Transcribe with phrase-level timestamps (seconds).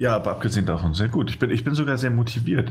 [0.00, 1.28] Ja, aber abgesehen davon sehr gut.
[1.28, 2.70] Ich bin, ich bin sogar sehr motiviert.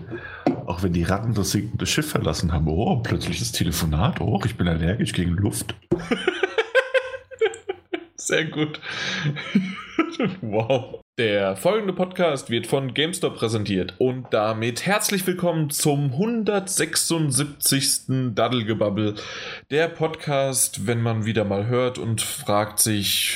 [0.65, 2.69] Auch wenn die Ratten das sinkende Schiff verlassen haben.
[2.69, 4.21] Oh, plötzlich das Telefonat.
[4.21, 5.75] Oh, ich bin allergisch gegen Luft.
[8.15, 8.79] Sehr gut.
[10.41, 11.01] wow.
[11.17, 18.03] Der folgende Podcast wird von GameStop präsentiert und damit herzlich willkommen zum 176.
[18.35, 19.15] Daddelgebabbel.
[19.69, 23.35] Der Podcast, wenn man wieder mal hört und fragt sich,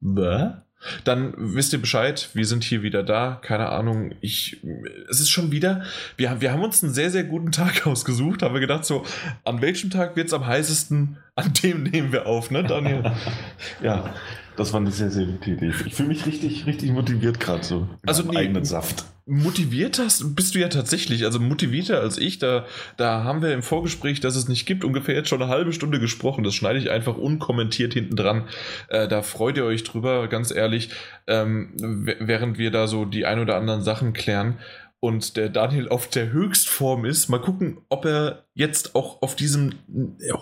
[0.00, 0.56] was?
[1.04, 3.40] Dann wisst ihr Bescheid, wir sind hier wieder da.
[3.42, 4.60] Keine Ahnung, ich.
[5.08, 5.82] Es ist schon wieder.
[6.16, 8.42] Wir, wir haben uns einen sehr, sehr guten Tag ausgesucht.
[8.42, 9.04] Haben wir gedacht, so,
[9.44, 11.18] an welchem Tag wird es am heißesten?
[11.34, 13.12] An dem nehmen wir auf, ne, Daniel?
[13.82, 14.12] ja,
[14.56, 15.72] das war eine sehr, sehr gute Idee.
[15.86, 17.88] Ich fühle mich richtig, richtig motiviert gerade so.
[18.06, 19.04] Also nee, eigenen Saft.
[19.24, 22.38] Motiviert hast, bist du ja tatsächlich, also motivierter als ich.
[22.38, 25.72] Da, da haben wir im Vorgespräch, dass es nicht gibt, ungefähr jetzt schon eine halbe
[25.72, 26.42] Stunde gesprochen.
[26.42, 28.48] Das schneide ich einfach unkommentiert hinten dran.
[28.88, 30.90] Äh, da freut ihr euch drüber, ganz ehrlich,
[31.28, 34.58] ähm, während wir da so die ein oder anderen Sachen klären
[34.98, 37.28] und der Daniel auf der Höchstform ist.
[37.28, 39.74] Mal gucken, ob er jetzt auch auf diesem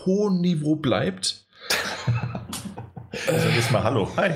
[0.05, 1.47] hohen Niveau bleibt.
[3.27, 4.09] Also jetzt mal Hallo.
[4.17, 4.31] Hi.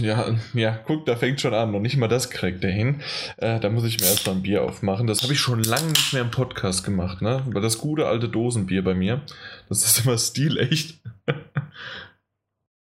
[0.00, 1.74] Ja, ja, guck, da fängt schon an.
[1.74, 3.00] Und nicht mal das kriegt er hin.
[3.38, 5.08] Äh, da muss ich mir erstmal ein Bier aufmachen.
[5.08, 7.42] Das habe ich schon lange nicht mehr im Podcast gemacht, ne?
[7.46, 9.22] Weil das gute alte Dosenbier bei mir,
[9.68, 11.00] das ist immer stilecht.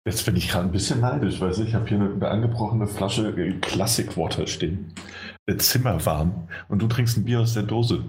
[0.07, 3.35] Jetzt bin ich gerade ein bisschen neidisch, weil ich habe hier eine, eine, angebrochene Flasche
[3.61, 4.93] Classic Water stehen.
[5.59, 6.49] Zimmerwarm.
[6.69, 8.05] Und du trinkst ein Bier aus der Dose.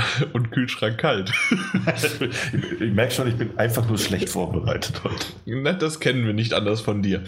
[0.32, 1.32] und Kühlschrank kalt.
[2.80, 5.26] ich merke schon, ich bin einfach nur schlecht vorbereitet heute.
[5.44, 7.22] Na, das kennen wir nicht anders von dir.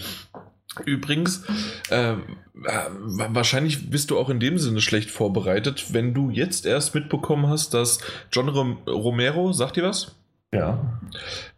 [0.85, 1.43] Übrigens,
[1.89, 2.13] äh,
[2.53, 7.73] wahrscheinlich bist du auch in dem Sinne schlecht vorbereitet, wenn du jetzt erst mitbekommen hast,
[7.73, 7.99] dass
[8.31, 10.15] John Romero, sagt dir was?
[10.51, 10.99] Ja.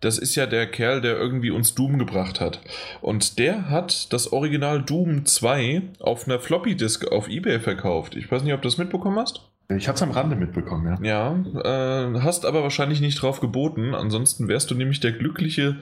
[0.01, 2.59] Das ist ja der Kerl, der irgendwie uns Doom gebracht hat.
[3.01, 8.15] Und der hat das Original Doom 2 auf einer Floppy Disk auf Ebay verkauft.
[8.15, 9.50] Ich weiß nicht, ob du das mitbekommen hast.
[9.77, 11.01] Ich hatte es am Rande mitbekommen, ja.
[11.01, 13.95] Ja, äh, hast aber wahrscheinlich nicht drauf geboten.
[13.95, 15.77] Ansonsten wärst du nämlich der glückliche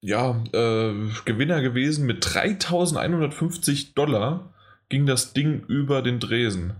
[0.00, 0.92] ja, äh,
[1.24, 2.06] Gewinner gewesen.
[2.06, 4.54] Mit 3150 Dollar
[4.88, 6.74] ging das Ding über den Dresen.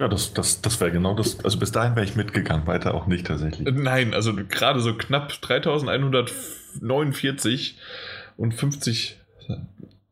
[0.00, 1.44] Ja, das, das, das wäre genau das.
[1.44, 3.68] Also bis dahin wäre ich mitgegangen, weiter auch nicht tatsächlich.
[3.70, 7.78] Nein, also gerade so knapp 3149
[8.36, 9.20] und 50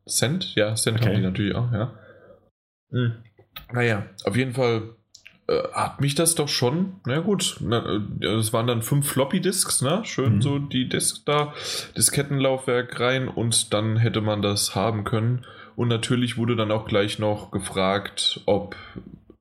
[0.07, 0.53] Cent.
[0.55, 1.09] Ja, Cent okay.
[1.09, 1.97] haben die natürlich auch, ja.
[2.91, 3.13] Hm.
[3.71, 4.95] Naja, auf jeden Fall
[5.49, 10.01] äh, hat mich das doch schon, na gut, äh, es waren dann fünf Floppy-Disks, ne?
[10.05, 10.41] Schön mhm.
[10.41, 11.53] so die Disk da,
[11.97, 15.45] Diskettenlaufwerk rein und dann hätte man das haben können.
[15.75, 18.75] Und natürlich wurde dann auch gleich noch gefragt, ob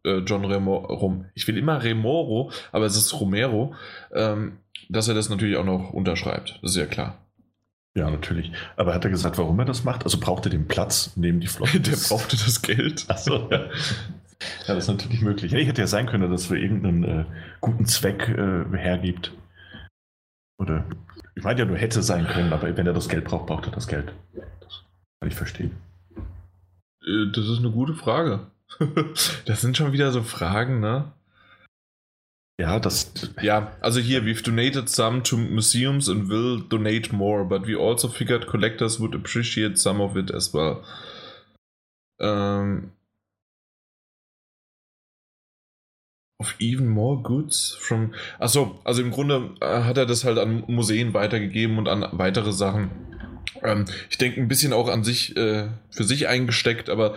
[0.04, 3.74] äh, John Romero, ich will immer Remoro, aber es ist Romero,
[4.12, 4.58] ähm,
[4.88, 6.58] dass er das natürlich auch noch unterschreibt.
[6.62, 7.18] Das ist ja klar.
[7.94, 8.52] Ja, natürlich.
[8.76, 10.04] Aber hat er gesagt, warum er das macht?
[10.04, 11.80] Also braucht er den Platz neben die Floppy?
[11.82, 13.04] Der brauchte das Geld.
[13.08, 13.68] Achso, ja.
[14.40, 15.52] Ja, das ist natürlich möglich.
[15.52, 17.24] Hey, hätte ja sein können, dass es für irgendeinen äh,
[17.60, 19.32] guten Zweck äh, hergibt.
[20.58, 20.84] Oder
[21.34, 23.72] ich meine ja nur hätte sein können, aber wenn er das Geld braucht, braucht er
[23.72, 24.12] das Geld.
[24.60, 24.84] Das
[25.20, 25.76] kann ich verstehen.
[27.04, 28.46] Äh, das ist eine gute Frage.
[29.46, 31.12] das sind schon wieder so Fragen, ne?
[32.60, 33.12] Ja, das.
[33.40, 38.08] Ja, also hier, we've donated some to museums and will donate more, but we also
[38.08, 40.82] figured collectors would appreciate some of it as well.
[42.20, 42.90] Ähm,
[46.40, 48.14] Of even more goods from.
[48.38, 52.52] Achso, also im Grunde äh, hat er das halt an Museen weitergegeben und an weitere
[52.52, 52.90] Sachen.
[53.62, 57.16] Ähm, ich denke, ein bisschen auch an sich, äh, für sich eingesteckt, aber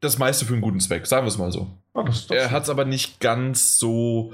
[0.00, 1.70] das meiste für einen guten Zweck, sagen wir es mal so.
[1.94, 4.32] Oh, er hat es aber nicht ganz so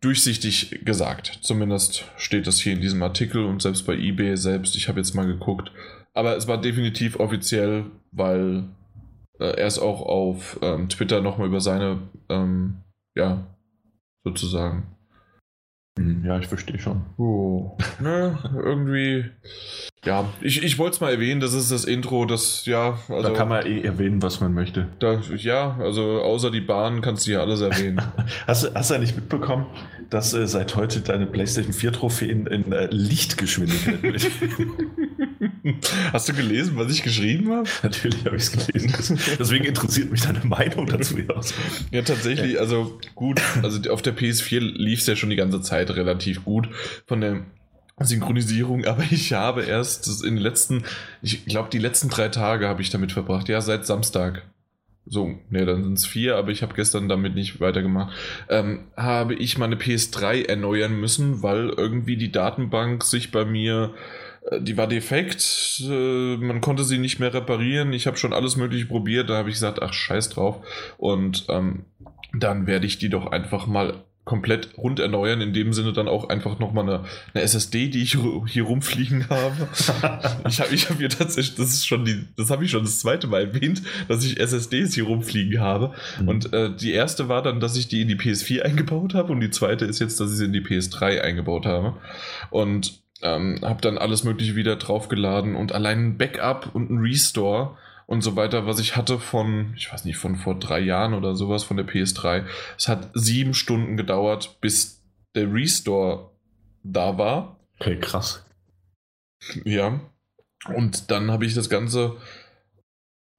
[0.00, 1.38] durchsichtig gesagt.
[1.42, 4.76] Zumindest steht das hier in diesem Artikel und selbst bei eBay selbst.
[4.76, 5.72] Ich habe jetzt mal geguckt.
[6.12, 8.64] Aber es war definitiv offiziell, weil
[9.44, 12.78] äh, er ist auch auf ähm, Twitter nochmal über seine, ähm,
[13.16, 13.46] ja,
[14.24, 14.94] sozusagen.
[15.96, 17.04] Hm, ja, ich verstehe schon.
[17.18, 19.26] Oh, ne, irgendwie.
[20.04, 22.98] Ja, ich, ich wollte es mal erwähnen, das ist das Intro, das, ja.
[23.08, 24.88] Also, da kann man eh erwähnen, was man möchte.
[24.98, 28.02] Da, ja, also außer die Bahn kannst du ja alles erwähnen.
[28.46, 29.66] hast, du, hast du nicht mitbekommen,
[30.10, 34.26] dass äh, seit heute deine PlayStation 4 Trophäe in, in äh, Lichtgeschwindigkeit wird?
[36.12, 37.68] Hast du gelesen, was ich geschrieben habe?
[37.82, 39.18] Natürlich habe ich es gelesen.
[39.38, 41.16] Deswegen interessiert mich deine Meinung dazu.
[41.90, 45.90] ja, tatsächlich, also gut, also auf der PS4 lief es ja schon die ganze Zeit
[45.90, 46.68] relativ gut
[47.06, 47.46] von der
[47.98, 50.84] Synchronisierung, aber ich habe erst in den letzten,
[51.22, 53.48] ich glaube, die letzten drei Tage habe ich damit verbracht.
[53.48, 54.42] Ja, seit Samstag.
[55.06, 58.14] So, ne, dann sind es vier, aber ich habe gestern damit nicht weitergemacht.
[58.48, 64.23] Ähm, habe ich meine PS3 erneuern müssen, weil irgendwie die Datenbank sich bei mir äh,
[64.52, 67.92] die war defekt, äh, man konnte sie nicht mehr reparieren.
[67.92, 69.30] Ich habe schon alles Mögliche probiert.
[69.30, 70.64] Da habe ich gesagt, ach scheiß drauf.
[70.98, 71.84] Und ähm,
[72.32, 76.30] dann werde ich die doch einfach mal komplett rund erneuern, in dem Sinne dann auch
[76.30, 77.04] einfach nochmal eine,
[77.34, 79.68] eine SSD, die ich hier rumfliegen habe.
[80.48, 83.00] ich habe ich hab hier tatsächlich, das ist schon die, das habe ich schon das
[83.00, 85.92] zweite Mal erwähnt, dass ich SSDs hier rumfliegen habe.
[86.20, 86.28] Mhm.
[86.28, 89.40] Und äh, die erste war dann, dass ich die in die PS4 eingebaut habe und
[89.40, 91.94] die zweite ist jetzt, dass ich sie in die PS3 eingebaut habe.
[92.50, 97.76] Und ähm, habe dann alles Mögliche wieder draufgeladen und allein ein Backup und ein Restore
[98.06, 101.34] und so weiter, was ich hatte von, ich weiß nicht, von vor drei Jahren oder
[101.34, 102.44] sowas von der PS3.
[102.76, 105.02] Es hat sieben Stunden gedauert, bis
[105.34, 106.30] der Restore
[106.82, 107.58] da war.
[107.80, 108.44] Okay, krass.
[109.64, 110.00] Ja.
[110.74, 112.16] Und dann habe ich das Ganze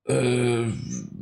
[0.06, 0.66] äh,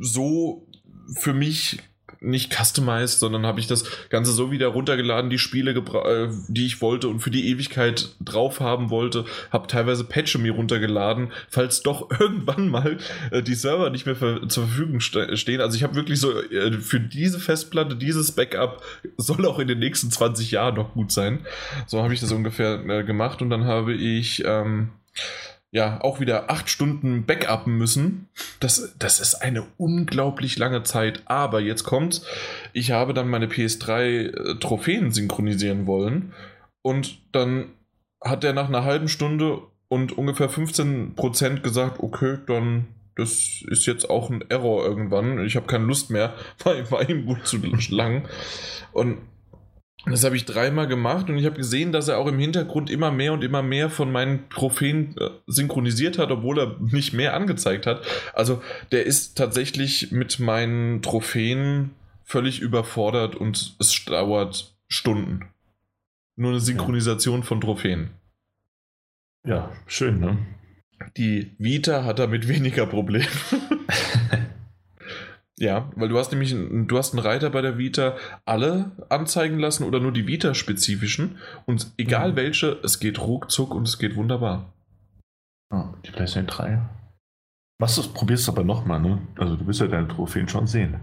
[0.00, 0.66] so
[1.14, 1.80] für mich
[2.24, 6.80] nicht customized, sondern habe ich das Ganze so wieder runtergeladen, die Spiele, äh, die ich
[6.80, 12.10] wollte und für die Ewigkeit drauf haben wollte, habe teilweise Patche mir runtergeladen, falls doch
[12.20, 12.98] irgendwann mal
[13.30, 15.60] äh, die Server nicht mehr zur Verfügung ste stehen.
[15.60, 18.82] Also ich habe wirklich so äh, für diese Festplatte, dieses Backup
[19.16, 21.46] soll auch in den nächsten 20 Jahren noch gut sein.
[21.86, 24.90] So habe ich das ungefähr äh, gemacht und dann habe ich ähm,
[25.74, 28.28] ja auch wieder acht Stunden backuppen müssen.
[28.60, 31.22] Das, das ist eine unglaublich lange Zeit.
[31.24, 32.24] Aber jetzt kommt's.
[32.72, 36.32] Ich habe dann meine PS3 äh, Trophäen synchronisieren wollen.
[36.82, 37.72] Und dann
[38.22, 42.86] hat er nach einer halben Stunde und ungefähr 15% gesagt, okay, dann
[43.16, 45.44] das ist jetzt auch ein Error irgendwann.
[45.44, 46.34] Ich habe keine Lust mehr,
[46.64, 47.58] war, war ihm gut zu
[47.90, 48.28] lang.
[48.92, 49.18] Und
[50.06, 53.10] das habe ich dreimal gemacht und ich habe gesehen, dass er auch im Hintergrund immer
[53.10, 57.86] mehr und immer mehr von meinen Trophäen äh, synchronisiert hat, obwohl er nicht mehr angezeigt
[57.86, 58.04] hat.
[58.34, 58.62] Also
[58.92, 61.90] der ist tatsächlich mit meinen Trophäen
[62.22, 65.48] völlig überfordert und es dauert Stunden.
[66.36, 67.46] Nur eine Synchronisation ja.
[67.46, 68.10] von Trophäen.
[69.46, 70.38] Ja, schön, ne?
[71.16, 73.26] Die Vita hat damit weniger Probleme.
[75.64, 79.84] Ja, weil du hast nämlich du hast einen Reiter bei der Vita alle anzeigen lassen
[79.84, 82.36] oder nur die Vita-spezifischen und egal mhm.
[82.36, 84.74] welche, es geht ruckzuck und es geht wunderbar.
[85.72, 86.82] Oh, die PlayStation 3.
[87.78, 89.22] Was du probierst aber nochmal, ne?
[89.38, 91.00] Also du wirst ja deine Trophäen schon sehen.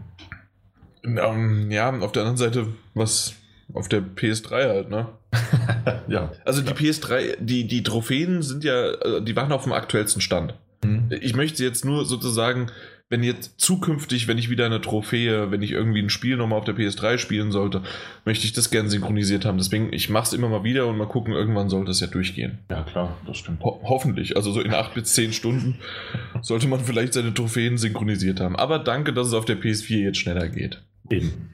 [1.03, 3.33] Um, ähm, ja, auf der anderen Seite, was
[3.73, 5.07] auf der PS3 halt, ne?
[6.07, 6.31] ja.
[6.45, 6.75] Also die ja.
[6.75, 10.53] PS3, die, die Trophäen sind ja, äh, die waren auf dem aktuellsten Stand.
[10.83, 11.07] Mhm.
[11.19, 12.69] Ich möchte jetzt nur sozusagen
[13.11, 16.63] wenn jetzt zukünftig, wenn ich wieder eine Trophäe, wenn ich irgendwie ein Spiel nochmal auf
[16.63, 17.83] der PS3 spielen sollte,
[18.23, 19.57] möchte ich das gerne synchronisiert haben.
[19.57, 22.59] Deswegen, ich mache es immer mal wieder und mal gucken, irgendwann sollte es ja durchgehen.
[22.69, 23.61] Ja, klar, das stimmt.
[23.63, 24.37] Ho hoffentlich.
[24.37, 25.77] Also so in acht bis zehn Stunden
[26.41, 28.55] sollte man vielleicht seine Trophäen synchronisiert haben.
[28.55, 30.81] Aber danke, dass es auf der PS4 jetzt schneller geht.
[31.09, 31.49] Eben.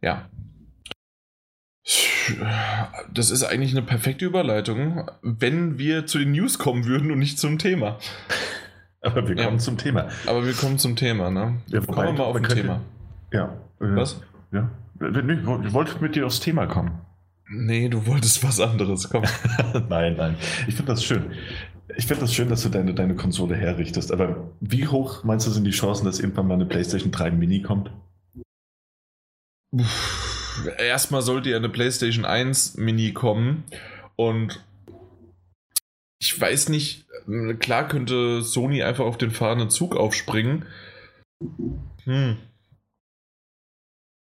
[0.00, 0.30] Ja.
[3.12, 7.40] Das ist eigentlich eine perfekte Überleitung, wenn wir zu den News kommen würden und nicht
[7.40, 7.98] zum Thema.
[9.00, 9.58] Aber wir kommen ja.
[9.58, 10.08] zum Thema.
[10.26, 11.60] Aber wir kommen zum Thema, ne?
[11.66, 12.80] Ja, wobei, kommen wir mal auf ein Thema.
[13.32, 13.44] Ja.
[13.80, 14.20] Äh, was?
[14.52, 14.70] Ja.
[15.00, 17.00] Ich wollte mit dir aufs Thema kommen.
[17.50, 19.08] Nee, du wolltest was anderes.
[19.08, 19.24] Komm.
[19.88, 20.36] nein, nein.
[20.66, 21.32] Ich finde das schön.
[21.96, 24.12] Ich finde das schön, dass du deine, deine Konsole herrichtest.
[24.12, 27.62] Aber wie hoch meinst du sind die Chancen, dass irgendwann mal eine PlayStation 3 Mini
[27.62, 27.90] kommt?
[30.78, 33.64] Erstmal sollte ja eine PlayStation 1 Mini kommen.
[34.16, 34.62] Und
[36.18, 37.06] ich weiß nicht,
[37.58, 40.64] klar könnte Sony einfach auf den fahrenden Zug aufspringen.
[42.04, 42.36] Hm.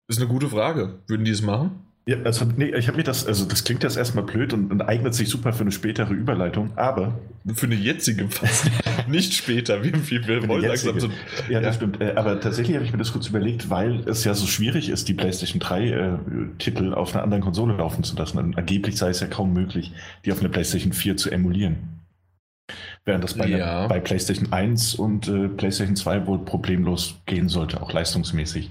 [0.10, 1.00] Ist eine gute Frage.
[1.08, 1.86] Würden die es machen?
[2.08, 4.82] Ja, also nee, ich habe mir das, also das klingt jetzt erstmal blöd und, und,
[4.82, 7.20] eignet sich super für eine spätere Überleitung, aber.
[7.54, 8.72] Für eine jetzige fast.
[9.08, 9.84] nicht später.
[9.84, 11.08] Wir, wir, wir wollen langsam so.
[11.08, 11.14] Ja,
[11.50, 12.02] ja, das stimmt.
[12.02, 15.08] Äh, aber tatsächlich habe ich mir das kurz überlegt, weil es ja so schwierig ist,
[15.10, 16.18] die PlayStation 3 äh,
[16.58, 18.40] Titel auf einer anderen Konsole laufen zu lassen.
[18.40, 19.94] Und angeblich sei es ja kaum möglich,
[20.26, 22.01] die auf einer PlayStation 4 zu emulieren.
[23.04, 23.88] Während das bei, ja.
[23.88, 28.70] bei PlayStation 1 und äh, PlayStation 2 wohl problemlos gehen sollte, auch leistungsmäßig.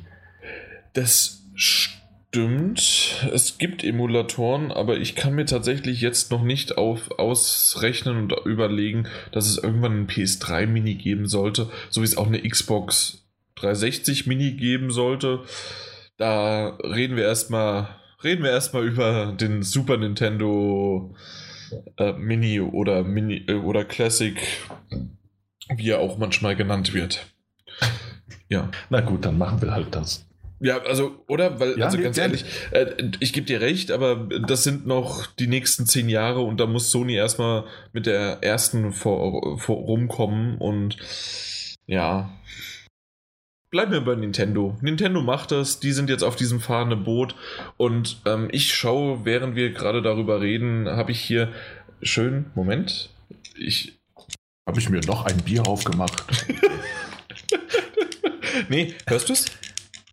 [0.93, 3.29] Das stimmt stimmt.
[3.33, 9.09] Es gibt Emulatoren, aber ich kann mir tatsächlich jetzt noch nicht auf, ausrechnen und überlegen,
[9.33, 14.29] dass es irgendwann ein PS3 Mini geben sollte, so wie es auch eine Xbox 360
[14.29, 15.41] Mini geben sollte.
[16.19, 17.89] Da reden wir erstmal
[18.23, 21.17] reden wir erstmal über den Super Nintendo
[21.97, 24.37] äh, Mini oder Mini äh, oder Classic,
[25.75, 27.27] wie er auch manchmal genannt wird.
[28.49, 28.71] Ja.
[28.91, 30.27] Na gut, dann machen wir halt das.
[30.63, 31.59] Ja, also, oder?
[31.59, 32.87] Weil, ja, also ganz ehrlich, äh,
[33.21, 36.91] ich gebe dir recht, aber das sind noch die nächsten zehn Jahre und da muss
[36.91, 40.99] Sony erstmal mit der ersten vor, vor rumkommen und
[41.87, 42.31] ja.
[43.71, 44.77] Bleiben wir bei Nintendo.
[44.81, 47.37] Nintendo macht das, die sind jetzt auf diesem fahrenden Boot
[47.77, 51.53] und ähm, ich schaue, während wir gerade darüber reden, habe ich hier
[52.03, 53.11] schön, Moment,
[53.57, 54.01] ich.
[54.67, 56.25] Habe ich mir noch ein Bier aufgemacht?
[58.69, 59.47] nee, hörst du es?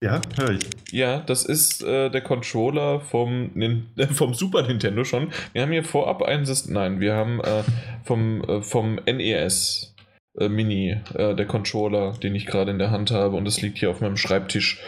[0.02, 0.66] Ja, höre ich.
[0.92, 5.32] Ja, das ist äh, der Controller vom, äh, vom Super Nintendo schon.
[5.54, 6.74] Wir haben hier vorab ein System.
[6.74, 7.64] Nein, wir haben äh,
[8.04, 9.96] vom, äh, vom NES
[10.38, 13.36] äh, Mini, äh, der Controller, den ich gerade in der Hand habe.
[13.36, 14.80] Und das liegt hier auf meinem Schreibtisch,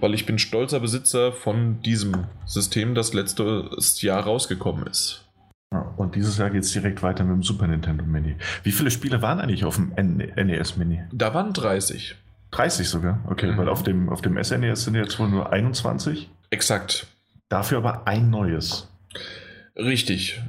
[0.00, 5.20] weil ich bin stolzer Besitzer von diesem System, das letztes Jahr rausgekommen ist.
[5.96, 8.36] und dieses Jahr geht es direkt weiter mit dem Super Nintendo Mini.
[8.62, 11.02] Wie viele Spiele waren eigentlich auf dem NES Mini?
[11.12, 12.16] Da waren 30.
[12.52, 13.58] 30 sogar, okay, mhm.
[13.58, 16.30] weil auf dem, auf dem SNES sind jetzt wohl nur 21.
[16.50, 17.08] Exakt.
[17.48, 18.88] Dafür aber ein neues.
[19.76, 20.40] Richtig.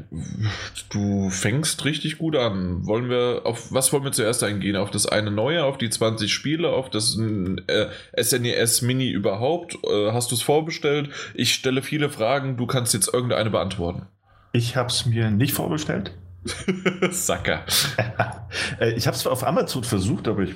[0.91, 2.85] Du fängst richtig gut an.
[2.85, 4.75] Wollen wir auf was wollen wir zuerst eingehen?
[4.75, 7.87] Auf das eine neue, auf die 20 Spiele, auf das äh,
[8.21, 9.77] SNES Mini überhaupt?
[9.83, 11.09] Äh, hast du es vorbestellt?
[11.33, 14.07] Ich stelle viele Fragen, du kannst jetzt irgendeine beantworten.
[14.53, 16.11] Ich habe es mir nicht vorbestellt.
[17.09, 17.65] Sacker.
[18.79, 20.53] Äh, ich habe es auf Amazon versucht, aber ich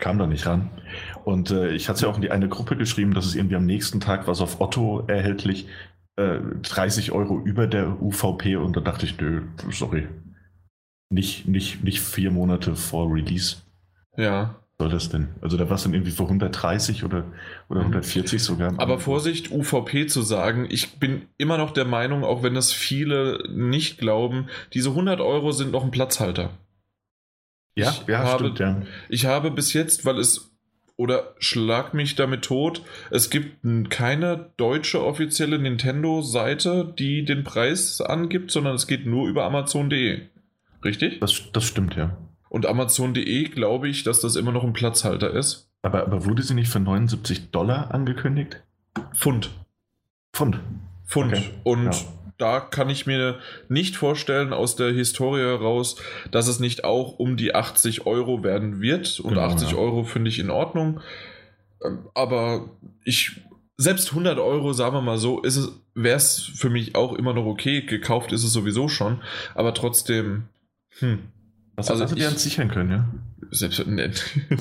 [0.00, 0.70] kam da nicht ran.
[1.24, 3.56] Und äh, ich hatte es ja auch in die eine Gruppe geschrieben, dass es irgendwie
[3.56, 5.68] am nächsten Tag was auf Otto erhältlich,
[6.16, 10.08] äh, 30 Euro über der UVP und da dachte ich, nö, sorry.
[11.08, 13.56] Nicht, nicht, nicht vier Monate vor Release.
[14.16, 15.28] Ja soll das denn?
[15.40, 17.24] Also da war es dann irgendwie für 130 oder,
[17.68, 18.74] oder 140 sogar.
[18.78, 23.42] Aber Vorsicht, UVP zu sagen, ich bin immer noch der Meinung, auch wenn das viele
[23.50, 26.50] nicht glauben, diese 100 Euro sind noch ein Platzhalter.
[27.74, 28.82] Ja, ich ja, habe, stimmt, ja.
[29.08, 30.55] Ich habe bis jetzt, weil es,
[30.96, 33.58] oder schlag mich damit tot, es gibt
[33.90, 40.22] keine deutsche offizielle Nintendo-Seite, die den Preis angibt, sondern es geht nur über Amazon.de.
[40.84, 41.20] Richtig?
[41.20, 42.16] Das, das stimmt, ja.
[42.48, 45.70] Und Amazon.de glaube ich, dass das immer noch ein Platzhalter ist.
[45.82, 48.62] Aber, aber wurde sie nicht für 79 Dollar angekündigt?
[49.14, 49.50] Pfund.
[50.32, 50.60] Pfund.
[51.04, 51.32] Pfund.
[51.32, 51.50] Okay.
[51.64, 52.15] Und ja.
[52.38, 53.38] Da kann ich mir
[53.68, 55.96] nicht vorstellen aus der Historie heraus,
[56.30, 59.20] dass es nicht auch um die 80 Euro werden wird.
[59.20, 59.76] Und genau, 80 ja.
[59.76, 61.00] Euro finde ich in Ordnung.
[61.84, 62.70] Ähm, aber
[63.04, 63.42] ich,
[63.76, 65.42] selbst 100 Euro, sagen wir mal so,
[65.94, 67.82] wäre es für mich auch immer noch okay.
[67.82, 69.22] Gekauft ist es sowieso schon.
[69.54, 70.44] Aber trotzdem,
[70.98, 71.20] hm,
[71.74, 73.08] was also hast du dir sichern können, ja?
[73.50, 73.78] Selbst,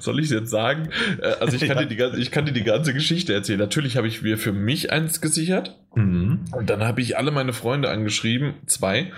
[0.00, 0.90] soll, ich es jetzt sagen?
[1.20, 1.84] Äh, also ich kann, ja.
[1.84, 3.58] dir die, ich kann dir die ganze Geschichte erzählen.
[3.58, 5.78] Natürlich habe ich mir für mich eins gesichert.
[5.94, 6.40] Mhm.
[6.52, 9.12] Und dann habe ich alle meine Freunde angeschrieben, zwei.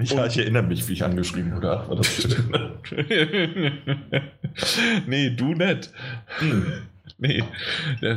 [0.00, 1.84] Ich, ich erinnere mich, wie ich angeschrieben wurde.
[5.06, 5.90] Nee, du nicht.
[6.38, 6.64] Hm.
[7.18, 7.42] Nee,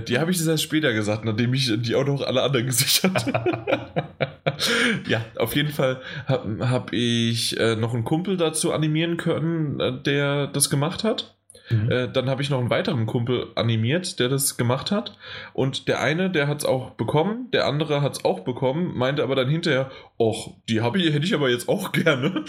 [0.08, 3.26] die habe ich erst später gesagt, nachdem ich die auch noch alle anderen gesichert
[5.08, 10.02] Ja, auf jeden Fall habe hab ich äh, noch einen Kumpel dazu animieren können, äh,
[10.02, 11.39] der das gemacht hat.
[11.70, 11.92] Mhm.
[11.92, 15.18] Äh, dann habe ich noch einen weiteren Kumpel animiert, der das gemacht hat.
[15.54, 19.24] Und der eine, der hat es auch bekommen, der andere hat es auch bekommen, meinte
[19.24, 22.44] aber dann hinterher, och, die habe ich, hätte ich aber jetzt auch gerne.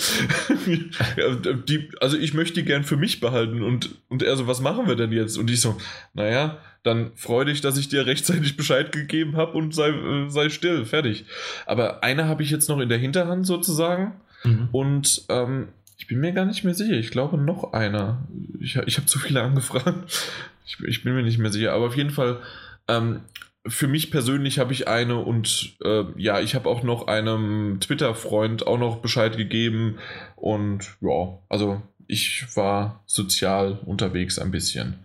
[0.66, 3.62] die, also ich möchte die gern für mich behalten.
[3.62, 5.36] Und, und er so, was machen wir denn jetzt?
[5.36, 5.76] Und ich so,
[6.14, 10.48] naja, dann freu dich, dass ich dir rechtzeitig Bescheid gegeben habe und sei, äh, sei
[10.48, 11.26] still, fertig.
[11.66, 14.14] Aber eine habe ich jetzt noch in der Hinterhand sozusagen.
[14.44, 14.68] Mhm.
[14.72, 15.68] Und ähm,
[16.00, 16.94] ich bin mir gar nicht mehr sicher.
[16.94, 18.26] Ich glaube noch einer.
[18.58, 20.32] Ich, ich habe zu viele angefragt.
[20.64, 21.74] Ich, ich, bin mir nicht mehr sicher.
[21.74, 22.40] Aber auf jeden Fall,
[22.88, 23.20] ähm,
[23.66, 28.66] für mich persönlich habe ich eine und äh, ja, ich habe auch noch einem Twitter-Freund
[28.66, 29.98] auch noch Bescheid gegeben.
[30.36, 35.04] Und ja, also ich war sozial unterwegs ein bisschen.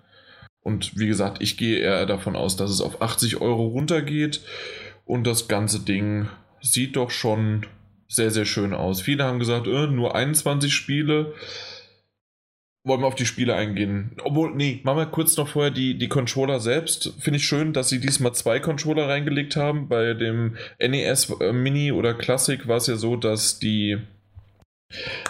[0.61, 4.39] Und wie gesagt, ich gehe eher davon aus, dass es auf 80 Euro runtergeht.
[5.03, 6.29] Und das ganze Ding
[6.61, 7.65] sieht doch schon
[8.07, 9.01] sehr, sehr schön aus.
[9.01, 11.33] Viele haben gesagt, äh, nur 21 Spiele.
[12.83, 14.11] Wollen wir auf die Spiele eingehen?
[14.23, 17.13] Obwohl, nee, machen wir kurz noch vorher die, die Controller selbst.
[17.19, 19.87] Finde ich schön, dass sie diesmal zwei Controller reingelegt haben.
[19.87, 23.97] Bei dem NES äh, Mini oder Classic war es ja so, dass die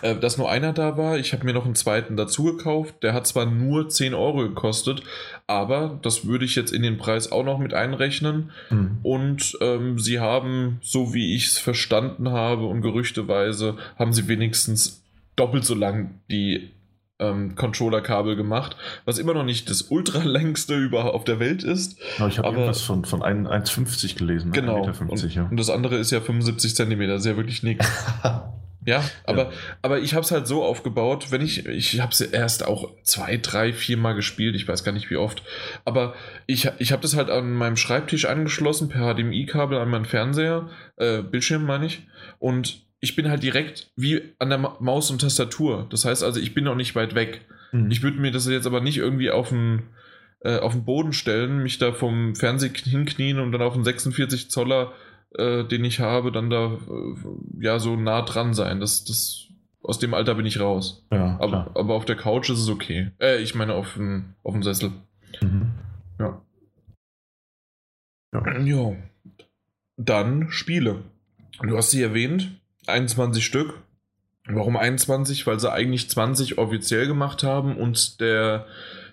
[0.02, 1.18] äh, dass nur einer da war.
[1.18, 2.96] Ich habe mir noch einen zweiten dazu gekauft.
[3.04, 5.02] Der hat zwar nur 10 Euro gekostet,
[5.48, 8.52] aber das würde ich jetzt in den Preis auch noch mit einrechnen.
[8.70, 8.98] Mhm.
[9.04, 15.04] Und ähm, sie haben, so wie ich es verstanden habe und gerüchteweise, haben sie wenigstens
[15.36, 16.72] doppelt so lang die
[17.18, 21.98] ähm, Controller-Kabel gemacht, was immer noch nicht das ultralängste über auf der Welt ist.
[22.20, 24.52] Aber ich habe irgendwas von, von 1,50 gelesen.
[24.52, 24.86] Genau.
[24.86, 25.48] 1,50 und, ja.
[25.50, 27.90] und das andere ist ja 75 Zentimeter, das ist ja wirklich nichts.
[28.86, 29.52] Ja, aber, ja.
[29.82, 33.38] aber ich habe es halt so aufgebaut, wenn ich, ich habe es erst auch zwei,
[33.38, 35.44] drei, vier Mal gespielt, ich weiß gar nicht wie oft,
[35.86, 36.14] aber
[36.46, 41.24] ich, ich habe das halt an meinem Schreibtisch angeschlossen per HDMI-Kabel an meinen Fernseher, äh,
[41.24, 45.88] Bildschirm meine ich, und ich bin halt direkt wie an der Maus und Tastatur.
[45.90, 47.42] Das heißt also, ich bin noch nicht weit weg.
[47.72, 47.92] Mhm.
[47.92, 49.84] Ich würde mir das jetzt aber nicht irgendwie auf den,
[50.40, 54.50] äh, auf den Boden stellen, mich da vom Fernseher hinknien und dann auf einen 46
[54.50, 54.94] Zoller
[55.38, 58.80] äh, den ich habe, dann da äh, ja so nah dran sein.
[58.80, 59.48] Das, das
[59.82, 61.06] aus dem Alter bin ich raus.
[61.12, 63.12] Ja, Aber, aber auf der Couch ist es okay.
[63.20, 64.92] Äh, ich meine auf dem, auf dem Sessel.
[65.42, 65.72] Mhm.
[66.20, 66.42] Ja.
[68.34, 68.60] Ja.
[68.62, 68.96] Ja.
[69.98, 71.04] Dann Spiele.
[71.62, 72.52] Du hast sie erwähnt,
[72.88, 73.82] 21 Stück.
[74.48, 75.48] Warum 21?
[75.48, 78.66] Weil sie eigentlich 20 offiziell gemacht haben und der,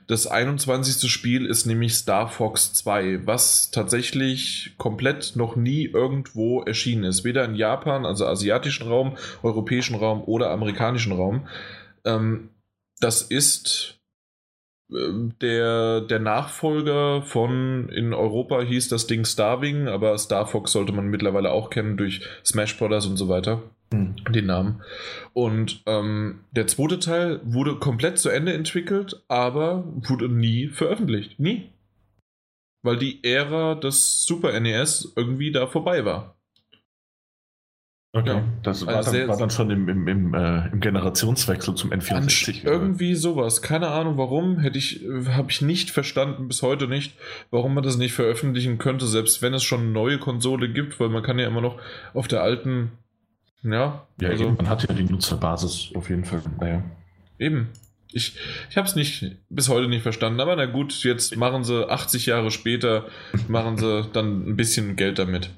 [0.06, 1.10] das 21.
[1.10, 7.24] Spiel ist nämlich Star Fox 2, was tatsächlich komplett noch nie irgendwo erschienen ist.
[7.24, 11.46] Weder in Japan, also asiatischen Raum, europäischen Raum oder amerikanischen Raum.
[12.04, 12.50] Ähm,
[13.00, 13.98] das ist
[14.92, 20.92] ähm, der, der Nachfolger von, in Europa hieß das Ding Starving, aber Star Fox sollte
[20.92, 24.32] man mittlerweile auch kennen durch Smash Brothers und so weiter, Mhm.
[24.32, 24.82] den Namen.
[25.32, 31.38] Und ähm, der zweite Teil wurde komplett zu Ende entwickelt, aber wurde nie veröffentlicht.
[31.38, 31.70] Nie.
[32.84, 36.36] Weil die Ära des Super NES irgendwie da vorbei war.
[38.14, 38.44] Okay, Ja.
[38.62, 42.12] das war, Also dann, war dann schon im, im, im, äh, im Generationswechsel zum N64.
[42.14, 43.62] Anst- irgendwie sowas.
[43.62, 44.58] Keine Ahnung warum.
[44.58, 47.16] Hätte ich, habe ich nicht verstanden, bis heute nicht,
[47.50, 51.08] warum man das nicht veröffentlichen könnte, selbst wenn es schon eine neue Konsole gibt, weil
[51.08, 51.80] man kann ja immer noch
[52.12, 52.90] auf der alten,
[53.62, 56.42] ja, ja, also man hat ja die Nutzerbasis auf jeden Fall.
[56.60, 56.82] Naja.
[57.38, 57.68] eben.
[58.14, 58.36] Ich,
[58.68, 62.26] ich habe es nicht bis heute nicht verstanden, aber na gut, jetzt machen sie 80
[62.26, 63.06] Jahre später,
[63.48, 65.48] machen sie dann ein bisschen Geld damit.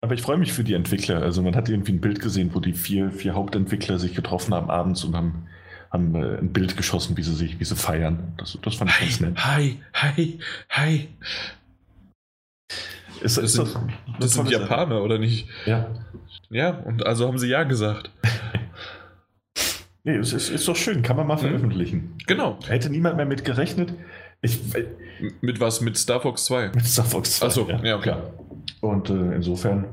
[0.00, 1.22] Aber ich freue mich für die Entwickler.
[1.22, 4.68] Also man hat irgendwie ein Bild gesehen, wo die vier, vier Hauptentwickler sich getroffen haben
[4.68, 5.46] abends und haben,
[5.92, 8.32] haben äh, ein Bild geschossen, wie sie sich, wie sie feiern.
[8.36, 9.38] Das, das fand ich ganz Hi, nett.
[9.44, 10.38] hi, hi,
[10.70, 11.08] hi.
[13.20, 14.50] Ist, Das ist sind- eine Das sind.
[14.50, 15.46] Japaner, oder nicht?
[15.66, 15.88] Ja.
[16.52, 18.10] Ja, und also haben sie ja gesagt.
[20.04, 21.40] Nee, es ist, ist doch schön, kann man mal Mhm.
[21.40, 22.14] veröffentlichen.
[22.26, 22.58] Genau.
[22.66, 23.94] Hätte niemand mehr mit gerechnet.
[24.40, 24.86] Ich, äh,
[25.40, 25.80] Mit was?
[25.80, 26.72] Mit Star Fox 2?
[26.74, 27.46] mit Star Fox 2.
[27.46, 28.02] Ach so, ja, okay.
[28.02, 28.32] klar.
[28.80, 29.86] Und äh, insofern.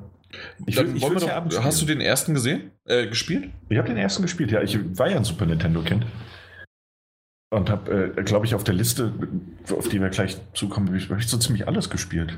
[0.65, 2.71] Ich, will, ich, ja doch, hast du den ersten gesehen?
[2.85, 3.49] Äh, gespielt?
[3.69, 4.63] Ich habe den ersten gespielt, ja.
[4.63, 6.07] Ich war ja ein Super Nintendo-Kind.
[7.51, 9.13] Und habe, äh, glaube ich, auf der Liste,
[9.71, 12.35] auf die wir gleich zukommen, habe ich, hab ich so ziemlich alles gespielt.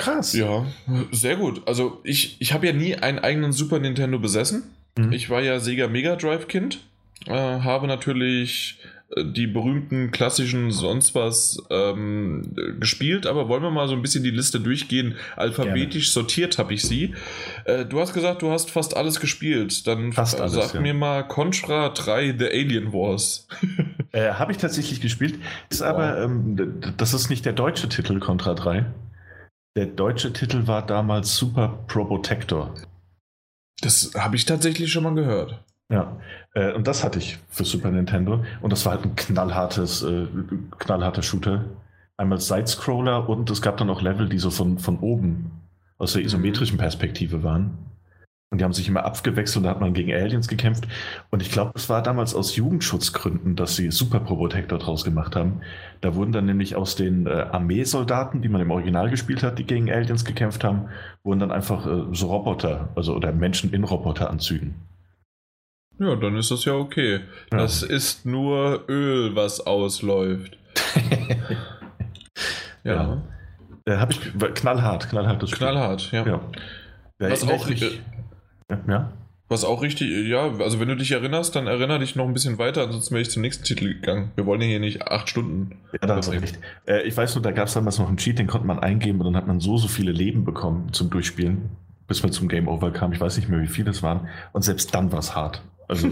[0.00, 0.32] Krass.
[0.32, 0.64] Ja,
[1.12, 1.62] sehr gut.
[1.68, 4.62] Also ich, ich habe ja nie einen eigenen Super Nintendo besessen.
[4.96, 5.12] Mhm.
[5.12, 6.80] Ich war ja Sega Mega Drive Kind.
[7.26, 8.78] Äh, habe natürlich
[9.14, 14.00] äh, die berühmten klassischen sonst was ähm, äh, gespielt, aber wollen wir mal so ein
[14.00, 15.16] bisschen die Liste durchgehen.
[15.36, 17.14] Alphabetisch sortiert habe ich sie.
[17.66, 19.86] Äh, du hast gesagt, du hast fast alles gespielt.
[19.86, 20.80] Dann Fast äh, alles, sag ja.
[20.80, 23.46] mir mal Contra 3 The Alien Wars.
[24.12, 25.38] Äh, habe ich tatsächlich gespielt.
[25.68, 28.86] Ist aber, ähm, das ist nicht der deutsche Titel Contra 3.
[29.80, 32.74] Der deutsche Titel war damals Super Probotector.
[33.80, 35.64] Das habe ich tatsächlich schon mal gehört.
[35.90, 36.20] Ja,
[36.52, 38.44] äh, und das hatte ich für Super Nintendo.
[38.60, 40.26] Und das war halt ein knallhartes, äh,
[40.78, 41.64] knallharter Shooter.
[42.18, 45.50] Einmal Sidescroller und es gab dann auch Level, die so von, von oben
[45.96, 47.78] aus der isometrischen Perspektive waren.
[48.52, 50.88] Und die haben sich immer abgewechselt, da hat man gegen Aliens gekämpft.
[51.30, 55.60] Und ich glaube, es war damals aus Jugendschutzgründen, dass sie Super Probotector draus gemacht haben.
[56.00, 59.64] Da wurden dann nämlich aus den äh, Armeesoldaten, die man im Original gespielt hat, die
[59.64, 60.88] gegen Aliens gekämpft haben,
[61.22, 64.74] wurden dann einfach äh, so Roboter, also oder Menschen in Roboteranzügen.
[66.00, 67.20] Ja, dann ist das ja okay.
[67.52, 67.58] Ja.
[67.58, 70.58] Das ist nur Öl, was ausläuft.
[72.82, 73.22] Ja, Ja.
[73.84, 74.20] Äh, Habe ich
[74.54, 75.58] knallhart, knallhart das Spiel.
[75.66, 76.26] knallhart, ja.
[76.26, 76.40] Ja.
[77.18, 78.00] Was auch- ich mich-
[78.86, 79.12] ja.
[79.50, 82.58] Was auch richtig, ja, also wenn du dich erinnerst, dann erinnere dich noch ein bisschen
[82.58, 84.30] weiter, ansonsten wäre ich zum nächsten Titel gegangen.
[84.36, 85.72] Wir wollen ja hier nicht acht Stunden.
[85.92, 86.60] ja, da hast du recht.
[86.86, 89.18] Äh, ich weiß nur, da gab es damals noch einen Cheat, den konnte man eingeben
[89.18, 91.70] und dann hat man so, so viele Leben bekommen zum Durchspielen,
[92.06, 93.12] bis man zum Game Over kam.
[93.12, 94.28] Ich weiß nicht mehr, wie viele es waren.
[94.52, 95.62] Und selbst dann war es hart.
[95.90, 96.08] Also,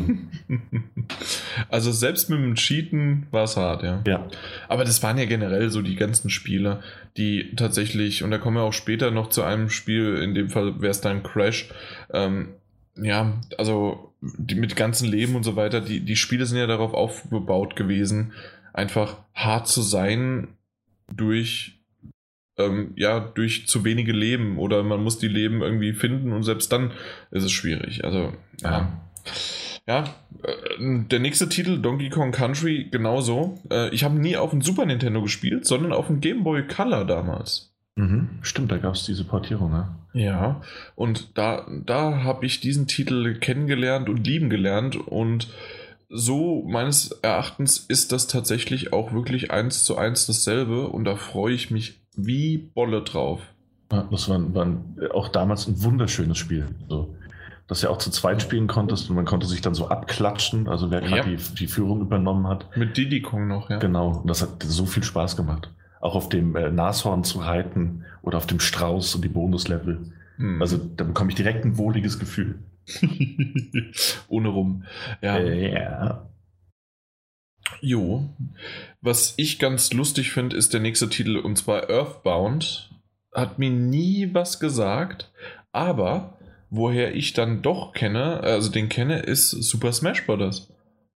[1.68, 4.02] Also selbst mit dem Cheaten war es hart, ja.
[4.06, 4.28] ja.
[4.68, 6.82] Aber das waren ja generell so die ganzen Spiele,
[7.16, 10.80] die tatsächlich, und da kommen wir auch später noch zu einem Spiel, in dem Fall
[10.80, 11.70] wäre es dann Crash,
[12.12, 12.48] ähm,
[12.96, 16.94] ja, also die, mit ganzen Leben und so weiter, die, die Spiele sind ja darauf
[16.94, 18.32] aufgebaut gewesen,
[18.72, 20.48] einfach hart zu sein
[21.12, 21.80] durch,
[22.58, 26.72] ähm, ja, durch zu wenige Leben oder man muss die Leben irgendwie finden und selbst
[26.72, 26.90] dann
[27.30, 28.04] ist es schwierig.
[28.04, 29.00] Also, ja.
[29.86, 30.04] Ja,
[30.42, 33.58] äh, der nächste Titel, Donkey Kong Country, genauso.
[33.70, 37.06] Äh, ich habe nie auf dem Super Nintendo gespielt, sondern auf dem Game Boy Color
[37.06, 37.72] damals.
[37.96, 38.28] Mhm.
[38.42, 39.72] Stimmt, da gab es diese Portierung.
[39.72, 39.88] Ne?
[40.12, 40.60] Ja,
[40.94, 45.48] und da, da habe ich diesen Titel kennengelernt und lieben gelernt und
[46.08, 51.54] so meines Erachtens ist das tatsächlich auch wirklich eins zu eins dasselbe und da freue
[51.54, 53.40] ich mich wie Bolle drauf.
[53.88, 56.66] Das war, war auch damals ein wunderschönes Spiel.
[56.88, 57.14] So,
[57.68, 60.68] dass du ja auch zu zweit spielen konntest und man konnte sich dann so abklatschen,
[60.68, 61.36] also wer gerade Ja.
[61.36, 62.76] die, die Führung übernommen hat.
[62.76, 63.78] Mit Diddy Kong noch, ja.
[63.78, 65.70] Genau, und das hat so viel Spaß gemacht.
[66.00, 70.12] Auch auf dem äh, Nashorn zu reiten oder auf dem Strauß und die Bonuslevel.
[70.36, 70.62] Hm.
[70.62, 72.60] Also da bekomme ich direkt ein wohliges Gefühl.
[74.28, 74.84] Ohne rum.
[75.20, 75.36] Ja.
[75.36, 76.28] Äh, ja.
[77.80, 78.30] Jo.
[79.02, 82.90] Was ich ganz lustig finde, ist der nächste Titel und zwar Earthbound.
[83.34, 85.30] Hat mir nie was gesagt,
[85.70, 86.37] aber
[86.70, 90.72] woher ich dann doch kenne, also den kenne, ist Super Smash Bros.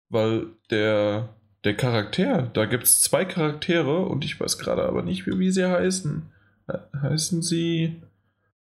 [0.08, 1.28] Weil der,
[1.64, 5.50] der Charakter, da gibt es zwei Charaktere und ich weiß gerade aber nicht, wie, wie
[5.50, 6.22] sie heißen.
[6.68, 8.00] He- Heißen sie.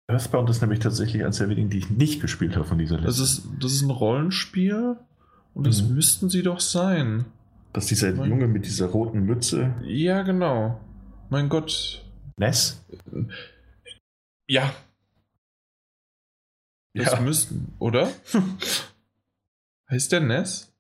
[0.07, 3.07] Earthbound ist nämlich tatsächlich eines der wenigen, die ich nicht gespielt habe von dieser Liste.
[3.07, 4.95] Das ist, das ist ein Rollenspiel
[5.53, 5.95] und das Mhm.
[5.95, 7.25] müssten sie doch sein.
[7.73, 9.75] Das ist dieser Junge mit dieser roten Mütze.
[9.83, 10.79] Ja, genau.
[11.29, 12.03] Mein Gott.
[12.37, 12.83] Ness?
[14.47, 14.73] Ja,
[16.99, 17.19] das Ja.
[17.19, 18.09] müssten, oder?
[19.89, 20.71] heißt der Ness?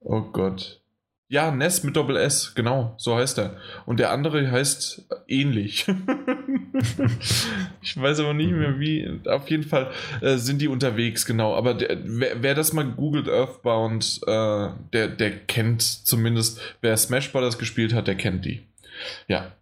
[0.00, 0.80] Oh Gott.
[1.28, 3.56] Ja, Ness mit Doppel S, genau, so heißt er.
[3.86, 5.86] Und der andere heißt ähnlich.
[7.80, 9.18] ich weiß aber nicht mehr wie.
[9.26, 11.54] Auf jeden Fall äh, sind die unterwegs, genau.
[11.56, 17.32] Aber der, wer, wer das mal googelt, Earthbound, äh, der, der kennt zumindest, wer Smash
[17.32, 17.56] Bros.
[17.56, 18.66] gespielt hat, der kennt die.
[19.26, 19.52] Ja.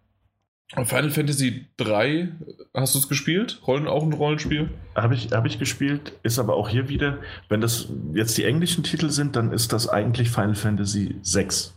[0.73, 2.29] Final Fantasy 3,
[2.75, 3.61] hast du es gespielt?
[3.67, 4.71] Rollen auch ein Rollenspiel?
[4.95, 8.85] Habe ich, hab ich gespielt, ist aber auch hier wieder, wenn das jetzt die englischen
[8.85, 11.75] Titel sind, dann ist das eigentlich Final Fantasy 6.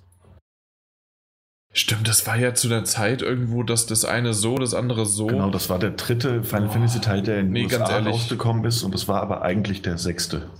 [1.75, 5.25] Stimmt, das war ja zu der Zeit irgendwo, dass das eine so, das andere so.
[5.25, 6.71] Genau, das war der dritte Final Oh.
[6.71, 8.13] Fantasy Teil, der in Nee, ganz USA ehrlich.
[8.13, 10.51] rausgekommen ist und das war aber eigentlich der sechste.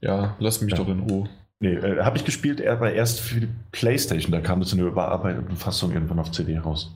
[0.00, 0.76] Ja, lass mich Ja.
[0.78, 1.28] doch in Ruhe.
[1.58, 4.86] Nee, äh, habe ich gespielt, aber erst für die Playstation, da kam das in der
[4.86, 6.94] überarbeiteten Fassung irgendwann auf CD raus.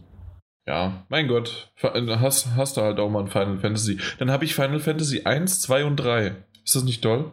[0.67, 1.73] Ja, mein Gott.
[1.83, 3.99] Äh, Hast, hast du halt auch mal ein Final Fantasy.
[4.19, 6.37] Dann habe ich Final Fantasy 1, 2 und 3.
[6.65, 7.33] Ist das nicht toll?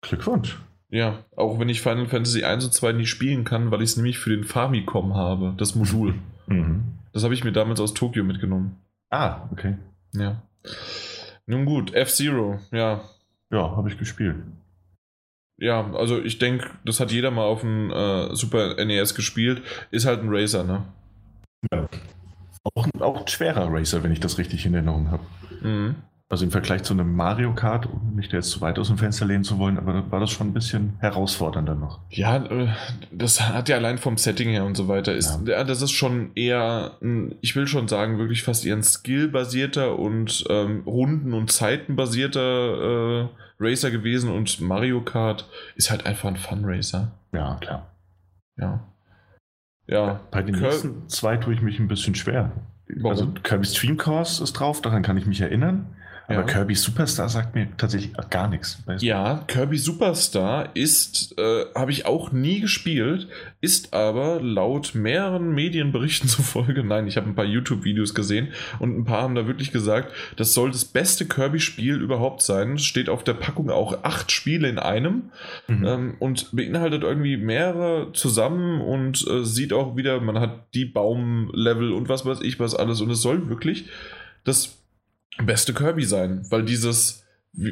[0.00, 0.58] Glückwunsch.
[0.90, 3.96] Ja, auch wenn ich Final Fantasy 1 und 2 nie spielen kann, weil ich es
[3.96, 6.14] nämlich für den Famicom habe, das Modul.
[6.46, 6.98] Mhm.
[7.12, 8.76] Das habe ich mir damals aus Tokio mitgenommen.
[9.10, 9.76] Ah, okay.
[10.14, 10.42] Ja.
[11.46, 13.02] Nun gut, F-Zero, ja.
[13.50, 14.36] Ja, habe ich gespielt.
[15.58, 19.62] Ja, also ich denke, das hat jeder mal auf dem äh, Super NES gespielt.
[19.90, 20.84] Ist halt ein Racer, ne?
[22.74, 25.22] Auch, ein- auch ein schwerer Racer, wenn ich das richtig in Erinnerung habe.
[25.62, 25.96] Mhm.
[26.30, 28.98] Also im Vergleich zu einem Mario Kart, um mich da jetzt zu weit aus dem
[28.98, 32.00] Fenster lehnen zu wollen, aber da war das schon ein bisschen herausfordernder noch.
[32.10, 32.68] Ja, äh,
[33.10, 35.14] das hat ja allein vom Setting her und so weiter.
[35.14, 35.64] Ist, ja.
[35.64, 36.98] Das ist schon eher,
[37.40, 43.28] ich will schon sagen, wirklich fast eher ein skillbasierter und ähm, Runden- und Zeitenbasierter äh,
[43.58, 47.10] Racer gewesen und Mario Kart ist halt einfach ein Fun-Racer.
[47.32, 47.86] Ja, klar.
[48.58, 48.80] Ja.
[49.88, 50.20] Ja.
[50.30, 52.52] Bei den Kir- nächsten zwei tue ich mich ein bisschen schwer.
[52.88, 53.10] Warum?
[53.10, 55.86] Also Kirby Stream Course ist drauf, daran kann ich mich erinnern.
[56.28, 56.42] Aber Ja.
[56.42, 58.82] Kirby Superstar sagt mir tatsächlich gar nichts.
[58.98, 63.28] Ja, Kirby Superstar ist, äh, habe ich auch nie gespielt,
[63.62, 69.04] ist aber laut mehreren Medienberichten zufolge, nein, ich habe ein paar YouTube-Videos gesehen und ein
[69.06, 72.74] paar haben da wirklich gesagt, das soll das beste Kirby-Spiel überhaupt sein.
[72.74, 75.30] Es steht auf der Packung auch acht Spiele in einem
[75.66, 75.86] Mhm.
[75.86, 81.92] ähm, und beinhaltet irgendwie mehrere zusammen und äh, sieht auch wieder, man hat die Baumlevel
[81.92, 83.86] und was weiß ich was alles und es soll wirklich
[84.44, 84.76] das
[85.42, 87.24] beste Kirby sein, weil dieses,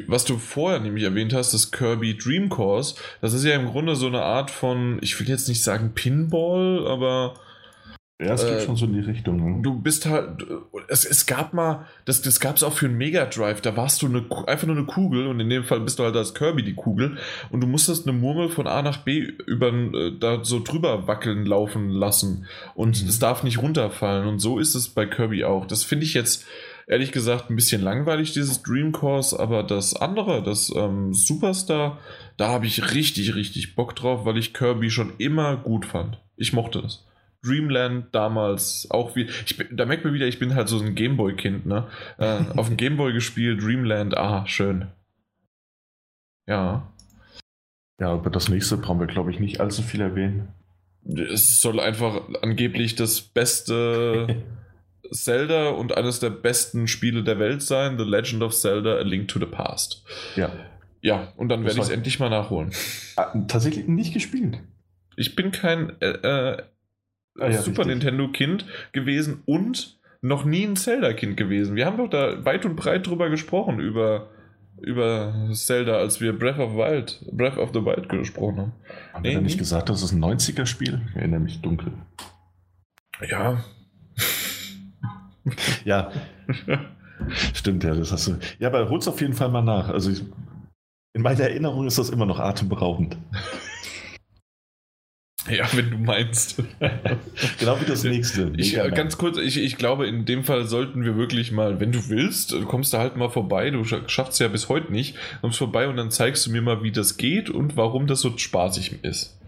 [0.07, 3.95] was du vorher nämlich erwähnt hast, das Kirby Dream Course, das ist ja im Grunde
[3.95, 7.35] so eine Art von, ich will jetzt nicht sagen Pinball, aber
[8.19, 9.57] ja, es äh, geht schon so in die Richtung.
[9.57, 9.61] Ne?
[9.61, 10.43] du bist halt,
[10.87, 14.01] es, es gab mal, das, das gab es auch für einen Mega Drive, da warst
[14.01, 16.63] du eine, einfach nur eine Kugel und in dem Fall bist du halt als Kirby
[16.63, 17.19] die Kugel
[17.51, 21.45] und du musstest eine Murmel von A nach B über, äh, da so drüber wackeln
[21.45, 23.07] laufen lassen und Mhm.
[23.07, 25.67] es darf nicht runterfallen und so ist es bei Kirby auch.
[25.67, 26.45] Das finde ich jetzt
[26.87, 31.99] ehrlich gesagt ein bisschen langweilig, dieses Dream Course, aber das andere, das ähm, Superstar,
[32.37, 36.19] da habe ich richtig, richtig Bock drauf, weil ich Kirby schon immer gut fand.
[36.37, 37.05] Ich mochte das.
[37.43, 39.29] Dreamland damals auch wie.
[39.45, 41.87] Ich da merkt man wieder, ich bin halt so ein Gameboy-Kind, ne?
[42.17, 44.87] Äh, auf dem Gameboy gespielt, Dreamland, ah, schön.
[46.47, 46.91] Ja.
[47.99, 50.49] Ja, aber das nächste brauchen wir, glaube ich, nicht allzu viel erwähnen.
[51.03, 54.43] Es soll einfach angeblich das beste
[55.11, 59.27] Zelda und eines der besten Spiele der Welt sein: The Legend of Zelda: A Link
[59.27, 60.03] to the Past.
[60.35, 60.51] ja.
[60.99, 62.71] Ja, und dann werde ich es endlich mal nachholen.
[63.17, 64.59] Ah, tatsächlich nicht gespielt.
[65.15, 66.63] Ich bin kein äh, äh,
[67.39, 67.85] Ah ja, Super.
[67.85, 71.75] Nintendo-Kind gewesen und noch nie ein Zelda-Kind gewesen.
[71.75, 74.29] Wir haben doch da weit und breit drüber gesprochen, über,
[74.81, 78.73] über Zelda, als wir Breath of Wild, Breath of the Wild gesprochen haben.
[79.13, 80.99] Haben Nee, wir nicht gesagt, das ist ein 90er-Spiel?
[81.11, 81.93] Ich erinnere mich dunkel.
[83.29, 83.63] Ja.
[85.85, 86.11] Ja,
[87.53, 88.37] stimmt, ja, das hast du.
[88.59, 89.89] Ja, aber hol's auf jeden Fall mal nach.
[89.89, 90.23] Also ich,
[91.13, 93.17] in meiner Erinnerung ist das immer noch atemberaubend.
[95.49, 96.61] Ja, wenn du meinst.
[97.59, 98.51] genau wie das nächste.
[98.57, 102.09] Ich, ganz kurz, ich, ich glaube, in dem Fall sollten wir wirklich mal, wenn du
[102.09, 103.69] willst, kommst du halt mal vorbei.
[103.69, 105.15] Du schaffst es ja bis heute nicht.
[105.41, 108.37] Kommst vorbei und dann zeigst du mir mal, wie das geht und warum das so
[108.37, 109.39] spaßig ist.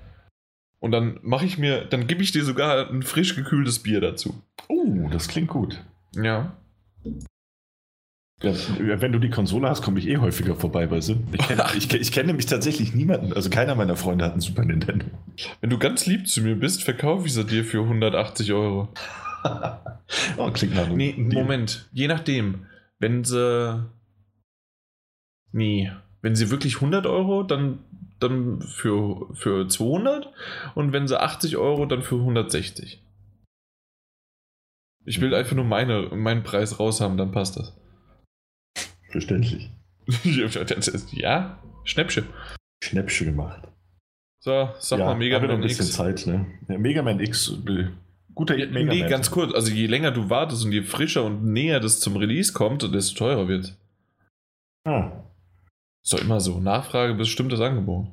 [0.79, 4.41] Und dann mache ich mir, dann gebe ich dir sogar ein frisch gekühltes Bier dazu.
[4.69, 5.84] Oh, das klingt gut.
[6.15, 6.55] Ja.
[8.41, 8.53] Ja,
[9.01, 11.27] wenn du die Konsole hast, komme ich eh häufiger vorbei bei Sim.
[11.34, 14.63] Ich kenne ich, ich kenn nämlich tatsächlich niemanden, also keiner meiner Freunde hat einen Super
[14.63, 15.08] Nintendo.
[15.60, 18.88] Wenn du ganz lieb zu mir bist, verkaufe ich sie dir für 180 Euro.
[20.38, 22.65] oh, klingt nach Nee, Moment, je nachdem.
[22.97, 23.86] Wenn sie.
[25.51, 27.79] Nee, wenn sie wirklich 100 Euro, dann,
[28.19, 30.32] dann für, für 200
[30.75, 33.01] und wenn sie 80 Euro, dann für 160.
[35.09, 37.75] Ich will einfach nur meine, meinen Preis raus haben, dann passt das.
[39.09, 39.71] Verständlich.
[41.11, 42.27] ja, Schnäppchen.
[42.83, 43.67] Schnäppchen gemacht.
[44.39, 45.95] So, sag ja, mal Mega Man ein bisschen X.
[45.95, 46.45] Zeit, ne?
[46.67, 47.87] Ja, Mega Man X, äh,
[48.35, 49.09] guter ja, Mega Nee, Man.
[49.09, 49.51] ganz kurz.
[49.55, 53.17] Also je länger du wartest und je frischer und näher das zum Release kommt, desto
[53.17, 53.75] teurer wird.
[54.85, 55.23] Ah.
[56.03, 56.59] Ist doch immer so.
[56.59, 58.07] Nachfrage, bestimmtes Angebot.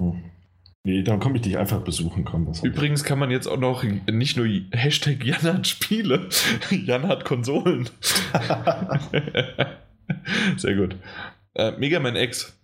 [0.00, 0.30] Hm.
[0.84, 2.24] Nee, dann komme ich dich einfach besuchen.
[2.24, 6.28] Komm, Übrigens kann man jetzt auch noch nicht nur Hashtag Jan hat Spiele,
[6.70, 7.88] Jan hat Konsolen.
[10.56, 10.96] Sehr gut.
[11.54, 12.56] Äh, Mega Man X.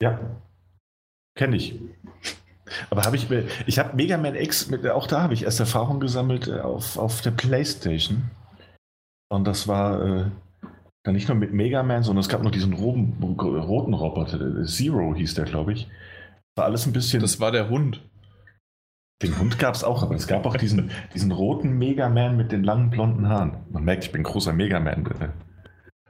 [0.00, 0.18] Ja.
[1.34, 1.74] Kenne ich.
[2.90, 3.28] Aber habe ich,
[3.66, 6.96] ich habe Mega Man X, mit, auch da habe ich erst Erfahrung gesammelt äh, auf,
[6.96, 8.30] auf der Playstation.
[9.28, 10.24] Und das war äh,
[11.04, 15.14] dann nicht nur mit Mega Man, sondern es gab noch diesen roten, roten Roboter, Zero
[15.14, 15.88] hieß der, glaube ich.
[16.56, 17.20] War alles ein bisschen.
[17.20, 18.02] Das war der Hund.
[19.22, 22.64] Den Hund gab es auch, aber es gab auch diesen, diesen roten Megaman mit den
[22.64, 23.64] langen blonden Haaren.
[23.70, 25.34] Man merkt, ich bin großer Megaman.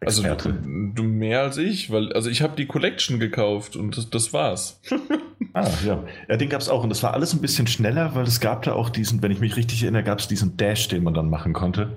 [0.01, 4.11] Also du, du, mehr als ich, weil also ich habe die Collection gekauft und das,
[4.11, 4.81] das war's.
[5.55, 6.05] ah, ja.
[6.29, 8.63] Ja, den gab es auch und das war alles ein bisschen schneller, weil es gab
[8.63, 11.31] da auch diesen, wenn ich mich richtig erinnere, gab es diesen Dash, den man dann
[11.31, 11.97] machen konnte.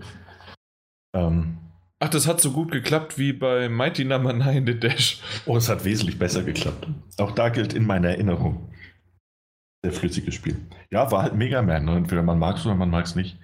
[1.13, 1.57] Ähm,
[2.01, 4.45] Ach, das hat so gut geklappt wie bei Mighty Number no.
[4.45, 5.21] 9, The Dash.
[5.45, 6.87] Oh, es hat wesentlich besser geklappt.
[7.17, 8.69] Auch da gilt in meiner Erinnerung.
[9.83, 10.55] Sehr flüssiges Spiel.
[10.91, 11.83] Ja, war halt Mega Man.
[11.85, 11.97] Ne?
[11.97, 13.37] Entweder man mag es oder man mag es nicht.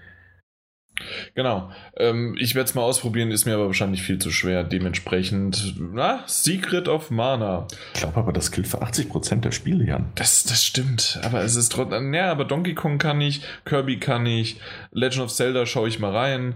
[1.33, 1.71] Genau.
[1.97, 4.63] Ähm, ich werde es mal ausprobieren, ist mir aber wahrscheinlich viel zu schwer.
[4.63, 7.67] Dementsprechend, na, Secret of Mana.
[7.93, 10.11] Ich glaube aber, das gilt für 80% der Spiele, Jan.
[10.15, 11.19] Das, das stimmt.
[11.23, 12.13] Aber es ist trotzdem.
[12.13, 14.59] Ja, aber Donkey Kong kann ich, Kirby kann ich,
[14.91, 16.55] Legend of Zelda schaue ich mal rein.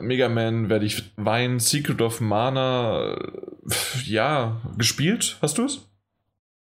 [0.00, 1.58] Mega Man werde ich weinen.
[1.58, 3.18] Secret of Mana,
[4.04, 5.38] ja, gespielt.
[5.42, 5.88] Hast du es?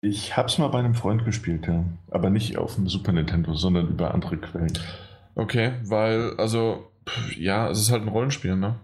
[0.02, 1.86] Ich habe es mal bei einem Freund gespielt, ja.
[2.12, 4.78] Aber nicht auf dem Super Nintendo, sondern über andere Quellen.
[5.36, 6.92] Okay, weil, also
[7.38, 8.80] ja, es ist halt ein Rollenspiel, ne?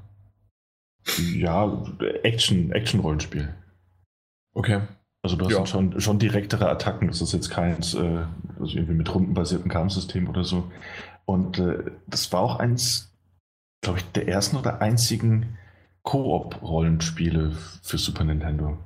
[1.33, 1.83] Ja,
[2.23, 3.53] Action, Action-Rollenspiel.
[4.53, 4.81] Okay.
[5.23, 5.65] Also du hast ja.
[5.65, 7.07] schon, schon direktere Attacken.
[7.07, 8.25] Das ist jetzt keins, äh,
[8.59, 10.71] also irgendwie mit rundenbasierten Kampfsystem oder so.
[11.25, 13.13] Und äh, das war auch eins,
[13.81, 15.57] glaube ich, der ersten oder einzigen
[16.03, 17.51] Koop-Rollenspiele
[17.83, 18.77] für Super Nintendo.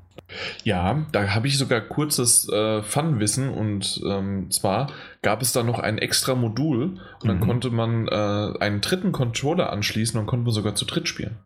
[0.63, 5.79] Ja, da habe ich sogar kurzes äh, Fun-Wissen und ähm, zwar gab es da noch
[5.79, 7.41] ein extra Modul und dann mhm.
[7.41, 11.37] konnte man äh, einen dritten Controller anschließen und konnte man sogar zu dritt spielen.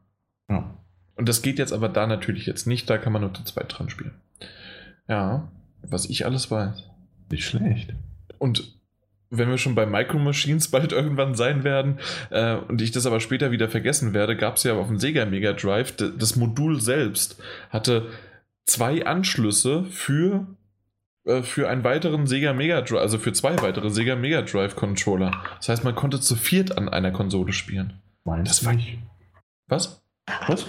[0.50, 0.78] Ja.
[1.16, 3.78] Und das geht jetzt aber da natürlich jetzt nicht, da kann man nur zu zweit
[3.78, 4.14] dran spielen.
[5.08, 5.52] Ja,
[5.82, 6.84] was ich alles weiß.
[7.30, 7.94] Nicht schlecht.
[8.38, 8.80] Und
[9.30, 13.20] wenn wir schon bei Micro Machines bald irgendwann sein werden äh, und ich das aber
[13.20, 17.42] später wieder vergessen werde, gab es ja auf dem Sega Mega Drive, das Modul selbst
[17.70, 18.08] hatte
[18.70, 20.48] zwei Anschlüsse für,
[21.26, 25.32] äh, für einen weiteren Sega Mega Drive, also für zwei weitere Sega Mega Drive Controller.
[25.58, 28.00] Das heißt, man konnte zu viert an einer Konsole spielen.
[28.24, 28.98] Meinst das war ich.
[29.68, 30.02] Was?
[30.48, 30.66] Was?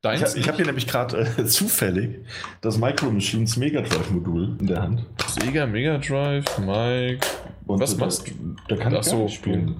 [0.00, 0.34] Deins?
[0.34, 2.20] Ich, ich habe hier nämlich gerade äh, zufällig
[2.60, 5.04] das Micro Machines Mega Drive Modul in der Hand.
[5.26, 7.26] Sega Mega Drive, Mike.
[7.66, 8.56] Und was machst du?
[8.68, 9.76] Da kann ich so spielen.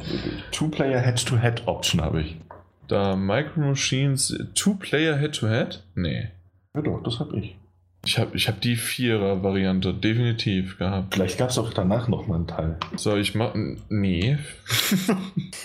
[0.50, 2.36] Two-Player Head-to-Head-Option habe ich.
[2.88, 5.84] Da Micro Machines Two-Player Head-to-Head?
[5.94, 6.28] Nee.
[6.78, 7.56] Ja doch, das habe ich.
[8.04, 11.12] Ich habe ich hab die Vierer-Variante definitiv gehabt.
[11.12, 12.76] Vielleicht gab es auch danach noch mal einen Teil.
[12.94, 13.82] Soll ich machen?
[13.88, 14.38] Nee.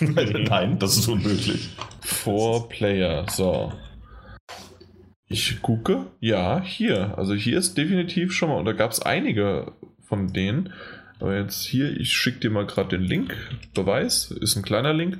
[0.00, 1.68] Nein, das ist unmöglich.
[2.00, 3.72] Four Player, so.
[5.28, 7.16] Ich gucke, ja, hier.
[7.16, 9.70] Also hier ist definitiv schon mal, und da gab es einige
[10.02, 10.72] von denen.
[11.20, 13.36] Aber jetzt hier, ich schicke dir mal gerade den Link.
[13.72, 15.18] Beweis, ist ein kleiner Link.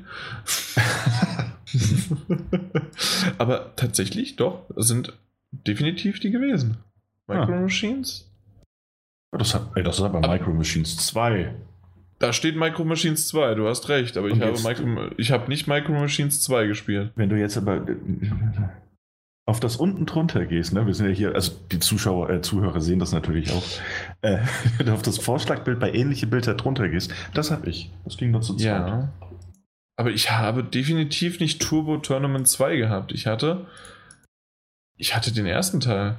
[3.38, 5.12] Aber tatsächlich, doch, sind
[5.66, 6.78] definitiv die gewesen.
[7.26, 7.60] Micro ah.
[7.60, 8.30] Machines?
[9.32, 11.54] Das, hat, ey, das ist aber Micro Machines 2.
[12.18, 15.66] Da steht Micro Machines 2, du hast recht, aber ich habe, Micro, ich habe nicht
[15.66, 17.12] Micro Machines 2 gespielt.
[17.16, 17.84] Wenn du jetzt aber
[19.46, 20.86] auf das unten drunter gehst, ne?
[20.86, 23.64] Wir sind ja hier, also die Zuschauer, äh, Zuhörer sehen das natürlich auch.
[24.22, 24.38] äh,
[24.78, 27.90] wenn du auf das Vorschlagbild bei ähnliche Bilder drunter gehst, das habe ich.
[28.04, 28.64] Das ging nur zu zweit.
[28.64, 29.12] Ja.
[29.96, 33.12] Aber ich habe definitiv nicht Turbo Tournament 2 gehabt.
[33.12, 33.66] Ich hatte.
[34.96, 36.18] Ich hatte den ersten Teil.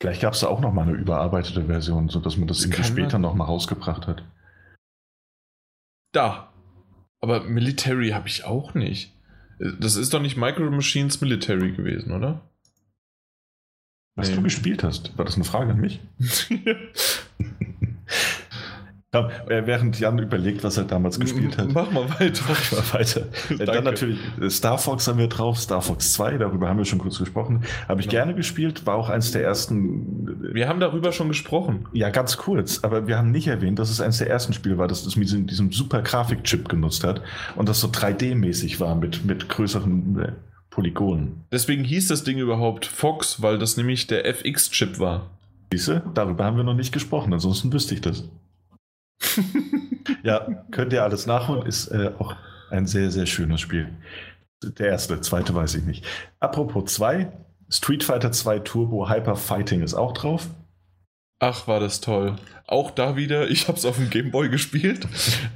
[0.00, 2.84] Vielleicht gab es da auch noch mal eine überarbeitete Version, sodass man das, Das irgendwie
[2.84, 4.22] später man- noch mal rausgebracht hat.
[6.12, 6.52] Da.
[7.20, 9.12] Aber Military habe ich auch nicht.
[9.58, 12.42] Das ist doch nicht Micro Machines Military gewesen, oder?
[14.16, 14.36] Was Nee.
[14.36, 16.00] du gespielt hast, war das eine Frage an mich?
[19.12, 21.72] Äh, während Jan überlegt, was er damals gespielt hat.
[21.72, 22.42] Mach mal weiter.
[22.48, 23.22] Mach mal weiter.
[23.64, 26.98] Dann natürlich äh, Star Fox haben wir drauf, Star Fox 2, darüber haben wir schon
[26.98, 27.64] kurz gesprochen.
[27.88, 28.24] Habe ich Genau.
[28.24, 30.44] gerne gespielt, war auch eins der ersten.
[30.50, 31.86] äh, Wir haben darüber schon gesprochen.
[31.94, 34.86] Ja, ganz kurz, aber wir haben nicht erwähnt, dass es eines der ersten Spiele war,
[34.88, 37.22] das das mit diesem, diesem super Grafikchip genutzt hat
[37.54, 40.34] und das so 3D-mäßig war mit, mit größeren
[40.68, 41.44] Polygonen.
[41.52, 45.30] Deswegen hieß das Ding überhaupt Fox, weil das nämlich der FX-Chip war.
[45.72, 48.28] Siehste, darüber haben wir noch nicht gesprochen, ansonsten wüsste ich das.
[50.22, 52.34] Ja, könnt ihr alles nachholen, ist äh, auch
[52.70, 53.88] ein sehr, sehr schönes Spiel.
[54.62, 56.04] Der erste, zweite weiß ich nicht.
[56.40, 57.30] Apropos 2,
[57.68, 60.48] Street Fighter 2 Turbo Hyper Fighting ist auch drauf.
[61.38, 62.36] Ach, war das toll.
[62.66, 65.06] Auch da wieder, ich habe es auf dem Gameboy gespielt,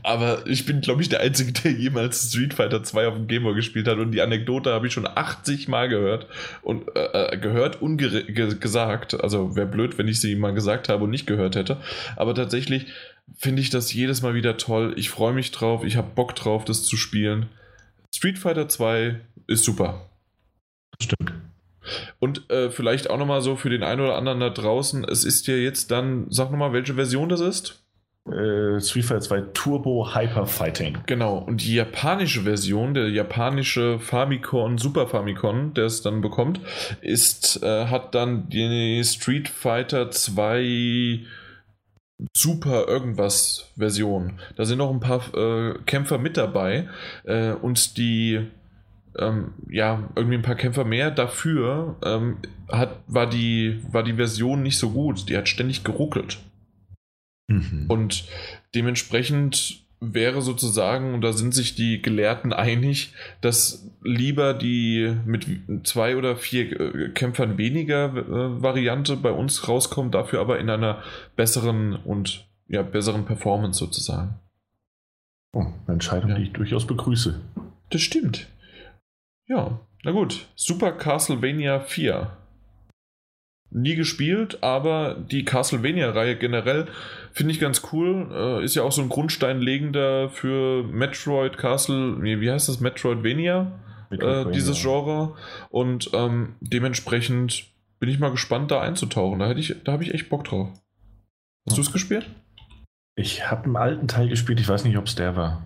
[0.02, 3.54] aber ich bin, glaube ich, der Einzige, der jemals Street Fighter 2 auf dem Gameboy
[3.54, 6.26] gespielt hat und die Anekdote habe ich schon 80 Mal gehört
[6.60, 9.18] und äh, äh, gehört und ge ge gesagt.
[9.22, 11.78] Also wäre blöd, wenn ich sie mal gesagt habe und nicht gehört hätte.
[12.16, 12.88] Aber tatsächlich
[13.36, 14.94] finde ich das jedes Mal wieder toll.
[14.96, 17.48] Ich freue mich drauf, ich habe Bock drauf, das zu spielen.
[18.14, 20.10] Street Fighter 2 ist super.
[21.00, 21.32] Stimmt.
[22.18, 25.46] Und äh, vielleicht auch nochmal so für den einen oder anderen da draußen, es ist
[25.46, 27.82] ja jetzt dann, sag nochmal, welche Version das ist?
[28.26, 30.98] Äh, Street Fighter 2 Turbo Hyper Fighting.
[31.06, 36.60] Genau, und die japanische Version, der japanische Famicom, Super Famicom, der es dann bekommt,
[37.00, 41.20] ist, äh, hat dann die Street Fighter 2
[42.36, 44.38] Super irgendwas Version.
[44.56, 46.88] Da sind noch ein paar äh, Kämpfer mit dabei
[47.24, 48.46] äh, und die
[49.18, 51.10] ähm, ja, irgendwie ein paar Kämpfer mehr.
[51.10, 55.28] Dafür ähm, hat, war, die, war die Version nicht so gut.
[55.28, 56.38] Die hat ständig geruckelt.
[57.48, 57.86] Mhm.
[57.88, 58.24] Und
[58.74, 65.46] dementsprechend wäre sozusagen, und da sind sich die Gelehrten einig, dass lieber die mit
[65.84, 71.02] zwei oder vier äh, Kämpfern weniger äh, Variante bei uns rauskommt, dafür aber in einer
[71.36, 74.40] besseren und ja, besseren Performance sozusagen.
[75.52, 76.36] oh, eine Entscheidung, Ja.
[76.36, 77.40] die ich durchaus begrüße.
[77.90, 78.48] Das stimmt.
[79.48, 80.46] Ja, na gut.
[80.54, 82.36] Super Castlevania 4.
[83.72, 86.88] Nie gespielt, aber die Castlevania-Reihe generell
[87.32, 88.28] finde ich ganz cool.
[88.32, 92.80] Äh, ist ja auch so ein Grundsteinlegender für Metroid Castle, nee, wie heißt das?
[92.80, 93.70] Metroidvania,
[94.10, 95.36] äh, dieses Genre.
[95.68, 97.66] Und ähm, dementsprechend
[98.00, 99.38] bin ich mal gespannt, da einzutauchen.
[99.38, 100.68] Da, hätte ich, da habe ich echt Bock drauf.
[101.68, 102.28] Hast du es gespielt?
[103.14, 105.62] Ich habe einen alten Teil gespielt, ich weiß nicht, ob es der war.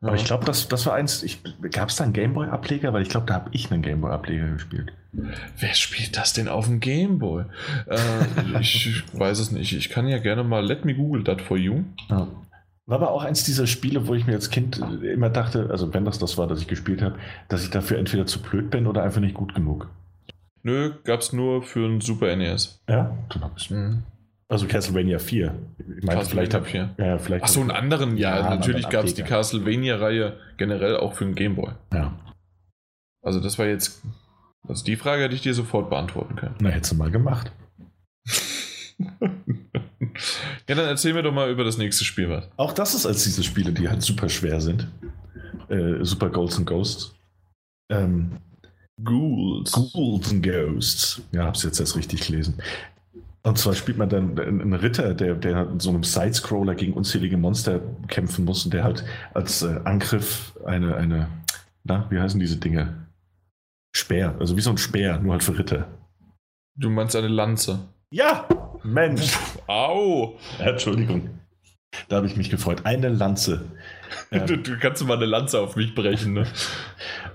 [0.00, 1.24] Aber ich glaube, das, das war eins.
[1.72, 2.92] Gab es da einen Gameboy-Ableger?
[2.92, 4.92] Weil ich glaube, da habe ich einen Gameboy-Ableger gespielt.
[5.12, 7.44] Wer spielt das denn auf dem Gameboy?
[7.86, 9.72] Äh, ich, ich weiß es nicht.
[9.72, 11.82] Ich kann ja gerne mal Let me Google that for you.
[12.10, 12.28] Ja.
[12.86, 16.04] War aber auch eins dieser Spiele, wo ich mir als Kind immer dachte, also wenn
[16.06, 19.02] das das war, das ich gespielt habe, dass ich dafür entweder zu blöd bin oder
[19.02, 19.90] einfach nicht gut genug.
[20.62, 22.80] Nö, gab's nur für ein Super NES.
[22.88, 23.68] Ja, dann hab ich's.
[23.68, 24.04] Mhm.
[24.50, 25.54] Also Castlevania 4.
[25.98, 26.94] Ich meine, vielleicht hab, hier.
[26.98, 29.22] ja, vielleicht Achso, einen anderen, ja, Ja, natürlich gab es die.
[29.22, 31.72] Castlevania-Reihe generell auch für den Gameboy.
[31.92, 32.18] Ja,
[33.22, 34.02] Also das war jetzt,
[34.66, 36.54] also die Frage hätte ich dir sofort beantworten können.
[36.60, 37.52] na, hättest du mal gemacht.
[39.20, 42.48] ja, dann erzähl mir doch mal über das nächste Spiel was.
[42.56, 44.88] Auch das ist als diese Spiele, die halt super schwer sind.
[45.68, 47.14] Äh, super Golds and Ghosts.
[47.90, 48.38] Ähm,
[49.04, 49.72] Ghouls.
[49.72, 51.22] Ghouls and Ghosts.
[51.32, 52.54] Ja, hab's jetzt erst richtig gelesen.
[53.42, 57.36] Und zwar spielt man dann einen Ritter, der, der in so einem Sidescroller gegen unzählige
[57.36, 61.28] Monster kämpfen muss und der halt als äh, Angriff eine, eine,
[61.84, 63.06] na, wie heißen diese Dinge?
[63.94, 65.88] Speer, also wie so ein Speer, nur halt für Ritter.
[66.76, 67.80] Du meinst eine Lanze.
[68.10, 68.46] Ja!
[68.82, 69.36] Mensch!
[69.66, 70.38] Au!
[70.58, 71.30] Entschuldigung.
[72.08, 72.82] Da habe ich mich gefreut.
[72.84, 73.64] Eine Lanze.
[74.30, 76.46] Ähm, Du, du kannst mal eine Lanze auf mich brechen, ne?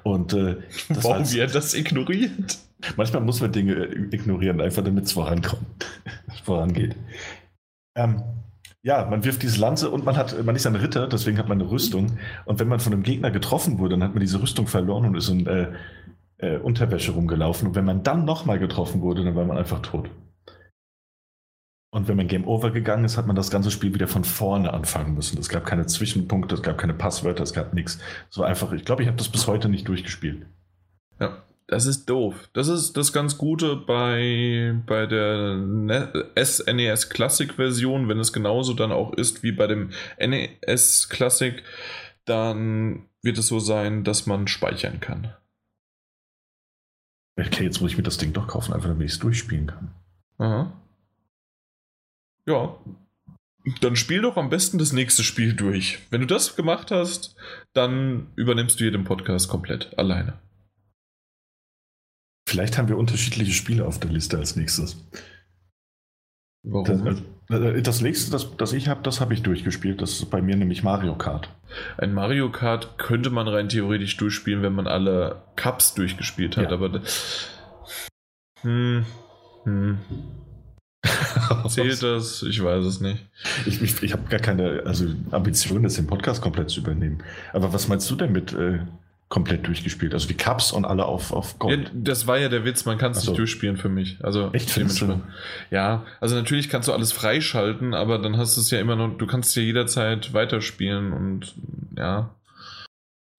[0.04, 0.58] und äh,
[0.89, 2.58] das war Warum wird das ignoriert?
[2.98, 5.86] Manchmal muss man Dinge ignorieren, einfach damit es vorankommt,
[6.44, 6.96] vorangeht.
[7.96, 8.24] Ähm,
[8.82, 11.62] ja, man wirft diese Lanze und man hat, man ist ein Ritter, deswegen hat man
[11.62, 12.18] eine Rüstung.
[12.46, 15.16] Und wenn man von einem Gegner getroffen wurde, dann hat man diese Rüstung verloren und
[15.16, 15.72] ist in äh,
[16.38, 17.70] äh, Unterwäsche rumgelaufen.
[17.70, 20.10] Und wenn man dann nochmal getroffen wurde, dann war man einfach tot.
[21.94, 24.74] Und wenn man Game Over gegangen ist, hat man das ganze Spiel wieder von vorne
[24.74, 25.38] anfangen müssen.
[25.38, 28.00] Es gab keine Zwischenpunkte, es gab keine Passwörter, es gab nichts.
[28.36, 30.48] War einfach, ich glaube, ich habe das bis heute nicht durchgespielt.
[31.20, 31.44] Ja.
[31.74, 32.50] Das ist doof.
[32.54, 35.58] Das ist das ganz Gute bei, bei der
[36.38, 41.64] SNES e Classic Version, wenn es genauso dann auch ist wie bei dem NES Classic,
[42.26, 45.34] dann wird es so sein, dass man speichern kann.
[47.40, 49.96] Okay, jetzt muss ich mir das Ding doch kaufen, einfach damit ich es durchspielen kann.
[50.38, 50.80] Aha.
[52.46, 52.78] Ja.
[53.82, 55.98] Dann spiel doch am besten das nächste Spiel durch.
[56.12, 57.36] Wenn du das gemacht hast,
[57.74, 60.38] dann übernimmst du jeden Podcast komplett alleine.
[62.54, 64.95] Vielleicht haben wir unterschiedliche Spiele auf der Liste als nächstes.
[66.62, 67.24] Warum?
[67.49, 70.04] Das, äh, das nächste, das, das ich habe, das habe ich durchgespielt.
[70.04, 71.49] Das ist bei mir nämlich Mario Kart.
[71.97, 76.74] Ein Mario Kart könnte man rein theoretisch durchspielen, wenn man alle Cups durchgespielt hat, ja.
[76.74, 77.01] aber.
[78.62, 79.04] Hm,
[79.64, 79.97] hm.
[81.70, 82.43] Zählt das?
[82.43, 83.26] Ich weiß es nicht.
[83.66, 87.24] Ich, ich, ich habe gar keine also Ambition, das im Podcast komplett zu übernehmen.
[87.51, 88.82] Aber was meinst du denn mit äh,
[89.34, 90.14] komplett durchgespielt?
[90.14, 91.86] Also die Cups und alle auf, auf Gold?
[91.86, 93.32] Ja, das war ja der Witz, man kann es so.
[93.32, 94.18] nicht durchspielen für mich.
[94.22, 94.70] Also Echt
[95.72, 99.18] Ja, also natürlich kannst du alles freischalten, aber dann hast du es ja immer noch,
[99.18, 101.56] du kannst ja jederzeit weiterspielen und
[101.98, 102.36] ja.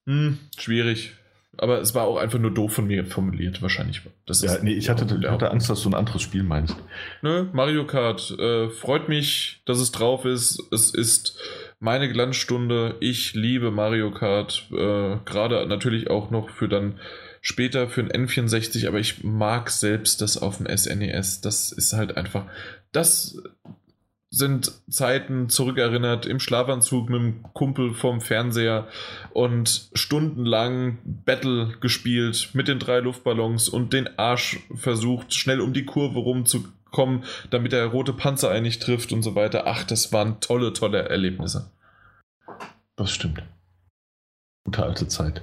[0.05, 1.13] Hm, schwierig.
[1.57, 4.01] Aber es war auch einfach nur doof von mir formuliert, wahrscheinlich.
[4.25, 6.75] Das ja, nee, ich hatte, ich hatte Angst, dass du ein anderes Spiel meinst.
[7.21, 8.35] Nö, Mario Kart.
[8.37, 10.61] Äh, freut mich, dass es drauf ist.
[10.73, 11.39] Es ist
[11.79, 12.95] meine Glanzstunde.
[12.99, 14.67] Ich liebe Mario Kart.
[14.71, 16.99] Äh, Gerade natürlich auch noch für dann
[17.41, 21.37] später für ein N64, aber ich mag selbst das auf dem SNES.
[21.37, 22.45] E das ist halt einfach.
[22.91, 23.37] Das
[24.35, 28.87] sind Zeiten zurückerinnert im Schlafanzug mit dem Kumpel vom Fernseher
[29.31, 35.85] und stundenlang Battle gespielt mit den drei Luftballons und den Arsch versucht, schnell um die
[35.85, 36.19] Kurve
[36.95, 39.63] rumzukommen, damit der rote Panzer eigentlich trifft und so weiter.
[39.67, 41.71] Ach, das waren tolle, tolle Erlebnisse.
[42.95, 43.43] Das stimmt.
[44.65, 45.41] Gute alte Zeit.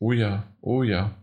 [0.00, 1.14] Oh ja, oh ja.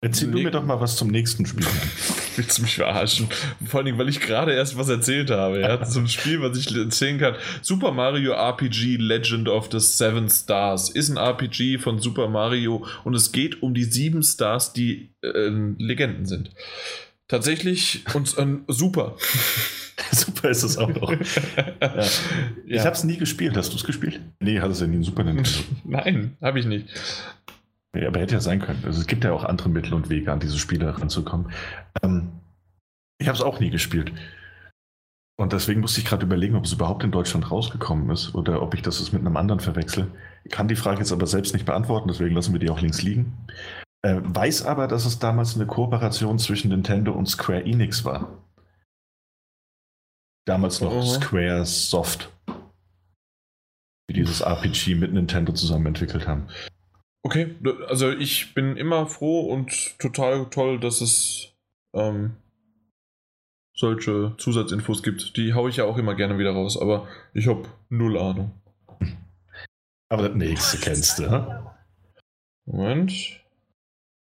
[0.00, 1.66] Erzähl du mir doch mal was zum nächsten Spiel.
[2.36, 3.28] Willst du mich verarschen?
[3.64, 5.60] Vor allem, weil ich gerade erst was erzählt habe.
[5.60, 5.84] Ja?
[5.86, 7.36] So ein Spiel, was ich erzählen kann.
[7.62, 13.14] Super Mario RPG Legend of the Seven Stars ist ein RPG von Super Mario und
[13.14, 15.48] es geht um die sieben Stars, die äh,
[15.78, 16.50] Legenden sind.
[17.28, 19.16] Tatsächlich und äh, super.
[20.10, 21.10] super ist es auch noch.
[21.80, 22.04] ja.
[22.66, 23.56] Ich habe es nie gespielt.
[23.56, 24.20] Hast du es gespielt?
[24.40, 25.58] Nee, hat es ja nie einen Super Nintendo.
[25.84, 26.88] Nein, habe ich nicht.
[27.96, 28.82] Ja, aber hätte ja sein können.
[28.84, 31.50] Also es gibt ja auch andere Mittel und Wege, an diese Spiele ranzukommen.
[32.02, 32.32] Ähm,
[33.18, 34.12] ich habe es auch nie gespielt.
[35.36, 38.74] Und deswegen musste ich gerade überlegen, ob es überhaupt in Deutschland rausgekommen ist oder ob
[38.74, 40.08] ich das mit einem anderen verwechsel.
[40.44, 43.02] Ich kann die Frage jetzt aber selbst nicht beantworten, deswegen lassen wir die auch links
[43.02, 43.32] liegen.
[44.04, 48.44] Äh, weiß aber, dass es damals eine Kooperation zwischen Nintendo und Square Enix war.
[50.46, 51.02] Damals noch oh.
[51.02, 52.30] Square Soft.
[54.10, 56.48] Die dieses RPG mit Nintendo zusammen entwickelt haben.
[57.22, 57.56] Okay,
[57.88, 61.54] also ich bin immer froh und total toll, dass es
[61.94, 62.36] ähm,
[63.74, 65.34] solche Zusatzinfos gibt.
[65.38, 68.52] Die haue ich ja auch immer gerne wieder raus, aber ich habe null Ahnung.
[70.10, 71.72] Aber das nächste kennst du, ne?
[72.66, 73.43] Moment.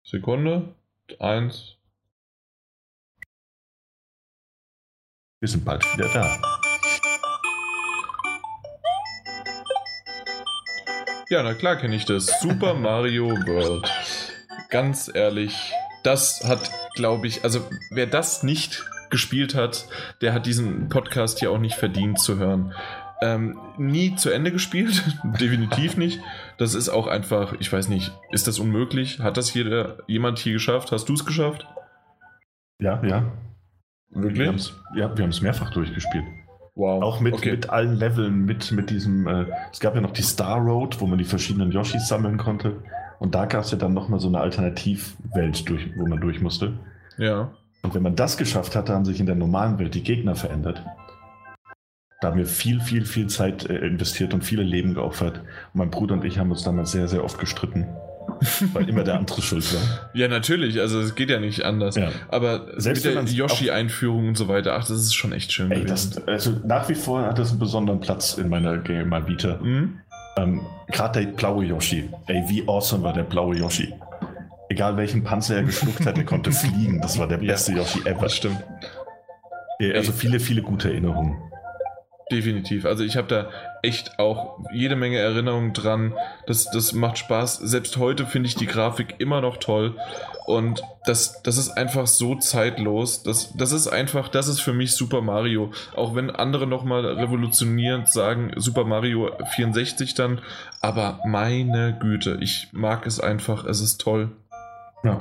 [0.10, 0.74] Sekunde.
[1.20, 1.76] Eins.
[5.41, 6.41] Wir sind bald wieder da.
[11.30, 12.39] Ja, na klar kenne ich das.
[12.39, 13.91] Super Mario World.
[14.70, 19.89] Ganz ehrlich, das hat, glaube ich, also wer das nicht gespielt hat,
[20.22, 22.74] der hat diesen Podcast hier auch nicht verdient zu hören.
[23.20, 25.03] Ähm, nie zu Ende gespielt,
[25.39, 26.20] definitiv nicht.
[26.57, 29.20] Das ist auch einfach, ich weiß nicht, ist das unmöglich?
[29.20, 30.91] Hat das jeder, jemand hier geschafft?
[30.91, 31.68] Hast du es geschafft?
[32.80, 33.24] Ja, ja.
[34.09, 34.72] Wirklich?
[34.93, 36.26] Wir ja, wir haben es mehrfach durchgespielt.
[36.76, 37.03] Wow.
[37.03, 37.51] Auch mit, okay.
[37.51, 41.07] mit allen Leveln, mit, mit diesem, äh, es gab ja noch die Star Road, wo
[41.07, 42.84] man die verschiedenen Yoshis sammeln konnte.
[43.18, 46.74] Und da gab es ja dann nochmal so eine Alternativwelt, durch, wo man durch musste.
[47.18, 47.51] Ja.
[47.82, 50.84] Und wenn man das geschafft hatte, haben sich in der normalen Welt die Gegner verändert.
[52.20, 55.38] Da haben wir viel, viel, viel Zeit äh, investiert und viele Leben geopfert.
[55.74, 57.88] Und mein Bruder und ich haben uns damals sehr, sehr oft gestritten.
[58.74, 60.09] Weil immer der andere schuld war.
[60.13, 60.80] Ja, natürlich.
[60.80, 61.95] Also es geht ja nicht anders.
[61.95, 62.09] Ja.
[62.30, 65.72] Aber Selbst mit der Yoshi-Einführung und so weiter, ach, das ist schon echt schön.
[65.72, 69.57] Ey, das, also nach wie vor hat das einen besonderen Platz in meiner Game Vita.
[69.61, 69.99] Mhm.
[70.38, 72.09] Ähm, Gerade der blaue Yoshi.
[72.28, 73.93] Ey, wie awesome war der blaue Yoshi.
[74.70, 76.99] Egal welchen Panzer er geschluckt hat, er konnte fliegen.
[77.01, 78.28] Das war der beste ja, Yoshi ever.
[78.30, 78.63] Stimmt.
[79.93, 81.38] Also viele, viele gute Erinnerungen.
[82.30, 82.86] Definitiv.
[82.86, 83.50] Also ich habe da
[83.82, 86.14] echt auch jede Menge Erinnerungen dran.
[86.46, 87.58] Das, das macht Spaß.
[87.58, 89.96] Selbst heute finde ich die Grafik immer noch toll.
[90.46, 93.24] Und das, das ist einfach so zeitlos.
[93.24, 95.72] Das, das ist einfach, das ist für mich Super Mario.
[95.96, 100.42] Auch wenn andere nochmal revolutionierend sagen, Super Mario 64 dann.
[100.82, 103.64] Aber meine Güte, ich mag es einfach.
[103.64, 104.32] Es ist toll.
[105.04, 105.18] Ja.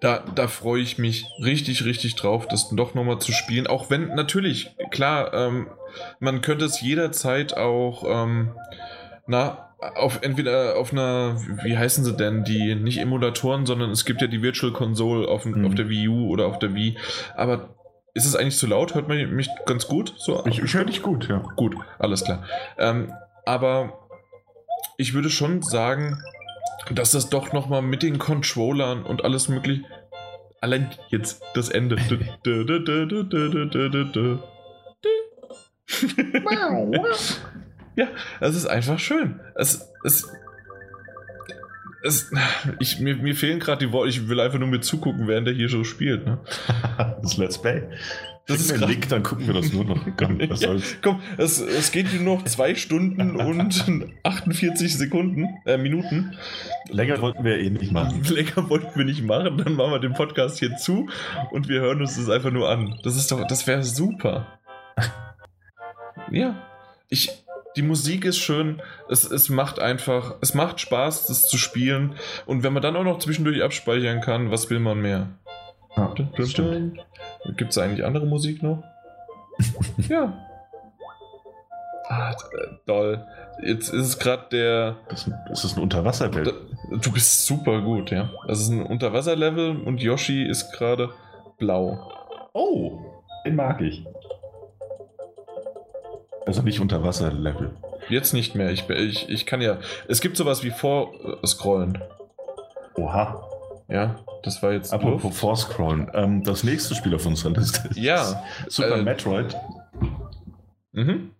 [0.00, 3.66] Da, da freue ich mich richtig, richtig drauf, das doch nochmal zu spielen.
[3.66, 5.68] Auch wenn, natürlich, klar, ähm,
[6.20, 8.52] man könnte es jederzeit auch, ähm,
[9.26, 14.20] na, auf entweder auf einer, wie heißen sie denn, die nicht Emulatoren, sondern es gibt
[14.20, 15.64] ja die Virtual Console auf, mhm.
[15.66, 16.96] auf der Wii U oder auf der Wii.
[17.36, 17.74] Aber
[18.14, 18.94] ist es eigentlich zu laut?
[18.94, 20.14] Hört man mich ganz gut?
[20.16, 21.38] So, ich, ich höre dich gut, ja.
[21.56, 22.44] Gut, alles klar.
[22.76, 23.12] Ähm,
[23.46, 24.08] aber
[24.96, 26.20] ich würde schon sagen,
[26.90, 29.82] dass das doch nochmal mit den Controllern und alles möglich.
[30.60, 31.96] Allein jetzt das Ende.
[37.96, 38.08] ja,
[38.40, 39.40] es ist einfach schön.
[39.54, 40.30] Es, es,
[42.02, 42.30] es,
[42.78, 44.08] ich, mir, mir fehlen gerade die Worte.
[44.08, 46.26] Ich will einfach nur mir zugucken, während der hier so spielt.
[46.26, 46.40] Ne?
[47.22, 47.84] das Let's Play.
[48.48, 50.00] Das ist ein Link, dann gucken wir das nur noch.
[50.16, 53.84] Komm, ja, komm es, es geht nur noch zwei Stunden und
[54.22, 56.34] 48 Sekunden, äh, Minuten.
[56.88, 58.24] Länger wollten wir eh nicht machen.
[58.28, 61.10] Länger wollten wir nicht machen, dann machen wir den Podcast hier zu
[61.50, 62.98] und wir hören uns das einfach nur an.
[63.02, 64.58] Das ist doch, das wäre super.
[66.30, 66.56] ja.
[67.10, 67.30] Ich,
[67.76, 68.80] die Musik ist schön,
[69.10, 72.14] es, es macht einfach, es macht Spaß, das zu spielen.
[72.46, 75.28] Und wenn man dann auch noch zwischendurch abspeichern kann, was will man mehr?
[75.96, 76.14] Ja,
[77.56, 78.82] Gibt es eigentlich andere Musik noch?
[80.08, 80.32] ja.
[82.08, 82.34] Ah,
[82.86, 83.24] toll.
[83.62, 84.96] Jetzt ist es gerade der.
[85.08, 86.54] Das, das ist ein Unterwasserwelt.
[86.90, 88.30] Du bist super gut, ja.
[88.46, 91.10] Das ist ein Unterwasserlevel und Yoshi ist gerade
[91.58, 92.10] blau.
[92.54, 92.98] Oh,
[93.44, 94.06] den mag ich.
[96.46, 97.72] Also nicht Unterwasserlevel.
[98.08, 98.70] Jetzt nicht mehr.
[98.70, 99.78] Ich, ich, ich kann ja.
[100.08, 101.98] Es gibt sowas wie Vorscrollen.
[102.94, 103.44] Oha.
[103.88, 104.92] Ja, das war jetzt.
[104.92, 106.10] Apropos Vorscrollen.
[106.12, 109.56] Ähm, das nächste Spiel auf unserer Liste ist ja, Super äh, Metroid.
[110.92, 111.30] Mhm.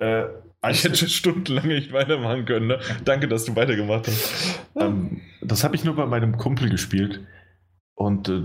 [0.00, 0.24] Äh,
[0.68, 2.66] ich hätte stundenlang nicht weitermachen können.
[2.66, 2.80] Ne?
[3.04, 4.60] Danke, dass du weitergemacht hast.
[4.74, 7.20] Ähm, das habe ich nur bei meinem Kumpel gespielt.
[7.94, 8.42] Und äh,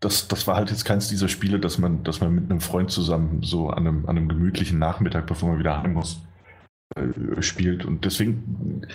[0.00, 2.92] das, das war halt jetzt keins dieser Spiele, dass man, dass man mit einem Freund
[2.92, 6.22] zusammen so an einem, an einem gemütlichen Nachmittag, bevor man wieder heim muss,
[6.94, 7.84] äh, spielt.
[7.84, 8.86] Und deswegen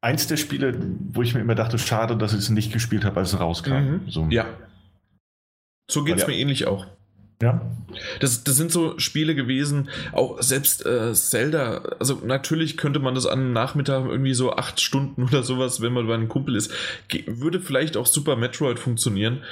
[0.00, 0.78] eins der Spiele,
[1.12, 3.72] wo ich mir immer dachte, schade, dass ich es nicht gespielt habe, als es rauskam.
[3.72, 4.00] Mhm.
[4.08, 4.26] So.
[4.30, 4.46] Ja.
[5.90, 6.28] So geht es ja.
[6.28, 6.86] mir ähnlich auch.
[7.40, 7.60] Ja.
[8.18, 13.26] Das, das sind so Spiele gewesen, auch selbst äh, Zelda, also natürlich könnte man das
[13.26, 16.72] an einem Nachmittag irgendwie so acht Stunden oder sowas, wenn man bei einem Kumpel ist,
[17.26, 19.44] würde vielleicht auch Super Metroid funktionieren,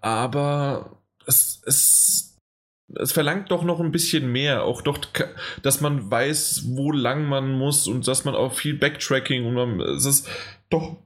[0.00, 2.31] aber es, es,
[2.96, 4.98] es verlangt doch noch ein bisschen mehr, auch doch,
[5.62, 9.80] dass man weiß, wo lang man muss und dass man auch viel Backtracking und man,
[9.80, 10.28] es ist
[10.70, 10.96] doch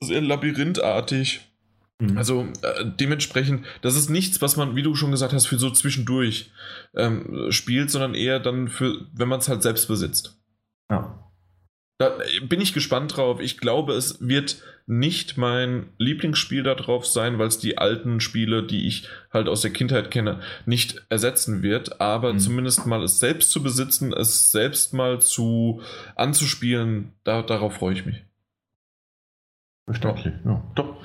[0.00, 1.40] sehr labyrinthartig.
[2.00, 2.16] Mhm.
[2.16, 5.70] Also äh, dementsprechend, das ist nichts, was man, wie du schon gesagt hast, für so
[5.70, 6.50] zwischendurch
[6.94, 10.38] ähm, spielt, sondern eher dann für, wenn man es halt selbst besitzt.
[10.90, 11.19] Ja.
[12.00, 13.40] Da äh, bin ich gespannt drauf.
[13.40, 18.88] Ich glaube, es wird nicht mein Lieblingsspiel darauf sein, weil es die alten Spiele, die
[18.88, 22.00] ich halt aus der Kindheit kenne, nicht ersetzen wird.
[22.00, 22.38] Aber mhm.
[22.38, 25.82] zumindest mal es selbst zu besitzen, es selbst mal zu
[26.16, 28.24] anzuspielen, da, darauf freue ich mich.
[29.84, 30.62] Verständlich, ja.
[30.76, 30.96] Doch.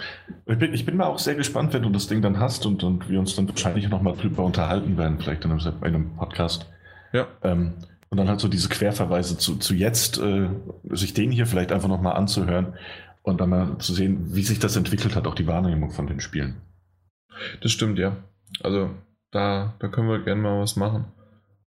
[0.45, 2.83] Ich bin, ich bin mal auch sehr gespannt, wenn du das Ding dann hast und,
[2.83, 6.71] und wir uns dann wahrscheinlich nochmal drüber unterhalten werden, vielleicht in einem, in einem Podcast.
[7.11, 7.27] Ja.
[7.43, 7.73] Ähm,
[8.16, 10.47] und dann halt so diese Querverweise zu, zu jetzt, äh,
[10.89, 12.76] sich den hier vielleicht einfach nochmal anzuhören
[13.24, 16.22] und dann mal zu sehen, wie sich das entwickelt hat, auch die Wahrnehmung von den
[16.22, 16.61] Spielen.
[17.59, 18.16] Das stimmt, ja.
[18.63, 18.89] Also
[19.32, 21.07] da, da können wir gerne mal was machen.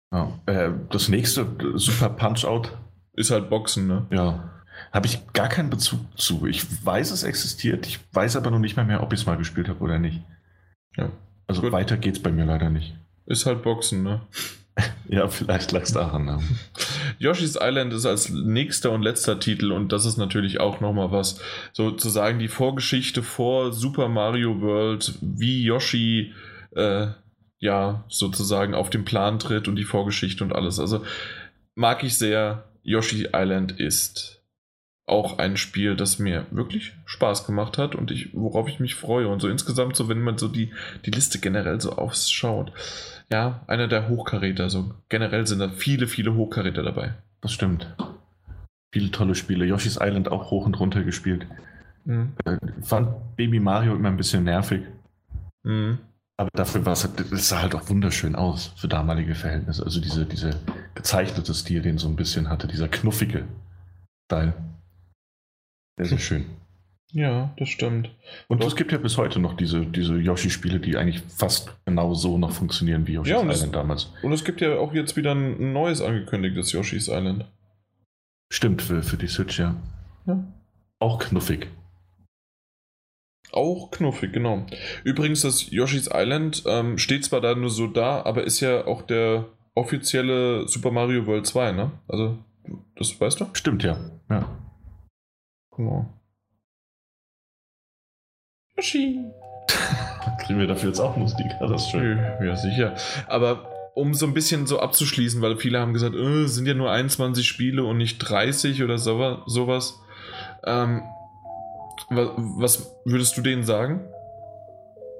[0.10, 0.39] Ja.
[0.45, 1.45] Äh, das nächste,
[1.76, 2.78] Super Punch-Out.
[3.12, 4.06] Ist halt Boxen, ne?
[4.12, 4.50] Ja.
[4.93, 6.45] Habe ich gar keinen Bezug zu.
[6.45, 9.36] Ich weiß, es existiert, ich weiß aber noch nicht mehr, mehr ob ich es mal
[9.36, 10.22] gespielt habe oder nicht.
[10.95, 11.10] Ja.
[11.45, 11.74] Also Gut.
[11.74, 12.95] weiter geht's bei mir leider nicht.
[13.26, 14.22] Ist halt Boxen, ne?
[15.09, 16.25] ja, vielleicht lag es daran.
[16.25, 16.39] Ne?
[17.19, 21.39] Yoshi's Island ist als nächster und letzter Titel und das ist natürlich auch nochmal was,
[21.73, 26.34] sozusagen die Vorgeschichte vor Super Mario World, wie Yoshi
[26.75, 27.07] äh,
[27.59, 30.80] ja sozusagen auf den Plan tritt und die Vorgeschichte und alles.
[30.80, 31.03] Also
[31.75, 32.63] mag ich sehr.
[32.84, 34.41] Yoshi Island ist
[35.07, 39.28] auch ein Spiel, das mir wirklich Spaß gemacht hat und ich, worauf ich mich freue.
[39.28, 40.73] Und so insgesamt, so wenn man so die,
[41.05, 42.71] die Liste generell so aufschaut,
[43.32, 44.69] ja, einer der Hochkaräter.
[44.69, 47.13] So generell sind da viele, viele Hochkaräter dabei.
[47.41, 47.95] Das stimmt.
[48.93, 49.65] Viele tolle Spiele.
[49.65, 51.45] Yoshi's Island auch hoch und runter gespielt.
[52.05, 52.34] Mhm.
[52.45, 54.84] Äh, fand Baby Mario immer ein bisschen nervig.
[55.63, 55.99] Mhm.
[56.39, 59.84] Aber dafür war es, es sah halt auch wunderschön aus für damalige Verhältnisse.
[59.84, 60.51] Also diese, diese
[60.93, 63.45] gezeichnete Stil, den so ein bisschen hatte, dieser knuffige
[64.25, 64.53] Style.
[65.97, 66.45] Sehr, sehr schön.
[67.14, 68.10] Ja, das stimmt.
[68.47, 72.38] Und es gibt ja bis heute noch diese, diese Yoshi-Spiele, die eigentlich fast genau so
[72.38, 74.14] noch funktionieren wie Yoshi's ja, Island es, damals.
[74.24, 77.45] Und es gibt ja auch jetzt wieder ein neues angekündigtes Yoshi's Island.
[78.51, 79.76] Stimmt, für, für die Switch, ja.
[80.26, 80.43] ja.
[80.99, 81.68] Auch knuffig.
[83.51, 84.66] Auch knuffig, genau.
[85.05, 89.01] Übrigens, das Yoshi's Island ähm, steht zwar da nur so da, aber ist ja auch
[89.01, 89.45] der
[89.76, 91.91] offizielle Super Mario World 2, ne?
[92.10, 92.38] Also,
[92.95, 93.47] das weißt du?
[93.53, 93.97] Stimmt, ja.
[94.30, 94.49] Ja.
[95.76, 96.16] Genau.
[98.78, 99.25] Yoshi!
[100.45, 101.47] Kriegen wir dafür jetzt auch Musik?
[101.59, 102.19] Ja, das ist schön.
[102.41, 102.95] Ja, sicher.
[103.28, 106.75] Aber um so ein bisschen so abzuschließen, weil viele haben gesagt, äh, es sind ja
[106.75, 109.99] nur 21 Spiele und nicht 30 oder so, sowas.
[110.65, 111.01] Ähm,
[112.09, 114.01] was, was würdest du denen sagen?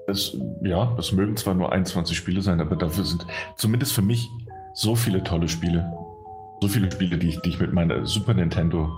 [0.06, 4.30] Es, ja, es mögen zwar nur 21 Spiele sein, aber dafür sind zumindest für mich
[4.72, 5.92] so viele tolle Spiele.
[6.60, 8.90] So viele Spiele, die ich, die ich mit meiner Super Nintendo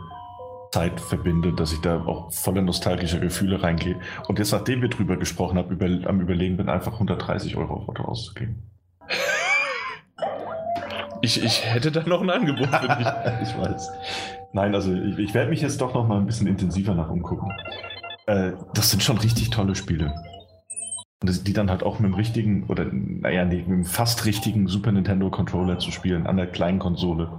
[0.72, 3.98] Zeit verbinde, dass ich da auch voller nostalgischer Gefühle reingehe.
[4.28, 7.88] Und jetzt, nachdem wir drüber gesprochen haben, über, am Überlegen bin, einfach 130 Euro auf
[7.88, 8.62] Auto auszugeben.
[11.22, 13.06] Ich, ich hätte da noch ein Angebot für dich.
[13.42, 13.90] ich weiß.
[14.54, 17.52] Nein, also ich, ich werde mich jetzt doch noch mal ein bisschen intensiver nach umgucken.
[18.26, 20.14] Äh, das sind schon richtig tolle Spiele.
[21.22, 24.66] Und die dann halt auch mit dem richtigen, oder naja, nee, mit dem fast richtigen
[24.66, 27.30] Super Nintendo Controller zu spielen, an der kleinen Konsole.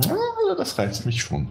[0.00, 0.16] Ja,
[0.56, 1.48] das reizt mich schon.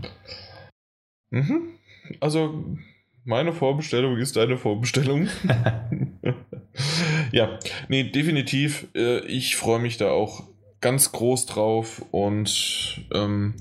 [1.32, 1.74] Mhm.
[2.20, 2.78] Also,
[3.24, 5.28] meine Vorbestellung ist deine Vorbestellung.
[7.32, 7.60] ja,
[7.90, 8.88] nee, definitiv.
[8.96, 10.44] Äh, ich freue mich da auch
[10.82, 13.56] ganz groß drauf und ähm,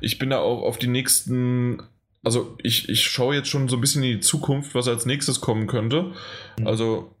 [0.00, 1.82] ich bin da auch auf die nächsten.
[2.24, 5.40] Also, ich, ich schaue jetzt schon so ein bisschen in die Zukunft, was als nächstes
[5.40, 6.12] kommen könnte.
[6.58, 6.66] Mhm.
[6.66, 7.14] Also,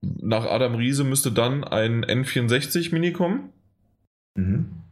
[0.00, 3.52] nach Adam Riese müsste dann ein N64 Mini kommen.
[4.34, 4.82] Mhm.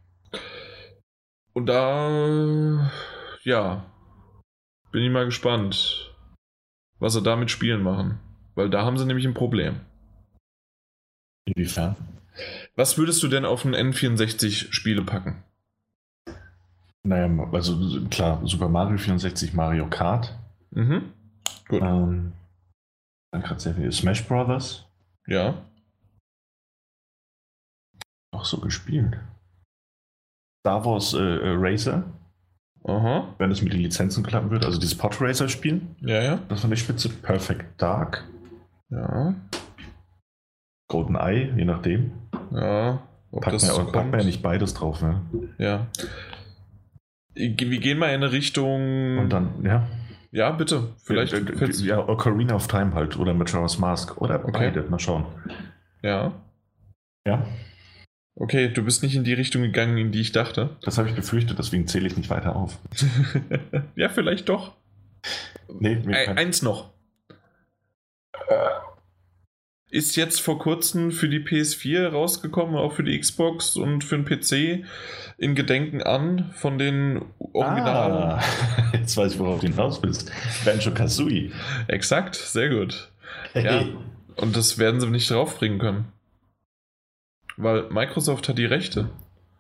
[1.53, 2.91] Und da,
[3.43, 3.87] ja,
[4.97, 6.11] bin ich mal gespannt,
[7.01, 8.19] was sie da mit Spielen machen.
[8.55, 9.81] Weil da haben sie nämlich ein Problem.
[11.45, 11.97] Inwiefern?
[12.77, 15.45] Was würdest du denn auf ein N64-Spiele packen?
[17.03, 20.35] Naja, also klar, Super Mario 64, Mario Kart.
[20.71, 21.13] Mhm.
[21.69, 21.83] Gut.
[21.83, 22.33] Ähm,
[23.33, 24.87] dann gerade sehr viel Smash Brothers.
[25.27, 25.63] Ja.
[28.33, 29.19] Auch so gespielt.
[30.61, 32.16] Star Wars äh, äh Racer.
[32.87, 33.35] Aha.
[33.39, 34.65] Wenn es mit den Lizenzen klappen wird.
[34.65, 35.81] Also dieses Pod Racer Spiel.
[36.01, 36.39] Ja, ja.
[36.49, 37.09] Das fand ich spitze.
[37.09, 38.25] Perfect Dark.
[38.91, 39.35] Ja.
[40.89, 42.13] Golden Eye, je nachdem.
[42.53, 43.03] Ja.
[43.33, 45.21] Ob packt, das man, packt man ja nicht beides drauf, ne?
[45.59, 45.89] Ja.
[47.35, 49.19] Wir gehen mal in eine Richtung.
[49.19, 49.87] Und dann, ja.
[50.31, 50.95] Ja, bitte.
[51.03, 51.33] Vielleicht.
[51.33, 53.19] Ja, ja Ocarina of Time halt.
[53.19, 54.21] Oder Majora's Mask.
[54.21, 54.71] Oder okay.
[54.71, 54.83] beide.
[54.83, 55.27] Mal schauen.
[56.03, 56.33] Ja.
[57.27, 57.45] Ja.
[58.39, 60.77] Okay, du bist nicht in die Richtung gegangen, in die ich dachte.
[60.83, 62.79] Das habe ich befürchtet, deswegen zähle ich nicht weiter auf.
[63.97, 64.75] ja, vielleicht doch.
[65.81, 66.91] Nee, mir Eins noch.
[69.89, 74.27] Ist jetzt vor kurzem für die PS4 rausgekommen, auch für die Xbox und für den
[74.27, 74.85] PC
[75.39, 78.39] in Gedenken an von den Originalen.
[78.39, 78.43] Ah,
[78.93, 80.31] jetzt weiß ich, worauf du hinaus bist.
[80.67, 81.53] Banjo Kazooie.
[81.89, 83.11] Exakt, sehr gut.
[83.55, 83.65] Hey.
[83.65, 83.85] Ja,
[84.37, 86.13] und das werden sie nicht draufbringen können.
[87.57, 89.09] Weil Microsoft hat die Rechte.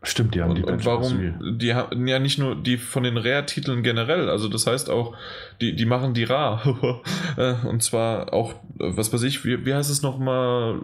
[0.02, 1.58] Stimmt, die haben und, die Und warum?
[1.58, 5.16] Die haben ja nicht nur die von den Rare-Titeln generell, also das heißt auch,
[5.60, 6.62] die, die machen die Rar.
[7.36, 10.80] Äh, und zwar auch, was weiß ich, wie, wie heißt es nochmal?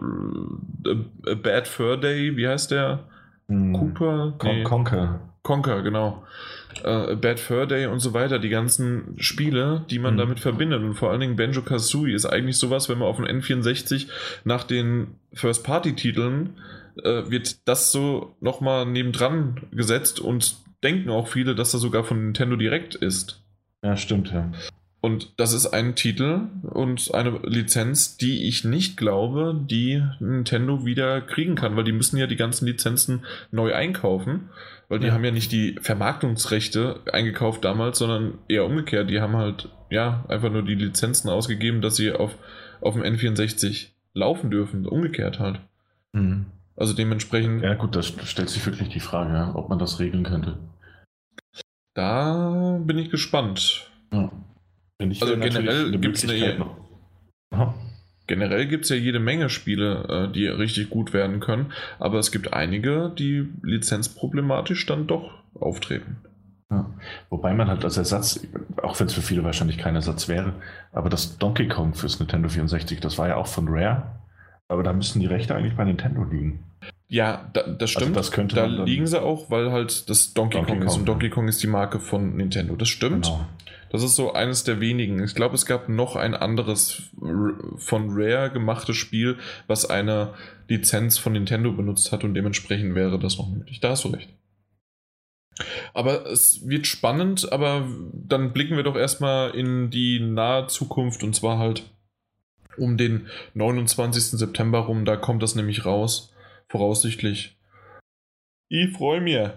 [1.25, 3.05] A Bad Fur Day, wie heißt der?
[3.47, 3.73] Hm.
[3.73, 4.33] Cooper?
[4.37, 4.63] Con nee.
[4.63, 5.19] Conker.
[5.41, 6.23] Conker, genau.
[6.85, 10.19] Uh, Bad Fur Day und so weiter, die ganzen Spiele, die man mhm.
[10.19, 10.81] damit verbindet.
[10.81, 14.07] Und vor allen Dingen Banjo Kazooie ist eigentlich sowas, wenn man auf dem N64
[14.43, 16.51] nach den First-Party-Titeln
[17.03, 22.23] äh, wird das so nochmal nebendran gesetzt und denken auch viele, dass das sogar von
[22.23, 23.41] Nintendo direkt ist.
[23.83, 24.51] Ja, stimmt, ja.
[25.01, 31.19] Und das ist ein Titel und eine Lizenz, die ich nicht glaube, die Nintendo wieder
[31.19, 34.49] kriegen kann, weil die müssen ja die ganzen Lizenzen neu einkaufen,
[34.87, 35.13] weil die ja.
[35.13, 39.09] haben ja nicht die Vermarktungsrechte eingekauft damals, sondern eher umgekehrt.
[39.09, 42.37] Die haben halt, ja, einfach nur die Lizenzen ausgegeben, dass sie auf,
[42.79, 44.85] auf dem N64 laufen dürfen.
[44.85, 45.59] Umgekehrt halt.
[46.13, 46.45] Mhm.
[46.75, 47.63] Also dementsprechend.
[47.63, 50.57] Ja, gut, das stellt sich wirklich die Frage, ob man das regeln könnte.
[51.93, 53.91] Da bin ich gespannt.
[54.11, 54.31] Ja.
[54.99, 56.65] Ich also generell gibt es eine.
[58.25, 62.31] Generell gibt es ja jede Menge Spiele, äh, die richtig gut werden können, aber es
[62.31, 66.17] gibt einige, die lizenzproblematisch dann doch auftreten.
[66.71, 66.89] Ja.
[67.29, 68.47] Wobei man halt als Ersatz,
[68.81, 70.53] auch wenn es für viele wahrscheinlich kein Ersatz wäre,
[70.93, 74.03] aber das Donkey Kong fürs Nintendo 64, das war ja auch von Rare
[74.73, 76.63] aber da müssen die Rechte eigentlich bei Nintendo liegen.
[77.07, 78.17] Ja, da, das also stimmt.
[78.17, 80.97] Also das könnte da liegen sie auch, weil halt das Donkey, Donkey Kong, Kong ist
[80.97, 82.75] und Donkey Kong ist die Marke von Nintendo.
[82.75, 83.25] Das stimmt.
[83.25, 83.45] Genau.
[83.91, 85.23] Das ist so eines der wenigen.
[85.23, 87.03] Ich glaube, es gab noch ein anderes
[87.77, 90.33] von Rare gemachtes Spiel, was eine
[90.67, 93.79] Lizenz von Nintendo benutzt hat und dementsprechend wäre das noch möglich.
[93.79, 94.29] Da hast du recht.
[95.93, 101.35] Aber es wird spannend, aber dann blicken wir doch erstmal in die nahe Zukunft und
[101.35, 101.83] zwar halt
[102.77, 104.23] um den 29.
[104.23, 105.05] September rum.
[105.05, 106.33] Da kommt das nämlich raus,
[106.69, 107.57] voraussichtlich.
[108.69, 109.49] Ich freue mich.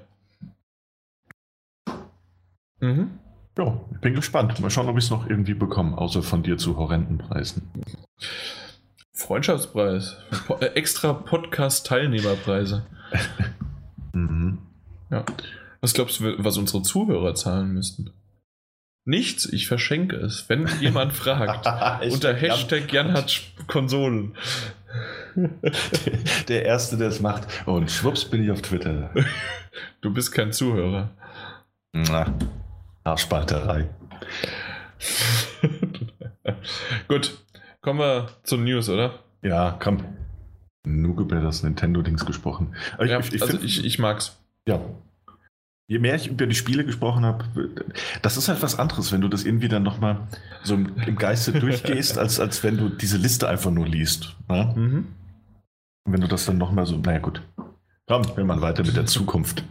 [2.81, 3.19] Mhm.
[3.59, 4.61] Ja, ich bin gespannt.
[4.61, 7.71] Mal schauen, ob ich es noch irgendwie bekomme, außer von dir zu horrenden Preisen.
[9.13, 10.19] Freundschaftspreis.
[10.61, 12.85] Äh, extra Podcast-Teilnehmerpreise.
[14.13, 14.59] mhm.
[15.11, 15.25] Ja.
[15.81, 18.11] Was glaubst du, was unsere Zuhörer zahlen müssten?
[19.09, 20.49] Nichts, ich verschenke es.
[20.49, 21.65] Wenn jemand fragt,
[22.13, 24.37] unter Hashtag Jan hat Konsolen.
[26.49, 27.47] Der Erste, der es macht.
[27.67, 29.11] Und schwupps bin ich auf Twitter.
[30.01, 31.11] Du bist kein Zuhörer.
[31.93, 32.33] Na,
[33.05, 33.91] Arschspalterei.
[37.09, 37.37] Gut,
[37.83, 39.19] kommen wir zur News, oder?
[39.43, 40.03] Ja, komm.
[40.87, 42.75] Nur über das Nintendo-Dings gesprochen.
[42.99, 44.39] Ich, ja, ich, also ich, ich mag's.
[44.67, 44.81] Ja,
[45.89, 47.45] Je mehr ich über die Spiele gesprochen habe,
[48.21, 50.27] das ist halt was anderes, wenn du das irgendwie dann nochmal
[50.65, 54.35] so im, Geiste durchgehst, als, als wenn du diese Liste einfach nur liest.
[54.49, 54.75] Ne?
[54.77, 55.07] Mhm.
[56.09, 57.41] Wenn du das dann nochmal so, naja gut.
[58.09, 59.65] Komm, wir machen weiter mit der Zukunft.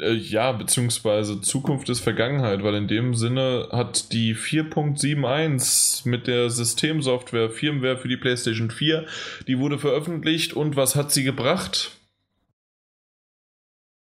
[0.00, 6.50] Äh, ja, beziehungsweise Zukunft ist Vergangenheit, weil in dem Sinne hat die 4.71 mit der
[6.50, 9.06] Systemsoftware Firmware für die PlayStation 4,
[9.46, 11.99] die wurde veröffentlicht und was hat sie gebracht?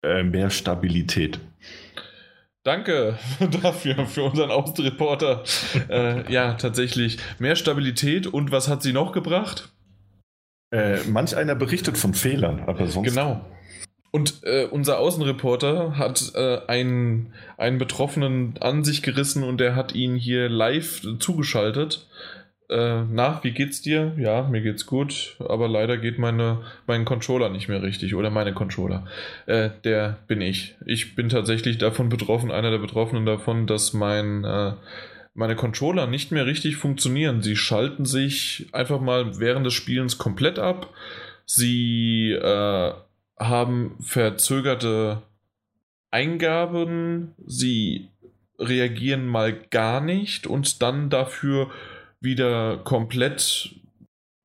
[0.04, 1.40] Äh, mehr Stabilität.
[2.62, 3.18] Danke
[3.62, 5.44] dafür, für unseren Außenreporter.
[5.88, 8.26] äh, ja, tatsächlich mehr Stabilität.
[8.26, 9.70] Und was hat sie noch gebracht?
[10.70, 13.08] Äh, manch einer berichtet von Fehlern, aber sonst.
[13.08, 13.44] Genau.
[14.10, 19.94] Und äh, unser Außenreporter hat äh, einen, einen Betroffenen an sich gerissen und der hat
[19.94, 22.06] ihn hier live zugeschaltet
[22.70, 24.14] äh, na, wie geht's dir?
[24.18, 28.54] Ja, mir geht's gut, aber leider geht meine, mein Controller nicht mehr richtig oder meine
[28.54, 29.06] Controller.
[29.46, 30.74] Äh, der bin ich.
[30.86, 34.72] Ich bin tatsächlich davon betroffen, einer der Betroffenen davon, dass mein, äh,
[35.34, 37.42] meine Controller nicht mehr richtig funktionieren.
[37.42, 40.88] Sie schalten sich einfach mal während des Spielens komplett ab.
[41.44, 42.92] Sie äh,
[43.38, 45.22] haben verzögerte
[46.10, 47.34] Eingaben.
[47.46, 48.08] Sie
[48.58, 51.70] reagieren mal gar nicht und dann dafür
[52.24, 53.74] wieder komplett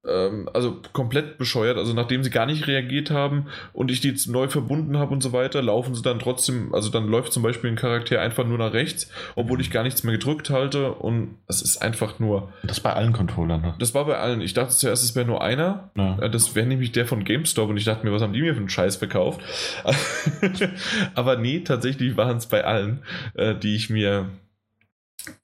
[0.08, 1.78] ähm, also komplett bescheuert.
[1.78, 5.22] Also nachdem sie gar nicht reagiert haben und ich die jetzt neu verbunden habe und
[5.22, 8.58] so weiter, laufen sie dann trotzdem, also dann läuft zum Beispiel ein Charakter einfach nur
[8.58, 12.52] nach rechts, obwohl ich gar nichts mehr gedrückt halte und es ist einfach nur.
[12.64, 13.76] Das bei allen Controllern, ne?
[13.80, 14.42] Das war bei allen.
[14.42, 15.90] Ich dachte zuerst, es wäre nur einer.
[15.96, 16.18] Ja.
[16.20, 18.54] Äh, das wäre nämlich der von GameStop und ich dachte mir, was haben die mir
[18.54, 19.42] für einen Scheiß verkauft?
[21.16, 23.00] Aber nee, tatsächlich waren es bei allen,
[23.34, 24.30] äh, die ich mir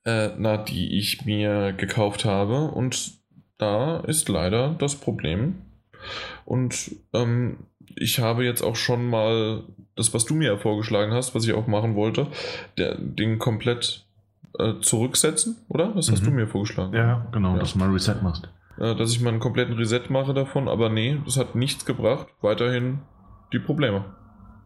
[0.06, 2.72] äh, na, die ich mir gekauft habe.
[2.72, 3.14] Und
[3.58, 5.62] da ist leider das Problem.
[6.46, 7.58] Und ähm,
[7.96, 9.64] ich habe jetzt auch schon mal
[9.96, 12.28] das, was du mir vorgeschlagen hast, was ich auch machen wollte,
[12.78, 14.06] der, den komplett
[14.60, 15.94] äh, zurücksetzen, oder?
[15.96, 16.26] Das hast mhm.
[16.26, 16.94] du mir vorgeschlagen.
[16.94, 17.60] Ja, genau, ja.
[17.60, 18.50] dass du mal Reset machst.
[18.78, 22.28] Äh, dass ich mal einen kompletten Reset mache davon, aber nee, das hat nichts gebracht.
[22.42, 23.00] Weiterhin
[23.54, 24.06] die Probleme.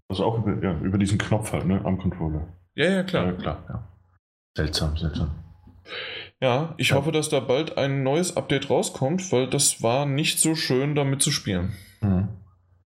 [0.10, 2.48] Also auch über, ja, über diesen Knopf halt, ne, am Controller.
[2.76, 3.26] Ja, ja, klar.
[3.28, 3.88] Ja, klar, ja.
[4.60, 5.32] Seltsam, seltsam.
[6.42, 6.98] Ja, ich ja.
[6.98, 11.22] hoffe, dass da bald ein neues Update rauskommt, weil das war nicht so schön, damit
[11.22, 11.72] zu spielen.
[12.02, 12.28] Mhm.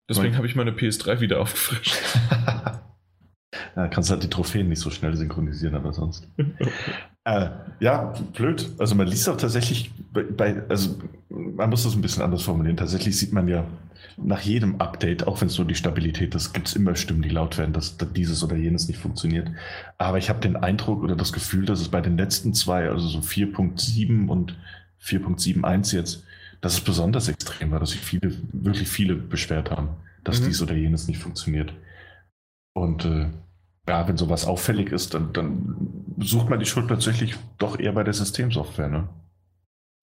[0.08, 1.98] Deswegen habe ich meine PS3 wieder aufgefrischt.
[3.76, 6.26] ja, kannst halt die Trophäen nicht so schnell synchronisieren, aber sonst.
[7.24, 8.70] äh, ja, blöd.
[8.78, 10.98] Also man liest auch tatsächlich bei, bei, also
[11.28, 12.78] man muss das ein bisschen anders formulieren.
[12.78, 13.66] Tatsächlich sieht man ja
[14.16, 17.28] nach jedem Update, auch wenn es nur die Stabilität ist, gibt es immer Stimmen, die
[17.28, 19.50] laut werden, dass, dass dieses oder jenes nicht funktioniert.
[19.98, 23.08] Aber ich habe den Eindruck oder das Gefühl, dass es bei den letzten zwei, also
[23.08, 24.56] so 4.7 und
[25.02, 26.24] 4.71 jetzt,
[26.60, 29.88] dass es besonders extrem war, dass sich viele, wirklich viele beschwert haben,
[30.24, 30.46] dass mhm.
[30.46, 31.72] dies oder jenes nicht funktioniert.
[32.74, 33.28] Und äh,
[33.88, 38.04] ja, wenn sowas auffällig ist, dann, dann sucht man die Schuld tatsächlich doch eher bei
[38.04, 39.08] der Systemsoftware, ne?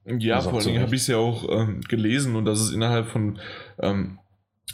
[0.07, 3.07] Ja, vor allen Dingen habe ich es ja auch ähm, gelesen und dass es innerhalb
[3.07, 3.39] von,
[3.79, 4.19] ähm,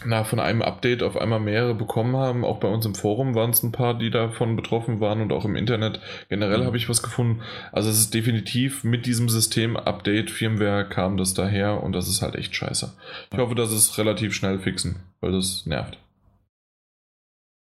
[0.06, 2.46] na, von einem Update auf einmal mehrere bekommen haben.
[2.46, 5.46] Auch bei uns im Forum waren es ein paar, die davon betroffen waren und auch
[5.46, 6.00] im Internet.
[6.30, 6.66] Generell mhm.
[6.66, 7.42] habe ich was gefunden.
[7.72, 12.36] Also es ist definitiv mit diesem System-Update, Firmware kam das daher und das ist halt
[12.36, 12.94] echt scheiße.
[13.32, 15.98] Ich hoffe, dass es relativ schnell fixen, weil das nervt.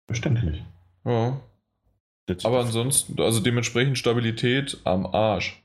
[0.08, 0.64] Verständlich.
[1.04, 1.40] Ja.
[2.44, 5.59] Aber ansonsten, also dementsprechend Stabilität am Arsch.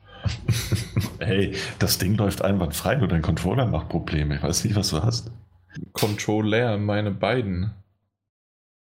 [1.20, 4.36] Hey, das Ding läuft einwandfrei, nur dein Controller macht Probleme.
[4.36, 5.32] Ich weiß nicht, was du hast.
[5.94, 7.72] Controller, meine beiden.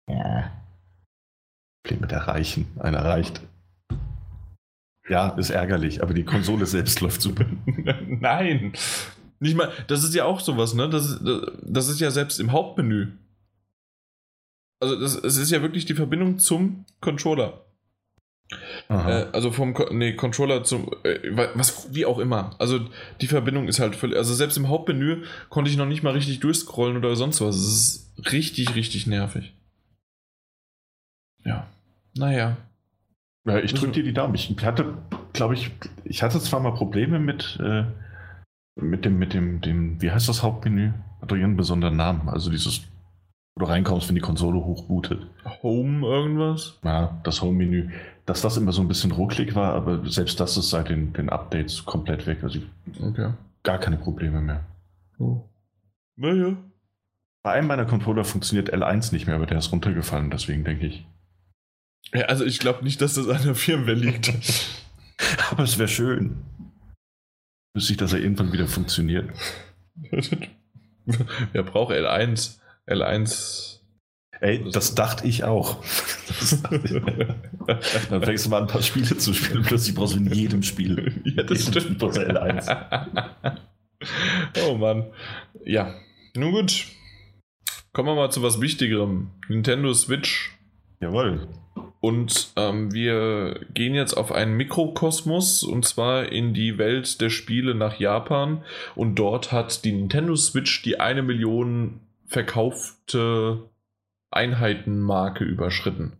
[0.09, 0.51] Ja.
[1.83, 2.67] Problem mit erreichen.
[2.79, 3.41] Einer reicht.
[5.07, 7.45] Ja, ist ärgerlich, aber die Konsole selbst läuft super.
[8.07, 8.73] Nein.
[9.39, 10.89] Nicht mal, das ist ja auch sowas, ne?
[10.89, 11.19] Das,
[11.61, 13.11] das ist ja selbst im Hauptmenü
[14.79, 17.65] also das, es ist ja wirklich die Verbindung zum Controller.
[18.89, 21.19] Äh, also vom nee, Controller zum äh,
[21.55, 22.51] was wie auch immer.
[22.59, 22.79] Also
[23.21, 24.17] die Verbindung ist halt völlig.
[24.17, 27.55] Also selbst im Hauptmenü konnte ich noch nicht mal richtig durchscrollen oder sonst was.
[27.55, 29.53] Es ist richtig, richtig nervig.
[31.43, 31.67] Ja.
[32.15, 32.57] Naja.
[33.47, 34.33] Ja, ich drücke dir die Daumen.
[34.35, 34.97] Ich hatte,
[35.33, 35.71] glaube ich,
[36.03, 37.83] ich hatte zwar mal Probleme mit, äh,
[38.75, 40.93] mit dem, mit dem, dem, wie heißt das Hauptmenü?
[41.21, 42.27] Hat doch ihren besonderen Namen.
[42.27, 42.81] Also dieses,
[43.55, 45.25] wo du reinkommst, wenn die Konsole hochbootet.
[45.63, 46.77] Home irgendwas?
[46.83, 47.89] Ja, das Home-Menü.
[48.25, 51.29] Dass das immer so ein bisschen rucklig war, aber selbst das ist seit den, den
[51.29, 52.43] Updates komplett weg.
[52.43, 52.59] Also
[53.01, 53.31] Okay.
[53.63, 54.65] gar keine Probleme mehr.
[55.19, 55.41] Oh.
[56.17, 56.57] Naja.
[57.43, 61.05] Bei einem meiner Controller funktioniert L1 nicht mehr, aber der ist runtergefallen, deswegen denke ich.
[62.13, 64.33] Ja, also ich glaube nicht, dass das an der Firmware liegt.
[65.51, 66.37] Aber es wäre schön.
[67.73, 69.29] Wüsste ich, dass er irgendwann wieder funktioniert.
[71.05, 72.59] Wer braucht L1?
[72.87, 73.79] L1.
[74.41, 75.77] Ey, das dachte ich auch.
[76.63, 78.07] Dachte ich.
[78.09, 79.63] Dann fängst du mal ein paar Spiele zu spielen.
[79.63, 81.13] Plötzlich brauchst du in jedem Spiel.
[81.35, 81.99] Ja, das jedem stimmt.
[81.99, 83.57] Brauchst du L1.
[84.67, 85.05] oh Mann.
[85.63, 85.95] Ja.
[86.35, 86.85] Nun gut.
[87.93, 89.31] Kommen wir mal zu was Wichtigerem.
[89.47, 90.57] Nintendo Switch.
[90.99, 91.47] Jawohl.
[92.01, 97.73] Und ähm, wir gehen jetzt auf einen Mikrokosmos und zwar in die Welt der Spiele
[97.73, 98.63] nach Japan.
[98.95, 103.69] Und dort hat die Nintendo Switch die eine Million verkaufte
[104.31, 106.17] Einheitenmarke überschritten.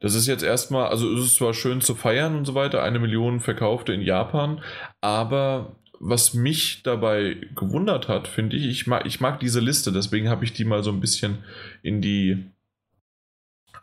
[0.00, 2.98] Das ist jetzt erstmal, also es ist zwar schön zu feiern und so weiter, eine
[2.98, 4.60] Million verkaufte in Japan,
[5.00, 10.28] aber was mich dabei gewundert hat, finde ich, ich mag, ich mag diese Liste, deswegen
[10.28, 11.44] habe ich die mal so ein bisschen
[11.82, 12.44] in die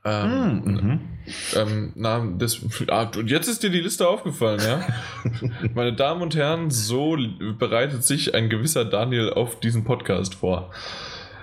[0.06, 1.00] ähm, Mhm.
[1.56, 4.88] ähm, na, das, ah, und jetzt ist dir die Liste aufgefallen, ja?
[5.74, 7.18] Meine Damen und Herren, so
[7.58, 10.72] bereitet sich ein gewisser Daniel auf diesen Podcast vor.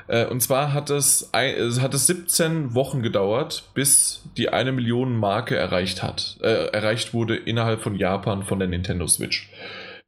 [0.08, 5.56] Äh, und zwar hat es hat es 17 Wochen gedauert, bis die eine Million Marke
[5.56, 9.50] erreicht hat, äh, erreicht wurde innerhalb von Japan von der Nintendo Switch.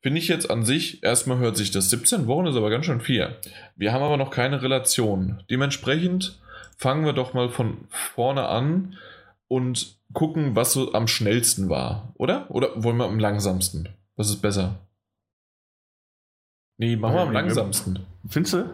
[0.00, 3.00] Finde ich jetzt an sich, erstmal hört sich das 17 Wochen ist aber ganz schön
[3.00, 3.34] viel.
[3.76, 5.42] Wir haben aber noch keine Relation.
[5.50, 6.38] Dementsprechend
[6.78, 8.96] fangen wir doch mal von vorne an
[9.48, 12.46] und gucken, was so am schnellsten war, oder?
[12.50, 13.88] Oder wollen wir am langsamsten?
[14.16, 14.78] Was ist besser?
[16.78, 18.06] Nee, machen wir am Äh, langsamsten.
[18.28, 18.70] Findest du?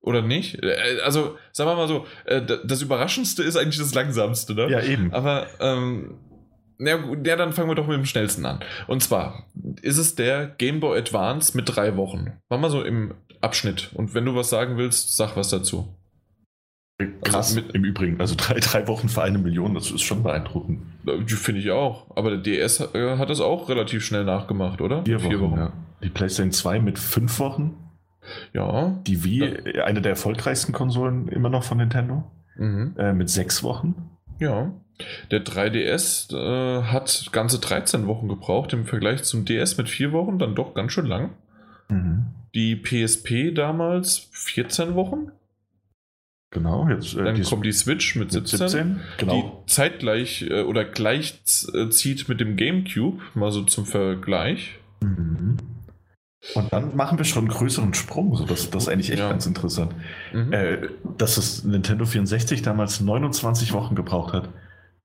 [0.00, 0.62] Oder nicht?
[0.62, 4.70] Äh, Also, sagen wir mal so, äh, das Überraschendste ist eigentlich das Langsamste, ne?
[4.70, 5.12] Ja, eben.
[5.12, 6.18] Aber, ähm,
[6.78, 8.60] na gut, ja, dann fangen wir doch mit dem schnellsten an.
[8.86, 9.44] Und zwar
[9.82, 12.32] ist es der Game Boy Advance mit drei Wochen.
[12.48, 13.90] Machen wir so im Abschnitt.
[13.94, 15.94] Und wenn du was sagen willst, sag was dazu.
[17.22, 17.34] Krass.
[17.48, 20.80] also mit- Im Übrigen, also drei, drei Wochen für eine Million, das ist schon beeindruckend.
[21.06, 22.16] Äh, Finde ich auch.
[22.16, 25.04] Aber der DS äh, hat das auch relativ schnell nachgemacht, oder?
[25.04, 25.72] Vier Wochen, Ja.
[26.02, 27.76] Die PlayStation 2 mit fünf Wochen.
[28.52, 29.00] Ja.
[29.06, 32.24] Die Wii, eine der erfolgreichsten Konsolen immer noch von Nintendo,
[32.56, 32.94] Mhm.
[32.96, 34.10] äh, mit sechs Wochen.
[34.38, 34.70] Ja.
[35.32, 40.38] Der 3DS äh, hat ganze 13 Wochen gebraucht im Vergleich zum DS mit vier Wochen,
[40.38, 41.30] dann doch ganz schön lang.
[41.88, 42.26] Mhm.
[42.54, 45.32] Die PSP damals 14 Wochen.
[46.54, 48.58] Genau, jetzt äh, Dann die kommt die Switch mit mit 17.
[48.68, 49.00] 17.
[49.18, 49.62] Genau.
[49.66, 51.42] Die zeitgleich äh, oder gleich
[51.74, 54.78] äh, zieht mit dem GameCube, mal so zum Vergleich.
[55.02, 55.58] Mhm.
[56.54, 58.36] Und dann machen wir schon einen größeren Sprung.
[58.36, 59.30] So, das, das ist eigentlich echt Ja.
[59.30, 59.94] ganz interessant.
[60.32, 60.52] Mhm.
[60.52, 60.88] Äh,
[61.18, 64.48] dass das Nintendo 64 damals 29 Wochen gebraucht hat,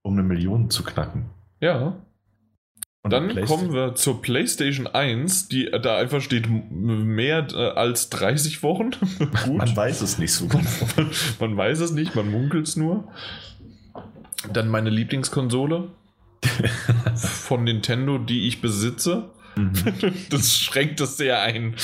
[0.02, 1.26] um eine Million zu knacken.
[1.60, 1.98] ja.
[3.02, 8.62] Und Dann kommen wir zur PlayStation 1, die da einfach steht mehr äh, als 30
[8.62, 8.92] Wochen.
[9.46, 9.58] Gut.
[9.58, 10.64] Man weiß es nicht so genau.
[11.40, 13.08] man weiß es nicht, man munkelt es nur.
[14.52, 15.88] Dann meine Lieblingskonsole
[17.16, 19.30] von Nintendo, die ich besitze.
[19.56, 19.74] Mhm.
[20.30, 21.76] Das schränkt das sehr ein.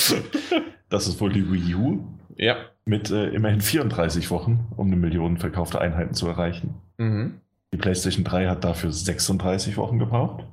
[0.89, 2.03] Das ist wohl die Wii U
[2.37, 2.57] Ja.
[2.85, 6.75] mit äh, immerhin 34 Wochen, um eine Million verkaufte Einheiten zu erreichen.
[6.97, 7.35] Mhm.
[7.73, 10.45] Die PlayStation 3 hat dafür 36 Wochen gebraucht.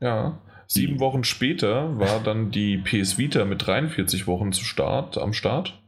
[0.00, 0.38] Ja.
[0.68, 5.80] Sieben Wochen später war dann die PS Vita mit 43 Wochen zu Start, am Start.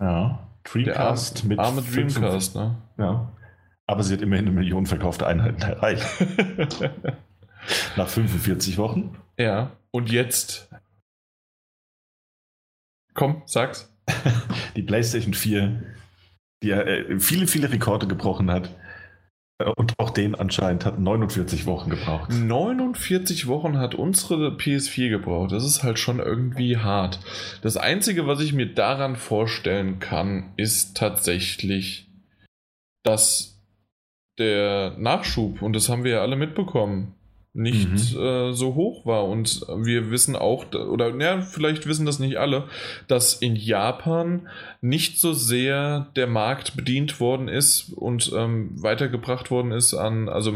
[0.00, 0.48] Ja.
[0.64, 2.76] Dreamcast der mit arme Dreamcast, ne?
[2.98, 3.32] Ja.
[3.86, 6.06] Aber sie hat immerhin eine Million verkaufte Einheiten erreicht.
[7.96, 9.16] Nach 45 Wochen.
[9.36, 9.72] ja.
[9.92, 10.70] Und jetzt.
[13.14, 13.92] Komm, sag's.
[14.76, 15.82] Die PlayStation 4,
[16.62, 18.70] die ja, äh, viele, viele Rekorde gebrochen hat.
[19.76, 22.30] Und auch den anscheinend hat 49 Wochen gebraucht.
[22.32, 25.52] 49 Wochen hat unsere PS4 gebraucht.
[25.52, 27.20] Das ist halt schon irgendwie hart.
[27.62, 32.08] Das Einzige, was ich mir daran vorstellen kann, ist tatsächlich,
[33.02, 33.62] dass
[34.38, 37.14] der Nachschub, und das haben wir ja alle mitbekommen,
[37.52, 38.20] nicht mhm.
[38.20, 39.26] äh, so hoch war.
[39.26, 42.68] Und wir wissen auch, oder ja, vielleicht wissen das nicht alle,
[43.08, 44.48] dass in Japan
[44.80, 50.54] nicht so sehr der Markt bedient worden ist und ähm, weitergebracht worden ist an, also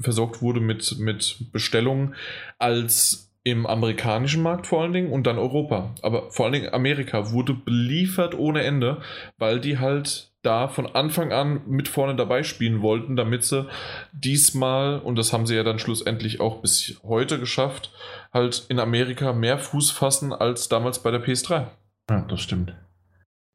[0.00, 2.14] versorgt wurde mit, mit Bestellungen
[2.58, 5.94] als im amerikanischen Markt vor allen Dingen und dann Europa.
[6.02, 9.00] Aber vor allen Dingen Amerika wurde beliefert ohne Ende,
[9.38, 13.68] weil die halt da von Anfang an mit vorne dabei spielen wollten, damit sie
[14.12, 17.92] diesmal, und das haben sie ja dann schlussendlich auch bis heute geschafft,
[18.32, 21.66] halt in Amerika mehr Fuß fassen als damals bei der PS3.
[22.08, 22.74] Ja, das stimmt.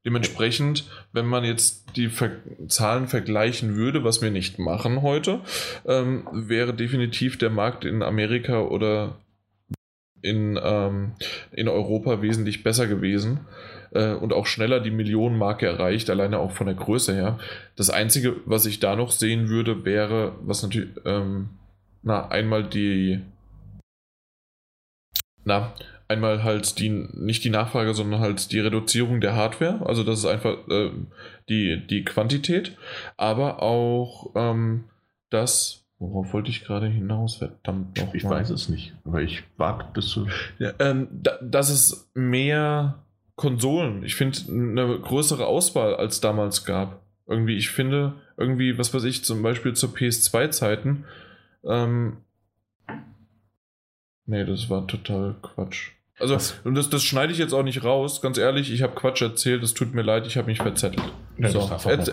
[0.06, 2.32] Dementsprechend, wenn man jetzt die Ver
[2.68, 5.42] Zahlen vergleichen würde, was wir nicht machen heute,
[5.86, 9.18] ähm, wäre definitiv der Markt in Amerika oder
[10.24, 11.14] in, ähm,
[11.52, 13.42] in Europa wesentlich besser gewesen
[13.92, 17.39] äh, und auch schneller die Millionenmarke erreicht, alleine auch von der Größe her.
[17.76, 21.50] Das Einzige, was ich da noch sehen würde, wäre, was natürlich, ähm,
[22.04, 23.22] na, einmal die,
[25.46, 25.74] na,
[26.08, 30.26] einmal halt die, nicht die Nachfrage, sondern halt die Reduzierung der Hardware, also das ist
[30.26, 30.92] einfach äh,
[31.50, 32.78] die, die Quantität,
[33.18, 34.86] aber auch ähm,
[35.30, 37.36] das Worauf wollte ich gerade hinaus?
[37.36, 38.16] Verdammt noch.
[38.16, 40.28] Ich weiß es nicht, aber ich warte bis zu.
[40.58, 43.04] Ja, ähm, da, das ist mehr
[43.42, 44.04] Konsolen.
[44.04, 47.02] Ich finde eine größere Auswahl als damals gab.
[47.28, 51.06] Irgendwie, ich finde, irgendwie, was weiß ich, zum Beispiel zu PS2-Zeiten.
[51.64, 52.18] Ähm,
[54.28, 55.89] nee, das war total Quatsch.
[56.20, 59.24] Also, und das, das schneide ich jetzt auch nicht raus, ganz ehrlich, ich habe Quatsch
[59.24, 61.12] erzählt, es tut mir leid, ich habe mich verzettelt.
[61.39, 61.68] Ja, so.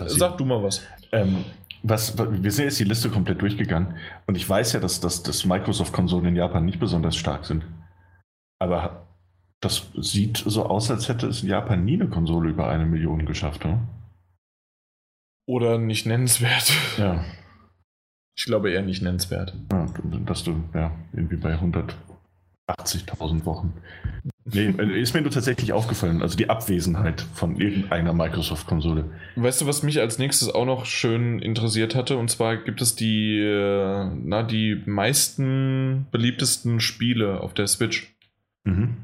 [0.07, 0.81] Sag du mal was.
[1.11, 1.45] Ähm,
[1.83, 5.45] was, wir sind jetzt die Liste komplett durchgegangen und ich weiß ja, dass, dass, dass
[5.45, 7.63] Microsoft-Konsolen in Japan nicht besonders stark sind.
[8.57, 9.08] Aber
[9.61, 13.25] das sieht so aus, als hätte es in Japan nie eine Konsole über eine Million
[13.25, 13.79] geschafft, oder?
[15.45, 16.71] Oder nicht nennenswert.
[16.97, 17.23] Ja.
[18.37, 19.53] Ich glaube eher nicht nennenswert.
[19.69, 19.85] Ja,
[20.25, 23.73] dass du ja irgendwie bei 180.000 Wochen
[24.53, 29.05] Nee, äh, ist mir nur tatsächlich aufgefallen, also die Abwesenheit von irgendeiner Microsoft-Konsole.
[29.35, 32.17] Weißt du, was mich als nächstes auch noch schön interessiert hatte?
[32.17, 38.15] Und zwar gibt es die, äh, na, die meisten beliebtesten Spiele auf der Switch.
[38.63, 38.97] Mhm.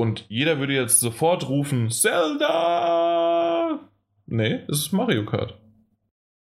[0.00, 3.80] Und jeder würde jetzt sofort rufen, Zelda!
[4.24, 5.58] Nee, es ist Mario Kart.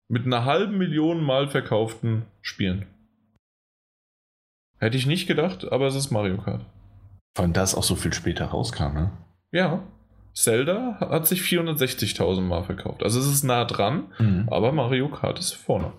[0.07, 2.85] Mit einer halben Million mal verkauften Spielen.
[4.77, 6.63] Hätte ich nicht gedacht, aber es ist Mario Kart.
[7.35, 9.11] Von das auch so viel später rauskam, ne?
[9.51, 9.81] Ja.
[10.35, 13.01] Zelda hat sich 460.000 Mal verkauft.
[13.01, 14.47] Also es ist nah dran, mhm.
[14.51, 15.91] aber Mario Kart ist vorne.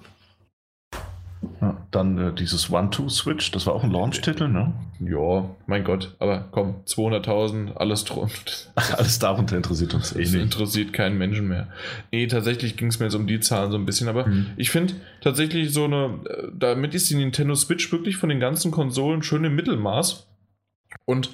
[1.61, 4.75] Ja, dann äh, dieses One-Two-Switch, das war auch ein Launch-Titel, ne?
[5.01, 8.05] Ja, mein Gott, aber komm, 200.000, alles
[8.75, 10.35] Alles darunter interessiert uns eh nicht.
[10.35, 11.69] interessiert keinen Menschen mehr.
[12.13, 14.49] Nee, tatsächlich ging es mir jetzt um die Zahlen so ein bisschen, aber mhm.
[14.57, 18.71] ich finde tatsächlich so eine, äh, damit ist die Nintendo Switch wirklich von den ganzen
[18.71, 20.27] Konsolen schön im Mittelmaß.
[21.07, 21.31] Und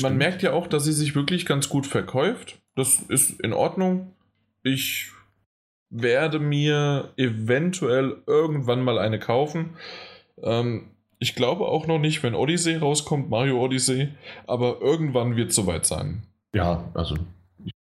[0.00, 2.60] man merkt ja auch, dass sie sich wirklich ganz gut verkauft.
[2.74, 4.14] Das ist in Ordnung.
[4.62, 5.10] Ich
[5.92, 9.76] werde mir eventuell irgendwann mal eine kaufen.
[10.42, 10.88] Ähm,
[11.18, 14.08] ich glaube auch noch nicht, wenn Odyssey rauskommt, Mario Odyssey,
[14.46, 16.24] aber irgendwann wird es soweit sein.
[16.54, 17.16] Ja, also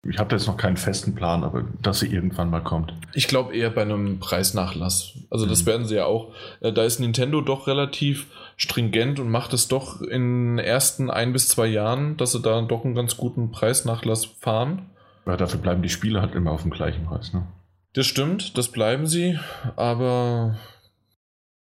[0.03, 2.95] ich habe da jetzt noch keinen festen Plan, aber dass sie irgendwann mal kommt.
[3.15, 5.19] Ich glaube eher bei einem Preisnachlass.
[5.31, 5.67] Also das mhm.
[5.67, 6.33] werden sie ja auch.
[6.61, 11.33] Äh, da ist Nintendo doch relativ stringent und macht es doch in den ersten ein
[11.33, 14.87] bis zwei Jahren, dass sie da doch einen ganz guten Preisnachlass fahren.
[15.27, 17.47] Ja, dafür bleiben die Spiele halt immer auf dem gleichen Preis, ne?
[17.95, 19.39] Das stimmt, das bleiben sie,
[19.77, 20.57] aber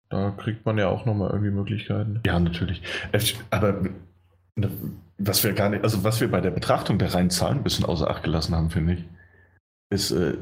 [0.09, 2.21] da kriegt man ja auch nochmal irgendwie Möglichkeiten.
[2.25, 2.83] Ja, natürlich.
[3.13, 3.83] Äh, aber
[5.19, 7.85] was wir gar nicht, also was wir bei der Betrachtung der reinen Zahlen ein bisschen
[7.85, 9.05] außer Acht gelassen haben, finde ich,
[9.91, 10.39] ist, äh,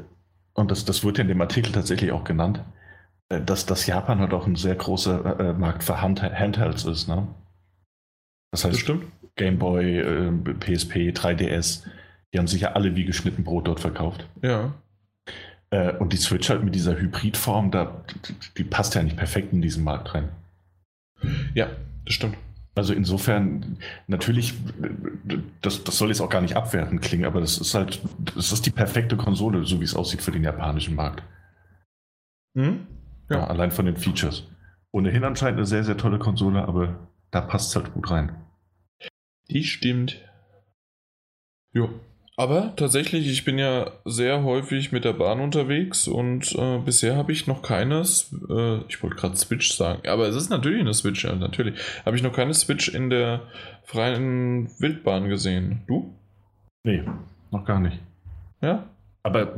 [0.55, 2.62] und das, das wird ja in dem Artikel tatsächlich auch genannt,
[3.31, 7.27] äh, dass, dass Japan halt auch ein sehr großer Markt für Hand Handhelds ist, ne?
[8.53, 8.99] Das heißt, das
[9.35, 10.01] Game Boy,
[10.61, 11.83] PSP, 3DS,
[12.33, 14.29] die haben sich ja alle wie geschnitten Brot dort verkauft.
[14.43, 14.72] Ja.
[15.75, 19.53] Äh, und die Switch halt mit dieser Hybridform, da, die, die passt ja nicht perfekt
[19.53, 20.29] in diesen Markt rein.
[21.53, 21.68] Ja,
[22.05, 22.37] das stimmt.
[22.77, 24.55] Also insofern, natürlich,
[25.62, 28.01] das, das soll jetzt auch gar nicht abwertend klingen, aber das ist halt,
[28.37, 31.25] das ist die perfekte Konsole, so wie es aussieht für den japanischen Markt.
[32.57, 32.87] Hm?
[33.29, 33.39] Ja.
[33.39, 33.47] ja.
[33.49, 34.45] allein von den Features.
[34.93, 38.37] Ohnehin anscheinend eine sehr, sehr tolle Konsole, aber da passt es halt gut rein.
[39.51, 40.20] Die stimmt.
[41.72, 41.91] Jo.
[42.37, 47.30] Aber tatsächlich, ich bin ja sehr häufig mit der Bahn unterwegs und äh, bisher habe
[47.30, 51.24] ich noch keines, äh, ich wollte gerade Switch sagen, aber es ist natürlich eine Switch,
[51.24, 51.78] ja, natürlich.
[52.05, 53.43] Habe ich noch keine Switch in der
[53.85, 55.82] freien Wildbahn gesehen.
[55.87, 56.12] Du?
[56.82, 57.05] Nee,
[57.53, 58.01] noch gar nicht.
[58.61, 58.91] Ja?
[59.22, 59.55] Aber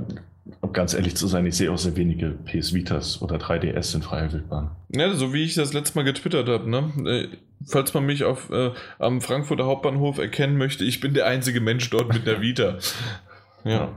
[0.60, 4.02] um ganz ehrlich zu sein, ich sehe auch sehr wenige PS Vitas oder 3DS in
[4.02, 4.70] freier Wildbahn.
[4.94, 6.92] Ja, so wie ich das letzte Mal getwittert habe, ne?
[7.04, 7.36] Äh,
[7.66, 11.90] falls man mich auf, äh, am Frankfurter Hauptbahnhof erkennen möchte, ich bin der einzige Mensch
[11.90, 12.78] dort mit der Vita.
[13.64, 13.92] ja.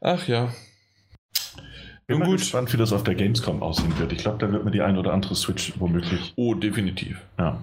[0.00, 0.52] Ach ja.
[2.06, 4.12] Bin mal gespannt, wie das auf der Gamescom aussehen wird.
[4.12, 6.32] Ich glaube, da wird mir die ein oder andere Switch womöglich.
[6.34, 7.20] Oh, definitiv.
[7.38, 7.62] Ja.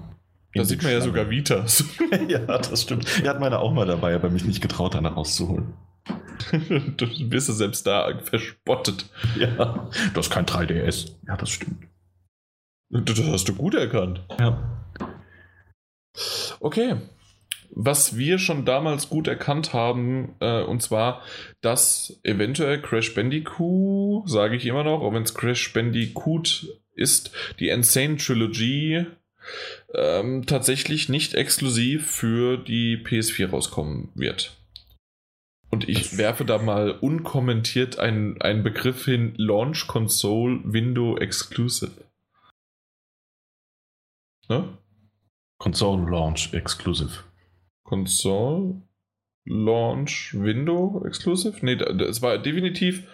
[0.54, 1.84] Da sieht man ja sogar Vitas.
[2.30, 3.22] ja, das stimmt.
[3.22, 5.74] Er hat meine auch mal dabei, aber mich nicht getraut, danach rauszuholen.
[6.98, 9.06] du wirst ja selbst da verspottet.
[9.38, 11.12] Ja, das ist kein 3DS.
[11.28, 11.88] Ja, das stimmt.
[12.90, 14.22] Das hast du gut erkannt.
[14.40, 14.86] Ja.
[16.60, 16.96] Okay.
[17.70, 21.22] Was wir schon damals gut erkannt haben, äh, und zwar,
[21.62, 27.68] dass eventuell Crash Bandicoot, sage ich immer noch, auch wenn es Crash Bandicoot ist, die
[27.68, 29.06] Insane Trilogy
[29.94, 34.58] ähm, tatsächlich nicht exklusiv für die PS4 rauskommen wird.
[35.70, 41.92] Und ich werfe da mal unkommentiert einen, einen Begriff hin: Launch Console Window Exclusive.
[44.50, 44.78] Ne?
[45.60, 47.24] Console Launch Exclusive.
[47.84, 48.82] Console
[49.46, 51.66] Launch Window Exclusive?
[51.66, 53.08] Nee, es war definitiv.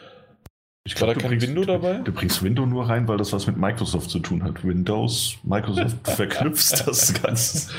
[0.85, 1.97] Ich glaube, da kein bringst, Window dabei?
[1.99, 4.65] Du, du bringst Window nur rein, weil das was mit Microsoft zu tun hat.
[4.65, 7.73] Windows, Microsoft verknüpft das Ganze.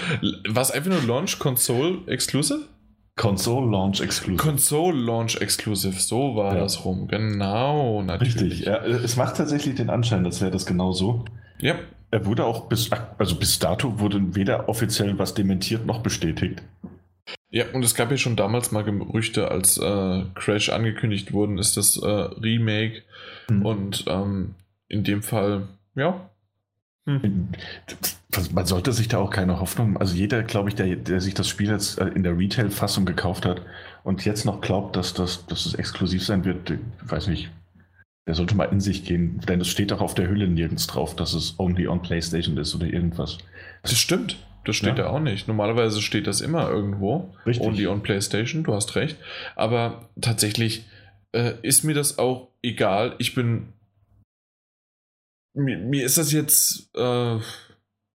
[0.48, 2.66] Was einfach nur Launch Console Exclusive?
[3.16, 4.42] Console Launch Exclusive.
[4.42, 6.60] Console Launch Exclusive, so war ja.
[6.60, 7.06] das rum.
[7.06, 8.36] Genau, natürlich.
[8.36, 11.24] Richtig, ja, es macht tatsächlich den Anschein, als wäre das genau so.
[11.60, 11.76] Ja.
[12.10, 16.62] Er wurde auch bis, also bis dato wurde weder offiziell was dementiert noch bestätigt.
[17.50, 21.76] Ja, und es gab ja schon damals mal Gerüchte, als äh, Crash angekündigt wurden, ist
[21.76, 23.02] das äh, Remake.
[23.48, 23.66] Mhm.
[23.66, 24.54] Und ähm,
[24.88, 26.30] in dem Fall, ja.
[27.06, 27.48] Hm.
[28.52, 31.48] Man sollte sich da auch keine Hoffnung, also jeder, glaube ich, der, der sich das
[31.48, 33.62] Spiel jetzt äh, in der Retail-Fassung gekauft hat
[34.02, 37.50] und jetzt noch glaubt, dass das, dass es exklusiv sein wird, ich weiß nicht,
[38.26, 41.14] der sollte mal in sich gehen, denn es steht auch auf der Hülle nirgends drauf,
[41.14, 43.38] dass es only on PlayStation ist oder irgendwas.
[43.82, 44.36] Das stimmt.
[44.64, 45.04] Das steht ja.
[45.04, 45.46] ja auch nicht.
[45.46, 47.34] Normalerweise steht das immer irgendwo.
[47.44, 47.66] Richtig.
[47.66, 49.16] Only on PlayStation, du hast recht.
[49.56, 50.86] Aber tatsächlich
[51.32, 53.14] äh, ist mir das auch egal.
[53.18, 53.68] Ich bin.
[55.54, 56.90] Mir, mir ist das jetzt.
[56.96, 57.38] Äh,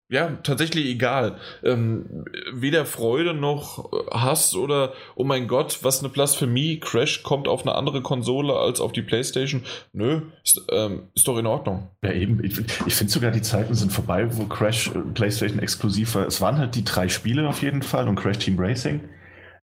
[0.09, 1.37] ja, tatsächlich egal.
[1.63, 7.63] Ähm, weder Freude noch Hass oder, oh mein Gott, was eine Blasphemie, Crash kommt auf
[7.63, 9.63] eine andere Konsole als auf die Playstation.
[9.91, 11.89] Nö, ist, ähm, ist doch in Ordnung.
[12.01, 12.41] Ja, eben.
[12.41, 16.25] Ich, ich finde sogar, die Zeiten sind vorbei, wo Crash äh, Playstation exklusiv war.
[16.25, 19.01] Es waren halt die drei Spiele auf jeden Fall und Crash Team Racing.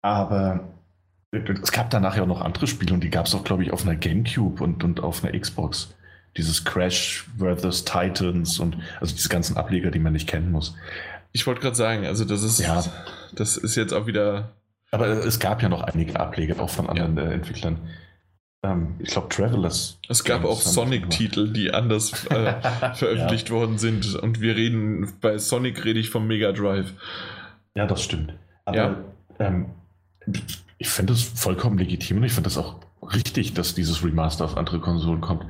[0.01, 0.71] Aber
[1.31, 3.71] es gab danach ja auch noch andere Spiele und die gab es auch, glaube ich,
[3.71, 5.93] auf einer Gamecube und, und auf einer Xbox
[6.37, 7.85] dieses Crash vs.
[7.85, 10.75] Titans und also diese ganzen Ableger, die man nicht kennen muss.
[11.33, 12.83] Ich wollte gerade sagen, also das ist, ja.
[13.33, 14.51] das ist jetzt auch wieder.
[14.91, 17.23] Aber es gab ja noch einige Ableger auch von anderen ja.
[17.23, 17.79] Äh, Entwicklern.
[18.63, 19.97] Ähm, ich glaube, Travelers.
[20.09, 22.53] Es gab auch Sonic-Titel, die anders äh,
[22.95, 23.55] veröffentlicht ja.
[23.55, 24.15] worden sind.
[24.15, 26.93] Und wir reden, bei Sonic rede ich vom Mega Drive.
[27.75, 28.33] Ja, das stimmt.
[28.65, 28.95] Aber ja.
[29.39, 29.67] ähm,
[30.77, 32.75] ich finde es vollkommen legitim und ich finde es auch
[33.13, 35.45] richtig, dass dieses Remaster auf andere Konsolen kommt.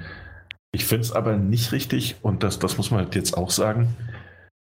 [0.74, 3.96] Ich finde es aber nicht richtig, und das, das muss man halt jetzt auch sagen,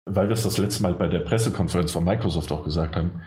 [0.05, 3.23] weil wir es das letzte Mal bei der Pressekonferenz von Microsoft auch gesagt haben,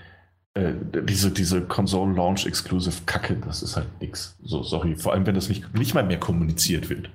[0.57, 4.37] äh, diese, diese Console Launch Exclusive Kacke, das ist halt nix.
[4.41, 4.95] So, sorry.
[4.95, 7.09] Vor allem, wenn das nicht, nicht mal mehr kommuniziert wird.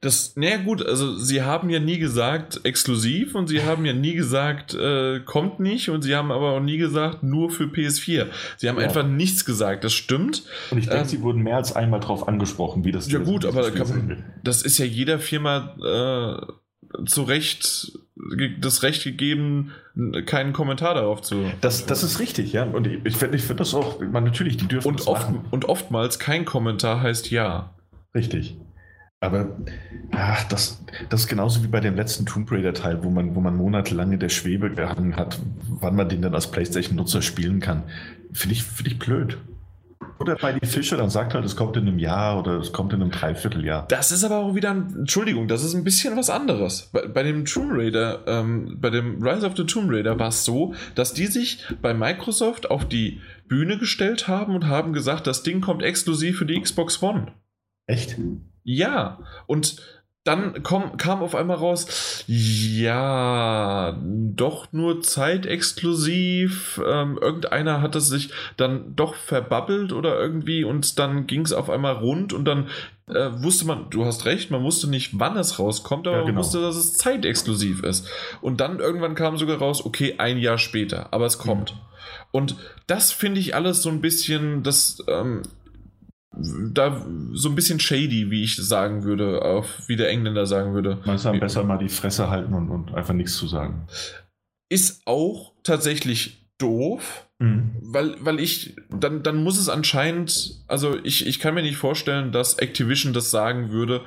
[0.00, 4.14] Das, naja, gut, also sie haben ja nie gesagt exklusiv und sie haben ja nie
[4.14, 8.28] gesagt, äh, kommt nicht und sie haben aber auch nie gesagt, nur für PS4.
[8.56, 8.86] Sie haben ja.
[8.86, 10.44] einfach nichts gesagt, das stimmt.
[10.70, 13.44] Und ich denke, ähm, sie wurden mehr als einmal drauf angesprochen, wie das Ja, gut,
[13.44, 16.52] aber da kann, das ist ja jeder Firma äh,
[17.06, 17.98] zu Recht
[18.60, 19.72] das Recht gegeben,
[20.26, 21.50] keinen Kommentar darauf zu.
[21.60, 22.64] Das, das ist richtig, ja.
[22.64, 25.30] Und ich, ich finde ich find das auch, man, natürlich, die dürfen und das oft,
[25.30, 25.44] machen.
[25.50, 27.74] Und oftmals kein Kommentar heißt ja.
[28.14, 28.56] Richtig.
[29.20, 29.56] Aber
[30.12, 33.56] ach, das, das ist genauso wie bei dem letzten Tomb Raider-Teil, wo man, wo man
[33.56, 37.84] monatelang in der Schwebe gehangen hat, wann man den dann als PlayStation-Nutzer spielen kann.
[38.32, 39.38] Finde ich, find ich blöd.
[40.18, 42.92] Oder bei die Fische, dann sagt halt, es kommt in einem Jahr oder es kommt
[42.92, 43.86] in einem Dreivierteljahr.
[43.88, 46.90] Das ist aber auch wieder, ein, Entschuldigung, das ist ein bisschen was anderes.
[46.92, 50.44] Bei, bei dem Tomb Raider, ähm, bei dem Rise of the Tomb Raider war es
[50.44, 55.42] so, dass die sich bei Microsoft auf die Bühne gestellt haben und haben gesagt, das
[55.42, 57.32] Ding kommt exklusiv für die Xbox One.
[57.86, 58.16] Echt?
[58.64, 59.80] Ja, und
[60.24, 66.80] dann komm, kam auf einmal raus, ja, doch nur zeitexklusiv.
[66.86, 71.70] Ähm, irgendeiner hat es sich dann doch verbabbelt oder irgendwie und dann ging es auf
[71.70, 72.68] einmal rund und dann
[73.06, 76.34] äh, wusste man, du hast recht, man wusste nicht, wann es rauskommt, aber ja, genau.
[76.34, 78.06] man wusste, dass es zeitexklusiv ist.
[78.42, 81.74] Und dann irgendwann kam sogar raus, okay, ein Jahr später, aber es kommt.
[81.74, 81.80] Mhm.
[82.30, 85.42] Und das finde ich alles so ein bisschen, das ähm,
[86.72, 90.98] da so ein bisschen shady, wie ich sagen würde, auf, wie der Engländer sagen würde.
[91.04, 93.86] Man soll besser mal die Fresse halten und, und einfach nichts zu sagen.
[94.68, 97.76] Ist auch tatsächlich doof, mhm.
[97.80, 102.32] weil, weil ich, dann, dann muss es anscheinend, also ich, ich kann mir nicht vorstellen,
[102.32, 104.02] dass Activision das sagen würde,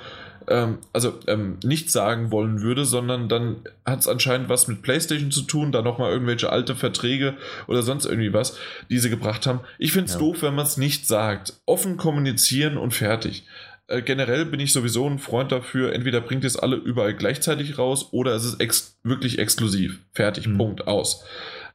[0.48, 5.32] ähm, also ähm, nicht sagen wollen würde, sondern dann hat es anscheinend was mit PlayStation
[5.32, 7.36] zu tun, da nochmal irgendwelche alte Verträge
[7.68, 8.58] oder sonst irgendwie was,
[8.90, 9.62] die sie gebracht haben.
[9.78, 10.20] Ich finde es ja.
[10.20, 11.62] doof, wenn man es nicht sagt.
[11.66, 13.46] Offen kommunizieren und fertig
[13.88, 18.10] äh, generell bin ich sowieso ein Freund dafür, entweder bringt es alle überall gleichzeitig raus
[18.12, 20.00] oder es ist ex wirklich exklusiv.
[20.14, 20.58] Fertig, mhm.
[20.58, 21.26] Punkt, aus.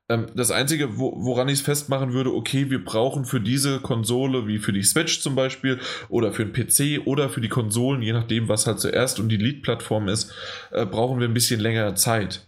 [0.09, 4.47] Ähm, das Einzige, wo, woran ich es festmachen würde, okay, wir brauchen für diese Konsole,
[4.47, 8.12] wie für die Switch zum Beispiel, oder für den PC oder für die Konsolen, je
[8.12, 10.33] nachdem, was halt zuerst und die Lead-Plattform ist,
[10.70, 12.47] äh, brauchen wir ein bisschen längere Zeit.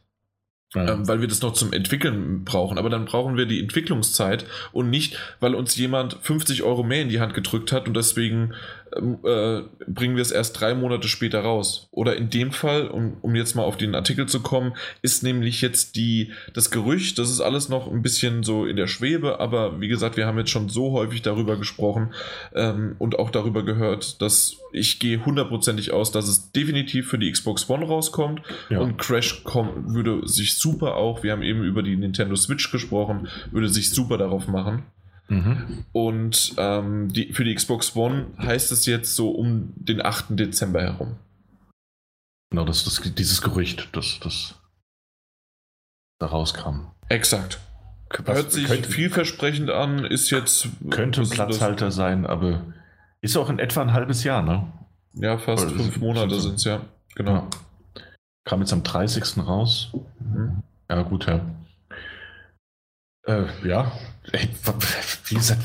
[0.74, 0.92] Ja.
[0.92, 2.76] Ähm, weil wir das noch zum Entwickeln brauchen.
[2.76, 7.08] Aber dann brauchen wir die Entwicklungszeit und nicht, weil uns jemand 50 Euro mehr in
[7.08, 8.52] die Hand gedrückt hat und deswegen
[8.96, 11.88] äh, bringen wir es erst drei Monate später raus.
[11.90, 15.60] Oder in dem Fall, um, um jetzt mal auf den Artikel zu kommen, ist nämlich
[15.60, 19.80] jetzt die, das Gerücht, das ist alles noch ein bisschen so in der Schwebe, aber
[19.80, 22.12] wie gesagt, wir haben jetzt schon so häufig darüber gesprochen
[22.54, 27.30] ähm, und auch darüber gehört, dass ich gehe hundertprozentig aus, dass es definitiv für die
[27.30, 28.80] Xbox One rauskommt ja.
[28.80, 33.68] und Crash würde sich super auch, wir haben eben über die Nintendo Switch gesprochen, würde
[33.68, 34.84] sich super darauf machen.
[35.28, 35.84] Mhm.
[35.92, 40.26] Und ähm, die, für die Xbox One heißt es jetzt so um den 8.
[40.30, 41.16] Dezember herum.
[42.50, 44.54] Genau, das ist dieses Gerücht, das, das
[46.18, 46.90] da rauskam.
[47.08, 47.60] Exakt.
[48.24, 50.68] Was, Hört sich könnte, vielversprechend an, ist jetzt.
[50.90, 52.64] Könnte ein Platzhalter sein, aber
[53.20, 54.72] ist auch in etwa ein halbes Jahr, ne?
[55.12, 56.80] Ja, fast Oder fünf Monate sind es, ja.
[57.14, 57.32] Genau.
[57.32, 57.48] Ja.
[58.44, 59.46] Kam jetzt am 30.
[59.46, 59.92] raus.
[60.20, 60.62] Mhm.
[60.88, 61.44] Ja, gut, ja.
[63.28, 63.92] Äh, ja,
[65.26, 65.60] wie gesagt,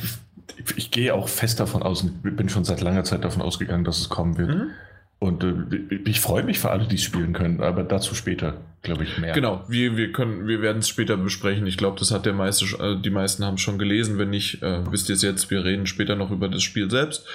[0.76, 4.10] ich gehe auch fest davon aus, bin schon seit langer Zeit davon ausgegangen, dass es
[4.10, 4.50] kommen wird.
[4.50, 4.72] Mhm.
[5.20, 9.06] Und äh, ich freue mich für alle, die es spielen können, aber dazu später, glaube
[9.06, 9.34] ich, mehr.
[9.34, 11.66] Genau, wir, wir, können, wir werden es später besprechen.
[11.66, 14.18] Ich glaube, das hat der meiste, äh, die meisten haben es schon gelesen.
[14.18, 17.26] Wenn nicht, äh, wisst ihr es jetzt, wir reden später noch über das Spiel selbst.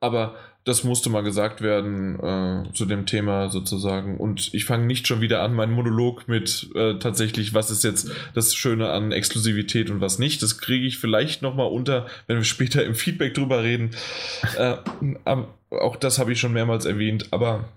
[0.00, 0.34] Aber
[0.68, 4.18] das musste mal gesagt werden äh, zu dem Thema sozusagen.
[4.18, 8.10] Und ich fange nicht schon wieder an, meinen Monolog mit äh, tatsächlich, was ist jetzt
[8.34, 10.42] das Schöne an Exklusivität und was nicht.
[10.42, 13.92] Das kriege ich vielleicht nochmal unter, wenn wir später im Feedback drüber reden.
[14.58, 14.74] Äh,
[15.70, 17.70] auch das habe ich schon mehrmals erwähnt, aber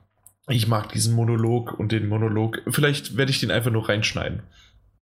[0.50, 2.62] ich mag diesen Monolog und den Monolog.
[2.68, 4.42] Vielleicht werde ich den einfach nur reinschneiden.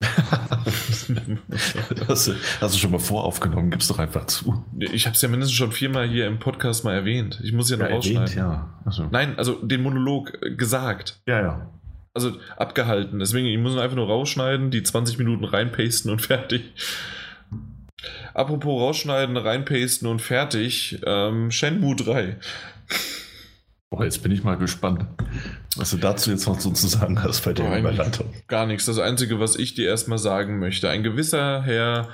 [2.07, 3.69] hast, du, hast, du, schon mal voraufgenommen?
[3.69, 4.65] Gib's doch einfach zu.
[4.79, 7.39] Ich habe es ja mindestens schon viermal hier im Podcast mal erwähnt.
[7.43, 8.21] Ich muss ja noch ja, rausschneiden.
[8.21, 8.73] Erwähnt, ja.
[8.83, 9.07] Also.
[9.11, 11.21] Nein, also den Monolog äh, gesagt.
[11.27, 11.69] Ja, ja.
[12.13, 13.19] Also abgehalten.
[13.19, 16.73] Deswegen, ich muss einfach nur rausschneiden, die 20 Minuten reinpasten und fertig.
[18.33, 20.99] Apropos rausschneiden, reinpasten und fertig.
[21.05, 22.37] Ähm, Shenmue 3.
[23.91, 25.05] Boah, jetzt bin ich mal gespannt,
[25.77, 28.33] was du dazu jetzt noch so zu sagen hast bei der Boah, Überleitung.
[28.47, 28.85] Gar nichts.
[28.85, 32.09] Das Einzige, was ich dir erstmal sagen möchte, ein gewisser Herr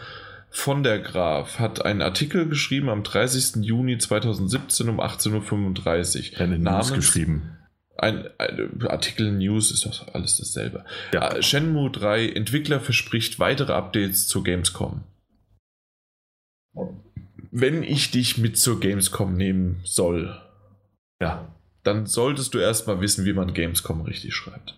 [0.50, 3.64] von der Graf hat einen Artikel geschrieben am 30.
[3.64, 6.42] Juni 2017 um 18.35 Uhr.
[6.42, 7.58] Eine News geschrieben.
[7.98, 10.86] Ein, ein, Artikel News ist doch alles dasselbe.
[11.14, 11.36] Ja.
[11.36, 15.04] Uh, Shenmue 3 Entwickler verspricht weitere Updates zur Gamescom.
[17.50, 20.40] Wenn ich dich mit zur Gamescom nehmen soll,
[21.20, 21.48] ja
[21.88, 24.78] dann solltest du erstmal wissen, wie man Gamescom richtig schreibt.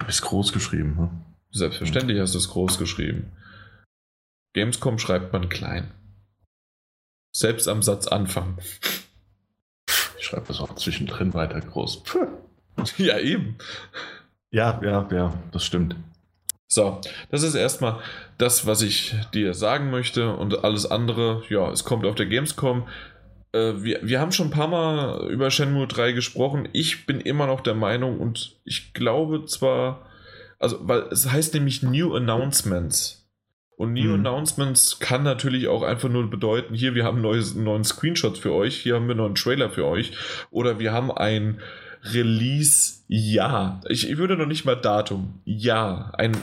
[0.00, 1.10] Habe ich es groß geschrieben, ne?
[1.50, 3.32] Selbstverständlich hast du es groß geschrieben.
[4.54, 5.90] Gamescom schreibt man klein.
[7.34, 8.58] Selbst am Satz anfangen.
[10.18, 12.02] Ich schreibe das auch zwischendrin weiter groß.
[12.96, 13.56] Ja, eben.
[14.52, 15.96] Ja, ja, ja, das stimmt.
[16.68, 17.98] So, das ist erstmal
[18.36, 22.86] das, was ich dir sagen möchte und alles andere, ja, es kommt auf der Gamescom
[23.82, 26.68] wir, wir haben schon ein paar Mal über Shenmue 3 gesprochen.
[26.72, 30.06] Ich bin immer noch der Meinung und ich glaube zwar,
[30.58, 33.18] also, weil es heißt nämlich New Announcements.
[33.76, 34.26] Und New mhm.
[34.26, 38.52] Announcements kann natürlich auch einfach nur bedeuten, hier, wir haben neues, einen neuen Screenshot für
[38.52, 40.12] euch, hier haben wir einen Trailer für euch
[40.50, 41.60] oder wir haben ein
[42.02, 43.80] Release-Jahr.
[43.88, 45.40] Ich, ich würde noch nicht mal Datum.
[45.44, 46.36] Ja, ein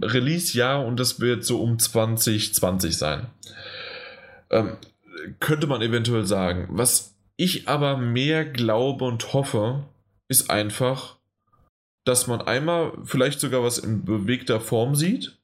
[0.00, 3.26] Release-Jahr und das wird so um 2020 sein.
[4.50, 4.76] Ähm,
[5.40, 6.68] könnte man eventuell sagen.
[6.70, 9.84] Was ich aber mehr glaube und hoffe,
[10.28, 11.16] ist einfach,
[12.04, 15.38] dass man einmal vielleicht sogar was in bewegter Form sieht,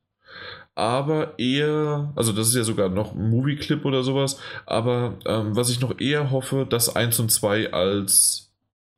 [0.74, 5.70] aber eher, also das ist ja sogar noch ein Movie-Clip oder sowas, aber ähm, was
[5.70, 8.52] ich noch eher hoffe, dass 1 und 2 als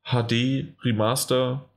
[0.05, 1.69] HD-Remaster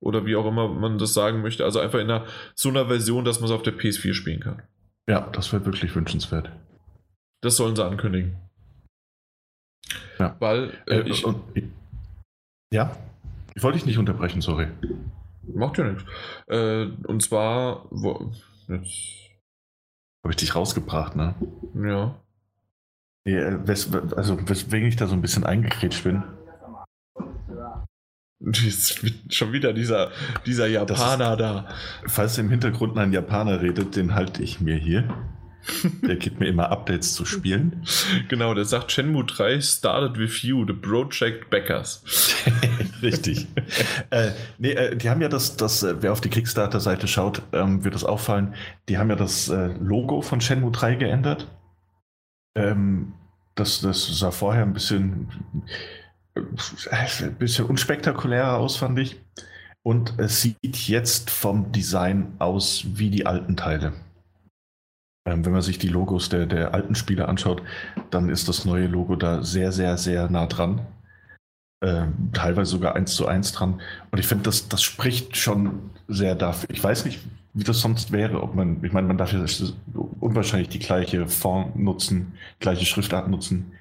[0.00, 3.24] oder wie auch immer man das sagen möchte, also einfach in einer, so einer Version,
[3.24, 4.62] dass man es auf der PS4 spielen kann.
[5.08, 6.52] Ja, das wäre wirklich wünschenswert.
[7.40, 8.36] Das sollen sie ankündigen.
[10.18, 10.36] Ja.
[10.38, 11.24] Weil äh, äh, ich.
[11.24, 11.42] Und,
[12.72, 12.96] ja?
[13.54, 14.68] Ich wollte dich nicht unterbrechen, sorry.
[15.54, 16.04] Macht ja nichts.
[16.46, 17.86] Äh, und zwar.
[17.90, 18.32] Wo,
[18.68, 18.82] Habe
[20.30, 21.34] ich dich rausgebracht, ne?
[21.74, 22.14] Ja.
[23.24, 26.22] Nee, äh, wes, also, weswegen ich da so ein bisschen eingekretscht bin.
[29.30, 30.12] Schon wieder dieser,
[30.46, 31.68] dieser Japaner ist, da.
[32.06, 35.12] Falls im Hintergrund ein Japaner redet, den halte ich mir hier.
[36.02, 37.82] Der gibt mir immer Updates zu spielen.
[38.28, 42.02] Genau, der sagt Shenmue 3 started with you, the Project Backers.
[43.02, 43.46] Richtig.
[44.10, 47.84] äh, nee, äh, die haben ja das, das äh, wer auf die Kickstarter-Seite schaut, ähm,
[47.84, 48.54] wird das auffallen,
[48.88, 51.48] die haben ja das äh, Logo von Shenmue 3 geändert.
[52.54, 53.12] Ähm,
[53.54, 55.28] das, das sah vorher ein bisschen,
[56.34, 56.40] äh,
[56.90, 59.20] ein bisschen unspektakulärer aus, fand ich.
[59.82, 63.92] Und es sieht jetzt vom Design aus wie die alten Teile.
[65.28, 67.62] Ähm, wenn man sich die Logos der, der alten Spiele anschaut,
[68.10, 70.86] dann ist das neue Logo da sehr, sehr, sehr nah dran.
[71.84, 73.80] Ähm, teilweise sogar eins zu eins dran.
[74.10, 76.70] Und ich finde, das, das spricht schon sehr dafür.
[76.72, 77.20] Ich weiß nicht,
[77.52, 79.44] wie das sonst wäre, ob man, ich meine, man darf ja
[80.18, 83.72] unwahrscheinlich die gleiche Font nutzen, gleiche Schriftart nutzen.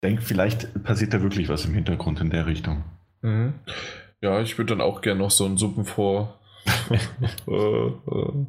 [0.00, 2.82] Ich denke, vielleicht passiert da wirklich was im Hintergrund in der Richtung.
[3.20, 3.54] Mhm.
[4.22, 6.38] Ja, ich würde dann auch gerne noch so einen Suppen vor.
[7.48, 8.46] Äh, äh.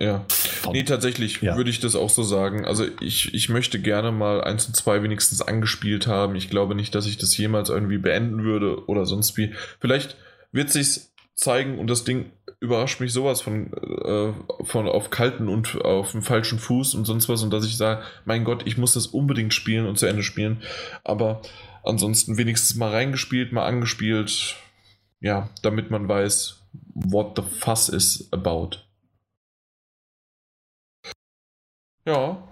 [0.00, 0.24] Ja.
[0.72, 1.56] Nee, tatsächlich ja.
[1.56, 2.64] würde ich das auch so sagen.
[2.64, 6.36] Also ich, ich möchte gerne mal 1 und 2 wenigstens angespielt haben.
[6.36, 9.54] Ich glaube nicht, dass ich das jemals irgendwie beenden würde oder sonst wie.
[9.80, 10.16] Vielleicht
[10.52, 12.26] wird sich's zeigen und das Ding
[12.60, 14.32] überrascht mich sowas von, äh,
[14.64, 18.02] von auf kalten und auf dem falschen Fuß und sonst was und dass ich sage,
[18.24, 20.62] mein Gott, ich muss das unbedingt spielen und zu Ende spielen.
[21.04, 21.42] Aber
[21.82, 24.56] ansonsten wenigstens mal reingespielt, mal angespielt.
[25.20, 26.60] Ja, damit man weiß,
[26.94, 28.87] what the fuss is about.
[32.08, 32.42] Ja.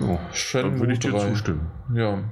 [0.00, 1.30] Oh, Shenmue würde ich dir 3.
[1.30, 1.70] zustimmen.
[1.94, 2.24] Ja.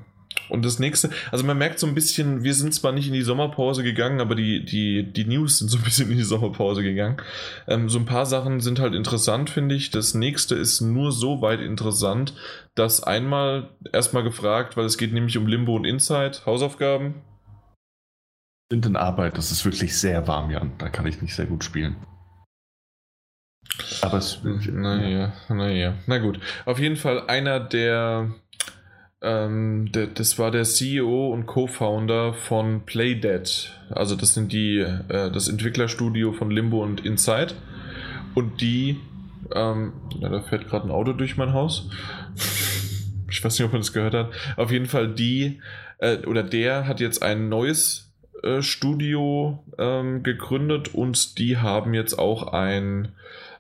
[0.49, 3.23] Und das nächste, also man merkt so ein bisschen, wir sind zwar nicht in die
[3.23, 7.19] Sommerpause gegangen, aber die, die, die News sind so ein bisschen in die Sommerpause gegangen.
[7.69, 9.91] Ähm, so ein paar Sachen sind halt interessant, finde ich.
[9.91, 12.35] Das nächste ist nur so weit interessant,
[12.75, 17.23] dass einmal erstmal gefragt, weil es geht nämlich um Limbo und Inside, Hausaufgaben.
[18.73, 20.73] Sind in Arbeit, das ist wirklich sehr warm, Jan.
[20.79, 21.97] Da kann ich nicht sehr gut spielen.
[24.03, 24.41] Aber es.
[24.43, 25.95] Naja, naja.
[26.07, 26.39] Na gut.
[26.67, 28.33] Auf jeden Fall einer der,
[29.23, 30.09] ähm, der.
[30.09, 33.73] das war der CEO und Co-Founder von Playdead.
[33.91, 34.79] Also, das sind die.
[34.79, 37.55] Äh, das Entwicklerstudio von Limbo und Inside.
[38.35, 39.01] Und die.
[39.55, 41.91] Ähm, ja, da fährt gerade ein Auto durch mein Haus.
[43.31, 44.31] ich weiß nicht, ob man das gehört hat.
[44.57, 45.61] Auf jeden Fall die.
[45.99, 48.13] Äh, oder der hat jetzt ein neues
[48.43, 53.13] äh, Studio ähm, gegründet und die haben jetzt auch ein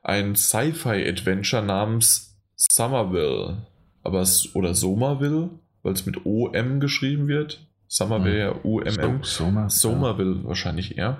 [0.02, 3.66] ein Sci-Fi-Adventure namens Somerville.
[4.02, 5.50] Aber oder Somerville,
[5.82, 7.66] weil es mit OM geschrieben wird.
[7.86, 9.22] Somerville ja UMM.
[9.22, 10.44] Somer, Somerville ja.
[10.44, 11.18] wahrscheinlich eher.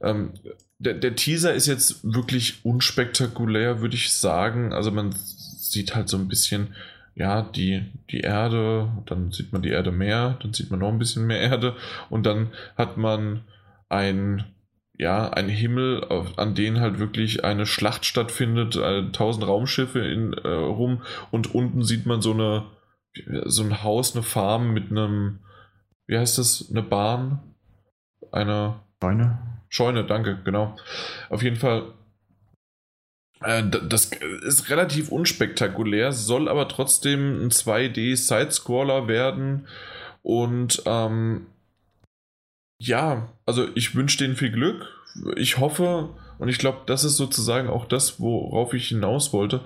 [0.00, 0.30] Ähm,
[0.78, 4.72] der, der Teaser ist jetzt wirklich unspektakulär, würde ich sagen.
[4.72, 6.74] Also man sieht halt so ein bisschen,
[7.14, 10.98] ja, die, die Erde, dann sieht man die Erde mehr, dann sieht man noch ein
[10.98, 11.76] bisschen mehr Erde
[12.08, 13.42] und dann hat man
[13.88, 14.44] ein
[14.98, 20.32] ja, ein Himmel, auf, an den halt wirklich eine Schlacht stattfindet, äh, tausend Raumschiffe in,
[20.32, 22.66] äh, rum und unten sieht man so eine
[23.44, 25.40] so ein Haus, eine Farm mit einem,
[26.06, 27.40] wie heißt das, eine Bahn,
[28.30, 29.38] eine Scheune.
[29.68, 30.76] Scheune, danke, genau.
[31.28, 31.92] Auf jeden Fall,
[33.42, 34.10] äh, das
[34.44, 39.66] ist relativ unspektakulär, soll aber trotzdem ein 2D-Sidescroller werden
[40.22, 41.46] und ähm,
[42.82, 44.86] ja, also ich wünsche denen viel Glück.
[45.36, 49.60] Ich hoffe, und ich glaube, das ist sozusagen auch das, worauf ich hinaus wollte,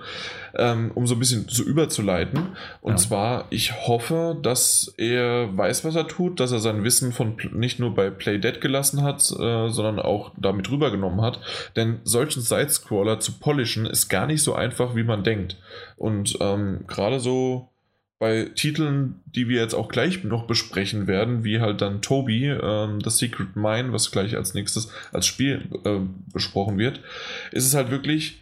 [0.55, 2.49] ähm, um so ein bisschen zu überzuleiten.
[2.81, 2.97] Und ja.
[2.97, 7.79] zwar, ich hoffe, dass er weiß, was er tut, dass er sein Wissen von nicht
[7.79, 11.39] nur bei Play Dead gelassen hat, äh, sondern auch damit rübergenommen hat.
[11.75, 15.57] Denn solchen Sidescroller zu polischen ist gar nicht so einfach, wie man denkt.
[15.95, 17.69] Und ähm, gerade so
[18.19, 22.99] bei Titeln, die wir jetzt auch gleich noch besprechen werden, wie halt dann Toby, ähm,
[23.03, 25.99] The Secret Mine, was gleich als nächstes als Spiel äh,
[26.33, 27.01] besprochen wird,
[27.51, 28.41] ist es halt wirklich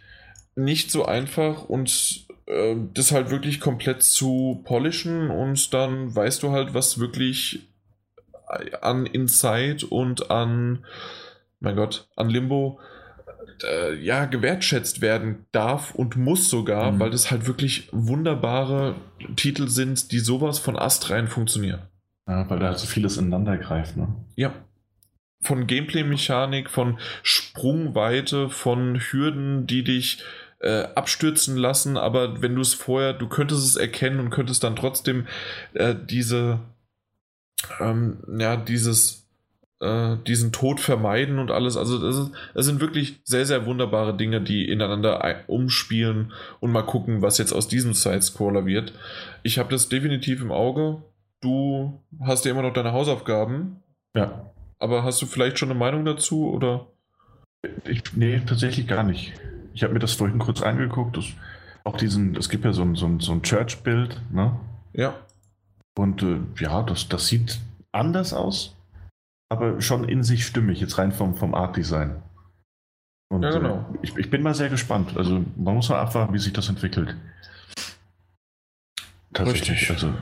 [0.54, 6.52] nicht so einfach und äh, das halt wirklich komplett zu polischen und dann weißt du
[6.52, 7.68] halt, was wirklich
[8.80, 10.84] an Inside und an,
[11.60, 12.78] mein Gott, an Limbo
[13.64, 17.00] äh, ja, gewertschätzt werden darf und muss sogar, mhm.
[17.00, 18.96] weil das halt wirklich wunderbare
[19.36, 21.82] Titel sind, die sowas von astrein funktionieren.
[22.28, 24.08] Ja, weil da halt so vieles ineinander greift, ne?
[24.34, 24.52] Ja.
[25.42, 30.22] Von Gameplay-Mechanik, von Sprungweite, von Hürden, die dich
[30.60, 34.74] äh, abstürzen lassen, aber wenn du es vorher, du könntest es erkennen und könntest dann
[34.74, 35.26] trotzdem
[35.74, 36.60] äh, diese
[37.80, 39.25] ähm, ja, dieses,
[39.80, 41.76] äh, diesen Tod vermeiden und alles.
[41.76, 46.82] Also das, ist, das sind wirklich sehr, sehr wunderbare Dinge, die ineinander umspielen und mal
[46.82, 48.92] gucken, was jetzt aus diesem Side-Scroller wird.
[49.42, 51.02] Ich habe das definitiv im Auge.
[51.40, 53.82] Du hast ja immer noch deine Hausaufgaben.
[54.16, 54.50] Ja.
[54.78, 56.86] Aber hast du vielleicht schon eine Meinung dazu oder?
[57.84, 59.32] Ich, nee, tatsächlich gar nicht.
[59.74, 61.16] Ich habe mir das vorhin kurz angeguckt.
[61.16, 61.26] Das,
[61.84, 64.58] auch diesen, es gibt ja so ein, so ein, so ein Church-Bild, ne?
[64.92, 65.14] Ja.
[65.96, 67.58] Und äh, ja, das, das sieht
[67.92, 68.75] anders aus,
[69.48, 72.22] aber schon in sich stimmig, jetzt rein vom, vom Art-Design.
[73.28, 73.90] Und Ja, genau.
[73.94, 75.16] äh, ich, ich bin mal sehr gespannt.
[75.16, 77.16] Also man muss mal abwarten, wie sich das entwickelt.
[79.38, 79.90] Richtig.
[79.90, 80.14] Also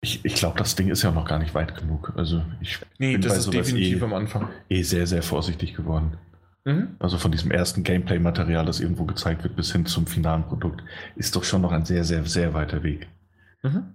[0.00, 2.12] ich, ich glaube, das Ding ist ja noch gar nicht weit genug.
[2.16, 4.48] Also ich Nee, bin das bei ist sowas definitiv eh, am Anfang.
[4.68, 6.16] eh sehr, sehr vorsichtig geworden.
[6.64, 6.96] Mhm.
[7.00, 10.84] Also von diesem ersten Gameplay-Material, das irgendwo gezeigt wird, bis hin zum finalen Produkt,
[11.16, 13.08] ist doch schon noch ein sehr, sehr, sehr weiter Weg.
[13.62, 13.94] Mhm.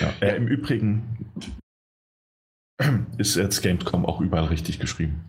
[0.00, 0.12] Ja.
[0.20, 1.28] Äh, Im Übrigen
[3.18, 5.24] ist jetzt Gamescom auch überall richtig geschrieben.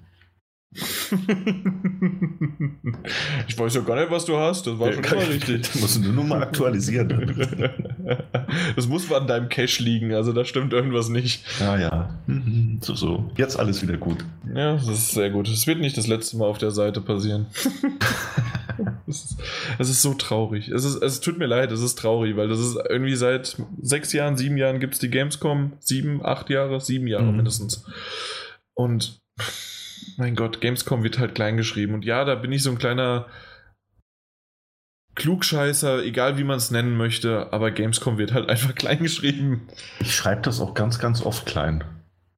[3.48, 4.68] ich weiß ja gar nicht, was du hast.
[4.68, 5.62] Das war schon immer richtig.
[5.72, 7.70] Das musst du nur mal aktualisieren.
[8.76, 11.44] Das muss an deinem Cache liegen, also da stimmt irgendwas nicht.
[11.60, 12.20] ja, ja.
[12.28, 13.30] Mhm, So, so.
[13.36, 14.24] Jetzt alles wieder gut.
[14.56, 15.50] Ja, das ist sehr gut.
[15.50, 17.48] Es wird nicht das letzte Mal auf der Seite passieren.
[19.08, 19.38] Es ist,
[19.80, 20.68] es ist so traurig.
[20.68, 24.12] Es, ist, es tut mir leid, es ist traurig, weil das ist irgendwie seit sechs
[24.12, 25.74] Jahren, sieben Jahren gibt es die Gamescom.
[25.80, 27.38] Sieben, acht Jahre, sieben Jahre Mhm.
[27.38, 27.86] mindestens.
[28.74, 29.22] Und
[30.18, 31.94] mein Gott, Gamescom wird halt klein geschrieben.
[31.94, 33.28] Und ja, da bin ich so ein kleiner
[35.16, 39.68] Klugscheißer, egal wie man es nennen möchte, aber Gamescom wird halt einfach klein geschrieben.
[40.00, 41.84] Ich schreibe das auch ganz, ganz oft klein.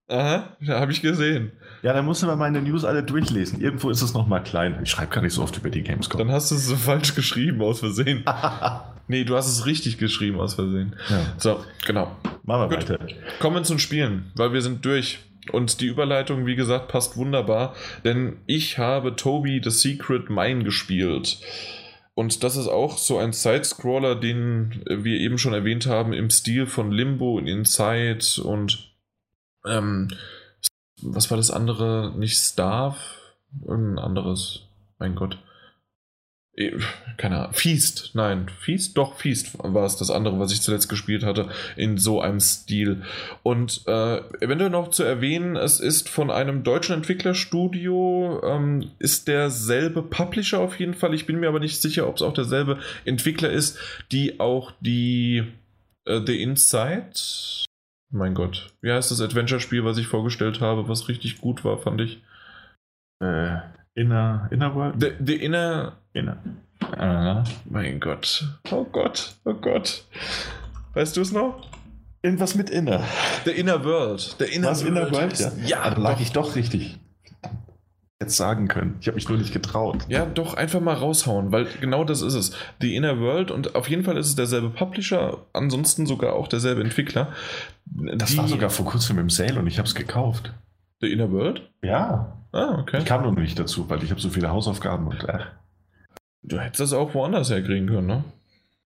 [0.10, 1.52] Aha, da habe ich gesehen.
[1.82, 3.60] Ja, dann musst du mal meine News alle durchlesen.
[3.60, 4.80] Irgendwo ist es nochmal klein.
[4.84, 6.20] Ich schreibe gar nicht so oft über die Gamescom.
[6.20, 8.24] Dann hast du es so falsch geschrieben aus Versehen.
[9.10, 10.94] Nee, du hast es richtig geschrieben aus Versehen.
[11.10, 11.22] ja.
[11.38, 12.18] So, genau.
[12.44, 12.90] Machen wir Gut.
[12.90, 13.08] weiter.
[13.40, 15.20] Kommen wir zum Spielen, weil wir sind durch.
[15.52, 21.40] Und die Überleitung, wie gesagt, passt wunderbar, denn ich habe Toby The Secret Mine gespielt.
[22.14, 26.66] Und das ist auch so ein Side-Scroller, den wir eben schon erwähnt haben, im Stil
[26.66, 28.92] von Limbo und Inside und
[29.66, 30.10] ähm,
[31.02, 32.14] was war das andere?
[32.18, 32.98] Nicht Starve?
[33.66, 34.64] Irgendein anderes.
[34.98, 35.38] Mein Gott.
[36.58, 36.76] Eh,
[37.18, 37.54] Keine Ahnung.
[37.54, 38.12] Feast.
[38.16, 38.98] Nein, Feast?
[38.98, 43.04] Doch, Feast war es das andere, was ich zuletzt gespielt hatte, in so einem Stil.
[43.44, 50.02] Und äh, eventuell noch zu erwähnen, es ist von einem deutschen Entwicklerstudio, ähm, ist derselbe
[50.02, 51.14] Publisher auf jeden Fall.
[51.14, 53.78] Ich bin mir aber nicht sicher, ob es auch derselbe Entwickler ist,
[54.12, 55.44] die auch die
[56.06, 57.12] äh, The Inside.
[58.10, 62.02] Mein Gott, wie heißt das Adventure-Spiel, was ich vorgestellt habe, was richtig gut war, fand
[62.02, 62.24] ich?
[63.20, 63.60] Äh,
[63.98, 64.96] Inner, Inner World?
[65.02, 65.94] The, the Inner.
[66.14, 66.38] Inner.
[66.96, 67.44] Ah.
[67.70, 68.48] Mein Gott.
[68.72, 69.34] Oh Gott.
[69.44, 70.04] Oh Gott.
[70.94, 71.68] Weißt du es noch?
[72.22, 73.04] Irgendwas mit Inner.
[73.46, 74.36] The Inner World.
[74.40, 75.40] The Inner Was Inner World?
[75.40, 76.22] Ja, Ja, da lag doch.
[76.22, 77.00] ich doch richtig.
[78.20, 78.98] Jetzt sagen können.
[79.00, 80.06] Ich habe mich nur nicht getraut.
[80.10, 82.52] Ja, doch, einfach mal raushauen, weil genau das ist es.
[82.82, 86.82] The Inner World und auf jeden Fall ist es derselbe Publisher, ansonsten sogar auch derselbe
[86.82, 87.32] Entwickler.
[87.86, 90.54] Das Die- war sogar vor kurzem im Sale und ich habe es gekauft.
[91.02, 91.62] The Inner World?
[91.84, 92.37] Ja.
[92.52, 93.00] Ah, okay.
[93.00, 95.48] Ich kam nur nicht dazu, weil ich habe so viele Hausaufgaben und ach.
[96.44, 98.24] Du hättest das auch woanders herkriegen können, ne?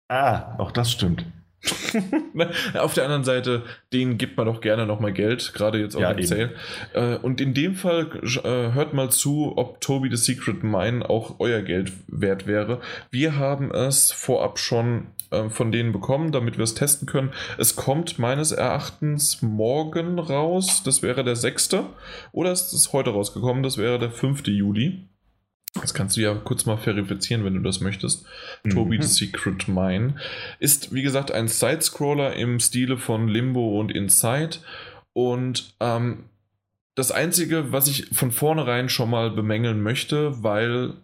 [0.08, 1.24] Ah, auch das stimmt.
[2.78, 6.12] Auf der anderen Seite, denen gibt man doch gerne nochmal Geld, gerade jetzt auch Ja,
[6.12, 6.24] im.
[6.24, 6.54] Sale.
[6.94, 11.40] Äh, Und in dem Fall äh, hört mal zu, ob Toby the Secret Mine auch
[11.40, 12.80] euer Geld wert wäre.
[13.10, 17.32] Wir haben es vorab schon äh, von denen bekommen, damit wir es testen können.
[17.58, 21.70] Es kommt meines Erachtens morgen raus, das wäre der 6.
[22.32, 24.46] Oder ist es heute rausgekommen, das wäre der 5.
[24.48, 25.08] Juli.
[25.74, 28.24] Das kannst du ja kurz mal verifizieren, wenn du das möchtest.
[28.70, 29.02] Toby Mhm.
[29.02, 30.14] the Secret Mine.
[30.58, 34.56] Ist, wie gesagt, ein Side-Scroller im Stile von Limbo und Inside.
[35.12, 36.24] Und ähm,
[36.94, 40.94] das Einzige, was ich von vornherein schon mal bemängeln möchte, weil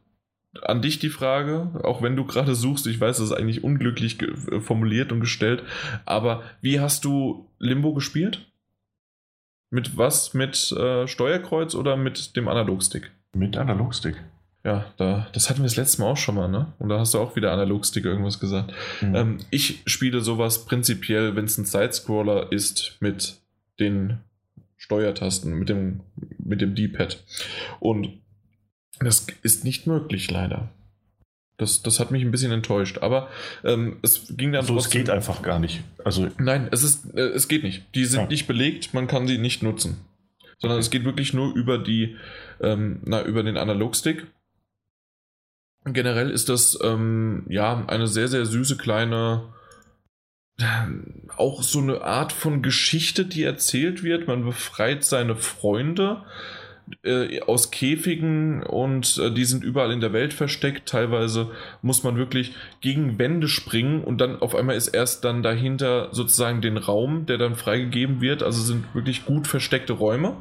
[0.62, 4.20] an dich die Frage, auch wenn du gerade suchst, ich weiß, das ist eigentlich unglücklich
[4.22, 5.62] äh, formuliert und gestellt,
[6.05, 8.47] aber wie hast du Limbo gespielt?
[9.70, 10.35] Mit was?
[10.35, 13.10] Mit äh, Steuerkreuz oder mit dem Analogstick?
[13.32, 14.16] Mit Analogstick.
[14.64, 16.72] Ja, da, das hatten wir das letzte Mal auch schon mal, ne?
[16.78, 18.72] Und da hast du auch wieder Analogstick irgendwas gesagt.
[19.02, 19.14] Mhm.
[19.14, 23.40] Ähm, ich spiele sowas prinzipiell, wenn es ein Sidescroller ist, mit
[23.78, 24.18] den
[24.78, 26.01] Steuertasten, mit dem,
[26.39, 27.22] mit dem D-Pad.
[27.81, 28.20] Und
[29.01, 30.69] das ist nicht möglich, leider.
[31.57, 32.99] Das, das hat mich ein bisschen enttäuscht.
[32.99, 33.29] Aber
[33.62, 35.83] ähm, es ging dann also es geht einfach gar nicht.
[36.05, 37.85] Also Nein, es, ist, äh, es geht nicht.
[37.95, 38.27] Die sind Ja.
[38.27, 39.99] nicht belegt, man kann sie nicht nutzen.
[40.59, 42.16] Sondern es geht wirklich nur über die,
[42.61, 44.27] ähm, na, über den Analogstick.
[45.85, 49.55] Generell ist das ähm, ja eine sehr, sehr süße kleine
[51.37, 54.29] auch so eine Art von Geschichte, die erzählt wird.
[54.29, 56.23] Man befreit seine Freunde
[57.02, 60.89] äh, aus Käfigen und äh, die sind überall in der Welt versteckt.
[60.89, 61.51] Teilweise
[61.82, 66.61] muss man wirklich gegen Wände springen und dann auf einmal ist erst dann dahinter sozusagen
[66.61, 68.43] den Raum, der dann freigegeben wird.
[68.43, 70.36] Also sind wirklich gut versteckte Räume,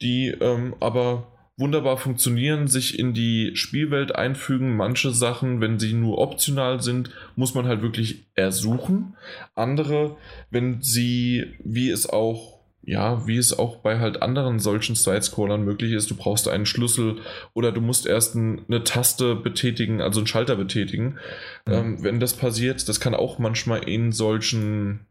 [0.00, 1.26] die ähm, aber
[1.58, 4.76] wunderbar funktionieren, sich in die Spielwelt einfügen.
[4.76, 9.16] Manche Sachen, wenn sie nur optional sind, muss man halt wirklich ersuchen.
[9.54, 10.16] Andere,
[10.50, 12.57] wenn sie, wie es auch
[12.88, 17.20] ja, wie es auch bei halt anderen solchen Sidescrollern möglich ist, du brauchst einen Schlüssel
[17.52, 21.18] oder du musst erst eine Taste betätigen, also einen Schalter betätigen.
[21.66, 21.72] Mhm.
[21.72, 25.06] Ähm, wenn das passiert, das kann auch manchmal in solchen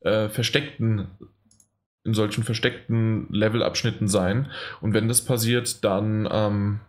[0.00, 1.08] äh, versteckten
[2.04, 4.50] in solchen versteckten Levelabschnitten sein.
[4.80, 6.80] Und wenn das passiert, dann ähm,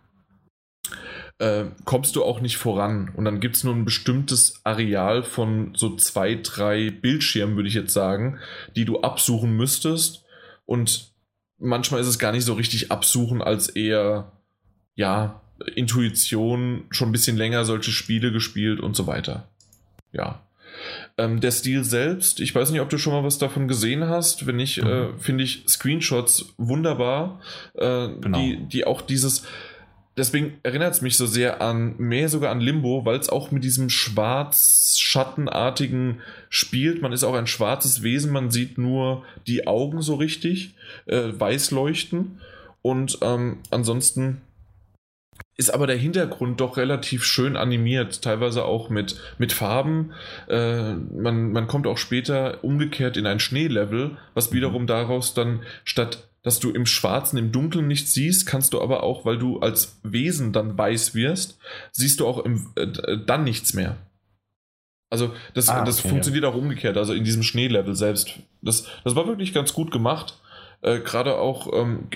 [1.40, 3.10] äh, kommst du auch nicht voran.
[3.16, 7.74] Und dann gibt es nur ein bestimmtes Areal von so zwei, drei Bildschirmen, würde ich
[7.74, 8.38] jetzt sagen,
[8.76, 10.24] die du absuchen müsstest.
[10.66, 11.12] Und
[11.58, 14.32] manchmal ist es gar nicht so richtig absuchen, als eher,
[14.94, 15.40] ja,
[15.74, 19.48] Intuition, schon ein bisschen länger solche Spiele gespielt und so weiter.
[20.12, 20.42] Ja.
[21.16, 24.46] Ähm, der Stil selbst, ich weiß nicht, ob du schon mal was davon gesehen hast.
[24.46, 24.88] Wenn nicht, mhm.
[24.88, 27.40] äh, finde ich Screenshots wunderbar,
[27.74, 28.38] äh, genau.
[28.38, 29.46] die, die auch dieses,
[30.20, 33.64] deswegen erinnert es mich so sehr an, mehr sogar an Limbo, weil es auch mit
[33.64, 37.02] diesem schwarz-schattenartigen spielt.
[37.02, 40.74] Man ist auch ein schwarzes Wesen, man sieht nur die Augen so richtig,
[41.06, 42.40] äh, weiß leuchten.
[42.82, 44.42] Und ähm, ansonsten
[45.56, 50.12] ist aber der Hintergrund doch relativ schön animiert, teilweise auch mit, mit Farben.
[50.48, 56.28] Äh, man, man kommt auch später umgekehrt in ein Schneelevel, was wiederum daraus dann statt
[56.42, 60.00] dass du im Schwarzen, im Dunkeln nichts siehst, kannst du aber auch, weil du als
[60.02, 61.58] Wesen dann weiß wirst,
[61.92, 62.88] siehst du auch im, äh,
[63.26, 63.96] dann nichts mehr.
[65.10, 66.50] Also das, ah, das funktioniert ja.
[66.50, 68.38] auch umgekehrt, also in diesem Schneelevel selbst.
[68.62, 70.38] Das, das war wirklich ganz gut gemacht.
[70.82, 72.08] Äh, Gerade auch ähm,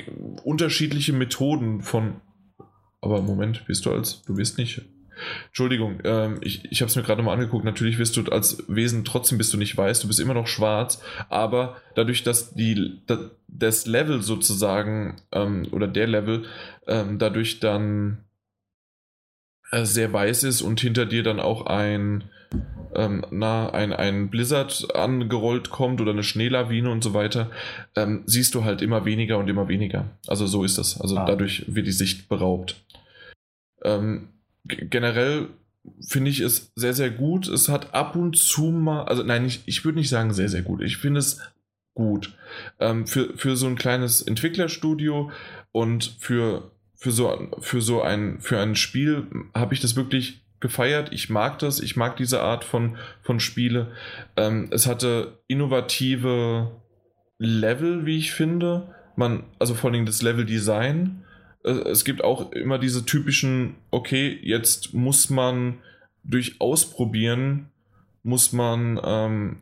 [0.44, 2.20] unterschiedliche Methoden von.
[3.00, 4.22] Aber Moment, bist du als.
[4.22, 4.82] Du bist nicht.
[5.46, 7.64] Entschuldigung, ähm, ich, ich habe es mir gerade mal angeguckt.
[7.64, 11.02] Natürlich wirst du als Wesen trotzdem bist du nicht weiß, du bist immer noch schwarz,
[11.28, 13.00] aber dadurch, dass die
[13.48, 16.44] das Level sozusagen ähm, oder der Level
[16.86, 18.24] ähm, dadurch dann
[19.70, 22.24] äh, sehr weiß ist und hinter dir dann auch ein
[22.94, 27.50] ähm, na, ein, ein Blizzard angerollt kommt oder eine Schneelawine und so weiter,
[27.96, 30.10] ähm, siehst du halt immer weniger und immer weniger.
[30.26, 31.00] Also so ist das.
[31.00, 31.24] Also ah.
[31.24, 32.76] dadurch wird die Sicht beraubt.
[33.82, 34.28] Ähm,
[34.64, 35.48] generell
[36.06, 37.48] finde ich es sehr, sehr gut.
[37.48, 40.62] Es hat ab und zu mal, also nein, ich, ich würde nicht sagen sehr, sehr
[40.62, 40.82] gut.
[40.82, 41.40] Ich finde es
[41.94, 42.36] gut.
[42.80, 45.30] Ähm, für, für so ein kleines Entwicklerstudio
[45.72, 51.12] und für, für, so, für so ein, für ein Spiel habe ich das wirklich gefeiert.
[51.12, 51.80] Ich mag das.
[51.80, 53.92] Ich mag diese Art von, von Spiele.
[54.36, 56.80] Ähm, es hatte innovative
[57.38, 58.94] Level, wie ich finde.
[59.16, 61.23] Man, also vor allem das Level-Design
[61.64, 65.78] es gibt auch immer diese typischen, okay, jetzt muss man
[66.22, 67.70] durch Ausprobieren,
[68.22, 69.56] muss man ähm,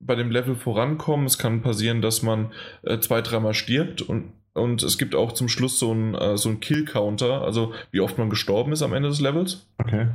[0.00, 1.26] bei dem Level vorankommen.
[1.26, 2.52] Es kann passieren, dass man
[2.82, 6.54] äh, zwei, dreimal stirbt und, und es gibt auch zum Schluss so einen äh, so
[6.54, 9.66] Kill-Counter, also wie oft man gestorben ist am Ende des Levels.
[9.78, 10.08] Okay.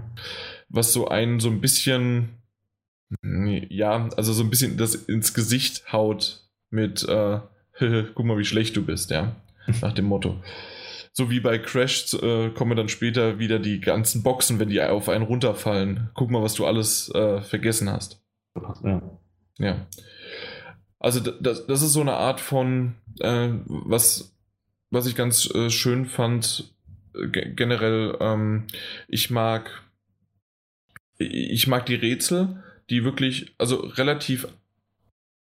[0.70, 2.30] Was so einen so ein bisschen,
[3.22, 7.40] ja, also so ein bisschen das ins Gesicht haut mit, äh,
[8.16, 9.36] guck mal, wie schlecht du bist, ja,
[9.82, 10.38] nach dem Motto
[11.14, 15.10] so wie bei Crash äh, kommen dann später wieder die ganzen Boxen, wenn die auf
[15.10, 16.10] einen runterfallen.
[16.16, 18.22] Guck mal, was du alles äh, vergessen hast.
[18.84, 19.02] Ja.
[19.60, 19.88] ja.
[21.00, 24.36] Also das, das ist so eine Art von, äh, was,
[24.90, 26.74] was ich ganz äh, schön fand,
[27.14, 28.66] äh, generell, ähm,
[29.08, 29.84] ich mag,
[31.20, 34.48] ich mag die Rätsel, die wirklich, also relativ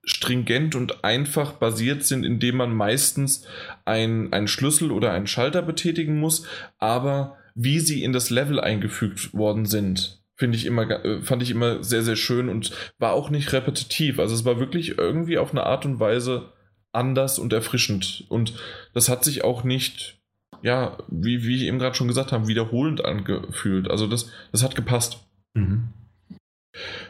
[0.06, 3.47] stringent und einfach basiert sind, indem man meistens
[3.85, 6.47] einen Schlüssel oder einen Schalter betätigen muss,
[6.78, 11.51] aber wie sie in das Level eingefügt worden sind, finde ich immer, äh, fand ich
[11.51, 14.18] immer sehr, sehr schön und war auch nicht repetitiv.
[14.18, 16.52] Also es war wirklich irgendwie auf eine Art und Weise
[16.93, 18.24] anders und erfrischend.
[18.28, 18.55] Und
[18.93, 20.18] das hat sich auch nicht,
[20.62, 23.90] ja, wie, wie ich eben gerade schon gesagt habe, wiederholend angefühlt.
[23.90, 25.18] Also das, das hat gepasst.
[25.55, 25.89] Mhm.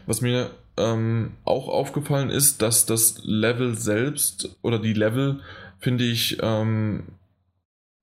[0.06, 5.40] Was mir ähm, auch aufgefallen ist, dass das Level selbst oder die Level,
[5.78, 7.04] finde ich, ähm,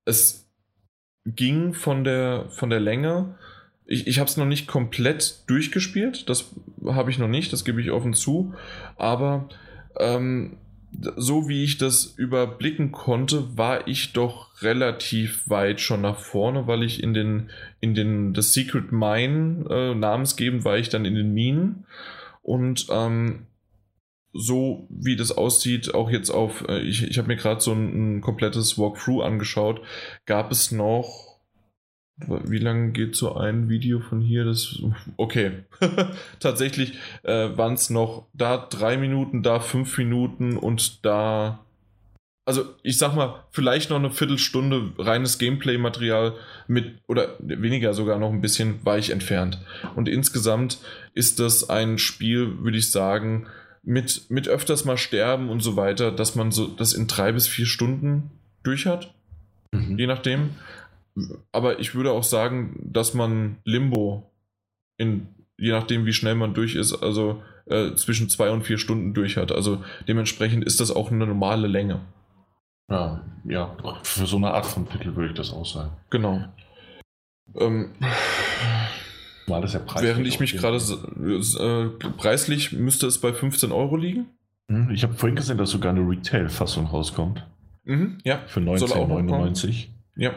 [0.04, 0.48] es
[1.24, 3.38] ging von der, von der Länge.
[3.84, 6.52] Ich, ich habe es noch nicht komplett durchgespielt, das
[6.86, 8.54] habe ich noch nicht, das gebe ich offen zu.
[8.96, 9.48] Aber
[9.98, 10.56] ähm,
[11.16, 16.82] so wie ich das überblicken konnte, war ich doch relativ weit schon nach vorne, weil
[16.82, 17.50] ich in den,
[17.80, 21.86] in den, das Secret Mine äh, namensgebend war ich dann in den Minen.
[22.42, 23.46] Und ähm,
[24.32, 28.16] so wie das aussieht, auch jetzt auf, äh, ich, ich habe mir gerade so ein,
[28.16, 29.82] ein, komplettes Walkthrough angeschaut,
[30.26, 31.31] gab es noch,
[32.26, 34.44] wie lange geht so ein Video von hier?
[34.44, 34.82] Das,
[35.16, 35.52] okay,
[36.40, 41.64] tatsächlich äh, waren es noch da drei Minuten, da fünf Minuten und da,
[42.44, 46.34] also ich sag mal, vielleicht noch eine Viertelstunde reines Gameplay-Material
[46.68, 49.58] mit, oder weniger sogar noch ein bisschen, war ich entfernt.
[49.94, 50.78] Und insgesamt
[51.14, 53.46] ist das ein Spiel, würde ich sagen,
[53.82, 57.48] mit, mit öfters mal sterben und so weiter, dass man so das in drei bis
[57.48, 58.30] vier Stunden
[58.62, 59.12] durch hat.
[59.72, 59.98] Mhm.
[59.98, 60.50] Je nachdem.
[61.52, 64.30] Aber ich würde auch sagen, dass man Limbo
[64.96, 65.28] in,
[65.58, 69.36] je nachdem, wie schnell man durch ist, also äh, zwischen zwei und vier Stunden durch
[69.36, 69.52] hat.
[69.52, 72.00] Also dementsprechend ist das auch eine normale Länge.
[72.90, 75.92] Ja, ja, für so eine Art von Titel würde ich das auch sagen.
[76.10, 76.44] Genau.
[77.54, 77.92] Ähm,
[79.46, 80.10] war das ja preislich.
[80.10, 84.26] Während ich mich gerade äh, preislich müsste es bei 15 Euro liegen.
[84.68, 87.46] Hm, ich habe vorhin gesehen, dass sogar eine Retail-Fassung rauskommt.
[87.84, 88.42] Mhm, ja.
[88.46, 89.88] Für 19,99.
[90.16, 90.34] Ja.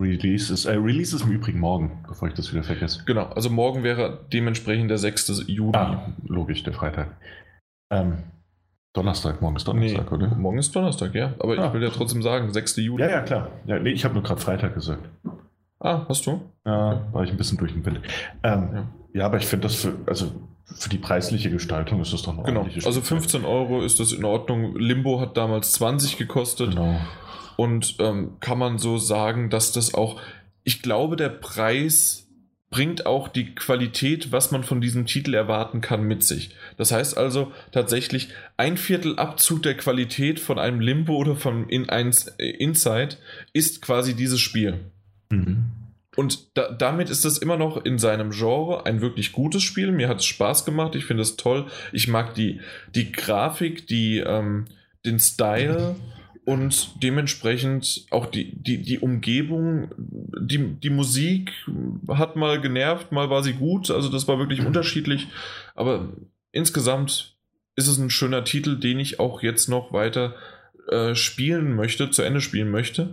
[0.00, 3.04] Release ist, äh, Release ist im Übrigen morgen, bevor ich das wieder vergesse.
[3.04, 5.44] Genau, also morgen wäre dementsprechend der 6.
[5.46, 5.76] Juli.
[5.76, 7.16] Ah, logisch, der Freitag.
[7.92, 8.24] Ähm,
[8.92, 10.34] Donnerstag, morgen ist Donnerstag, nee, oder?
[10.34, 11.34] Morgen ist Donnerstag, ja.
[11.38, 11.66] Aber ah.
[11.66, 12.76] ich will ja trotzdem sagen, 6.
[12.76, 13.04] Juli.
[13.04, 13.50] Ja, ja, klar.
[13.66, 15.08] Ja, nee, ich habe nur gerade Freitag gesagt.
[15.78, 16.40] Ah, hast du?
[16.66, 18.00] Ja, war ich ein bisschen durch den Wind.
[18.42, 18.86] Ähm, ja.
[19.14, 19.26] ja.
[19.26, 20.32] aber ich finde das für, also
[20.64, 24.24] für die preisliche Gestaltung ist das doch noch Genau, also 15 Euro ist das in
[24.24, 24.76] Ordnung.
[24.76, 26.70] Limbo hat damals 20 gekostet.
[26.70, 27.00] Genau.
[27.60, 30.18] Und ähm, kann man so sagen, dass das auch,
[30.64, 32.26] ich glaube, der Preis
[32.70, 36.56] bringt auch die Qualität, was man von diesem Titel erwarten kann, mit sich.
[36.78, 41.84] Das heißt also tatsächlich ein Viertel Abzug der Qualität von einem Limbo oder von In
[42.38, 43.18] Inside
[43.52, 44.80] ist quasi dieses Spiel.
[45.28, 45.66] Mhm.
[46.16, 49.92] Und da, damit ist es immer noch in seinem Genre ein wirklich gutes Spiel.
[49.92, 50.94] Mir hat es Spaß gemacht.
[50.94, 51.66] Ich finde es toll.
[51.92, 52.62] Ich mag die,
[52.94, 54.64] die Grafik, die, ähm,
[55.04, 55.96] den Style
[56.44, 59.90] und dementsprechend auch die, die, die Umgebung.
[60.40, 61.52] Die, die Musik
[62.08, 63.90] hat mal genervt, mal war sie gut.
[63.90, 65.28] Also das war wirklich unterschiedlich.
[65.74, 66.08] Aber
[66.52, 67.36] insgesamt
[67.76, 70.34] ist es ein schöner Titel, den ich auch jetzt noch weiter
[70.90, 73.12] äh, spielen möchte, zu Ende spielen möchte.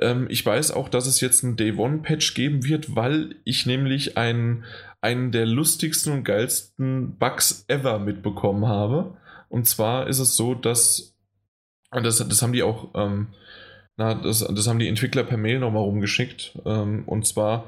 [0.00, 3.66] Ähm, ich weiß auch, dass es jetzt einen Day One Patch geben wird, weil ich
[3.66, 4.64] nämlich einen,
[5.00, 9.16] einen der lustigsten und geilsten Bugs ever mitbekommen habe.
[9.48, 11.17] Und zwar ist es so, dass
[11.90, 13.28] das, das haben die auch, ähm,
[13.96, 16.58] na, das, das haben die Entwickler per Mail nochmal rumgeschickt.
[16.64, 17.64] Ähm, und zwar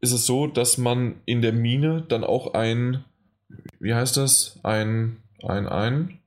[0.00, 3.04] ist es so, dass man in der Mine dann auch ein,
[3.80, 4.60] wie heißt das?
[4.62, 6.20] Ein, ein, ein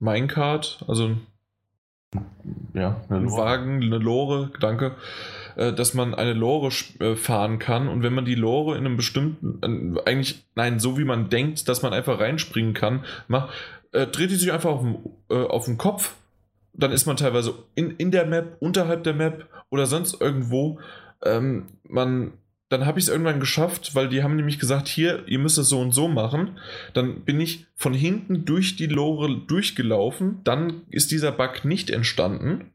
[0.00, 1.16] Minecart, also
[2.74, 4.96] ja, eine Wagen, eine Lore, danke,
[5.56, 6.70] äh, dass man eine Lore
[7.00, 11.04] äh, fahren kann und wenn man die Lore in einem bestimmten, eigentlich, nein, so wie
[11.04, 13.50] man denkt, dass man einfach reinspringen kann, macht,
[13.92, 14.98] äh, dreht die sich einfach auf den,
[15.30, 16.14] äh, auf den Kopf,
[16.72, 20.80] dann ist man teilweise in, in der Map, unterhalb der Map oder sonst irgendwo.
[21.24, 22.32] Ähm, man
[22.72, 25.68] dann habe ich es irgendwann geschafft, weil die haben nämlich gesagt, hier, ihr müsst es
[25.68, 26.58] so und so machen.
[26.94, 30.40] Dann bin ich von hinten durch die Lore durchgelaufen.
[30.42, 32.70] Dann ist dieser Bug nicht entstanden.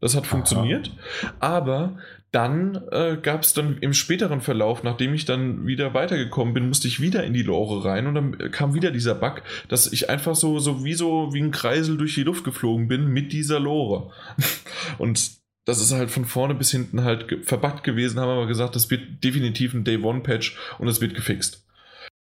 [0.00, 0.30] Das hat Aha.
[0.30, 0.90] funktioniert.
[1.38, 1.98] Aber
[2.32, 6.86] dann äh, gab es dann im späteren Verlauf, nachdem ich dann wieder weitergekommen bin, musste
[6.86, 10.36] ich wieder in die Lore rein und dann kam wieder dieser Bug, dass ich einfach
[10.36, 14.12] so, so wie so wie ein Kreisel durch die Luft geflogen bin mit dieser Lore.
[14.98, 18.76] und das ist halt von vorne bis hinten halt ge verbuggt gewesen, haben aber gesagt,
[18.76, 21.66] das wird definitiv ein Day One Patch und es wird gefixt.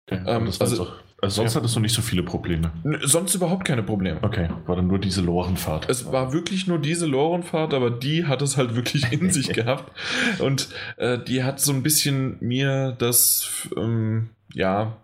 [0.06, 0.92] Okay, ähm, also, auch,
[1.22, 1.60] also, sonst ja.
[1.60, 2.72] hattest du nicht so viele Probleme.
[3.04, 4.18] Sonst überhaupt keine Probleme.
[4.22, 5.88] Okay, war dann nur diese Lorenfahrt.
[5.88, 9.92] Es war wirklich nur diese Lorenfahrt, aber die hat es halt wirklich in sich gehabt.
[10.40, 14.96] Und äh, die hat so ein bisschen mir das, ähm, ja,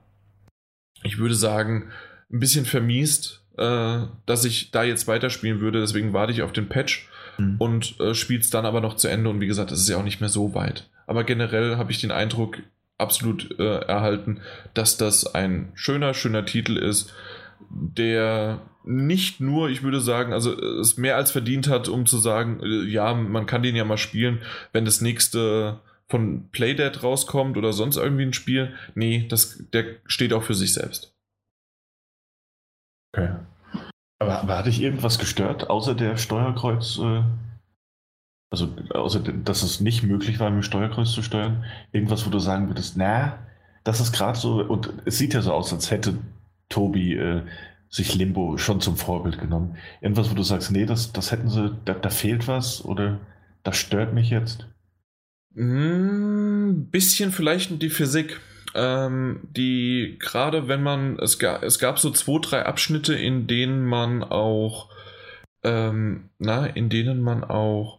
[1.04, 1.92] ich würde sagen,
[2.32, 5.80] ein bisschen vermiest, äh, dass ich da jetzt weiterspielen würde.
[5.80, 7.08] Deswegen warte ich auf den Patch
[7.38, 7.56] mhm.
[7.60, 9.30] und äh, spielt es dann aber noch zu Ende.
[9.30, 10.90] Und wie gesagt, es ist ja auch nicht mehr so weit.
[11.06, 12.58] Aber generell habe ich den Eindruck
[12.98, 14.40] absolut äh, erhalten,
[14.74, 17.14] dass das ein schöner, schöner Titel ist,
[17.70, 22.18] der nicht nur, ich würde sagen, also äh, es mehr als verdient hat, um zu
[22.18, 24.40] sagen, äh, ja, man kann den ja mal spielen,
[24.72, 28.74] wenn das nächste von Playdead rauskommt oder sonst irgendwie ein Spiel.
[28.94, 31.14] Nee, das, der steht auch für sich selbst.
[33.12, 33.34] Okay.
[34.18, 36.98] Aber, aber hat dich irgendwas gestört, außer der Steuerkreuz?
[36.98, 37.22] Äh,
[38.50, 41.64] also, außer dass es nicht möglich war, mit dem Steuerkreuz zu steuern?
[41.92, 43.38] Irgendwas, wo du sagen würdest, na,
[43.84, 46.18] das ist gerade so, und es sieht ja so aus, als hätte
[46.68, 47.42] Tobi äh,
[47.90, 49.76] sich Limbo schon zum Vorbild genommen.
[50.00, 53.20] Irgendwas, wo du sagst, nee, das, das hätten sie, da, da fehlt was oder
[53.62, 54.66] das stört mich jetzt?
[55.56, 58.40] Ein hm, bisschen vielleicht die Physik.
[58.74, 63.86] ähm, die gerade wenn man, es gab, es gab so zwei, drei Abschnitte, in denen
[63.86, 64.90] man auch,
[65.64, 67.97] ähm, na, in denen man auch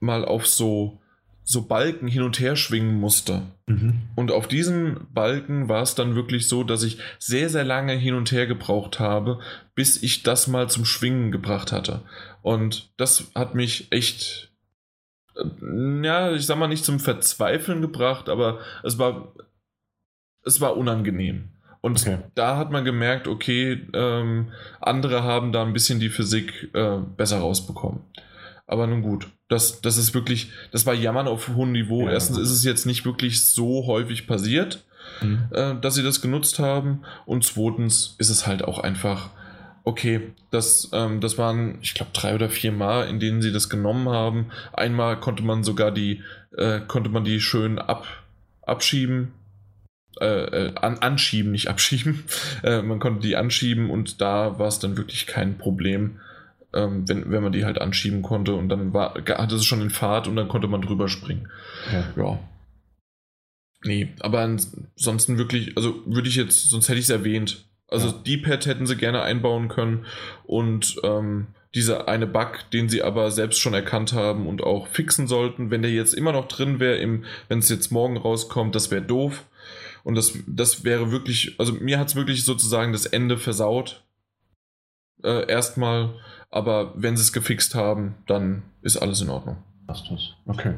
[0.00, 1.00] mal auf so,
[1.42, 3.42] so Balken hin und her schwingen musste.
[3.66, 4.02] Mhm.
[4.16, 8.14] Und auf diesen Balken war es dann wirklich so, dass ich sehr, sehr lange hin
[8.14, 9.40] und her gebraucht habe,
[9.74, 12.02] bis ich das mal zum Schwingen gebracht hatte.
[12.42, 14.52] Und das hat mich echt,
[15.36, 19.32] äh, ja, ich sag mal nicht zum Verzweifeln gebracht, aber es war,
[20.44, 21.50] es war unangenehm.
[21.80, 22.18] Und Okay.
[22.34, 24.48] da hat man gemerkt, okay, ähm,
[24.80, 28.00] andere haben da ein bisschen die Physik äh, besser rausbekommen.
[28.68, 32.06] Aber nun gut, das, das ist wirklich, das war Jammern auf hohem Niveau.
[32.06, 32.12] Ja.
[32.12, 34.84] Erstens ist es jetzt nicht wirklich so häufig passiert,
[35.22, 35.48] Mhm.
[35.52, 37.02] äh, dass sie das genutzt haben.
[37.24, 39.30] Und zweitens ist es halt auch einfach,
[39.84, 40.20] okay,
[40.50, 44.10] das, ähm, das waren, ich glaube, drei oder vier Mal, in denen sie das genommen
[44.10, 44.50] haben.
[44.74, 46.22] Einmal konnte man sogar die,
[46.56, 48.06] äh, konnte man die schön ab,
[48.62, 49.32] abschieben.
[50.20, 52.24] Äh, äh, an, anschieben, nicht abschieben.
[52.64, 56.18] Äh, man konnte die anschieben und da war es dann wirklich kein Problem,
[56.74, 59.90] ähm, wenn, wenn man die halt anschieben konnte und dann war, hatte es schon in
[59.90, 61.48] Fahrt und dann konnte man drüber springen.
[61.92, 62.04] Ja.
[62.16, 62.38] Ja.
[63.84, 67.64] Nee, aber ansonsten wirklich, also würde ich jetzt, sonst hätte ich es erwähnt.
[67.86, 68.14] Also Ja.
[68.26, 70.04] D-Pad hätten sie gerne einbauen können
[70.44, 75.26] und ähm, dieser eine Bug, den sie aber selbst schon erkannt haben und auch fixen
[75.26, 77.00] sollten, wenn der jetzt immer noch drin wäre,
[77.48, 79.44] wenn es jetzt morgen rauskommt, das wäre doof.
[80.04, 84.02] Und das, das wäre wirklich, also mir hat es wirklich sozusagen das Ende versaut.
[85.22, 86.14] Äh, erstmal,
[86.50, 89.62] aber wenn sie es gefixt haben, dann ist alles in Ordnung.
[89.86, 90.34] Passt das.
[90.46, 90.74] Okay.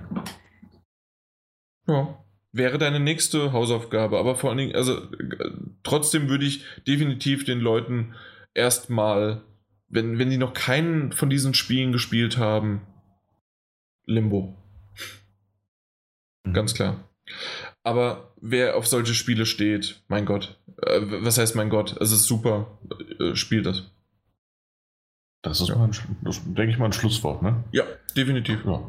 [1.86, 2.24] Ja.
[2.52, 5.50] Wäre deine nächste Hausaufgabe, aber vor allen Dingen, also äh,
[5.84, 8.14] trotzdem würde ich definitiv den Leuten
[8.54, 9.42] erstmal,
[9.88, 12.82] wenn, wenn die noch keinen von diesen Spielen gespielt haben,
[14.04, 14.56] Limbo.
[16.44, 16.52] Mhm.
[16.52, 17.08] Ganz klar.
[17.84, 21.96] Aber wer auf solche Spiele steht, mein Gott, äh, was heißt mein Gott?
[22.00, 22.78] Es ist super,
[23.20, 23.92] äh, spielt das.
[25.42, 25.76] Das ist Ja.
[25.76, 25.92] mal ein,
[26.22, 27.64] das, denke ich mal, ein Schlusswort, ne?
[27.72, 27.84] Ja,
[28.16, 28.64] definitiv.
[28.64, 28.82] Ja.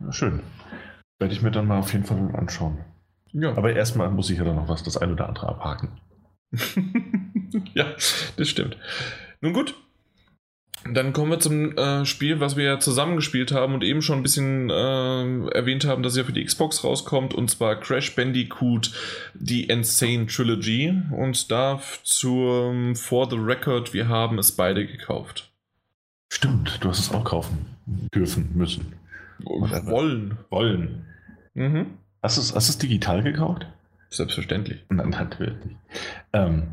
[0.00, 0.40] ja schön.
[1.18, 2.78] Werde ich mir dann mal auf jeden Fall anschauen.
[3.32, 3.50] Ja.
[3.56, 6.00] Aber erstmal muss ich ja dann noch was, das ein oder andere abhaken.
[7.74, 7.86] ja,
[8.36, 8.76] das stimmt.
[9.40, 9.74] Nun gut.
[10.90, 14.20] Dann kommen wir zum äh, Spiel, was wir ja zusammen gespielt haben und eben schon
[14.20, 18.16] ein bisschen äh, erwähnt haben, dass es ja für die Xbox rauskommt, und zwar Crash
[18.16, 18.90] Bandicoot,
[19.34, 20.94] die Insane Trilogy.
[21.10, 25.49] Und da zum For the Record, wir haben es beide gekauft.
[26.32, 27.66] Stimmt, du hast es auch kaufen
[28.14, 28.92] dürfen, müssen.
[29.40, 30.38] Wollen.
[30.48, 31.06] Wollen.
[31.54, 31.86] Mhm.
[32.22, 33.66] Hast du es, hast digital gekauft?
[34.10, 34.84] Selbstverständlich.
[34.88, 35.56] Nein, natürlich.
[36.32, 36.68] Ähm,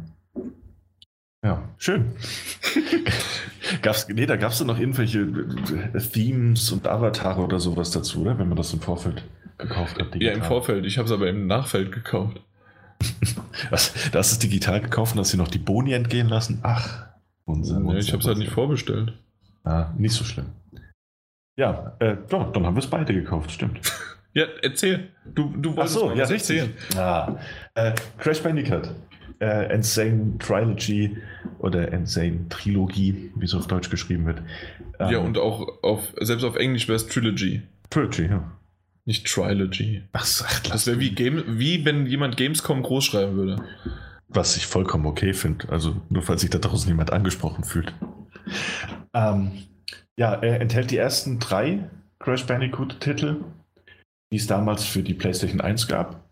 [1.43, 2.11] ja, schön.
[3.81, 8.37] gab's, nee, da gab es noch irgendwelche äh, Themes und Avatare oder sowas dazu, oder?
[8.37, 9.23] Wenn man das im Vorfeld
[9.57, 10.15] gekauft hat.
[10.21, 10.85] Ja, im Vorfeld.
[10.85, 12.41] Ich habe es aber im Nachfeld gekauft.
[13.69, 16.59] Was, da hast du es digital gekauft und hast dir noch die Boni entgehen lassen?
[16.63, 17.07] Ach,
[17.45, 17.83] Unsinn.
[17.83, 19.13] Nee, ich habe es halt nicht vorbestellt.
[19.67, 20.45] Ah, nicht so schlimm.
[21.57, 23.79] Ja, äh, doch, dann haben wir es beide gekauft, stimmt.
[24.33, 25.07] Ja, erzähl.
[25.33, 26.69] Du, du Ach wolltest so, mal ja, richtig.
[26.95, 27.37] Ah,
[27.73, 28.91] äh, Crash Bandicoot.
[29.39, 31.17] Äh, Insane Trilogy
[31.57, 34.43] oder Insane Trilogie, wie es auf Deutsch geschrieben wird.
[34.99, 38.51] Ähm, Ja, und auch auf, selbst auf Englisch wäre es Trilogy, Trilogy, ja.
[39.05, 40.03] nicht Trilogy.
[40.13, 43.63] Ach, sagt Das wäre wie, Game, wie wenn jemand Gamescom groß schreiben würde.
[44.27, 45.69] Was ich vollkommen okay finde.
[45.69, 47.91] Also nur falls sich da draußen jemand angesprochen fühlt.
[49.13, 49.67] Ähm,
[50.17, 51.89] ja, er enthält die ersten drei
[52.19, 53.43] Crash Bandicoot-Titel,
[54.31, 56.27] die es damals für die PlayStation 1 gab.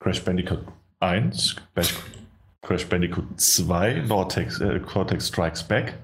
[0.00, 0.66] Crash Bandicoot
[1.00, 1.56] 1,
[2.62, 5.98] Crash, Bandicoot 2, Vortex, äh, Cortex Strikes Back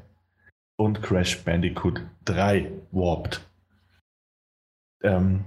[0.79, 3.41] und Crash Bandicoot 3, Warped.
[5.03, 5.45] Ähm,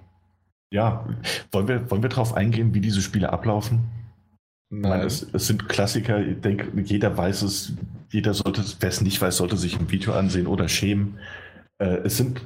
[0.71, 1.07] ja,
[1.51, 4.02] wollen wir, wollen wir darauf eingehen, wie diese Spiele ablaufen?
[4.75, 7.73] Ich meine, es, es sind Klassiker, ich denke, jeder weiß es,
[8.09, 11.19] jeder sollte, wer es nicht weiß, sollte sich im Video ansehen oder schämen.
[11.79, 12.41] Äh, es sind,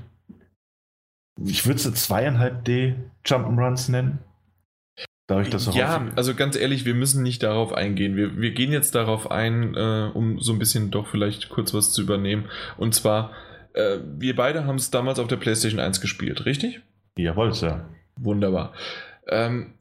[1.46, 2.96] ich würde sie zweieinhalb D
[3.26, 4.20] Jump'n'Runs nennen.
[5.30, 8.16] Dadurch, dass auch ja, auf- also ganz ehrlich, wir müssen nicht darauf eingehen.
[8.16, 11.92] Wir, wir gehen jetzt darauf ein, äh, um so ein bisschen doch vielleicht kurz was
[11.94, 12.46] zu übernehmen.
[12.78, 13.32] Und zwar,
[13.74, 16.82] äh, wir beide haben es damals auf der PlayStation 1 gespielt, richtig?
[17.18, 17.90] Jawohl, Sir.
[18.18, 18.74] Wunderbar.
[19.28, 19.74] Ähm,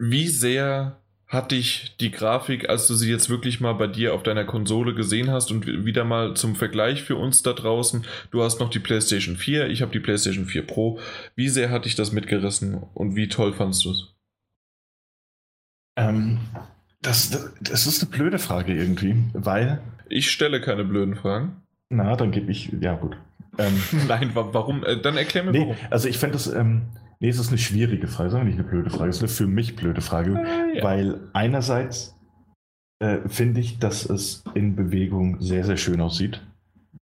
[0.00, 4.22] wie sehr hat dich die Grafik, als du sie jetzt wirklich mal bei dir auf
[4.22, 8.60] deiner Konsole gesehen hast und wieder mal zum Vergleich für uns da draußen, du hast
[8.60, 10.98] noch die PlayStation 4, ich habe die PlayStation 4 Pro,
[11.36, 14.14] wie sehr hat dich das mitgerissen und wie toll fandst du es?
[15.96, 16.38] Ähm,
[17.02, 21.62] das, das, das ist eine blöde Frage irgendwie, weil, Ich stelle keine blöden Fragen.
[21.90, 23.16] na, dann gebe ich, ja gut.
[23.58, 23.74] Ähm,
[24.08, 24.84] Nein, wa warum?
[24.84, 25.76] Äh, dann erklär mir Nee, warum.
[25.90, 26.82] also ich fände das, ähm,
[27.20, 29.10] Nee, es ist eine schwierige Frage, sondern nicht eine blöde Frage.
[29.10, 30.84] Es ist eine für mich blöde Frage, Äh, ja.
[30.84, 32.16] weil einerseits
[33.00, 36.40] äh, finde ich, dass es in Bewegung sehr, sehr schön aussieht.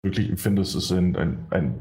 [0.02, 1.74] Wirklich, ich finde, es ist ein, ein, ein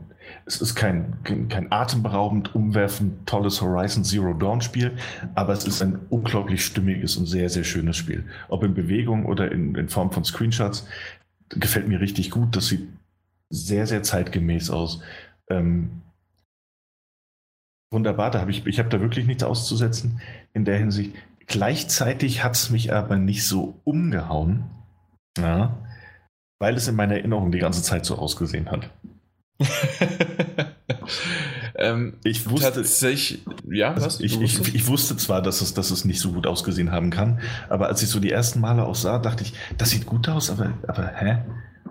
[0.45, 4.93] es ist kein, kein, kein atemberaubend, umwerfend, tolles Horizon Zero Dawn Spiel,
[5.35, 8.25] aber es ist ein unglaublich stimmiges und sehr, sehr schönes Spiel.
[8.47, 10.87] Ob in Bewegung oder in, in Form von Screenshots,
[11.49, 12.55] gefällt mir richtig gut.
[12.55, 12.87] Das sieht
[13.49, 15.01] sehr, sehr zeitgemäß aus.
[15.49, 16.01] Ähm,
[17.95, 20.21] wunderbar, da habe ich, ich habe da wirklich nichts auszusetzen
[20.53, 21.15] in der Hinsicht.
[21.47, 24.65] Gleichzeitig hat es mich aber nicht so umgehauen,
[25.37, 25.77] ja,
[26.59, 28.89] weil es in meiner Erinnerung die ganze Zeit so ausgesehen hat.
[31.75, 34.19] ähm, Ich wusste, tatsächlich, ja, also was?
[34.19, 37.39] ich, ich, ich wusste zwar, dass es, dass es nicht so gut ausgesehen haben kann,
[37.69, 40.49] aber als ich so die ersten Male auch sah, dachte ich, das sieht gut aus,
[40.49, 41.37] aber, aber hä?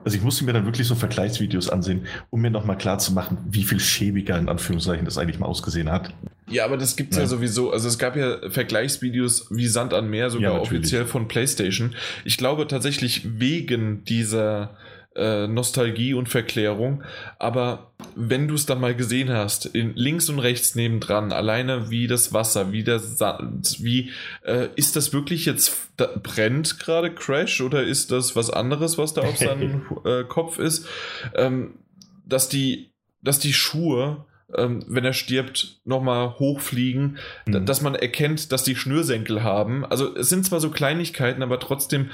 [0.05, 3.39] Also ich musste mir dann wirklich so Vergleichsvideos ansehen, um mir nochmal klar zu machen,
[3.49, 6.13] wie viel schäbiger in Anführungszeichen das eigentlich mal ausgesehen hat.
[6.49, 7.23] Ja, aber das gibt's ja.
[7.23, 7.29] Ja.
[7.29, 7.73] sowieso.
[7.73, 11.95] Also es gab ja Vergleichsvideos wie Sand an Meer, sogar Ja, offiziell von PlayStation.
[12.25, 14.77] Ich glaube tatsächlich wegen dieser
[15.17, 17.03] äh, Nostalgie und Verklärung.
[17.39, 22.07] Aber wenn du es dann mal gesehen hast, in, links und rechts nebendran, alleine wie
[22.07, 24.11] das Wasser, wie der Sand, wie
[24.45, 29.15] äh, ist das wirklich jetzt da, brennt gerade Crash oder ist das was anderes, was
[29.15, 30.87] da auf seinem äh, Kopf ist?
[31.35, 31.79] Ähm,
[32.27, 32.91] dass die,
[33.23, 34.25] dass die Schuhe
[34.57, 37.67] ähm, wenn er stirbt, nochmal hochfliegen, Mhm.
[37.67, 39.85] dass man erkennt, dass die Schnürsenkel haben.
[39.85, 42.11] Also es sind zwar so Kleinigkeiten, aber trotzdem,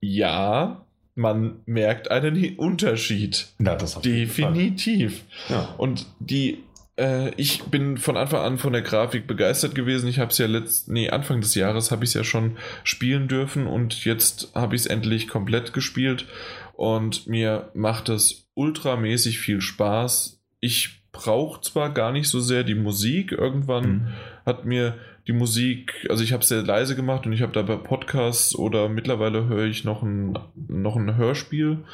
[0.00, 0.85] ja,
[1.16, 3.48] man merkt einen Unterschied.
[3.58, 4.00] Na, das.
[4.00, 5.24] Definitiv.
[5.48, 5.74] Ja.
[5.78, 6.58] Und die,
[6.98, 10.08] äh, ich bin von Anfang an von der Grafik begeistert gewesen.
[10.08, 13.28] Ich habe es ja letzt, nee, Anfang des Jahres habe ich es ja schon spielen
[13.28, 16.26] dürfen und jetzt habe ich es endlich komplett gespielt
[16.74, 20.42] und mir macht es ultramäßig viel Spaß.
[20.60, 23.32] Ich brauche zwar gar nicht so sehr die Musik.
[23.32, 24.06] Irgendwann Mhm.
[24.44, 24.94] hat mir
[25.26, 28.88] die Musik, also ich habe es sehr leise gemacht und ich habe dabei Podcasts oder
[28.88, 30.38] mittlerweile höre ich noch ein,
[30.68, 31.84] noch ein Hörspiel,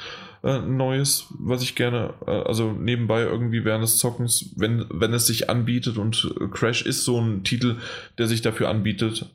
[0.42, 5.26] äh, neues, was ich gerne, äh, also nebenbei irgendwie während des Zockens, wenn, wenn es
[5.26, 7.78] sich anbietet und Crash ist so ein Titel,
[8.18, 9.34] der sich dafür anbietet,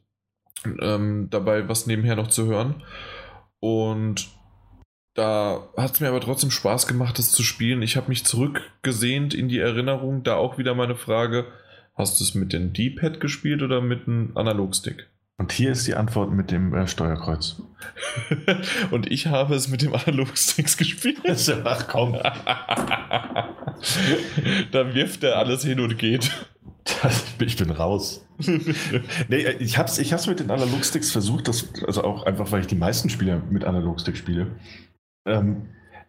[0.79, 2.83] ähm, dabei was nebenher noch zu hören.
[3.59, 4.27] Und
[5.15, 7.81] da hat es mir aber trotzdem Spaß gemacht, das zu spielen.
[7.81, 10.21] Ich habe mich zurückgesehnt in die Erinnerung.
[10.21, 11.45] Da auch wieder meine Frage:
[11.97, 15.07] Hast du es mit dem D-Pad gespielt oder mit einem Analogstick?
[15.39, 17.63] Und hier ist die Antwort mit dem äh, Steuerkreuz.
[18.91, 21.17] Und ich habe es mit dem Analogsticks gespielt.
[21.63, 22.13] Ach komm.
[24.71, 26.31] da wirft er alles hin und geht.
[27.39, 28.27] ich bin raus.
[29.27, 32.61] nee, äh, ich hab's, ich hab's mit den Analogsticks versucht, das, also auch einfach, weil
[32.61, 34.55] ich die meisten Spiele mit Analogsticks spiele.
[35.27, 35.67] Ähm,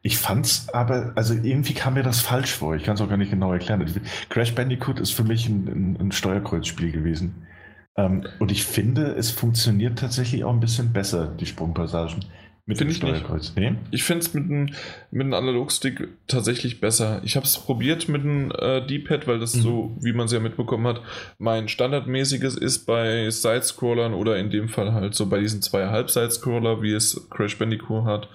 [0.08, 2.74] ich fand's aber, also irgendwie kam mir das falsch vor.
[2.74, 3.84] Ich kann es auch gar nicht genau erklären.
[4.30, 7.46] Crash Bandicoot ist für mich ein, ein, ein Steuerkreuzspiel gewesen.
[7.94, 12.24] Ähm, und ich finde, es funktioniert tatsächlich auch ein bisschen besser, die Sprungpassagen.
[12.64, 12.96] Mit Finde dem.
[12.98, 13.54] Steuerkreuz.
[13.56, 13.74] Nee?
[13.90, 14.66] Ich finde es mit einem
[15.10, 17.20] mit einem Analogstick tatsächlich besser.
[17.24, 19.60] Ich habe es probiert mit einem äh, D-Pad, weil das Mhm.
[19.60, 21.00] so, wie man es ja mitbekommen hat,
[21.38, 26.82] mein standardmäßiges ist bei Sidescrollern oder in dem Fall halt so bei diesen zwei Halb-Sidescroller,
[26.82, 28.28] wie es Crash Bandicoot hat.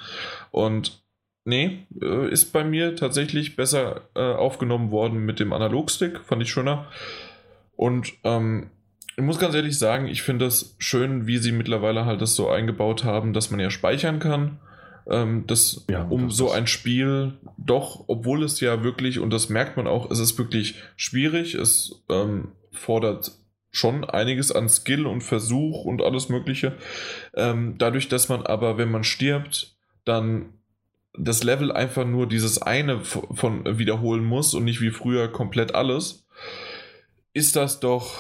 [0.50, 1.03] Und
[1.46, 6.50] nee, äh, ist bei mir tatsächlich besser äh, aufgenommen worden mit dem Analogstick, fand ich
[6.50, 6.88] schöner.
[7.76, 8.70] Und ähm,
[9.16, 12.50] ich muss ganz ehrlich sagen, ich finde es schön, wie sie mittlerweile halt das so
[12.50, 14.60] eingebaut haben, dass man ja speichern kann.
[15.08, 19.50] Ähm, das, Ja, um das so ein Spiel doch, obwohl es ja wirklich, und das
[19.50, 23.32] merkt man auch, es ist wirklich schwierig, es ähm, fordert
[23.70, 26.78] schon einiges an Skill und Versuch und alles Mögliche.
[27.36, 29.76] Ähm, dadurch, dass man aber, wenn man stirbt,
[30.06, 30.54] dann
[31.18, 36.26] das Level einfach nur dieses eine von wiederholen muss und nicht wie früher komplett alles,
[37.34, 38.16] ist das doch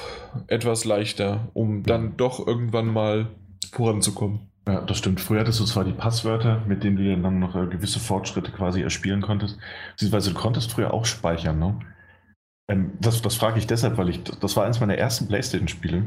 [0.48, 3.28] etwas leichter, um dann doch irgendwann mal
[3.72, 4.52] voranzukommen.
[4.68, 5.20] Ja, das stimmt.
[5.20, 8.82] Früher hattest du zwar die Passwörter, mit denen du dann noch äh, gewisse Fortschritte quasi
[8.82, 9.57] erspielen konntest.
[9.91, 11.80] Beziehungsweise du konntest früher auch speichern, ne?
[12.70, 16.06] Ähm, das das frage ich deshalb, weil ich, das war eins meiner ersten Playstation-Spiele.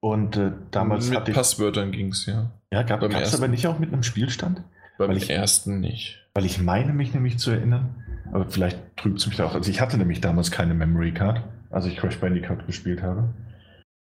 [0.00, 1.36] Und äh, damals Mit hatte ich.
[1.36, 2.50] Passwörtern ging es, ja.
[2.72, 4.64] ja, gab es aber nicht auch mit einem Spielstand?
[5.06, 6.18] Beim Weil ich- ersten nicht.
[6.34, 7.94] Weil ich meine mich nämlich zu erinnern,
[8.32, 9.54] aber vielleicht trübt es mich da auch.
[9.54, 13.28] Also ich hatte nämlich damals keine Memory Card, als ich Crash Bandicoot gespielt habe.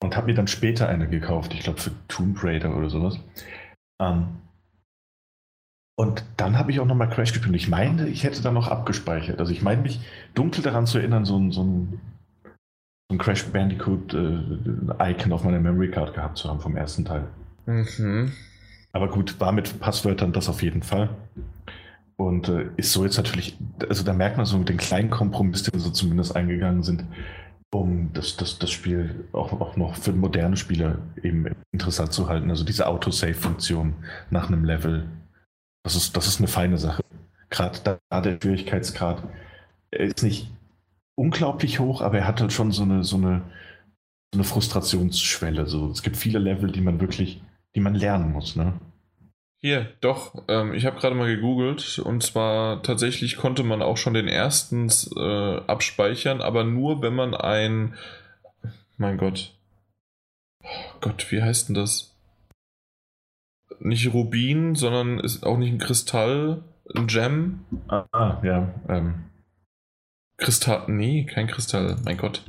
[0.02, 3.18] Und habe mir dann später eine gekauft, ich glaube für Tomb Raider oder sowas.
[4.00, 4.28] Ähm,
[5.96, 7.48] und dann habe ich auch nochmal Crash gespielt.
[7.50, 9.38] Und ich meine, ich hätte da noch abgespeichert.
[9.38, 10.00] Also ich meine mich
[10.34, 12.00] dunkel daran zu erinnern, so ein, so ein,
[13.10, 17.04] so ein Crash Bandicoot äh, Icon auf meiner Memory Card gehabt zu haben vom ersten
[17.04, 17.28] Teil.
[17.66, 18.32] Mhm.
[18.94, 21.10] Aber gut, war mit Passwörtern das auf jeden Fall.
[22.16, 23.58] Und äh, ist so jetzt natürlich,
[23.88, 27.04] also da merkt man so mit den kleinen Kompromiss, den sie zumindest eingegangen sind,
[27.72, 32.50] um das, das, das Spiel auch, auch noch für moderne Spieler eben interessant zu halten.
[32.50, 33.94] Also diese Autosave-Funktion
[34.30, 35.08] nach einem Level,
[35.82, 37.02] das ist, das ist eine feine Sache.
[37.50, 39.24] Gerade da der Schwierigkeitsgrad
[39.90, 40.52] ist nicht
[41.16, 43.42] unglaublich hoch, aber er hat halt schon so eine, so eine,
[44.32, 45.66] so eine Frustrationsschwelle.
[45.66, 47.42] So, es gibt viele Level, die man wirklich,
[47.74, 48.56] die man lernen muss.
[48.56, 48.80] Ne?
[49.64, 50.44] Hier, doch.
[50.48, 54.90] Ähm, ich habe gerade mal gegoogelt und zwar tatsächlich konnte man auch schon den ersten
[55.16, 57.94] äh, abspeichern, aber nur wenn man ein.
[58.98, 59.56] Mein Gott.
[60.62, 62.14] Oh Gott, wie heißt denn das?
[63.80, 66.62] Nicht Rubin, sondern ist auch nicht ein Kristall,
[66.94, 67.64] ein Gem.
[67.88, 68.72] Ah, ah ja.
[68.88, 69.30] Ähm.
[70.36, 70.84] Kristall.
[70.88, 72.44] Nee, kein Kristall, mein Gott.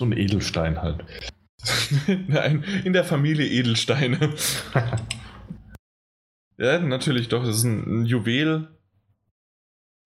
[0.00, 1.04] So ein Edelstein halt.
[2.28, 4.18] Nein, in der Familie Edelsteine.
[6.58, 7.44] Ja, natürlich doch.
[7.44, 8.68] Das ist ein, ein Juwel.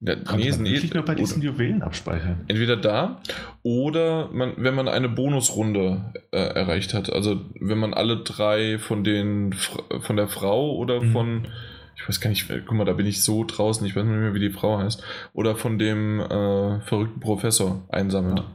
[0.00, 2.40] Ja, nee, ist ein Edel nur bei diesen Juwelen abspeichern.
[2.48, 3.20] Entweder da
[3.62, 7.12] oder man, wenn man eine Bonusrunde äh, erreicht hat.
[7.12, 11.12] Also wenn man alle drei von den von der Frau oder mhm.
[11.12, 11.48] von
[11.96, 14.32] ich weiß gar nicht, guck mal, da bin ich so draußen, ich weiß nicht mehr,
[14.32, 15.04] wie die Frau heißt.
[15.34, 18.38] Oder von dem äh, verrückten Professor einsammelt.
[18.38, 18.46] Ja.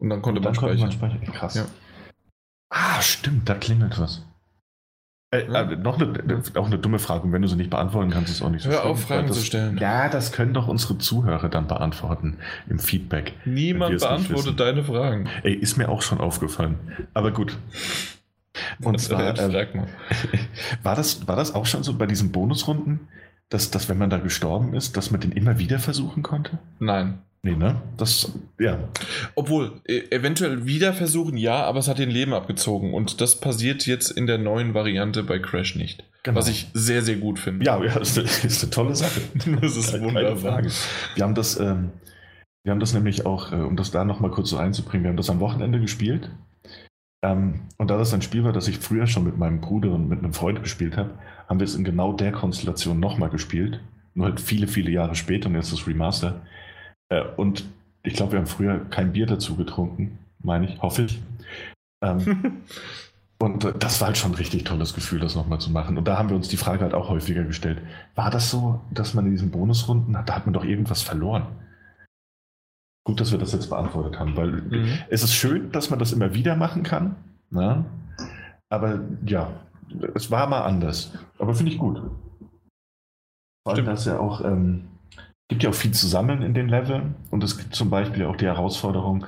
[0.00, 0.90] Und dann konnte Und dann man speichern.
[0.90, 1.34] Konnte man speichern.
[1.34, 1.54] Krass.
[1.54, 1.66] Ja.
[2.70, 4.24] Ah, stimmt, da klingelt was.
[5.32, 8.30] Äh, äh, noch eine, auch eine dumme Frage, und wenn du sie nicht beantworten kannst,
[8.30, 9.78] ist es auch nicht so Hör auf, Fragen das, zu stellen.
[9.78, 13.34] Ja, das können doch unsere Zuhörer dann beantworten im Feedback.
[13.44, 15.28] Niemand beantwortet deine Fragen.
[15.44, 16.78] Ey, ist mir auch schon aufgefallen.
[17.14, 17.56] Aber gut.
[18.82, 19.78] Und zwar, äh,
[20.82, 23.08] war, das, war das auch schon so bei diesen Bonusrunden,
[23.50, 26.58] dass, dass wenn man da gestorben ist, dass man den immer wieder versuchen konnte?
[26.80, 27.22] Nein.
[27.42, 27.80] Nee, ne?
[27.96, 28.78] Das, ja.
[29.34, 32.92] Obwohl, e eventuell wieder versuchen, ja, aber es hat den Leben abgezogen.
[32.92, 36.04] Und das passiert jetzt in der neuen Variante bei Crash nicht.
[36.22, 36.38] Genau.
[36.38, 37.64] Was ich sehr, sehr gut finde.
[37.64, 39.22] Ja, ja das ist eine tolle Sache.
[39.60, 40.62] das ist Keine wunderbar.
[41.14, 41.92] Wir haben das, ähm,
[42.62, 45.16] wir haben das nämlich auch, äh, um das da nochmal kurz so einzubringen, wir haben
[45.16, 46.30] das am Wochenende gespielt.
[47.22, 50.08] Ähm, und da das ein Spiel war, das ich früher schon mit meinem Bruder und
[50.08, 51.18] mit einem Freund gespielt habe,
[51.48, 53.80] haben wir es in genau der Konstellation nochmal gespielt.
[54.12, 56.42] Nur halt viele, viele Jahre später und jetzt das Remaster.
[57.10, 57.64] Äh, und
[58.02, 61.20] ich glaube, wir haben früher kein Bier dazu getrunken, meine ich, hoffe ich.
[62.02, 62.62] Ähm,
[63.38, 65.98] und äh, das war halt schon ein richtig tolles Gefühl, das nochmal zu machen.
[65.98, 67.82] Und da haben wir uns die Frage halt auch häufiger gestellt.
[68.14, 71.46] War das so, dass man in diesen Bonusrunden, da hat man doch irgendwas verloren?
[73.04, 74.98] Gut, dass wir das jetzt beantwortet haben, weil mhm.
[75.08, 77.16] es ist schön, dass man das immer wieder machen kann.
[77.50, 77.84] Ne?
[78.68, 79.50] Aber ja,
[80.14, 81.12] es war mal anders.
[81.38, 82.00] Aber finde ich gut.
[83.64, 84.88] Vor allem, dass ja auch ähm,
[85.50, 88.36] gibt ja auch viel zu sammeln in den Leveln und es gibt zum Beispiel auch
[88.36, 89.26] die Herausforderung,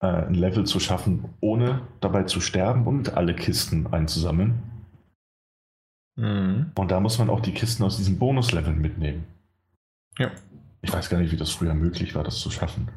[0.00, 4.62] äh, ein Level zu schaffen, ohne dabei zu sterben und alle Kisten einzusammeln.
[6.16, 6.72] Mhm.
[6.74, 9.24] Und da muss man auch die Kisten aus diesen Bonusleveln mitnehmen.
[10.18, 10.30] Ja.
[10.82, 12.88] Ich weiß gar nicht, wie das früher möglich war, das zu schaffen.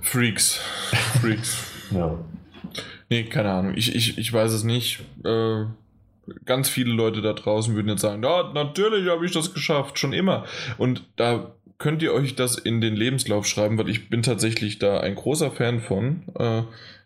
[0.00, 0.56] Freaks.
[1.20, 1.64] Freaks.
[1.92, 2.18] ja.
[3.08, 3.74] Nee, keine Ahnung.
[3.76, 5.04] Ich, ich, ich weiß es nicht.
[5.24, 5.66] Äh,
[6.44, 10.12] ganz viele Leute da draußen würden jetzt sagen, ja, natürlich habe ich das geschafft, schon
[10.12, 10.44] immer.
[10.78, 15.00] Und da könnt ihr euch das in den Lebenslauf schreiben, weil ich bin tatsächlich da
[15.00, 16.62] ein großer Fan von, äh,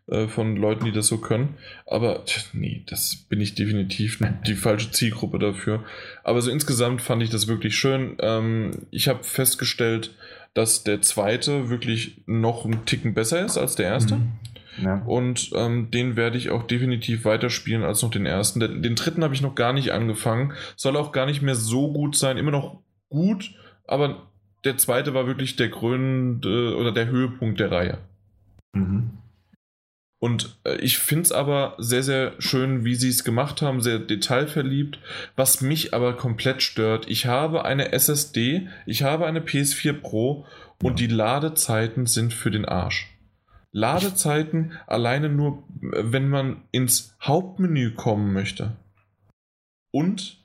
[0.09, 1.55] äh, von Leuten, die das so können.
[1.87, 2.23] Aber
[2.53, 5.83] nee, das bin ich definitiv die falsche Zielgruppe dafür.
[6.25, 8.17] Aber so insgesamt fand ich das wirklich schön.
[8.21, 10.15] Ähm, ich habe festgestellt,
[10.53, 14.17] dass der zweite wirklich noch einen Ticken besser ist als der erste.
[14.17, 14.33] Mhm.
[14.83, 15.03] Ja.
[15.07, 18.61] Und ähm, den werde ich auch definitiv weiterspielen als noch den ersten.
[18.61, 20.53] Den, den dritten habe ich noch gar nicht angefangen.
[20.77, 22.37] Soll auch gar nicht mehr so gut sein.
[22.37, 23.55] Immer noch gut,
[23.87, 24.27] aber
[24.65, 27.99] der zweite war wirklich der gründe oder der Höhepunkt der Reihe.
[28.73, 29.11] Mhm.
[30.19, 33.99] Und äh, ich finde es aber sehr, sehr schön, wie sie es gemacht haben, sehr
[33.99, 34.99] detailverliebt.
[35.37, 40.47] Was mich aber komplett stört, ich habe eine SSD, ich habe eine PS4 Pro
[40.83, 41.07] und ja.
[41.07, 43.16] die Ladezeiten sind für den Arsch.
[43.77, 48.75] Ladezeiten alleine nur, wenn man ins Hauptmenü kommen möchte.
[49.93, 50.43] Und,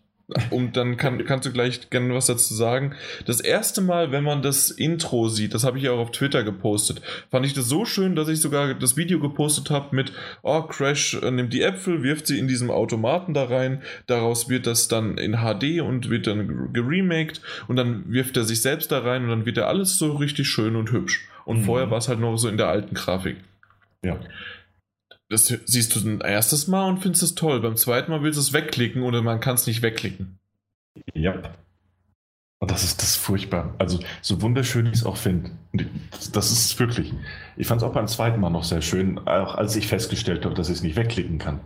[0.50, 2.96] und dann kann, kannst du gleich gerne was dazu sagen.
[3.26, 7.02] Das erste Mal, wenn man das Intro sieht, das habe ich auch auf Twitter gepostet,
[7.30, 11.16] fand ich das so schön, dass ich sogar das Video gepostet habe mit, oh, Crash
[11.16, 15.18] äh, nimmt die Äpfel, wirft sie in diesem Automaten da rein, daraus wird das dann
[15.18, 19.30] in HD und wird dann geremaked und dann wirft er sich selbst da rein und
[19.30, 21.28] dann wird er alles so richtig schön und hübsch.
[21.46, 21.64] Und mhm.
[21.64, 23.38] vorher war es halt noch so in der alten Grafik.
[24.04, 24.20] Ja.
[25.32, 27.62] Das siehst du ein erstes Mal und findest es toll.
[27.62, 30.40] Beim zweiten Mal willst du es wegklicken oder man kann es nicht wegklicken.
[31.14, 31.42] Ja.
[32.60, 33.74] Und das ist das ist furchtbar.
[33.80, 35.52] Also, so wunderschön ich es auch finde.
[36.34, 37.14] Das, ist wirklich.
[37.56, 40.54] Ich fand es auch beim zweiten Mal noch sehr schön, auch als ich festgestellt habe,
[40.54, 41.62] dass ich es nicht wegklicken kann.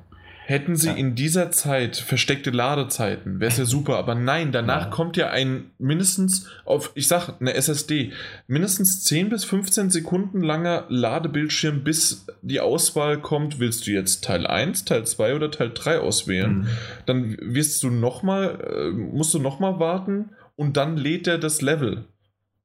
[0.47, 0.93] Hätten sie Ja.
[0.93, 3.97] in dieser Zeit versteckte Ladezeiten, wäre es ja super.
[3.97, 4.89] Aber nein, danach Ja.
[4.91, 8.11] kommt ja ein mindestens auf, ich sag, eine SSD,
[8.45, 14.45] mindestens 10 bis 15 Sekunden langer Ladebildschirm, bis die Auswahl kommt, willst du jetzt Teil
[14.45, 16.59] 1, Teil 2 oder Teil 3 auswählen.
[16.59, 16.67] Mhm.
[17.07, 22.05] Dann wirst du nochmal, äh, musst du nochmal warten und dann lädt er das Level.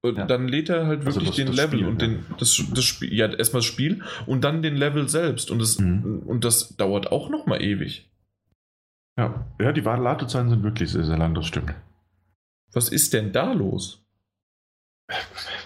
[0.02, 0.26] Und Ja.
[0.26, 2.08] Dann lädt er halt Also wirklich das- den das Level Spiel, und ja.
[2.08, 5.50] den, das, das Spiel, ja, erstmal das Spiel und dann den Level selbst.
[5.50, 6.22] Und das, Mhm.
[6.26, 8.10] und das dauert auch nochmal ewig.
[9.18, 9.44] Ja.
[9.60, 11.74] ja, die Ladezeiten sind wirklich sehr, sehr lang, das stimmt.
[12.72, 14.02] Was ist denn da los?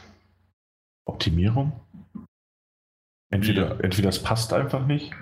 [1.07, 1.73] Optimierung?
[3.31, 3.81] Entweder, Ja.
[3.81, 5.13] entweder es passt einfach nicht.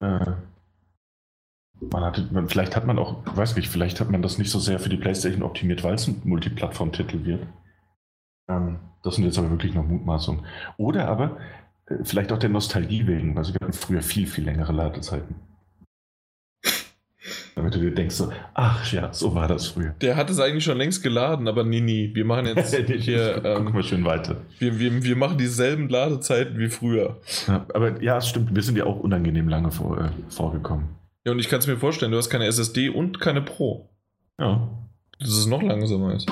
[0.00, 0.32] Äh,
[1.80, 4.58] man hatte, man, vielleicht hat man auch, weiß nicht, vielleicht hat man das nicht so
[4.58, 7.46] sehr für die PlayStation optimiert, weil es ein Multiplattform-Titel wird.
[8.48, 10.44] Ähm, das sind jetzt aber wirklich noch Mutmaßungen.
[10.76, 11.36] Oder aber
[11.86, 15.36] äh, vielleicht auch der Nostalgie wegen, also wir hatten früher viel, viel längere Ladezeiten.
[17.54, 19.94] Damit du dir denkst so, ach ja, so war das früher.
[20.02, 23.44] Der hat es eigentlich schon längst geladen, aber nee, nee, wir machen jetzt hier, Guck
[23.44, 24.42] ähm, mal schön weiter.
[24.58, 27.18] wir, wir, wir machen dieselben Ladezeiten wie früher.
[27.46, 30.88] Ja, aber ja, es stimmt, wir sind ja auch unangenehm lange vor, äh, vorgekommen.
[31.24, 33.88] Ja, und ich kann es mir vorstellen, du hast keine SSD und keine Pro.
[34.38, 34.68] Ja.
[35.18, 36.30] Dass es noch langsamer ist.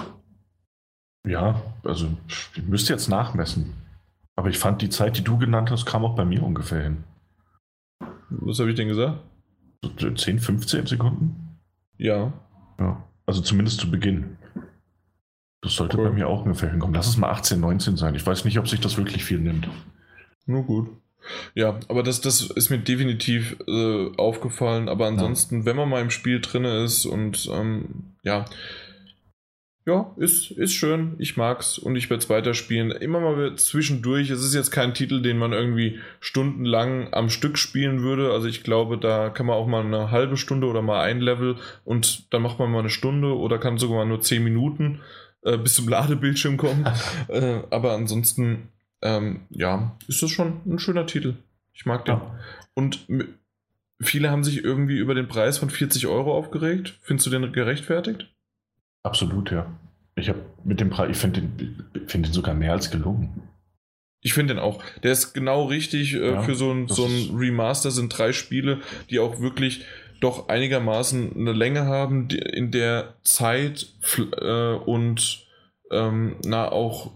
[1.26, 2.08] Ja, also
[2.54, 3.74] ich müsste jetzt nachmessen.
[4.36, 7.04] Aber ich fand die Zeit, die du genannt hast, kam auch bei mir ungefähr hin.
[8.30, 9.20] Was habe ich denn gesagt?
[9.98, 11.58] So 10, 15 Sekunden?
[11.98, 12.32] Ja.
[12.78, 13.04] Ja.
[13.26, 14.36] Also zumindest zu Beginn.
[15.62, 16.08] Das sollte Cool.
[16.08, 16.94] bei mir auch ungefähr hinkommen.
[16.94, 18.14] Lass es mal 18, 19 sein.
[18.14, 19.68] Ich weiß nicht, ob sich das wirklich viel nimmt.
[20.46, 20.90] Nur gut.
[21.54, 24.90] Ja, aber das, das ist mir definitiv äh, aufgefallen.
[24.90, 28.44] Aber ansonsten, wenn man mal im Spiel drin ist und ähm, ja,
[29.86, 31.14] ja, ist, ist schön.
[31.18, 32.90] Ich mag's und ich werde es weiterspielen.
[32.90, 34.30] Immer mal zwischendurch.
[34.30, 38.32] Es ist jetzt kein Titel, den man irgendwie stundenlang am Stück spielen würde.
[38.32, 41.56] Also ich glaube, da kann man auch mal eine halbe Stunde oder mal ein Level
[41.84, 45.02] und dann macht man mal eine Stunde oder kann sogar mal nur zehn Minuten
[45.42, 46.88] äh, bis zum Ladebildschirm kommen.
[47.28, 48.70] äh, aber ansonsten,
[49.02, 51.34] ähm, ja, ist das schon ein schöner Titel.
[51.74, 52.14] Ich mag den.
[52.14, 52.38] Ja.
[52.72, 53.06] Und
[54.00, 56.98] viele haben sich irgendwie über den Preis von 40 Euro aufgeregt.
[57.02, 58.33] Findest du den gerechtfertigt?
[59.04, 59.66] Absolut, ja.
[60.16, 63.42] Ich habe mit dem Preis, ich finde den, find den sogar mehr als gelungen.
[64.20, 64.82] Ich finde den auch.
[65.02, 67.90] Der ist genau richtig äh, Ja, für so ein, so ein Remaster.
[67.90, 69.84] Sind drei Spiele, die auch wirklich
[70.20, 73.86] doch einigermaßen eine Länge haben, die in der Zeit
[74.40, 75.46] äh, und
[75.90, 77.10] ähm, na auch,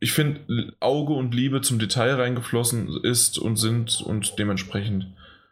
[0.00, 5.06] ich finde, Auge und Liebe zum Detail reingeflossen ist und sind und dementsprechend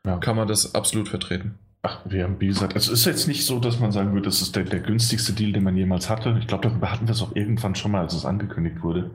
[0.05, 0.19] Ja.
[0.19, 1.59] kann man das absolut vertreten.
[1.83, 4.43] Ach, wir haben, wie gesagt, es ist jetzt nicht so, dass man sagen würde, das
[4.43, 6.37] ist der, der günstigste Deal, den man jemals hatte.
[6.39, 9.11] Ich glaube, darüber hatten wir es auch irgendwann schon mal, als es angekündigt wurde.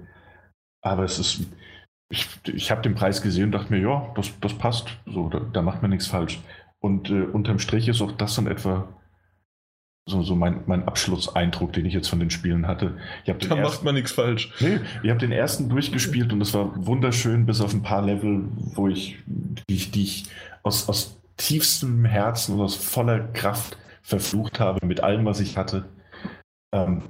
[0.84, 1.42] Aber es ist,
[2.10, 4.98] ich, ich habe den Preis gesehen und dachte mir, ja, das, das passt.
[5.06, 6.40] So, da, da macht man nichts falsch.
[6.80, 8.88] Und äh, unterm Strich ist auch das dann etwa
[10.08, 12.98] so, so mein, mein Abschlusseindruck, den ich jetzt von den Spielen hatte.
[13.26, 14.52] Ich den Da macht ersten- man nichts falsch.
[14.60, 18.44] Nee, ich habe den ersten durchgespielt und es war wunderschön, bis auf ein paar Level,
[18.76, 19.18] wo ich,
[19.70, 20.26] die ich, die ich
[20.62, 25.86] aus, aus tiefstem Herzen und aus voller Kraft verflucht habe mit allem, was ich hatte.
[26.72, 27.04] Ähm,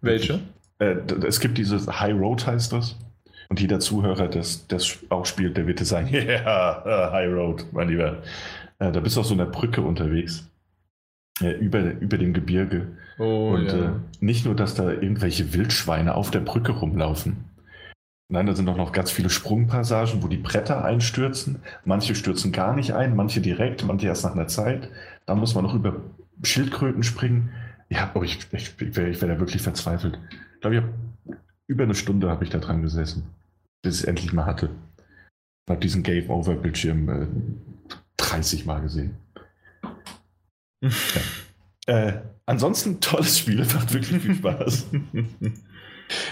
[0.00, 0.40] Welche?
[0.78, 0.96] äh,
[1.26, 2.96] es gibt dieses High Road, heißt das.
[3.48, 7.66] Und jeder Zuhörer, der das auch spielt, der wird dir sagen, ja, yeah, High Road,
[7.72, 8.22] mein Lieber.
[8.78, 10.48] Äh, da bist du auf so einer Brücke unterwegs.
[11.40, 12.96] Äh, über, über dem Gebirge.
[13.18, 13.90] Oh, Und ja.
[13.90, 17.44] äh, nicht nur, dass da irgendwelche Wildschweine auf der Brücke rumlaufen.
[18.28, 21.60] Nein, da sind auch noch ganz viele Sprungpassagen, wo die Bretter einstürzen.
[21.84, 24.88] Manche stürzen gar nicht ein, manche direkt, manche erst nach einer Zeit.
[25.26, 25.96] Dann muss man noch über
[26.42, 27.50] Schildkröten springen.
[27.90, 30.18] Ja, aber ich, ich, ich wäre wär da wirklich verzweifelt.
[30.54, 33.24] Ich glaube, ich hab, über eine Stunde habe ich da dran gesessen,
[33.82, 34.70] bis ich es endlich mal hatte.
[35.66, 37.26] Ich habe diesen Game-Over-Bildschirm äh,
[38.16, 39.16] 30 Mal gesehen.
[41.86, 44.86] Äh, ansonsten tolles Spiel, macht wirklich viel Spaß.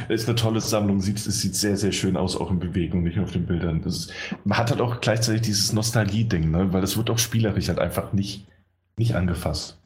[0.09, 3.19] ist eine tolle Sammlung, sieht, es sieht sehr, sehr schön aus, auch in Bewegung, nicht
[3.19, 3.83] auf den Bildern.
[3.83, 4.13] Ist,
[4.45, 6.73] man hat halt auch gleichzeitig dieses Nostalgie-Ding, ne?
[6.73, 8.47] weil das wird auch spielerisch halt einfach nicht,
[8.97, 9.81] nicht angefasst.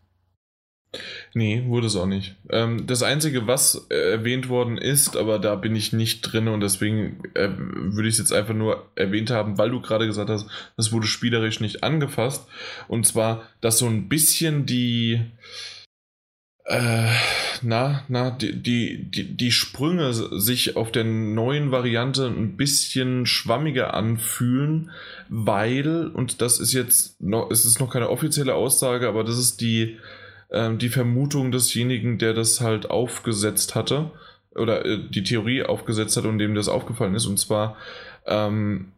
[1.34, 2.36] Nee, wurde es auch nicht.
[2.50, 6.60] Ähm, das Einzige, was äh, erwähnt worden ist, aber da bin ich nicht drin und
[6.60, 10.46] deswegen äh, würde ich es jetzt einfach nur erwähnt haben, weil du gerade gesagt hast,
[10.76, 12.46] das wurde spielerisch nicht angefasst.
[12.88, 15.20] Und zwar, dass so ein bisschen die,
[16.64, 17.08] äh,
[17.62, 23.94] na, na, die, die, die, die Sprünge sich auf der neuen Variante ein bisschen schwammiger
[23.94, 24.90] anfühlen,
[25.28, 29.60] weil, und das ist jetzt noch, es ist noch keine offizielle Aussage, aber das ist
[29.60, 29.98] die,
[30.50, 34.10] ähm, die Vermutung desjenigen, der das halt aufgesetzt hatte,
[34.54, 37.76] oder äh, die Theorie aufgesetzt hat und dem das aufgefallen ist, und zwar,
[38.26, 38.92] ähm,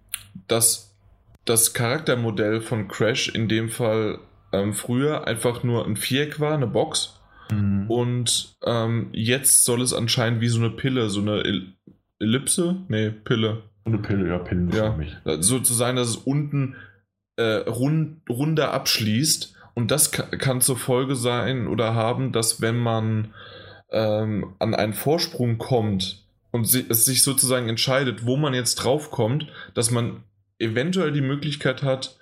[0.47, 0.95] dass
[1.45, 4.19] das Charaktermodell von Crash in dem Fall
[4.53, 7.16] ähm, früher einfach nur ein Viereck war, eine Box.
[7.51, 7.91] Mhm.
[7.91, 11.73] Und ähm, jetzt soll es anscheinend wie so eine Pille, so eine El
[12.19, 12.77] Ellipse?
[12.89, 13.63] Nee, Pille.
[13.85, 14.93] Eine Pille, ja, Pillen ja.
[14.93, 15.17] für mich.
[15.45, 16.77] Sozusagen, dass es unten
[17.37, 19.55] äh, rund, runder abschließt.
[19.75, 23.35] Und das kann zur Folge sein oder haben, dass wenn man
[23.91, 29.91] ähm, an einen Vorsprung kommt und es sich sozusagen entscheidet, wo man jetzt draufkommt, dass
[29.91, 30.25] man
[30.59, 32.19] eventuell die Möglichkeit hat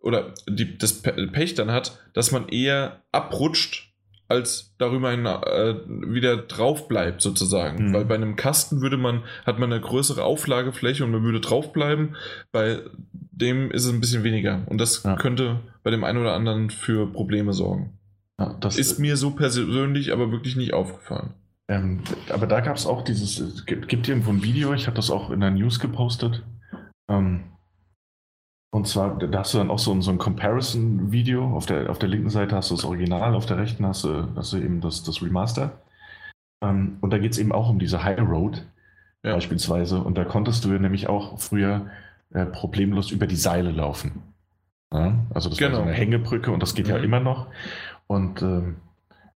[0.00, 3.87] oder die, das Pech dann hat, dass man eher abrutscht
[4.28, 7.88] als darüber hin, äh, wieder drauf bleibt sozusagen.
[7.88, 7.94] Mhm.
[7.94, 11.72] Weil bei einem Kasten würde man, hat man eine größere Auflagefläche und man würde drauf
[11.72, 12.14] bleiben.
[12.52, 12.80] Bei
[13.12, 14.62] dem ist es ein bisschen weniger.
[14.66, 15.16] Und das ja.
[15.16, 17.98] könnte bei dem einen oder anderen für Probleme sorgen.
[18.38, 21.34] Ja, das ist mir so persönlich aber wirklich nicht aufgefallen.
[21.68, 22.00] Ähm,
[22.30, 25.10] aber da gab es auch dieses, es gibt, gibt irgendwo ein Video, ich habe das
[25.10, 26.44] auch in der News gepostet.
[27.10, 27.44] Ähm,
[28.70, 31.56] und zwar, da hast du dann auch so, so ein Comparison-Video.
[31.56, 34.28] Auf der, auf der linken Seite hast du das Original, auf der rechten hast du,
[34.36, 35.72] hast du eben das, das Remaster.
[36.62, 38.66] Ähm, und da geht es eben auch um diese High Road
[39.24, 39.34] ja.
[39.34, 40.00] beispielsweise.
[40.02, 41.86] Und da konntest du nämlich auch früher
[42.30, 44.22] äh, problemlos über die Seile laufen.
[44.92, 45.14] Ja?
[45.32, 45.70] Also das genau.
[45.70, 45.94] war so genau.
[45.94, 46.92] eine Hängebrücke und das geht mhm.
[46.92, 47.46] ja immer noch.
[48.06, 48.76] Und ähm,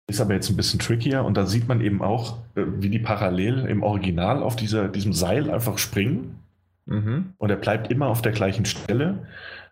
[0.08, 1.24] ist aber jetzt ein bisschen trickier.
[1.24, 5.14] Und da sieht man eben auch, äh, wie die parallel im Original auf dieser, diesem
[5.14, 6.38] Seil einfach springen
[6.86, 7.34] Mhm.
[7.38, 9.26] Und er bleibt immer auf der gleichen Stelle.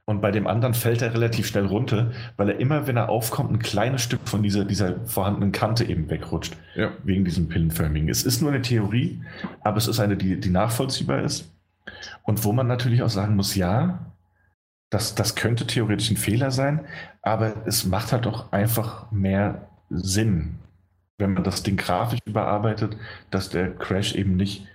[0.04, 3.52] Und bei dem anderen fällt er relativ schnell runter, weil er immer, wenn er aufkommt,
[3.52, 6.56] ein kleines Stück von dieser, dieser vorhandenen Kante eben wegrutscht.
[6.74, 6.90] Ja.
[7.04, 8.08] Wegen diesem Pillenförmigen.
[8.08, 9.22] Es ist nur eine Theorie,
[9.60, 11.52] aber es ist eine, die, die nachvollziehbar ist.
[12.24, 14.10] Und wo man natürlich auch sagen muss, ja,
[14.90, 16.80] das, das könnte theoretisch ein Fehler sein,
[17.22, 20.58] aber es macht halt doch einfach mehr Sinn,
[21.18, 22.96] wenn man das Ding grafisch überarbeitet,
[23.30, 24.66] dass der Crash eben nicht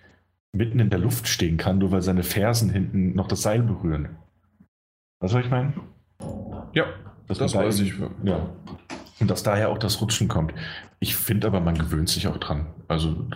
[0.55, 4.17] mitten in der Luft stehen kann, nur weil seine Fersen hinten noch das Seil berühren.
[5.19, 5.79] Was soll ich meinen?
[6.73, 6.85] Ja,
[7.27, 7.93] das, das weiß ich.
[8.23, 8.49] Ja.
[9.19, 10.53] Und dass daher auch das Rutschen kommt.
[10.99, 12.67] Ich finde aber, man gewöhnt sich auch dran.
[12.87, 13.27] Also,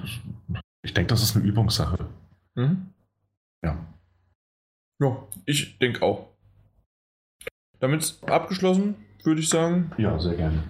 [0.82, 2.10] ich denke, das ist eine Übungssache.
[2.56, 2.88] Mhm.
[3.64, 3.78] Ja.
[5.02, 6.28] Ja, ich denke auch.
[7.80, 9.92] Damit abgeschlossen, würde ich sagen.
[9.98, 10.64] Ja, sehr gerne.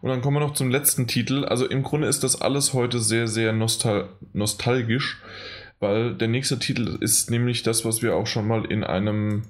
[0.00, 1.44] Und dann kommen wir noch zum letzten Titel.
[1.44, 5.20] Also im Grunde ist das alles heute sehr, sehr nostal nostalgisch
[5.80, 9.42] weil der nächste Titel ist nämlich das, was wir auch schon mal in einem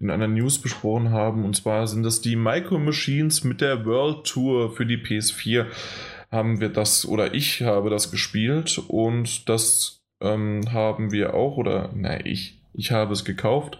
[0.00, 1.44] in einer News besprochen haben.
[1.44, 5.66] Und zwar sind das die Micro Machines mit der World Tour für die PS4.
[6.30, 11.90] Haben wir das oder ich habe das gespielt und das ähm, haben wir auch oder
[11.94, 13.78] nein, ich, ich habe es gekauft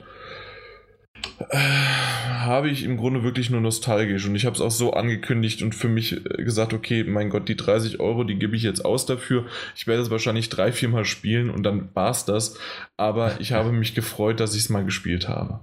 [1.51, 5.75] habe ich im Grunde wirklich nur nostalgisch und ich habe es auch so angekündigt und
[5.75, 9.07] für mich äh, gesagt, okay, mein Gott, die 30 Euro, die gebe ich jetzt aus
[9.07, 9.47] dafür.
[9.77, 12.59] Ich werde es wahrscheinlich drei, vier Mal spielen und dann war es das.
[12.97, 15.61] Aber ich habe mich gefreut, dass ich es mal gespielt habe.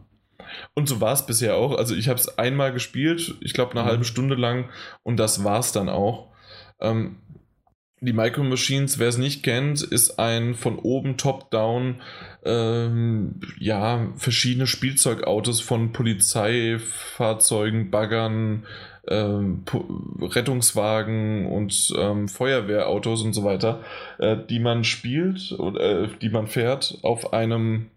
[0.73, 1.77] Und so war es bisher auch.
[1.77, 3.85] Also ich habe es einmal gespielt, ich glaube eine mhm.
[3.87, 4.69] halbe Stunde lang
[5.03, 6.29] und das war es dann auch.
[6.79, 7.17] Ähm,
[8.01, 12.01] die Micro Machines, wer es nicht kennt, ist ein von oben top-down,
[12.45, 18.65] ähm, ja, verschiedene Spielzeugautos von Polizeifahrzeugen, Baggern,
[19.07, 19.63] ähm,
[20.21, 23.83] Rettungswagen und ähm, Feuerwehrautos und so weiter,
[24.19, 27.87] äh, die man spielt oder äh, die man fährt auf einem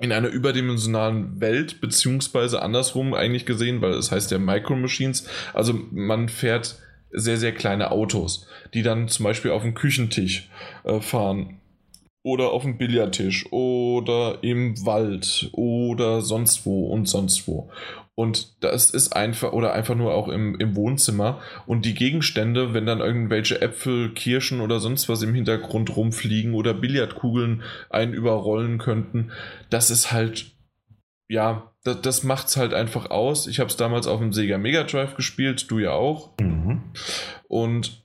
[0.00, 5.28] in einer überdimensionalen Welt, beziehungsweise andersrum eigentlich gesehen, weil es heißt ja Micro Machines.
[5.54, 6.78] Also man fährt
[7.10, 10.48] sehr, sehr kleine Autos, die dann zum Beispiel auf dem Küchentisch
[10.84, 11.57] äh, fahren
[12.22, 17.70] oder auf dem Billardtisch oder im Wald oder sonst wo und sonst wo.
[18.18, 21.40] Und das ist einfach, oder einfach nur auch im, im Wohnzimmer.
[21.66, 26.74] Und die Gegenstände, wenn dann irgendwelche Äpfel, Kirschen oder sonst was im Hintergrund rumfliegen oder
[26.74, 29.30] Billardkugeln einen überrollen könnten,
[29.70, 30.50] das ist halt,
[31.28, 33.46] ja, das, das macht es halt einfach aus.
[33.46, 36.32] Ich habe es damals auf dem Sega Mega Drive gespielt, du ja auch.
[36.40, 36.82] Mhm.
[37.46, 38.02] Und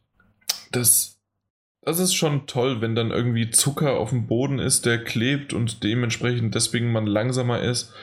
[0.71, 1.12] das,
[1.85, 5.83] das ist schon toll, wenn dann irgendwie Zucker auf dem Boden ist, der klebt und
[5.83, 7.93] dementsprechend deswegen man langsamer ist.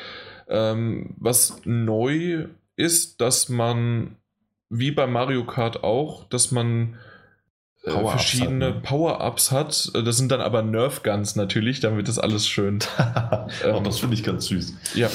[0.48, 2.46] Ähm, was neu
[2.76, 4.16] ist, dass man,
[4.68, 6.98] wie bei Mario Kart auch, dass man
[7.84, 8.80] äh, Power verschiedene ne?
[8.82, 9.90] Power-Ups hat.
[9.94, 12.80] Das sind dann aber Nerf Guns natürlich, damit das alles schön.
[13.64, 14.74] ähm, das finde ich ganz süß.
[14.94, 15.08] Ja,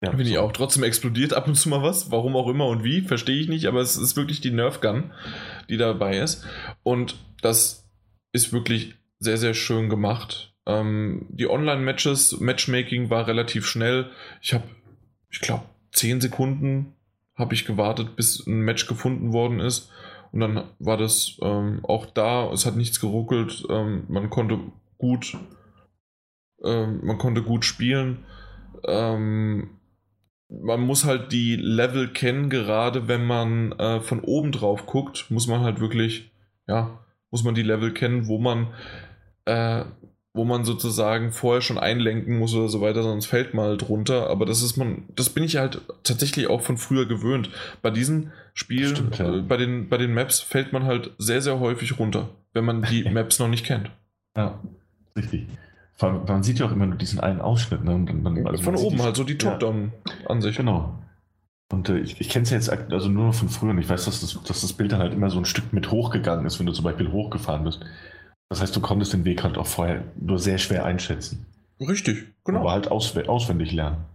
[0.00, 0.30] ja, Finde so.
[0.30, 0.52] ich auch.
[0.52, 2.10] Trotzdem explodiert ab und zu mal was.
[2.10, 3.66] Warum auch immer und wie, verstehe ich nicht.
[3.66, 5.12] Aber es ist wirklich die Nerf Gun,
[5.68, 6.44] die dabei ist.
[6.82, 7.88] Und das
[8.32, 10.54] ist wirklich sehr, sehr schön gemacht.
[10.66, 14.10] Ähm, die Online-Matches, Matchmaking war relativ schnell.
[14.40, 14.64] Ich habe,
[15.30, 16.94] ich glaube, 10 Sekunden
[17.34, 19.90] habe ich gewartet, bis ein Match gefunden worden ist.
[20.30, 22.52] Und dann war das ähm, auch da.
[22.52, 23.64] Es hat nichts geruckelt.
[23.68, 24.60] Ähm, man konnte
[24.98, 25.36] gut,
[26.62, 28.24] ähm, man konnte gut spielen
[28.86, 29.77] ähm,
[30.48, 35.46] man muss halt die Level kennen, gerade wenn man äh, von oben drauf guckt, muss
[35.46, 36.30] man halt wirklich,
[36.66, 36.98] ja,
[37.30, 38.68] muss man die Level kennen, wo man,
[39.44, 39.84] äh,
[40.32, 44.30] wo man sozusagen vorher schon einlenken muss oder so weiter, sonst fällt mal drunter.
[44.30, 47.50] Aber das ist man, das bin ich halt tatsächlich auch von früher gewöhnt.
[47.82, 49.36] Bei diesen Spielen, Stimmt, ja.
[49.36, 52.82] äh, bei, den, bei den Maps fällt man halt sehr, sehr häufig runter, wenn man
[52.82, 53.90] die Maps noch nicht kennt.
[54.36, 54.58] Ja,
[55.16, 55.46] richtig.
[56.00, 57.82] Man sieht ja auch immer nur diesen einen Ausschnitt.
[57.84, 58.04] Ne?
[58.06, 60.58] Dann, also von oben halt so die Top-Down-Ansicht.
[60.58, 61.02] Ja, genau.
[61.70, 63.88] Und äh, ich, ich kenne es ja jetzt also nur noch von früher und ich
[63.88, 66.58] weiß, dass das, dass das Bild dann halt immer so ein Stück mit hochgegangen ist,
[66.58, 67.84] wenn du zum Beispiel hochgefahren bist.
[68.48, 71.46] Das heißt, du konntest den Weg halt auch vorher nur sehr schwer einschätzen.
[71.80, 72.60] Richtig, genau.
[72.60, 74.06] Aber halt auswendig lernen.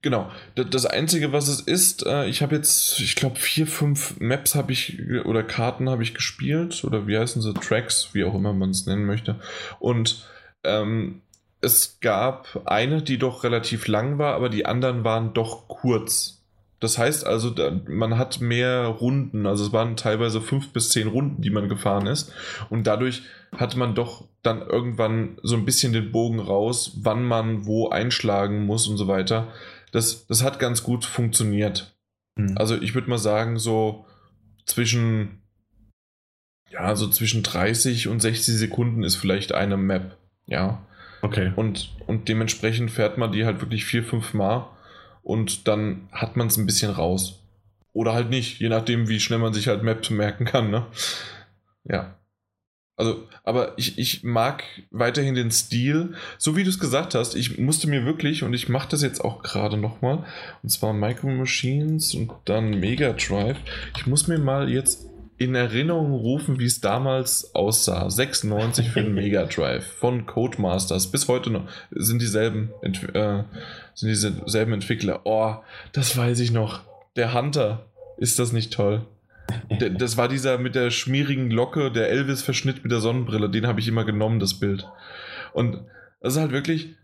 [0.00, 0.30] Genau.
[0.54, 4.72] Das Einzige, was es ist, äh, ich habe jetzt, ich glaube, vier, fünf Maps habe
[4.72, 8.70] ich oder Karten habe ich gespielt oder wie heißen sie, Tracks, wie auch immer man
[8.70, 9.36] es nennen möchte.
[9.78, 10.26] Und
[10.68, 11.22] ähm,
[11.60, 16.38] es gab eine, die doch relativ lang war, aber die anderen waren doch kurz.
[16.80, 17.52] Das heißt also,
[17.88, 22.06] man hat mehr Runden, also es waren teilweise fünf bis zehn Runden, die man gefahren
[22.06, 22.32] ist.
[22.70, 23.22] Und dadurch
[23.56, 28.64] hatte man doch dann irgendwann so ein bisschen den Bogen raus, wann man wo einschlagen
[28.64, 29.48] muss und so weiter.
[29.90, 31.96] Das, das hat ganz gut funktioniert.
[32.36, 32.56] Mhm.
[32.56, 34.06] Also ich würde mal sagen, so
[34.64, 35.42] zwischen,
[36.70, 40.16] ja, so zwischen 30 und 60 Sekunden ist vielleicht eine Map.
[40.48, 40.82] Ja.
[41.22, 41.52] Okay.
[41.54, 44.66] Und, und dementsprechend fährt man die halt wirklich vier, fünf Mal
[45.22, 47.40] und dann hat man es ein bisschen raus.
[47.92, 50.86] Oder halt nicht, je nachdem, wie schnell man sich halt Maps merken kann, ne?
[51.84, 52.14] Ja.
[52.96, 57.36] Also, aber ich, ich mag weiterhin den Stil, so wie du es gesagt hast.
[57.36, 60.24] Ich musste mir wirklich, und ich mache das jetzt auch gerade nochmal,
[60.62, 63.58] und zwar Micro Machines und dann Mega Drive.
[63.96, 65.07] Ich muss mir mal jetzt
[65.38, 68.10] in Erinnerung rufen, wie es damals aussah.
[68.10, 71.10] 96 für den Mega Drive von Codemasters.
[71.10, 73.44] Bis heute noch sind dieselben, äh,
[73.94, 75.20] sind dieselben Entwickler.
[75.24, 75.54] Oh,
[75.92, 76.82] das weiß ich noch.
[77.16, 77.84] Der Hunter.
[78.16, 79.06] Ist das nicht toll?
[79.98, 83.48] das war dieser mit der schmierigen Locke, der Elvis-Verschnitt mit der Sonnenbrille.
[83.48, 84.86] Den habe ich immer genommen, das Bild.
[85.52, 85.84] Und
[86.20, 86.96] das ist halt wirklich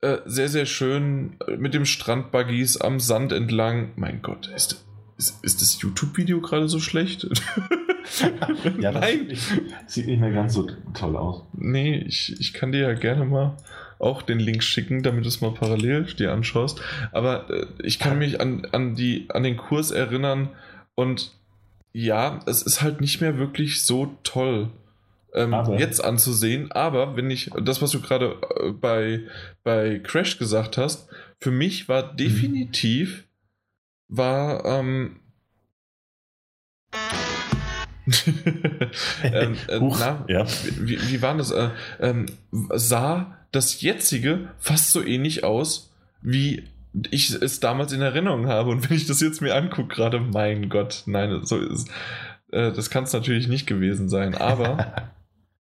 [0.00, 3.92] äh, sehr, sehr schön mit dem Strandbuggies am Sand entlang.
[3.96, 4.84] Mein Gott, ist,
[5.18, 7.28] ist, ist das YouTube-Video gerade so schlecht?
[8.78, 9.36] ja, Nein.
[9.86, 11.42] sieht nicht mehr ganz so toll aus.
[11.52, 13.56] Nee, ich, ich kann dir ja gerne mal
[13.98, 16.80] auch den Link schicken, damit du es mal parallel dir anschaust.
[17.10, 20.50] Aber äh, ich kann mich an, an, die, an den Kurs erinnern
[20.94, 21.32] und
[21.92, 24.70] ja, es ist halt nicht mehr wirklich so toll.
[25.34, 29.24] Ähm, jetzt anzusehen, aber wenn ich das, was du gerade äh, bei,
[29.62, 31.08] bei Crash gesagt hast,
[31.38, 32.16] für mich war mhm.
[32.16, 33.27] definitiv
[34.08, 35.20] war ähm,
[39.22, 40.46] ähm, äh, Huch, na, ja.
[40.80, 41.50] wie, wie war das?
[41.50, 41.70] Äh,
[42.00, 46.64] ähm, sah das jetzige fast so ähnlich aus, wie
[47.10, 48.70] ich es damals in Erinnerung habe.
[48.70, 51.88] Und wenn ich das jetzt mir angucke, gerade, mein Gott, nein, so ist,
[52.50, 54.34] äh, das kann es natürlich nicht gewesen sein.
[54.34, 55.10] Aber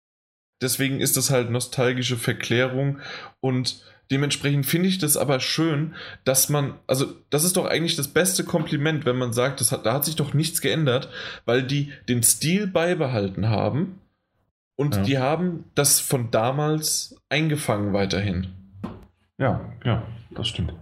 [0.62, 2.99] deswegen ist das halt nostalgische Verklärung
[3.41, 5.95] und Dementsprechend finde ich das aber schön,
[6.25, 9.87] dass man, also das ist doch eigentlich das beste Kompliment, wenn man sagt, das hat,
[9.87, 11.09] da hat sich doch nichts geändert,
[11.47, 14.01] weil die den Stil beibehalten haben
[14.77, 15.03] und ja.
[15.03, 18.49] die haben das von damals eingefangen weiterhin.
[19.39, 20.75] Ja, ja, das stimmt.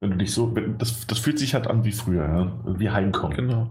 [0.00, 2.78] Wenn du dich so, das, das fühlt sich halt an wie früher, ja?
[2.78, 3.36] wie Heimkommen.
[3.36, 3.70] Genau.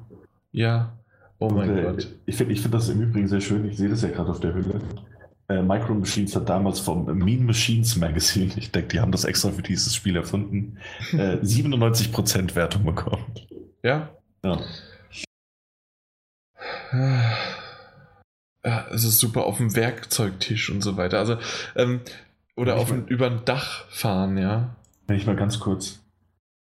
[0.52, 0.98] Ja.
[1.40, 2.08] Oh mein und, äh, Gott.
[2.26, 4.40] Ich finde ich find das im Übrigen sehr schön, ich sehe das ja gerade auf
[4.40, 4.80] der Hülle
[5.52, 9.52] äh, Micro Machines hat damals vom Mean Machines Magazine, ich denke, die haben das extra
[9.52, 10.78] für dieses Spiel erfunden,
[11.14, 13.26] äh, 97% Wertung bekommen.
[13.84, 14.10] Ja?
[14.44, 14.60] Ja.
[18.64, 21.20] Ja, es ist super auf dem Werkzeugtisch und so weiter.
[21.20, 21.38] Also,
[21.76, 22.02] ähm,
[22.56, 24.76] oder auf mal, über ein Dach fahren, ja.
[25.08, 26.04] Wenn ich mal ganz kurz.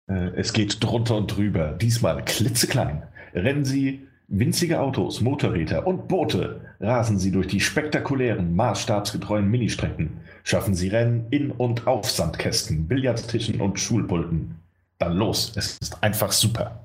[0.08, 1.72] Äh, es geht drunter und drüber.
[1.72, 3.04] Diesmal klitzeklein.
[3.32, 4.06] Rennen Sie
[4.36, 11.26] Winzige Autos, Motorräder und Boote rasen sie durch die spektakulären, maßstabsgetreuen Ministrecken, schaffen sie Rennen
[11.30, 14.56] in und auf Sandkästen, Billardtischen und Schulpulten.
[14.98, 16.84] Dann los, es ist einfach super.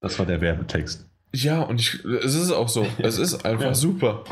[0.00, 1.08] Das war der Werbetext.
[1.34, 2.86] Ja, und ich, es ist auch so.
[2.98, 3.74] Es ist einfach ja.
[3.74, 4.22] super.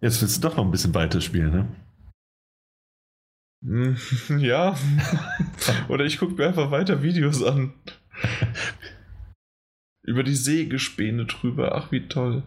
[0.00, 1.68] Jetzt willst du doch noch ein bisschen weiterspielen,
[3.62, 3.96] ne?
[4.38, 4.76] Ja.
[5.88, 7.72] Oder ich gucke mir einfach weiter Videos an.
[10.04, 11.74] Über die Sägespäne drüber.
[11.74, 12.42] Ach, wie toll.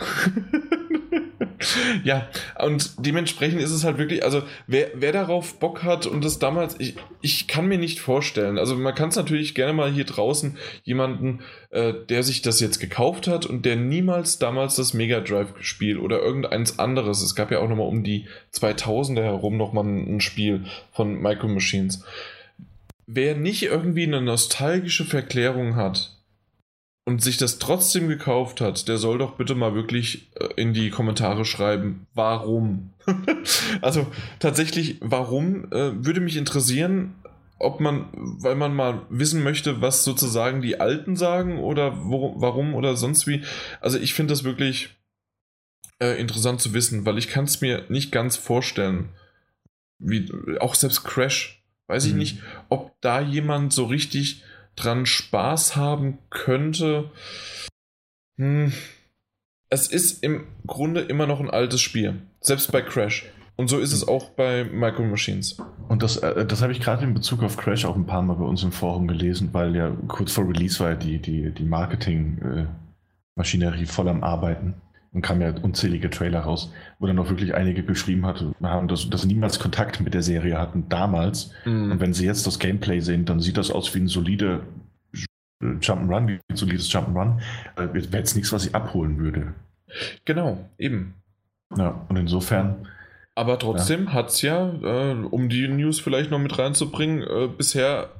[2.04, 2.28] ja,
[2.62, 6.76] Und dementsprechend ist es halt wirklich, also wer, wer darauf Bock hat und das damals,
[6.78, 10.56] ich, ich kann mir nicht vorstellen, also man kann es natürlich gerne mal hier draußen
[10.84, 11.40] jemanden,
[11.70, 15.98] äh, der sich das jetzt gekauft hat und der niemals damals das Mega Drive Spiel
[15.98, 20.64] oder irgendeins anderes, es gab ja auch nochmal um die 2000er herum nochmal ein Spiel
[20.92, 22.04] von Micro Machines.
[23.06, 26.12] Wer nicht irgendwie eine nostalgische Verklärung hat,
[27.04, 30.90] und sich das trotzdem gekauft hat, der soll doch bitte mal wirklich äh, in die
[30.90, 32.92] Kommentare schreiben, warum.
[33.82, 34.06] also
[34.38, 37.14] tatsächlich, warum äh, würde mich interessieren,
[37.58, 42.74] ob man, weil man mal wissen möchte, was sozusagen die Alten sagen oder wo, warum
[42.74, 43.44] oder sonst wie.
[43.80, 44.96] Also ich finde das wirklich
[46.00, 49.10] äh, interessant zu wissen, weil ich kann es mir nicht ganz vorstellen.
[49.98, 52.18] Wie, auch selbst Crash, weiß ich mhm.
[52.18, 52.38] nicht,
[52.70, 54.42] ob da jemand so richtig
[54.76, 57.10] dran Spaß haben könnte.
[58.36, 58.72] Hm.
[59.68, 62.22] Es ist im Grunde immer noch ein altes Spiel.
[62.40, 63.30] Selbst bei Crash.
[63.56, 65.58] Und so ist es auch bei Micro Machines.
[65.88, 68.36] Und das, äh, das habe ich gerade in Bezug auf Crash auch ein paar Mal
[68.36, 73.86] bei uns im Forum gelesen, weil ja kurz vor Release war die, die, die Marketing-Maschinerie
[73.86, 74.80] voll am Arbeiten
[75.12, 79.22] und kamen ja unzählige Trailer raus, wo dann auch wirklich einige geschrieben haben, dass, dass
[79.22, 81.52] sie niemals Kontakt mit der Serie hatten damals.
[81.64, 81.92] Mhm.
[81.92, 84.62] Und wenn sie jetzt das Gameplay sehen, dann sieht das aus wie ein solide
[85.60, 87.38] Jump'n'Run, wie ein solides Jump'n'Run.
[87.76, 89.54] Äh, Wäre jetzt nichts, was ich abholen würde.
[90.24, 91.14] Genau, eben.
[91.76, 92.86] Ja, und insofern
[93.36, 94.12] aber trotzdem ja.
[94.12, 98.10] hat es ja, äh, um die News vielleicht noch mit reinzubringen, äh, bisher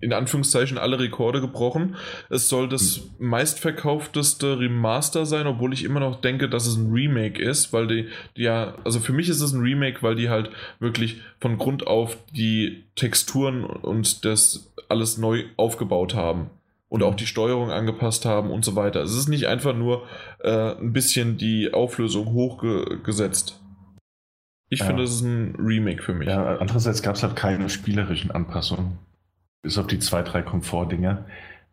[0.00, 1.96] in Anführungszeichen alle Rekorde gebrochen.
[2.30, 3.28] Es soll das mhm.
[3.28, 8.08] meistverkaufteste Remaster sein, obwohl ich immer noch denke, dass es ein Remake ist, weil die,
[8.36, 11.86] die ja, also für mich ist es ein Remake, weil die halt wirklich von Grund
[11.86, 16.50] auf die Texturen und das alles neu aufgebaut haben
[16.88, 17.16] und auch mhm.
[17.16, 19.02] die Steuerung angepasst haben und so weiter.
[19.02, 20.04] Es ist nicht einfach nur
[20.38, 23.60] äh, ein bisschen die Auflösung hochgesetzt.
[24.68, 24.86] Ich ja.
[24.86, 26.28] finde, es ist ein Remake für mich.
[26.28, 28.98] Ja, andererseits gab es halt keine spielerischen Anpassungen.
[29.62, 31.24] Bis auf die zwei, drei Komfortdinger.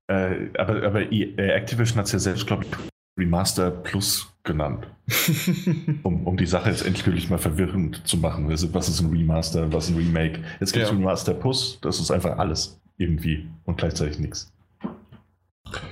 [0.07, 2.69] Äh, aber aber I äh, Activision hat es ja selbst, glaube ich,
[3.17, 4.87] Remaster Plus genannt.
[6.03, 8.49] um, um die Sache jetzt endgültig mal verwirrend zu machen.
[8.49, 10.39] Was ist ein Remaster, was ist ein Remake?
[10.59, 10.97] Jetzt gibt es ja.
[10.97, 14.51] Remaster Plus, das ist einfach alles irgendwie und gleichzeitig nichts.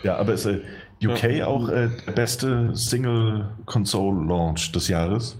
[0.03, 0.61] Ja, aber ist äh,
[1.03, 1.47] UK ja.
[1.47, 5.37] auch äh, der beste Single-Console-Launch des Jahres?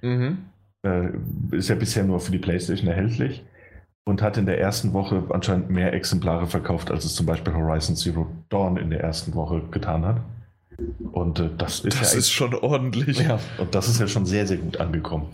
[0.00, 0.38] Mhm.
[0.84, 1.12] Äh,
[1.52, 3.42] ist ja bisher nur für die PlayStation erhältlich
[4.04, 7.96] und hat in der ersten Woche anscheinend mehr Exemplare verkauft, als es zum Beispiel Horizon
[7.96, 10.20] Zero Dawn in der ersten Woche getan hat.
[11.12, 13.20] Und äh, das ist das ja ist schon ordentlich.
[13.20, 15.28] Ja, und das ist ja schon sehr, sehr gut angekommen.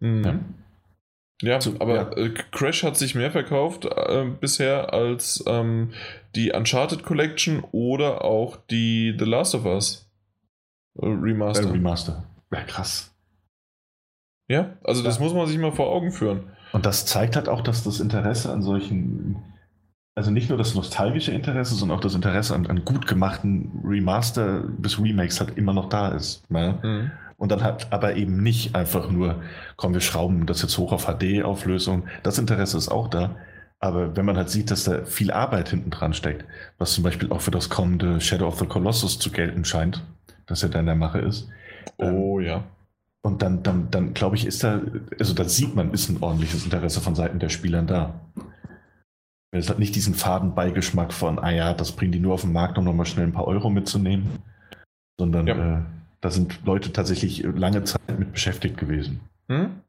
[0.00, 0.24] Mhm.
[0.24, 0.38] Ja.
[1.40, 2.10] Ja, so, aber ja.
[2.16, 5.92] Äh, Crash hat sich mehr verkauft äh, bisher als ähm,
[6.34, 10.10] die Uncharted Collection oder auch die The Last of Us
[11.00, 11.68] äh, Remaster.
[11.68, 12.24] Äh, Remaster.
[12.52, 13.14] Ja, krass.
[14.48, 15.24] Ja, also das ja.
[15.24, 16.44] muss man sich mal vor Augen führen.
[16.72, 19.36] Und das zeigt halt auch, dass das Interesse an solchen,
[20.14, 24.62] also nicht nur das nostalgische Interesse, sondern auch das Interesse an, an gut gemachten Remaster
[24.78, 26.50] bis Remakes halt immer noch da ist.
[26.50, 26.78] Ne?
[26.82, 27.10] Mhm.
[27.36, 29.42] Und dann halt aber eben nicht einfach nur,
[29.76, 32.04] komm, wir schrauben das jetzt hoch auf HD-Auflösung.
[32.22, 33.36] Das Interesse ist auch da.
[33.80, 36.44] Aber wenn man halt sieht, dass da viel Arbeit hinten dran steckt,
[36.78, 40.02] was zum Beispiel auch für das kommende Shadow of the Colossus zu gelten scheint,
[40.46, 41.48] dass er da in der Mache ist.
[41.98, 42.64] Oh ähm, ja
[43.22, 44.80] und dann, dann, dann glaube ich, ist da,
[45.18, 48.20] also da sieht man, ist ein ordentliches Interesse von Seiten der Spieler da.
[49.50, 52.52] Es hat nicht diesen faden Beigeschmack von, ah ja, das bringen die nur auf den
[52.52, 54.28] Markt, um nochmal schnell ein paar Euro mitzunehmen,
[55.18, 55.78] sondern ja.
[55.78, 55.82] äh,
[56.20, 59.20] da sind Leute tatsächlich lange Zeit mit beschäftigt gewesen.
[59.48, 59.80] Hm?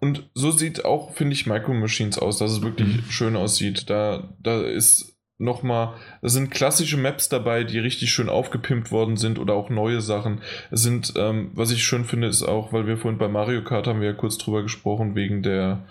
[0.00, 3.10] Und so sieht auch, finde ich, Micro Machines aus, dass es wirklich mhm.
[3.10, 3.88] schön aussieht.
[3.90, 9.38] Da, da ist nochmal, es sind klassische Maps dabei, die richtig schön aufgepimpt worden sind
[9.38, 10.40] oder auch neue Sachen.
[10.70, 13.86] Es sind, ähm, was ich schön finde, ist auch, weil wir vorhin bei Mario Kart
[13.86, 15.84] haben wir ja kurz drüber gesprochen, wegen der,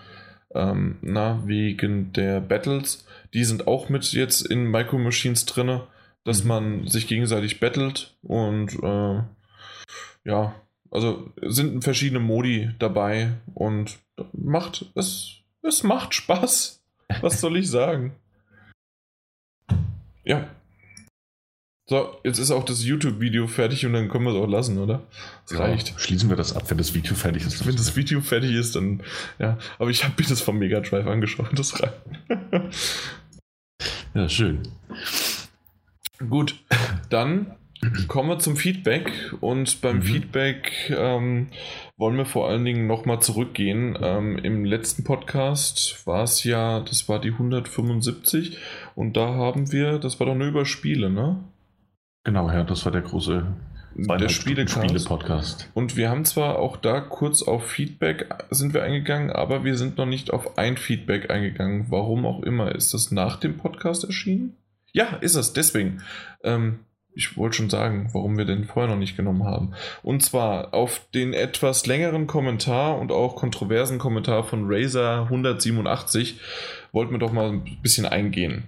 [0.54, 3.06] ähm, na, wegen der Battles.
[3.34, 5.82] Die sind auch mit jetzt in Micro Machines drin,
[6.24, 6.48] dass mhm.
[6.48, 9.22] man sich gegenseitig battelt und äh,
[10.28, 10.56] ja,
[10.92, 14.00] also sind verschiedene Modi dabei und
[14.34, 16.82] macht es, es macht Spaß.
[17.22, 18.16] Was soll ich sagen?
[20.26, 20.50] Ja.
[21.88, 25.04] So, jetzt ist auch das YouTube-Video fertig und dann können wir es auch lassen, oder?
[25.48, 25.94] Das ja, reicht.
[26.02, 27.66] Schließen wir das ab, wenn das Video fertig ist.
[27.68, 29.04] Wenn das Video fertig ist, dann
[29.38, 29.60] ja.
[29.78, 31.94] Aber ich habe mir das vom Mega Drive angeschaut, das reicht.
[34.16, 34.64] ja, schön.
[36.28, 36.56] Gut,
[37.10, 37.56] dann
[38.08, 39.12] kommen wir zum Feedback
[39.42, 40.04] und beim mhm.
[40.04, 41.50] Feedback ähm,
[41.98, 43.98] wollen wir vor allen Dingen nochmal zurückgehen.
[44.02, 48.58] Ähm, Im letzten Podcast war es ja, das war die 175
[48.96, 51.44] und da haben wir, das war doch nur über Spiele, ne?
[52.24, 53.46] Genau, ja, das war der große
[53.96, 55.62] der Spiele-Podcast.
[55.62, 59.78] Spiele und wir haben zwar auch da kurz auf Feedback sind wir eingegangen, aber wir
[59.78, 61.86] sind noch nicht auf ein Feedback eingegangen.
[61.90, 62.76] Warum auch immer.
[62.76, 64.58] Ist das nach dem Podcast erschienen?
[64.92, 65.54] Ja, ist es.
[65.54, 66.02] Deswegen.
[66.44, 66.80] Ähm,
[67.18, 69.74] ich wollte schon sagen, warum wir den vorher noch nicht genommen haben.
[70.04, 76.42] Und zwar auf den etwas längeren Kommentar und auch kontroversen Kommentar von Razer 187
[76.92, 78.68] wollten wir doch mal ein bisschen eingehen.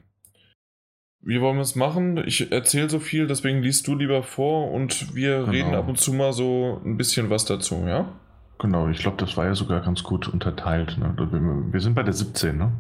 [1.28, 2.24] Wie wollen wir es machen?
[2.26, 5.52] Ich erzähle so viel, deswegen liest du lieber vor und wir genau.
[5.52, 8.08] reden ab und zu mal so ein bisschen was dazu, ja?
[8.60, 10.98] Genau, ich glaube, das war ja sogar ganz gut unterteilt.
[10.98, 11.14] Ne?
[11.70, 12.72] Wir sind bei der 17, ne?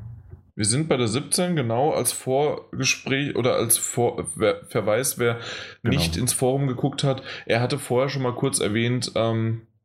[0.55, 5.39] Wir sind bei der 17, genau, als Vorgespräch oder als Vor wer, Verweis, wer
[5.83, 5.97] genau.
[5.97, 7.23] nicht ins Forum geguckt hat.
[7.47, 9.76] Er hatte vorher schon mal kurz erwähnt, ähm, äh,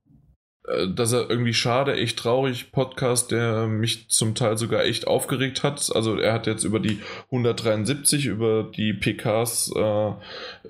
[0.65, 5.91] dass er irgendwie schade, echt traurig Podcast, der mich zum Teil sogar echt aufgeregt hat.
[5.93, 10.13] Also er hat jetzt über die 173, über die PKs, äh,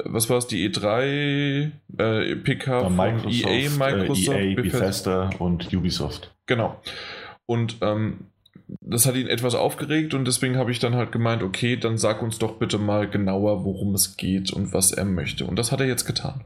[0.05, 5.73] was war es, die E3 äh, PK von Microsoft, EA, Microsoft, äh, EA, Bethesda und
[5.75, 6.35] Ubisoft.
[6.47, 6.81] Genau.
[7.45, 8.29] Und ähm,
[8.81, 12.23] das hat ihn etwas aufgeregt und deswegen habe ich dann halt gemeint, okay, dann sag
[12.23, 15.45] uns doch bitte mal genauer, worum es geht und was er möchte.
[15.45, 16.45] Und das hat er jetzt getan.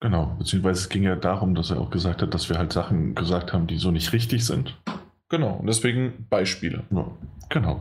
[0.00, 3.14] Genau, beziehungsweise es ging ja darum, dass er auch gesagt hat, dass wir halt Sachen
[3.14, 4.76] gesagt haben, die so nicht richtig sind.
[5.28, 6.84] Genau, und deswegen Beispiele.
[6.90, 7.06] Ja,
[7.50, 7.80] genau.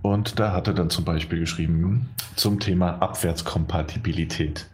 [0.00, 4.66] Und da hat er dann zum Beispiel geschrieben zum Thema Abwärtskompatibilität.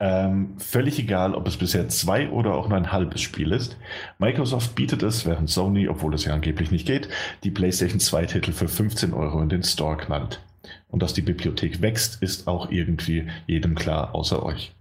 [0.00, 3.78] Ähm, völlig egal, ob es bisher zwei oder auch nur ein halbes Spiel ist.
[4.18, 7.08] Microsoft bietet es, während Sony, obwohl es ja angeblich nicht geht,
[7.44, 10.40] die PlayStation 2 Titel für 15 Euro in den Store knallt.
[10.88, 14.73] Und dass die Bibliothek wächst, ist auch irgendwie jedem klar, außer euch.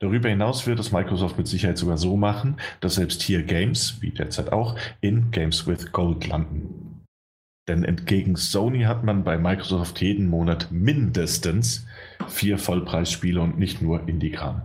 [0.00, 4.10] Darüber hinaus wird es Microsoft mit Sicherheit sogar so machen, dass selbst hier Games, wie
[4.10, 7.04] derzeit auch, in Games with Gold landen.
[7.68, 11.86] Denn entgegen Sony hat man bei Microsoft jeden Monat mindestens
[12.26, 14.62] vier Vollpreisspiele und nicht nur Indie-Kram.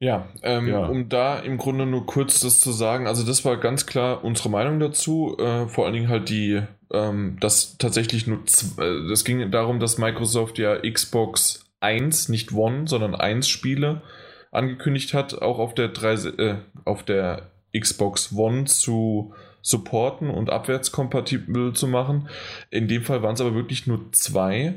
[0.00, 3.56] Ja, ähm, ja, um da im Grunde nur kurz das zu sagen, also das war
[3.56, 6.62] ganz klar unsere Meinung dazu, äh, vor allen Dingen halt die,
[6.92, 12.86] ähm, dass tatsächlich nur, äh, das ging darum, dass Microsoft ja Xbox 1, nicht One,
[12.86, 14.02] sondern 1 Spiele
[14.50, 21.74] angekündigt hat, auch auf der, 3, äh, auf der Xbox One zu supporten und abwärtskompatibel
[21.74, 22.28] zu machen.
[22.70, 24.74] In dem Fall waren es aber wirklich nur zwei.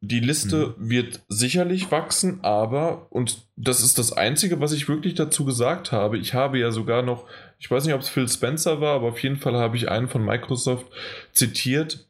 [0.00, 0.90] Die Liste mhm.
[0.90, 6.18] wird sicherlich wachsen, aber, und das ist das Einzige, was ich wirklich dazu gesagt habe,
[6.18, 7.26] ich habe ja sogar noch,
[7.58, 10.08] ich weiß nicht, ob es Phil Spencer war, aber auf jeden Fall habe ich einen
[10.08, 10.86] von Microsoft
[11.32, 12.06] zitiert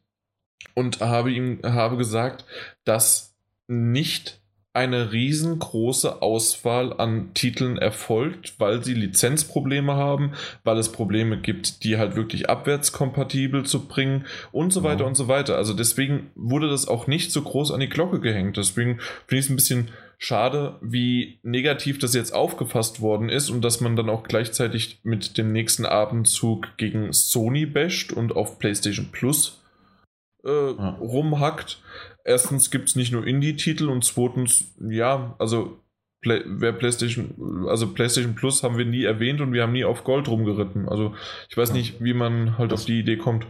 [0.74, 2.44] und habe ihm habe gesagt,
[2.84, 3.33] dass
[3.66, 4.40] nicht
[4.74, 10.32] eine riesengroße Auswahl an Titeln erfolgt, weil sie Lizenzprobleme haben,
[10.64, 15.06] weil es Probleme gibt, die halt wirklich abwärtskompatibel zu bringen und so weiter ja.
[15.06, 15.56] und so weiter.
[15.56, 18.56] Also deswegen wurde das auch nicht so groß an die Glocke gehängt.
[18.56, 23.62] Deswegen finde ich es ein bisschen schade, wie negativ das jetzt aufgefasst worden ist und
[23.62, 29.10] dass man dann auch gleichzeitig mit dem nächsten Abendzug gegen Sony basht und auf PlayStation
[29.12, 29.62] Plus
[30.44, 30.98] äh, ja.
[31.00, 31.80] rumhackt
[32.24, 35.78] erstens gibt es nicht nur Indie-Titel und zweitens, ja, also
[36.20, 40.04] Play, wer PlayStation, also PlayStation Plus haben wir nie erwähnt und wir haben nie auf
[40.04, 40.88] Gold rumgeritten.
[40.88, 41.14] Also
[41.50, 43.46] ich weiß nicht, wie man halt das, auf die Idee kommt.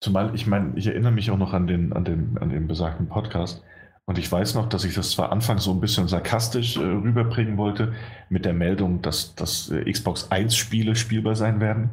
[0.00, 3.08] Zumal, ich meine, ich erinnere mich auch noch an den, an den, an den besagten
[3.08, 3.62] Podcast.
[4.04, 7.56] Und ich weiß noch, dass ich das zwar anfangs so ein bisschen sarkastisch äh, rüberbringen
[7.56, 7.94] wollte,
[8.28, 11.90] mit der Meldung, dass, dass äh, Xbox 1 Spiele spielbar sein werden.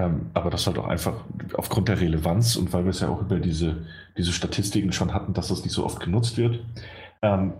[0.00, 1.12] Ähm, aber das halt auch einfach
[1.54, 3.86] aufgrund der Relevanz und weil wir es ja auch über diese,
[4.16, 6.60] diese Statistiken schon hatten, dass das nicht so oft genutzt wird.
[7.20, 7.52] Ähm,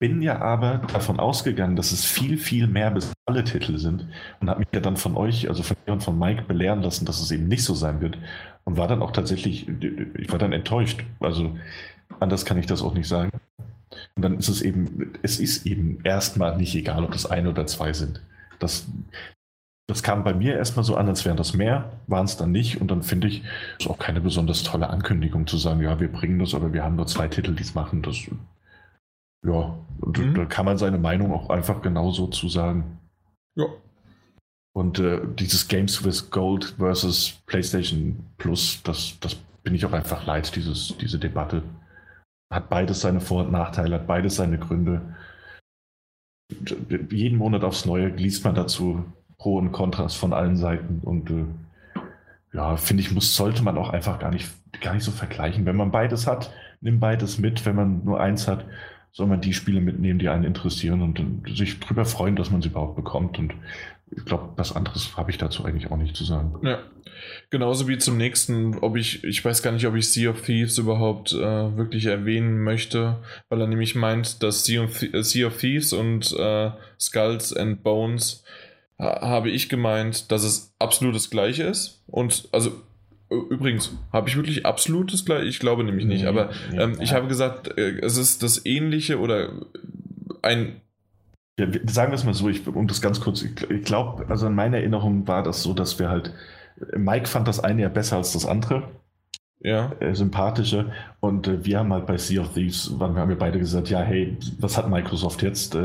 [0.00, 4.06] bin ja aber davon ausgegangen, dass es viel, viel mehr bis alle Titel sind
[4.40, 7.04] und habe mich ja dann von euch, also von mir und von Mike, belehren lassen,
[7.04, 8.18] dass es eben nicht so sein wird
[8.64, 11.04] und war dann auch tatsächlich, ich war dann enttäuscht.
[11.20, 11.56] Also
[12.18, 13.30] anders kann ich das auch nicht sagen.
[14.16, 17.66] Und dann ist es eben, es ist eben erstmal nicht egal, ob das ein oder
[17.66, 18.22] zwei sind.
[18.58, 18.88] Das,
[19.90, 22.80] das kam bei mir erstmal so an, als wären das mehr, waren es dann nicht.
[22.80, 23.42] Und dann finde ich,
[23.76, 26.94] ist auch keine besonders tolle Ankündigung zu sagen, ja, wir bringen das, aber wir haben
[26.94, 28.00] nur zwei Titel, die es machen.
[28.00, 28.16] Das,
[29.44, 29.76] ja,
[30.06, 30.34] mhm.
[30.34, 33.00] da kann man seine Meinung auch einfach genauso zu sagen.
[33.56, 33.66] Ja.
[34.72, 39.34] Und äh, dieses Games with Gold versus PlayStation Plus, das, das
[39.64, 41.64] bin ich auch einfach leid, dieses, diese Debatte.
[42.52, 45.16] Hat beides seine Vor- und Nachteile, hat beides seine Gründe.
[47.10, 49.04] Jeden Monat aufs Neue liest man dazu
[49.40, 51.00] Pro und Kontras von allen Seiten.
[51.02, 51.44] Und äh,
[52.52, 54.46] ja, finde ich, muss, sollte man auch einfach gar nicht,
[54.82, 55.64] gar nicht so vergleichen.
[55.64, 56.52] Wenn man beides hat,
[56.82, 57.64] nimm beides mit.
[57.64, 58.66] Wenn man nur eins hat,
[59.12, 62.68] soll man die Spiele mitnehmen, die einen interessieren und sich darüber freuen, dass man sie
[62.68, 63.38] überhaupt bekommt.
[63.38, 63.54] Und
[64.10, 66.54] ich glaube, was anderes habe ich dazu eigentlich auch nicht zu sagen.
[66.62, 66.78] Ja.
[67.48, 70.76] Genauso wie zum nächsten, ob ich, ich weiß gar nicht, ob ich Sea of Thieves
[70.76, 73.18] überhaupt äh, wirklich erwähnen möchte,
[73.48, 78.44] weil er nämlich meint, dass Sea of, of Thieves und äh, Skulls and Bones
[79.00, 82.02] habe ich gemeint, dass es absolut das gleiche ist.
[82.06, 82.72] Und also
[83.30, 85.46] Übrigens, habe ich wirklich absolutes gleich?
[85.46, 87.16] Ich glaube nämlich nicht, nee, aber ähm, nee, ich ja.
[87.16, 89.52] habe gesagt, äh, es ist das ähnliche oder
[90.42, 90.80] ein.
[91.56, 94.48] Ja, sagen wir es mal so, ich, um das ganz kurz, ich, ich glaube, also
[94.48, 96.32] in meiner Erinnerung war das so, dass wir halt,
[96.96, 98.88] Mike fand das eine ja besser als das andere
[99.60, 99.92] ja.
[100.00, 100.90] äh, sympathische.
[101.20, 103.90] Und äh, wir haben halt bei Sea of Thieves, waren, wir haben ja beide gesagt,
[103.90, 105.76] ja, hey, was hat Microsoft jetzt?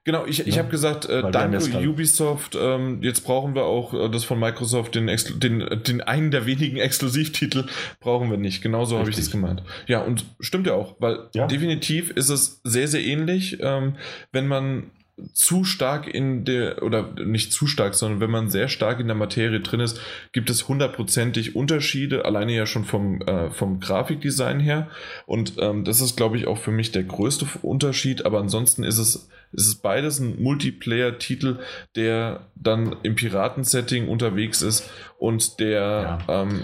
[0.00, 3.94] Äh, genau, ich, ich ja, habe gesagt, äh, danke Ubisoft, ähm, jetzt brauchen wir auch
[3.94, 7.66] äh, das von Microsoft, den, den, den einen der wenigen Exklusivtitel
[8.00, 8.62] brauchen wir nicht.
[8.62, 9.62] Genauso habe ich das gemeint.
[9.86, 11.46] Ja, und stimmt ja auch, weil ja.
[11.46, 13.96] definitiv ist es sehr, sehr ähnlich, ähm,
[14.32, 14.90] wenn man
[15.32, 19.16] zu stark in der, oder nicht zu stark, sondern wenn man sehr stark in der
[19.16, 20.00] Materie drin ist,
[20.32, 24.88] gibt es hundertprozentig Unterschiede, alleine ja schon vom, äh, vom Grafikdesign her.
[25.26, 28.24] Und ähm, das ist, glaube ich, auch für mich der größte Unterschied.
[28.24, 31.58] Aber ansonsten ist es, ist es beides ein Multiplayer-Titel,
[31.96, 36.42] der dann im Piratensetting unterwegs ist und der, ja.
[36.42, 36.62] Ähm,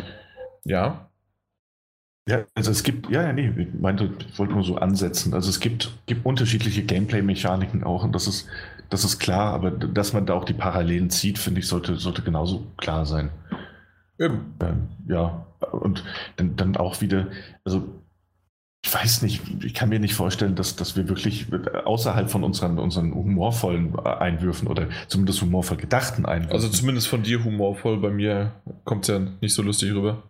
[0.65, 1.11] ja.
[2.29, 5.33] Ja, also es gibt, ja, ja, nee, ich meinte, ich wollte nur so ansetzen.
[5.33, 8.49] Also es gibt, gibt unterschiedliche Gameplay-Mechaniken auch und das ist,
[8.91, 12.23] das ist klar, aber dass man da auch die Parallelen zieht, finde ich, sollte, sollte
[12.23, 13.31] genauso klar sein.
[14.19, 14.55] Eben.
[14.61, 16.05] Ähm, ja, und
[16.37, 17.29] dann, dann auch wieder,
[17.65, 17.96] also
[18.87, 21.47] ich weiß nicht, ich kann mir nicht vorstellen, dass, dass wir wirklich
[21.85, 26.55] außerhalb von unseren, unseren humorvollen Einwürfen oder zumindest humorvoll gedachten Einwürfen.
[26.55, 28.53] Also zumindest von dir humorvoll, bei mir
[28.85, 30.23] kommt es ja nicht so lustig rüber.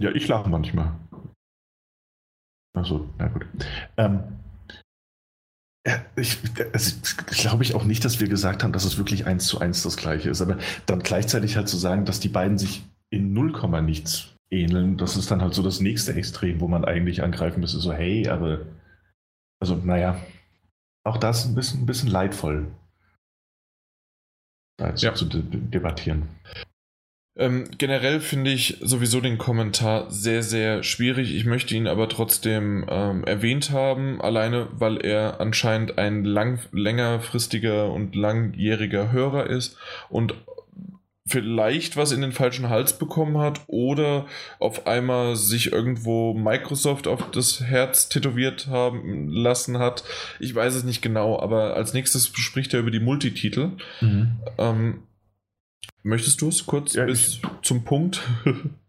[0.00, 0.92] Ja, ich lache manchmal.
[2.74, 3.44] Achso, na gut.
[3.96, 4.20] Ähm,
[6.14, 6.38] ich,
[6.72, 6.96] also,
[7.26, 9.96] glaube ich auch nicht, dass wir gesagt haben, dass es wirklich eins zu eins das
[9.96, 10.40] gleiche ist.
[10.40, 15.16] Aber dann gleichzeitig halt zu sagen, dass die beiden sich in 0, nichts ähneln, das
[15.16, 17.78] ist dann halt so das nächste Extrem, wo man eigentlich angreifen müsste.
[17.78, 18.60] So, hey, aber.
[19.60, 20.20] Also, naja.
[21.04, 22.66] Auch das ein bisschen, ein bisschen leidvoll.
[24.78, 25.14] Da jetzt ja.
[25.14, 26.28] zu debattieren.
[27.38, 31.34] Ähm, generell finde ich sowieso den Kommentar sehr, sehr schwierig.
[31.34, 37.92] Ich möchte ihn aber trotzdem ähm, erwähnt haben, alleine weil er anscheinend ein lang, längerfristiger
[37.92, 39.76] und langjähriger Hörer ist
[40.08, 40.34] und
[41.26, 44.26] vielleicht was in den falschen Hals bekommen hat oder
[44.60, 50.04] auf einmal sich irgendwo Microsoft auf das Herz tätowiert haben lassen hat.
[50.38, 53.72] Ich weiß es nicht genau, aber als nächstes spricht er über die Multititel.
[54.00, 54.36] Mhm.
[54.58, 55.02] Ähm,
[56.02, 58.22] Möchtest du es kurz ja, bis zum Punkt?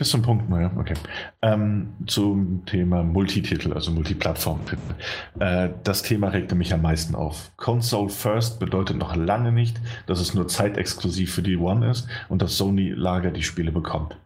[0.00, 0.94] Bis zum Punkt, naja, okay.
[1.42, 4.94] Ähm, zum Thema Multititel, also Multiplattform-Titel.
[5.40, 7.52] Äh, das Thema regte mich am meisten auf.
[7.58, 12.40] Console First bedeutet noch lange nicht, dass es nur zeitexklusiv für die One ist und
[12.40, 14.16] dass Sony-Lager die Spiele bekommt.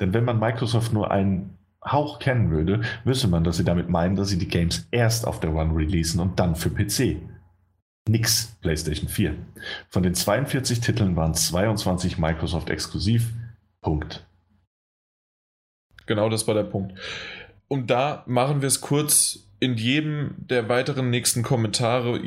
[0.00, 4.16] Denn wenn man Microsoft nur einen Hauch kennen würde, wüsste man, dass sie damit meinen,
[4.16, 7.18] dass sie die Games erst auf der One releasen und dann für PC
[8.08, 9.34] nix PlayStation 4.
[9.90, 13.34] Von den 42 Titeln waren 22 Microsoft exklusiv.
[13.82, 14.26] Punkt.
[16.08, 16.98] Genau, das war der Punkt.
[17.68, 22.20] Und da machen wir es kurz in jedem der weiteren nächsten Kommentare,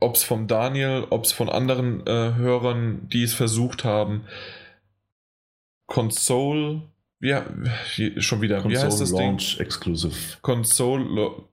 [0.00, 4.24] ob es vom Daniel, ob es von anderen äh, Hörern, die es versucht haben.
[5.86, 6.82] Console,
[7.20, 7.46] ja,
[8.18, 9.66] schon wieder, Console wie heißt das Launch Ding?
[9.66, 10.14] Exclusive.
[10.42, 11.44] Console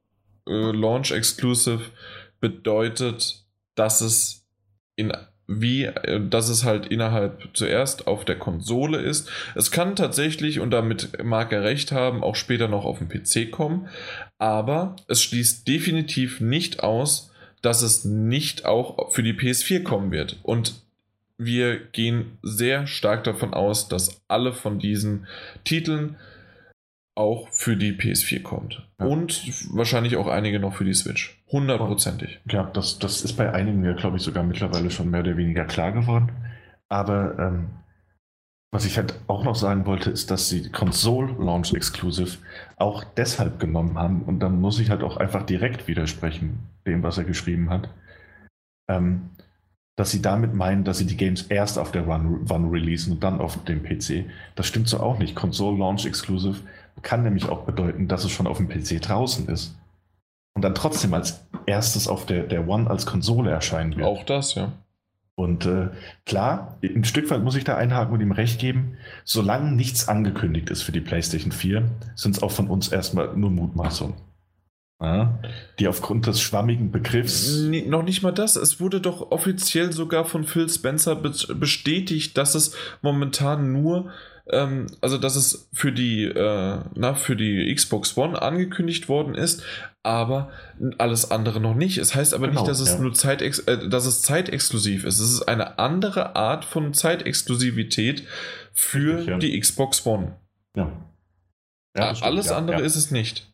[0.48, 1.82] äh, Launch Exclusive
[2.42, 4.46] bedeutet dass es
[4.96, 5.12] in
[5.48, 9.30] wie, äh, dass es halt innerhalb zuerst auf der Konsole ist.
[9.56, 13.52] Es kann tatsächlich, und damit mag er recht haben, auch später noch auf den PC
[13.52, 13.88] kommen,
[14.38, 20.40] aber es schließt definitiv nicht aus, dass es nicht auch für die PS4 kommen wird.
[20.44, 20.82] Und
[21.38, 25.28] wir gehen sehr stark davon aus, dass alle von diesen
[25.64, 26.16] Titeln
[27.16, 28.88] auch für die PS4 kommt.
[29.00, 29.06] Ja.
[29.06, 29.42] Und
[29.74, 31.42] wahrscheinlich auch einige noch für die Switch.
[31.50, 32.42] Hundertprozentig.
[32.50, 35.66] Ja, das, das ist bei einigen ja, glaube ich, sogar mittlerweile schon mehr oder weniger
[35.66, 36.32] klar geworden.
[36.90, 37.70] Aber ähm,
[38.72, 42.38] was ich halt auch noch sagen wollte, ist, dass sie Console Launch Exclusive
[42.76, 44.24] auch deshalb genommen haben.
[44.24, 47.90] Und dann muss ich halt auch einfach direkt widersprechen, dem, was er geschrieben hat.
[48.90, 49.30] Ähm,
[49.96, 53.24] dass sie damit meinen, dass sie die Games erst auf der One, One releasen und
[53.24, 54.26] dann auf dem PC.
[54.56, 55.36] Das stimmt so auch nicht.
[55.36, 56.60] Console Launch Exclusive
[57.02, 59.76] kann nämlich auch bedeuten, dass es schon auf dem PC draußen ist.
[60.54, 64.08] Und dann trotzdem als erstes auf der, der One als Konsole erscheinen wird.
[64.08, 64.72] Auch das, ja.
[65.36, 65.90] Und äh,
[66.26, 70.70] klar, ein Stück weit muss ich da einhaken und ihm recht geben, solange nichts angekündigt
[70.70, 71.84] ist für die PlayStation 4,
[72.16, 74.16] sind es auch von uns erstmal nur Mutmaßungen.
[75.02, 75.40] Ja,
[75.78, 77.64] die aufgrund des schwammigen Begriffs.
[77.64, 78.56] Nee, noch nicht mal das.
[78.56, 84.12] Es wurde doch offiziell sogar von Phil Spencer be bestätigt, dass es momentan nur,
[84.52, 89.64] ähm, also dass es für die, äh, na, für die Xbox One angekündigt worden ist,
[90.04, 90.52] aber
[90.98, 91.98] alles andere noch nicht.
[91.98, 93.00] Es heißt aber genau, nicht, dass es ja.
[93.00, 95.20] nur Zeitex äh, dass es zeitexklusiv ist.
[95.20, 98.24] Es ist eine andere Art von Zeitexklusivität
[98.74, 99.38] für ja.
[99.38, 100.36] die Xbox One.
[100.76, 100.92] Ja.
[101.98, 103.52] ja alles andere ist es nicht.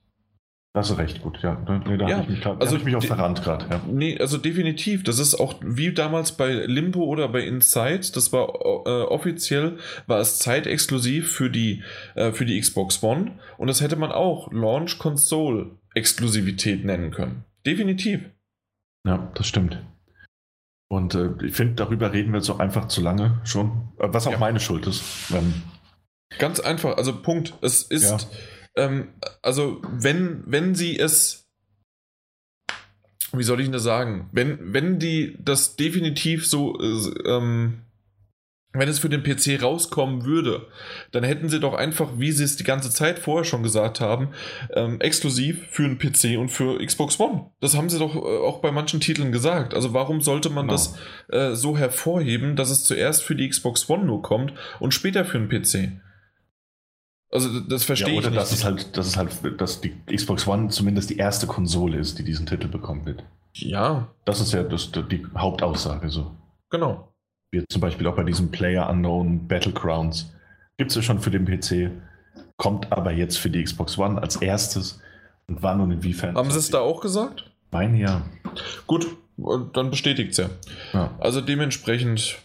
[0.73, 1.61] Das ist recht gut, ja.
[1.65, 3.65] Da, da ja, habe ich mich, also ich mich auch verrannt gerade.
[3.69, 3.81] Ja.
[3.87, 5.03] Nee, also definitiv.
[5.03, 8.11] Das ist auch wie damals bei Limbo oder bei Inside.
[8.13, 8.47] Das war
[8.85, 9.77] äh, offiziell,
[10.07, 11.83] war es zeitexklusiv für die,
[12.15, 13.37] äh, für die Xbox One.
[13.57, 17.43] Und das hätte man auch Launch Console Exklusivität nennen können.
[17.65, 18.21] Definitiv.
[19.05, 19.77] Ja, das stimmt.
[20.87, 23.89] Und äh, ich finde, darüber reden wir jetzt auch einfach zu lange schon.
[23.99, 24.37] Äh, was auch ja.
[24.37, 25.03] meine Schuld ist.
[25.33, 25.53] Ähm,
[26.39, 27.55] Ganz einfach, also Punkt.
[27.61, 28.09] Es ist.
[28.09, 28.17] Ja
[28.75, 29.09] ähm,
[29.41, 31.47] also, wenn, wenn sie es,
[33.33, 34.29] wie soll ich denn das sagen?
[34.31, 37.81] Wenn, wenn die das definitiv so, äh, ähm,
[38.73, 40.67] wenn es für den PC rauskommen würde,
[41.11, 44.29] dann hätten sie doch einfach, wie sie es die ganze Zeit vorher schon gesagt haben,
[44.73, 47.51] ähm, exklusiv für den PC und für Xbox One.
[47.59, 49.73] Das haben sie doch äh, auch bei manchen Titeln gesagt.
[49.73, 50.73] Also warum sollte man genau.
[50.73, 50.95] das
[51.29, 55.39] äh, so hervorheben, dass es zuerst für die Xbox One nur kommt und später für
[55.39, 56.01] den PC?
[57.31, 58.41] Also das verstehe ja, oder ich nicht.
[58.41, 62.19] Dass es halt, dass es halt, dass die Xbox One zumindest die erste Konsole ist,
[62.19, 63.23] die diesen Titel bekommen wird.
[63.53, 64.09] Ja.
[64.25, 66.31] Das ist ja das, die Hauptaussage so.
[66.69, 67.13] Genau.
[67.51, 70.33] Wie zum Beispiel auch bei diesem Player Unknown Battlegrounds.
[70.77, 71.91] Gibt es ja schon für den PC,
[72.57, 74.99] kommt aber jetzt für die Xbox One als erstes.
[75.47, 76.35] Und wann und inwiefern.
[76.35, 77.51] Haben sie es da auch gesagt?
[77.71, 78.23] Mein ja.
[78.87, 79.07] Gut,
[79.73, 80.49] dann bestätigt es ja.
[80.93, 81.15] ja.
[81.19, 82.37] Also dementsprechend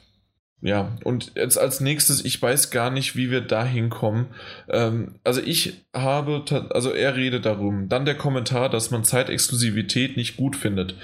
[0.62, 4.26] ja, und jetzt als nächstes, ich weiß gar nicht, wie wir da hinkommen.
[4.68, 7.88] Ähm, also ich habe, also er redet darum.
[7.88, 10.94] Dann der Kommentar, dass man Zeitexklusivität nicht gut findet.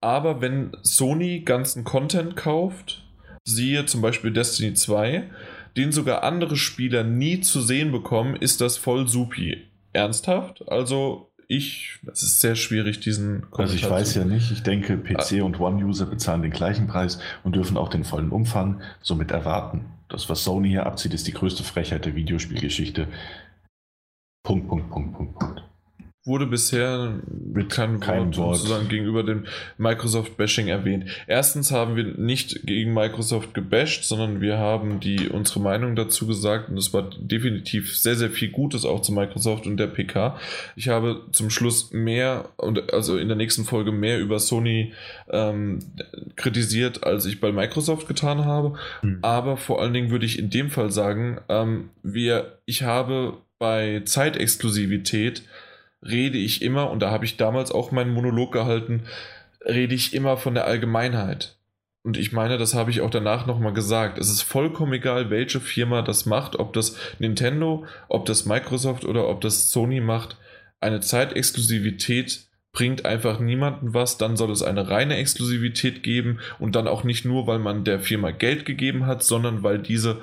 [0.00, 3.02] Aber wenn Sony ganzen Content kauft,
[3.44, 5.28] siehe zum Beispiel Destiny 2,
[5.76, 9.64] den sogar andere Spieler nie zu sehen bekommen, ist das voll supi.
[9.92, 10.68] Ernsthaft?
[10.68, 14.98] Also ich, es ist sehr schwierig, diesen Kommentar Also ich weiß ja nicht, ich denke,
[14.98, 15.44] PC ah.
[15.44, 19.86] und One-User bezahlen den gleichen Preis und dürfen auch den vollen Umfang somit erwarten.
[20.08, 23.08] Das, was Sony hier abzieht, ist die größte Frechheit der Videospielgeschichte.
[24.42, 25.67] Punkt, Punkt, Punkt, Punkt, Punkt
[26.28, 28.56] wurde bisher mit kein Wort, Wort.
[28.58, 29.46] sozusagen gegenüber dem
[29.78, 31.06] Microsoft-Bashing erwähnt.
[31.26, 36.68] Erstens haben wir nicht gegen Microsoft gebasht, sondern wir haben die unsere Meinung dazu gesagt
[36.68, 40.38] und es war definitiv sehr, sehr viel Gutes auch zu Microsoft und der PK.
[40.76, 44.92] Ich habe zum Schluss mehr und also in der nächsten Folge mehr über Sony
[45.30, 45.80] ähm,
[46.36, 48.74] kritisiert, als ich bei Microsoft getan habe.
[49.02, 49.18] Mhm.
[49.22, 54.02] Aber vor allen Dingen würde ich in dem Fall sagen, ähm, wir, ich habe bei
[54.04, 55.42] Zeitexklusivität
[56.02, 59.04] rede ich immer, und da habe ich damals auch meinen Monolog gehalten,
[59.64, 61.56] rede ich immer von der Allgemeinheit.
[62.02, 64.18] Und ich meine, das habe ich auch danach nochmal gesagt.
[64.18, 69.28] Es ist vollkommen egal, welche Firma das macht, ob das Nintendo, ob das Microsoft oder
[69.28, 70.36] ob das Sony macht.
[70.80, 76.86] Eine Zeitexklusivität bringt einfach niemanden was, dann soll es eine reine Exklusivität geben und dann
[76.86, 80.20] auch nicht nur, weil man der Firma Geld gegeben hat, sondern weil diese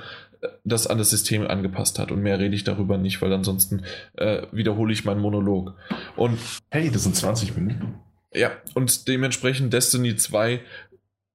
[0.64, 2.12] das an das System angepasst hat.
[2.12, 3.84] Und mehr rede ich darüber nicht, weil ansonsten
[4.14, 5.76] äh, wiederhole ich meinen Monolog.
[6.16, 7.96] Und hey, das sind 20 Minuten.
[8.34, 10.62] Ja, und dementsprechend Destiny 2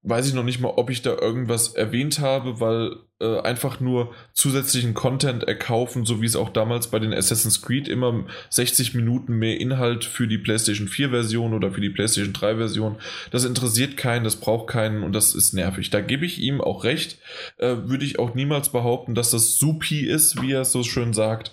[0.03, 4.15] weiß ich noch nicht mal, ob ich da irgendwas erwähnt habe, weil äh, einfach nur
[4.33, 9.35] zusätzlichen Content erkaufen, so wie es auch damals bei den Assassin's Creed immer 60 Minuten
[9.35, 12.97] mehr Inhalt für die PlayStation 4 Version oder für die PlayStation 3 Version.
[13.31, 15.91] Das interessiert keinen, das braucht keinen und das ist nervig.
[15.91, 17.19] Da gebe ich ihm auch recht.
[17.59, 21.13] Äh, Würde ich auch niemals behaupten, dass das supi ist, wie er es so schön
[21.13, 21.53] sagt.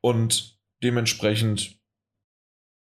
[0.00, 1.76] Und dementsprechend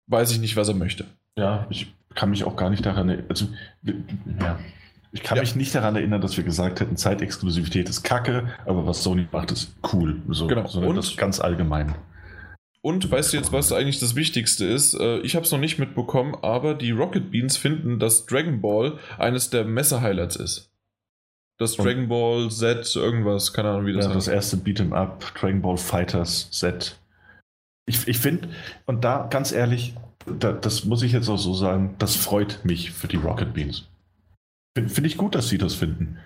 [0.07, 1.05] weiß ich nicht, was er möchte.
[1.37, 3.27] Ja, ich kann mich auch gar nicht daran erinnern.
[3.29, 3.49] Also,
[4.41, 4.59] ja,
[5.15, 5.43] ich kann ja.
[5.43, 9.53] mich nicht daran erinnern, dass wir gesagt hätten, Zeitexklusivität ist kacke, aber was Sony macht,
[9.53, 10.21] ist cool.
[10.29, 10.67] So, genau.
[10.67, 11.95] Sondern und, das ganz allgemein.
[12.83, 14.95] Und weißt du jetzt, was eigentlich das Wichtigste ist?
[14.95, 18.99] Äh, ich habe es noch nicht mitbekommen, aber die Rocket Beans finden, dass Dragon Ball
[19.17, 20.73] eines der Messe-Highlights ist.
[21.59, 24.27] Das Dragon Ball Z, irgendwas, keine Ahnung, wie das ja, heißt.
[24.27, 26.99] Das erste Beat'em Up, Dragon Ball Fighters Z.
[27.87, 28.49] Ich, ich finde,
[28.87, 29.95] und da ganz ehrlich,
[30.27, 33.87] da, das muss ich jetzt auch so sagen, das freut mich für die Rocket Beans.
[34.75, 36.19] Finde find ich gut, dass sie das finden.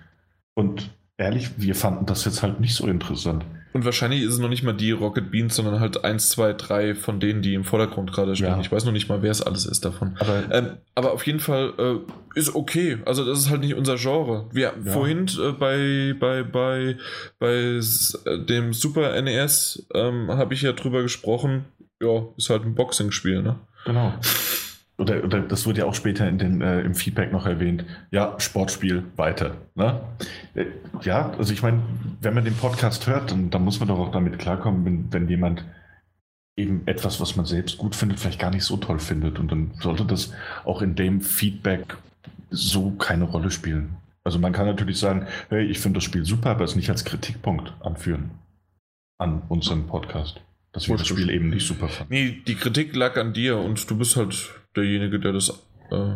[0.55, 3.45] Und ehrlich, wir fanden das jetzt halt nicht so interessant.
[3.71, 6.95] Und wahrscheinlich ist es noch nicht mal die Rocket Beans, sondern halt eins, zwei, drei
[6.95, 8.47] von denen, die im Vordergrund gerade stehen.
[8.47, 8.59] Ja.
[8.59, 10.15] Ich weiß noch nicht mal, wer es alles ist davon.
[10.19, 12.97] Aber, ähm, aber auf jeden Fall äh, ist okay.
[13.05, 14.47] Also das ist halt nicht unser Genre.
[14.51, 14.91] Wir ja.
[14.91, 16.97] vorhin äh, bei, bei, bei,
[17.37, 17.79] bei
[18.47, 21.65] dem Super NES ähm, habe ich ja drüber gesprochen,
[22.01, 23.57] ja, ist halt ein Boxing-Spiel, ne?
[23.85, 24.13] Genau.
[24.99, 27.85] Oder, oder das wurde ja auch später in den, äh, im Feedback noch erwähnt.
[28.11, 29.55] Ja, Sportspiel weiter.
[29.75, 30.01] Ne?
[30.55, 30.65] Äh,
[31.01, 31.81] ja, also ich meine,
[32.21, 35.29] wenn man den Podcast hört, dann, dann muss man doch auch damit klarkommen, wenn, wenn
[35.29, 35.63] jemand
[36.57, 39.39] eben etwas, was man selbst gut findet, vielleicht gar nicht so toll findet.
[39.39, 40.33] Und dann sollte das
[40.65, 41.95] auch in dem Feedback
[42.49, 43.95] so keine Rolle spielen.
[44.25, 47.05] Also man kann natürlich sagen, hey, ich finde das Spiel super, aber es nicht als
[47.05, 48.31] Kritikpunkt anführen
[49.17, 50.41] an unserem Podcast.
[50.73, 52.13] Dass wir das Spiel eben nicht super fanden.
[52.13, 55.49] Nee, die Kritik lag an dir und du bist halt derjenige, der das.
[55.91, 56.15] Äh,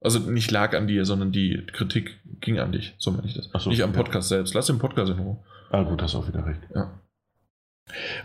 [0.00, 2.94] also nicht lag an dir, sondern die Kritik ging an dich.
[2.98, 3.48] So meine ich das.
[3.62, 4.38] So, nicht am Podcast ja.
[4.38, 4.54] selbst.
[4.54, 5.38] Lass den Podcast in Ruhe.
[5.70, 6.60] Ah, gut, hast auch wieder recht.
[6.74, 7.00] Ja.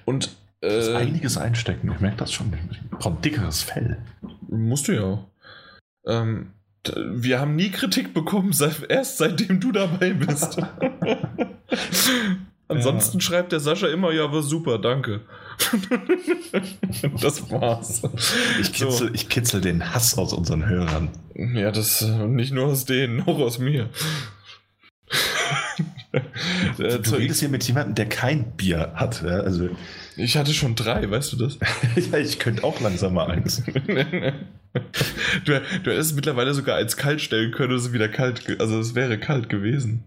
[0.06, 0.30] Und.
[0.62, 1.92] Äh, das einiges einstecken.
[1.94, 2.52] Ich merke das schon.
[2.72, 4.00] Ich brauche ein dickeres Fell.
[4.50, 5.28] Musst du ja auch.
[6.08, 6.54] Ähm,
[6.96, 8.54] wir haben nie Kritik bekommen,
[8.88, 10.58] erst seitdem du dabei bist.
[12.68, 13.22] Ansonsten ja.
[13.22, 15.22] schreibt der Sascha immer, ja, war super, danke.
[17.22, 18.04] das war's.
[18.62, 19.14] Ich kitzel, so.
[19.14, 21.10] ich kitzel den Hass aus unseren Hörern.
[21.36, 23.90] Ja, das nicht nur aus denen, auch aus mir.
[26.78, 29.24] du, du redest hier mit jemandem, der kein Bier hat.
[29.24, 29.40] Ja?
[29.42, 29.70] Also,
[30.16, 31.58] ich hatte schon drei, weißt du das?
[32.12, 33.64] ja, ich könnte auch langsam mal eins.
[33.66, 33.74] du,
[35.46, 39.50] du hättest mittlerweile sogar eins kalt stellen können, es wieder kalt, also es wäre kalt
[39.50, 40.04] gewesen.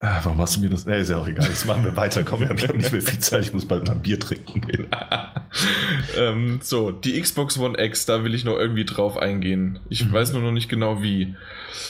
[0.00, 0.84] Ah, warum hast du mir das?
[0.84, 1.46] Nee, ist ja auch egal.
[1.48, 2.22] Jetzt machen wir weiter.
[2.22, 3.44] Komm, wir haben nicht mehr viel Zeit.
[3.44, 4.88] Ich muss bald mal ein Bier trinken gehen.
[6.18, 9.78] ähm, so, die Xbox One X, da will ich noch irgendwie drauf eingehen.
[9.88, 10.12] Ich mhm.
[10.12, 11.34] weiß nur noch nicht genau wie.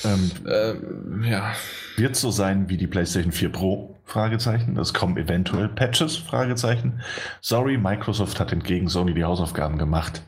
[0.04, 1.52] Ähm, ähm, ja.
[1.96, 3.98] Wird so sein wie die PlayStation 4 Pro?
[4.04, 4.78] Fragezeichen.
[4.78, 6.16] Es kommen eventuell Patches?
[6.16, 7.00] Fragezeichen.
[7.40, 10.22] Sorry, Microsoft hat entgegen Sony die Hausaufgaben gemacht.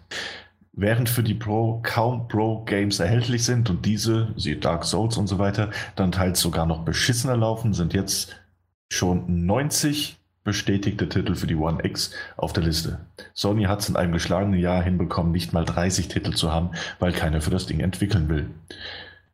[0.81, 5.40] Während für die Pro kaum Pro-Games erhältlich sind und diese, siehe Dark Souls und so
[5.40, 8.40] weiter, dann teils sogar noch beschissener laufen, sind jetzt
[8.89, 13.00] schon 90 bestätigte Titel für die One X auf der Liste.
[13.34, 17.12] Sony hat es in einem geschlagenen Jahr hinbekommen, nicht mal 30 Titel zu haben, weil
[17.12, 18.48] keiner für das Ding entwickeln will.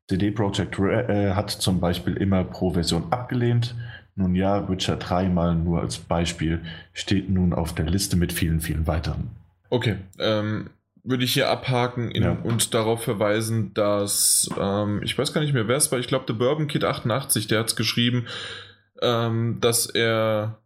[0.09, 3.75] CD Projekt äh, hat zum Beispiel immer Pro-Version abgelehnt.
[4.17, 6.63] Nun ja, Witcher 3 mal nur als Beispiel
[6.95, 9.29] steht nun auf der Liste mit vielen, vielen weiteren.
[9.69, 10.71] Okay, ähm,
[11.05, 12.39] würde ich hier abhaken in, ja.
[12.43, 15.99] und darauf verweisen, dass ähm, ich weiß gar nicht mehr, wer es war.
[15.99, 18.27] Ich glaube, der Bourbon Kid 88, der hat es geschrieben,
[19.03, 20.59] ähm, dass er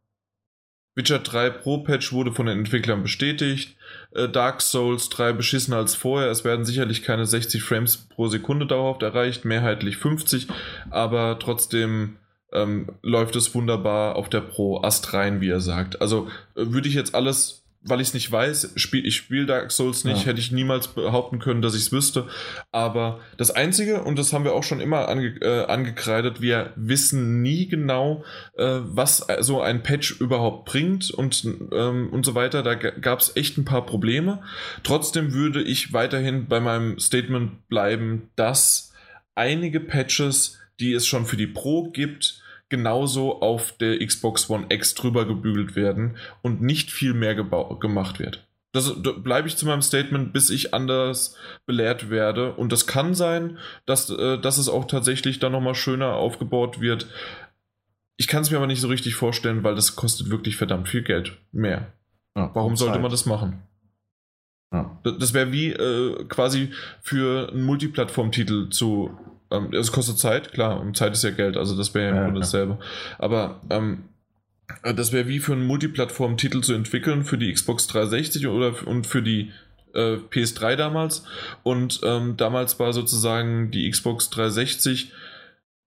[0.95, 3.77] Witcher 3 Pro Patch wurde von den Entwicklern bestätigt.
[4.13, 6.31] Äh, Dark Souls 3 beschissener als vorher.
[6.31, 10.47] Es werden sicherlich keine 60 Frames pro Sekunde dauerhaft erreicht, mehrheitlich 50,
[10.91, 12.17] aber trotzdem
[12.53, 16.01] ähm, läuft es wunderbar auf der Pro Ast rein, wie er sagt.
[16.01, 19.71] Also äh, würde ich jetzt alles weil ich es nicht weiß, spiel, ich spiele Dark
[19.71, 20.27] Souls nicht, ja.
[20.27, 22.27] hätte ich niemals behaupten können, dass ich es wüsste.
[22.73, 27.41] Aber das Einzige, und das haben wir auch schon immer ange, äh, angekreidet, wir wissen
[27.41, 28.25] nie genau,
[28.57, 32.63] äh, was so ein Patch überhaupt bringt und, ähm, und so weiter.
[32.63, 34.43] Da gab es echt ein paar Probleme.
[34.83, 38.93] Trotzdem würde ich weiterhin bei meinem Statement bleiben, dass
[39.37, 44.95] einige Patches, die es schon für die Pro gibt, genauso auf der Xbox One X
[44.95, 48.47] drüber gebügelt werden und nicht viel mehr gemacht wird.
[48.73, 52.53] Das, da bleibe ich zu meinem Statement, bis ich anders belehrt werde.
[52.53, 57.07] Und das kann sein, dass, äh, dass es auch tatsächlich dann nochmal schöner aufgebaut wird.
[58.19, 61.03] Ich kann es mir aber nicht so richtig vorstellen, weil das kostet wirklich verdammt viel
[61.03, 61.39] Geld.
[61.51, 61.93] Mehr.
[62.37, 63.03] Ja, Warum sollte Zeit.
[63.03, 63.63] man das machen?
[64.73, 65.01] Ja.
[65.03, 69.19] Das wäre wie äh, quasi für einen Multiplattform-Titel zu
[69.51, 72.31] ähm, es kostet Zeit, klar, und Zeit ist ja Geld, also das wäre ja, ja
[72.31, 72.79] dasselbe.
[73.19, 74.05] Aber ähm,
[74.83, 79.23] das wäre wie für einen Multiplattform-Titel zu entwickeln für die Xbox 360 oder und für
[79.23, 79.53] die
[79.95, 81.25] äh, PS3 damals.
[81.63, 85.13] Und ähm, damals war sozusagen die Xbox 360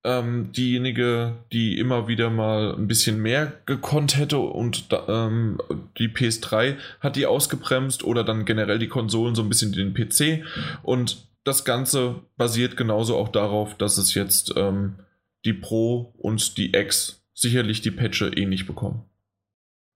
[0.04, 5.60] ähm, diejenige, die immer wieder mal ein bisschen mehr gekonnt hätte und ähm,
[6.00, 10.44] die PS3 hat die ausgebremst oder dann generell die Konsolen so ein bisschen den PC
[10.82, 15.00] und das Ganze basiert genauso auch darauf, dass es jetzt ähm,
[15.46, 19.06] die Pro und die X sicherlich die Patche ähnlich bekommen.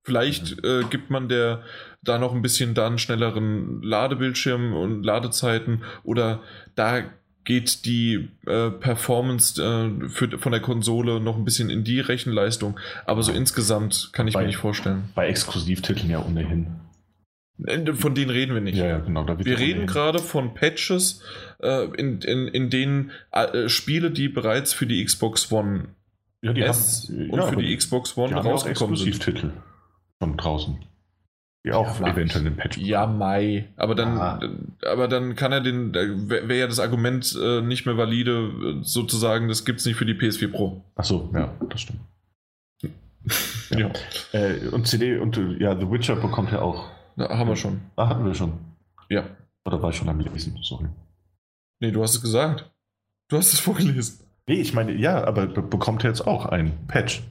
[0.03, 0.69] Vielleicht mhm.
[0.69, 1.63] äh, gibt man der
[2.03, 6.41] da noch ein bisschen dann schnelleren Ladebildschirm und Ladezeiten oder
[6.75, 7.03] da
[7.43, 12.79] geht die äh, Performance äh, für, von der Konsole noch ein bisschen in die Rechenleistung.
[13.05, 15.09] Aber so insgesamt kann ich bei, mir nicht vorstellen.
[15.13, 16.67] Bei Exklusivtiteln ja ohnehin.
[17.57, 18.77] Von denen reden wir nicht.
[18.77, 19.25] Ja, ja genau.
[19.27, 21.21] wir reden gerade von Patches,
[21.61, 25.89] äh, in, in, in denen äh, Spiele, die bereits für die Xbox One
[26.41, 29.21] ja, die S haben, und ja, für die Xbox One die rausgekommen sind.
[29.21, 29.51] Titel
[30.19, 30.79] von draußen.
[31.65, 32.77] Die auch ja, eventuell einen Patch.
[32.77, 33.69] Ja, Mai.
[33.77, 34.39] Aber dann, ah.
[34.85, 39.65] aber dann kann er den, wäre ja das Argument äh, nicht mehr valide, sozusagen, das
[39.65, 40.83] gibt es nicht für die PS4 Pro.
[40.95, 42.01] Ach so, ja, das stimmt.
[43.71, 43.79] ja.
[43.79, 43.91] ja.
[44.33, 47.81] Äh, und CD und ja, The Witcher bekommt ja auch Na, haben wir schon.
[47.95, 48.53] Ah, hatten wir schon.
[49.09, 49.25] Ja.
[49.65, 50.57] Oder war ich schon am Lesen?
[50.61, 50.87] Sorry.
[51.79, 52.71] Nee, du hast es gesagt.
[53.29, 54.25] Du hast es vorgelesen.
[54.47, 57.23] Nee, ich meine, ja, aber be bekommt er jetzt auch ein Patch.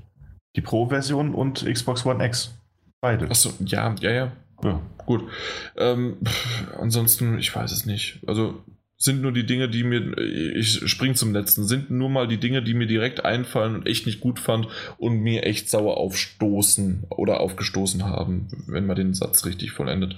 [0.56, 2.54] Die Pro-Version und Xbox One X.
[3.00, 3.28] Beide.
[3.28, 4.32] Achso, ja, ja, ja.
[4.62, 4.80] Ja.
[5.04, 5.28] Gut.
[5.76, 8.20] Ähm, pff, ansonsten, ich weiß es nicht.
[8.26, 8.62] Also
[8.97, 12.62] sind nur die Dinge, die mir, ich spring zum letzten, sind nur mal die Dinge,
[12.62, 17.40] die mir direkt einfallen und echt nicht gut fand und mir echt sauer aufstoßen oder
[17.40, 20.16] aufgestoßen haben, wenn man den Satz richtig vollendet.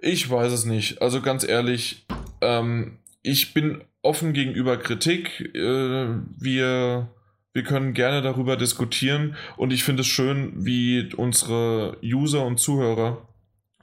[0.00, 1.00] Ich weiß es nicht.
[1.00, 2.04] Also ganz ehrlich,
[2.40, 5.40] ähm, ich bin offen gegenüber Kritik.
[5.54, 6.08] Äh,
[6.38, 7.08] wir,
[7.52, 13.28] wir können gerne darüber diskutieren und ich finde es schön, wie unsere User und Zuhörer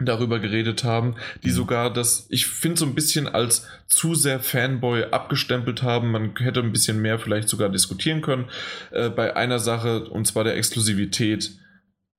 [0.05, 1.53] darüber geredet haben, die Mhm.
[1.53, 6.11] sogar das, ich finde so ein bisschen als zu sehr Fanboy abgestempelt haben.
[6.11, 8.45] Man hätte ein bisschen mehr vielleicht sogar diskutieren können.
[8.91, 11.51] Äh, bei einer Sache, und zwar der Exklusivität,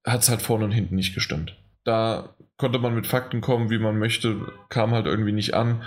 [0.05, 1.57] hat es halt vorne und hinten nicht gestimmt.
[1.85, 4.37] Da konnte man mit Fakten kommen, wie man möchte,
[4.69, 5.83] kam halt irgendwie nicht an.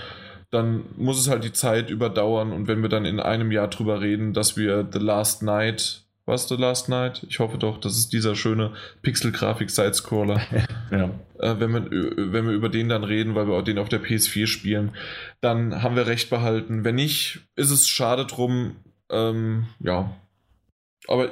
[0.51, 4.01] Dann muss es halt die Zeit überdauern und wenn wir dann in einem Jahr drüber
[4.01, 7.26] reden, dass wir The Last Night, was The Last Night?
[7.30, 10.42] Ich hoffe doch, das ist dieser schöne Pixel-Grafik-Sidescroller
[10.92, 11.10] Ja.
[11.40, 14.02] äh, wenn, wir, wenn wir über den dann reden, weil wir auch den auf der
[14.02, 14.95] PS4 spielen,
[15.42, 16.85] dann haben wir recht behalten.
[16.85, 18.77] Wenn nicht, ist es schade drum.
[19.10, 20.16] Ähm, ja.
[21.08, 21.32] Aber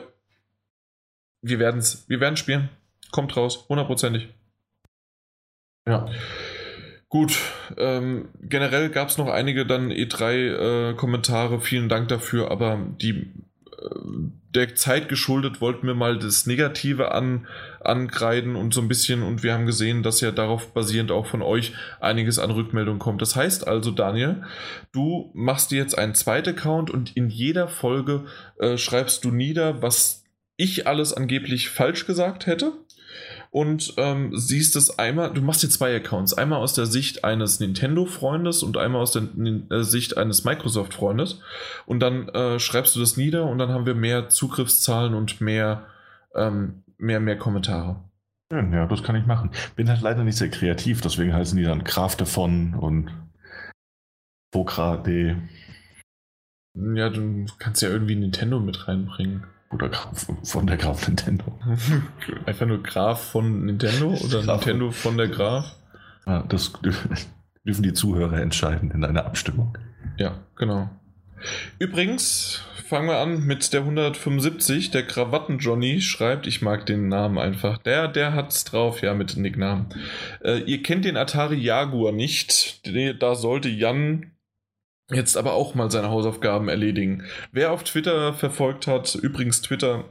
[1.42, 2.70] wir werden es wir werden spielen.
[3.12, 4.30] Kommt raus, hundertprozentig.
[5.88, 6.08] Ja.
[7.10, 7.38] Gut,
[7.78, 13.28] ähm, generell gab es noch einige dann E3-Kommentare, vielen Dank dafür, aber die äh,
[14.54, 17.48] der Zeit geschuldet wollten wir mal das Negative an,
[17.80, 21.42] ankreiden und so ein bisschen, und wir haben gesehen, dass ja darauf basierend auch von
[21.42, 23.22] euch einiges an Rückmeldung kommt.
[23.22, 24.44] Das heißt also, Daniel,
[24.92, 28.26] du machst dir jetzt einen zweiten Account und in jeder Folge
[28.60, 30.24] äh, schreibst du nieder, was
[30.58, 32.74] ich alles angeblich falsch gesagt hätte
[33.52, 37.60] und ähm, siehst es einmal, du machst dir zwei Accounts, einmal aus der Sicht eines
[37.60, 39.24] Nintendo-Freundes und einmal aus der
[39.70, 41.42] äh, Sicht eines Microsoft-Freundes
[41.86, 45.86] und dann äh, schreibst du das nieder und dann haben wir mehr Zugriffszahlen und mehr,
[46.34, 48.02] ähm, mehr, mehr Kommentare.
[48.52, 49.52] Schön, ja, das kann ich machen.
[49.76, 53.12] Bin halt leider nicht sehr kreativ, deswegen heißen die dann Graf davon und
[54.54, 55.36] Vokra.de
[56.76, 59.44] Ja, du kannst ja irgendwie Nintendo mit reinbringen.
[59.72, 61.60] Oder Graf von der Graf Nintendo.
[62.46, 64.66] Einfach nur Graf von Nintendo oder Graf.
[64.66, 65.76] Nintendo von der Graf?
[66.26, 66.74] Ja, das
[67.66, 69.78] dürfen die Zuhörer entscheiden in einer Abstimmung.
[70.18, 70.90] Ja, genau.
[71.80, 74.92] Übrigens, fangen wir an mit der 175.
[74.92, 77.78] Der Krawatten-Johnny schreibt, ich mag den Namen einfach.
[77.80, 79.88] Der, der hat's drauf, ja, mit Nicknamen.
[80.44, 82.86] Äh, ihr kennt den Atari Jaguar nicht.
[83.20, 84.31] Da sollte Jan
[85.14, 87.24] jetzt aber auch mal seine Hausaufgaben erledigen.
[87.52, 90.06] Wer auf Twitter verfolgt hat, übrigens Twitter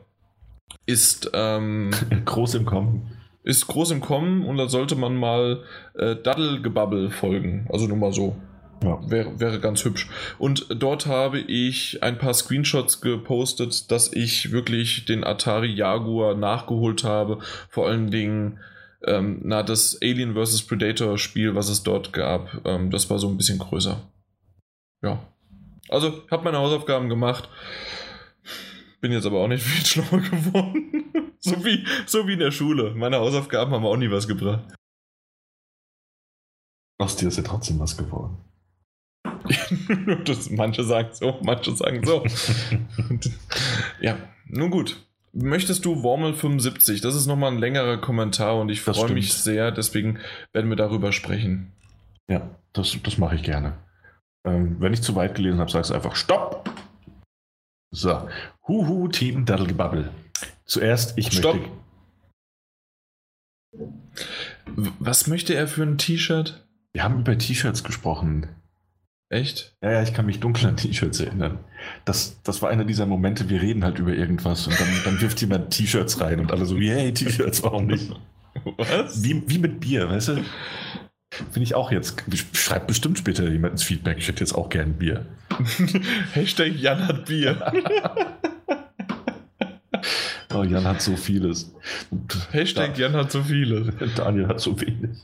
[0.87, 1.91] ist, ähm,
[2.25, 3.17] Groß im Kommen.
[3.43, 5.63] ist groß im Kommen und da sollte man mal
[5.95, 7.67] äh, Daddelgebabbel folgen.
[7.73, 8.37] Also nur mal so.
[8.83, 8.99] Ja.
[9.07, 10.09] Wäre, wäre ganz hübsch.
[10.39, 17.05] Und dort habe ich ein paar Screenshots gepostet, dass ich wirklich den Atari Jaguar nachgeholt
[17.05, 17.41] habe.
[17.69, 18.59] Vor allen Dingen,
[19.07, 20.63] ähm, na, das Alien vs.
[20.63, 24.01] Predator Spiel, was es dort gab, ähm, das war so ein bisschen größer.
[25.03, 25.27] Ja.
[25.89, 27.49] Also, habe meine Hausaufgaben gemacht.
[29.01, 31.33] Bin jetzt aber auch nicht viel schlauer geworden.
[31.39, 32.95] so, wie, so wie in der Schule.
[32.95, 34.75] Meine Hausaufgaben haben auch nie was gebracht.
[36.99, 38.37] Aus dir ist ja trotzdem was geworden.
[40.25, 42.25] das, manche sagen so, manche sagen so.
[44.01, 45.07] ja, nun gut.
[45.33, 47.01] Möchtest du Wormel 75?
[47.01, 50.19] Das ist nochmal ein längerer Kommentar und ich freue mich sehr, deswegen
[50.53, 51.73] werden wir darüber sprechen.
[52.29, 53.79] Ja, das, das mache ich gerne.
[54.47, 56.71] Ähm, wenn ich zu weit gelesen habe, sagst du einfach Stopp!
[57.93, 58.29] So.
[58.67, 60.11] Huhu, Team Daddelgebabbel.
[60.65, 61.57] Zuerst, ich Stopp.
[61.57, 61.71] möchte.
[64.99, 66.67] Was möchte er für ein T-Shirt?
[66.93, 68.49] Wir haben über T-Shirts gesprochen.
[69.29, 69.77] Echt?
[69.81, 71.59] Ja, ja, ich kann mich dunkel an T-Shirts erinnern.
[72.05, 75.41] Das, das war einer dieser Momente, wir reden halt über irgendwas und dann, dann wirft
[75.41, 78.11] jemand T-Shirts rein und alle so, hey, T-Shirts, warum nicht?
[78.77, 79.23] Was?
[79.23, 80.45] Wie, wie mit Bier, weißt du?
[81.31, 82.23] Finde ich auch jetzt.
[82.53, 85.27] Schreibt bestimmt später jemand ins Feedback, ich hätte jetzt auch gern Bier.
[86.33, 87.73] Hashtag Jan hat Bier.
[90.53, 91.73] Oh, Jan hat so vieles.
[92.51, 93.93] Hashtag Jan hat so viele.
[94.17, 95.17] Daniel hat so wenig.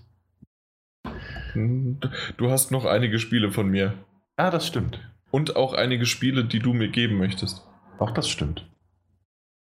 [2.36, 3.94] Du hast noch einige Spiele von mir.
[4.36, 5.00] Ah, das stimmt.
[5.30, 7.66] Und auch einige Spiele, die du mir geben möchtest.
[7.98, 8.66] Auch das stimmt.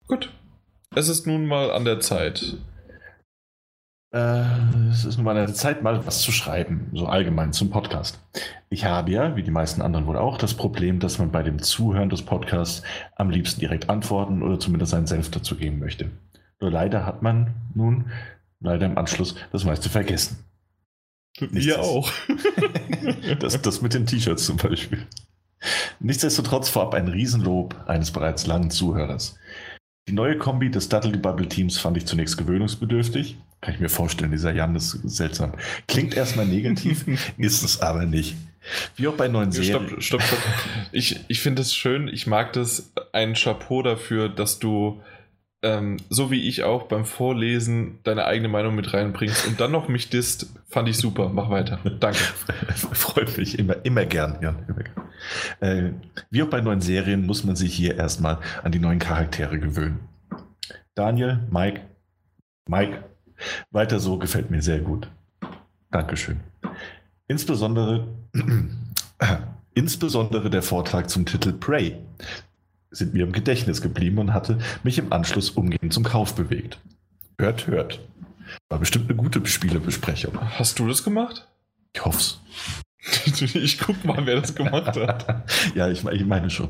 [0.07, 0.31] Gut.
[0.95, 2.57] Es ist nun mal an der Zeit.
[4.11, 4.45] Äh,
[4.91, 8.19] es ist nun mal eine Zeit, mal was zu schreiben, so allgemein zum Podcast.
[8.71, 11.61] Ich habe ja, wie die meisten anderen wohl auch, das Problem, dass man bei dem
[11.61, 12.83] Zuhören des Podcasts
[13.17, 16.11] am liebsten direkt antworten oder zumindest seinen Senf dazu geben möchte.
[16.61, 18.11] Nur leider hat man nun
[18.61, 20.39] leider im Anschluss das meiste vergessen.
[21.39, 22.11] Wir auch.
[23.39, 25.07] das, das mit den T-Shirts zum Beispiel.
[26.01, 29.39] Nichtsdestotrotz vorab ein Riesenlob eines bereits langen Zuhörers.
[30.09, 33.37] Die neue Kombi des Dudley Bubble Teams fand ich zunächst gewöhnungsbedürftig.
[33.61, 35.53] Kann ich mir vorstellen, dieser Jan ist seltsam.
[35.87, 37.05] Klingt erstmal negativ,
[37.37, 38.35] ist es aber nicht.
[38.97, 39.87] Wie auch bei neuen Serien.
[39.87, 40.39] Stopp, stopp, stopp.
[40.93, 45.03] Ich, ich finde es schön, ich mag das, ein Chapeau dafür, dass du
[45.63, 49.89] ähm, so wie ich auch beim Vorlesen deine eigene Meinung mit reinbringst und dann noch
[49.89, 51.31] mich disst, fand ich super.
[51.31, 51.81] Mach weiter.
[51.99, 52.19] Danke.
[52.93, 54.39] Freut mich immer, immer gern.
[54.41, 55.09] Ja, immer gern.
[55.61, 55.93] Äh,
[56.31, 60.01] wie auch bei neuen Serien muss man sich hier erstmal an die neuen Charaktere gewöhnen.
[60.95, 61.81] Daniel, Mike,
[62.69, 63.05] Mike,
[63.71, 65.09] weiter so gefällt mir sehr gut.
[65.91, 66.41] Dankeschön.
[67.27, 68.09] Insbesondere,
[69.75, 71.97] insbesondere der Vortrag zum Titel Prey
[72.91, 76.79] sind mir im Gedächtnis geblieben und hatte mich im Anschluss umgehend zum Kauf bewegt.
[77.39, 78.01] Hört, hört.
[78.69, 80.39] War bestimmt eine gute Spielebesprechung.
[80.41, 81.49] Hast du das gemacht?
[81.93, 82.41] Ich hoff's.
[83.55, 85.45] ich guck mal, wer das gemacht hat.
[85.75, 86.69] ja, ich, ich meine schon.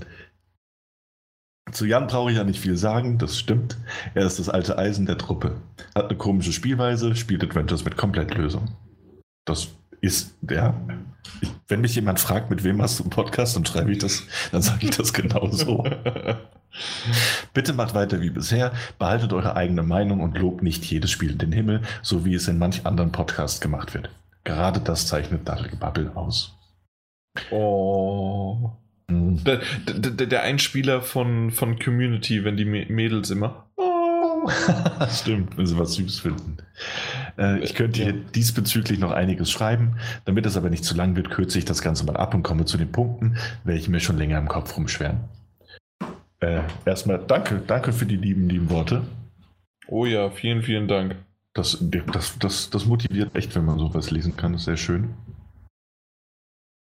[1.72, 3.76] Zu Jan brauche ich ja nicht viel sagen, das stimmt.
[4.14, 5.60] Er ist das alte Eisen der Truppe.
[5.94, 8.76] Hat eine komische Spielweise, spielt Adventures mit Komplettlösung.
[9.44, 9.68] Das
[10.00, 10.74] ist der.
[11.68, 14.62] Wenn mich jemand fragt, mit wem hast du einen Podcast, dann schreibe ich das, dann
[14.62, 15.84] sage ich das genauso.
[17.54, 21.38] Bitte macht weiter wie bisher, behaltet eure eigene Meinung und lobt nicht jedes Spiel in
[21.38, 24.10] den Himmel, so wie es in manch anderen Podcasts gemacht wird.
[24.44, 26.56] Gerade das zeichnet Bubble aus.
[27.50, 28.70] Oh.
[29.08, 29.42] Mhm.
[29.44, 33.66] Der, der, der Einspieler von, von Community, wenn die Mädels immer.
[33.76, 34.48] Oh.
[35.10, 36.58] Stimmt, wenn sie was süß finden.
[37.38, 39.96] Äh, ich könnte hier diesbezüglich noch einiges schreiben.
[40.24, 42.64] Damit es aber nicht zu lang wird, kürze ich das Ganze mal ab und komme
[42.64, 45.20] zu den Punkten, welche mir schon länger im Kopf rumschweren.
[46.40, 49.02] Äh, erstmal danke, danke für die lieben, lieben Worte.
[49.86, 51.16] Oh ja, vielen, vielen Dank.
[51.54, 54.52] Das, das, das, das motiviert echt, wenn man sowas lesen kann.
[54.52, 55.14] Das ist sehr schön.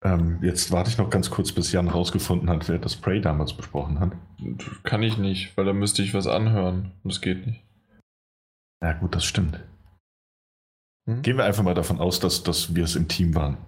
[0.02, 3.54] Ähm, jetzt warte ich noch ganz kurz, bis Jan rausgefunden hat, wer das Prey damals
[3.54, 4.12] besprochen hat.
[4.82, 6.92] Kann ich nicht, weil da müsste ich was anhören.
[7.04, 7.62] Das geht nicht.
[8.82, 9.60] Ja, gut, das stimmt.
[11.06, 11.22] Hm?
[11.22, 13.58] Gehen wir einfach mal davon aus, dass, dass wir es im Team waren.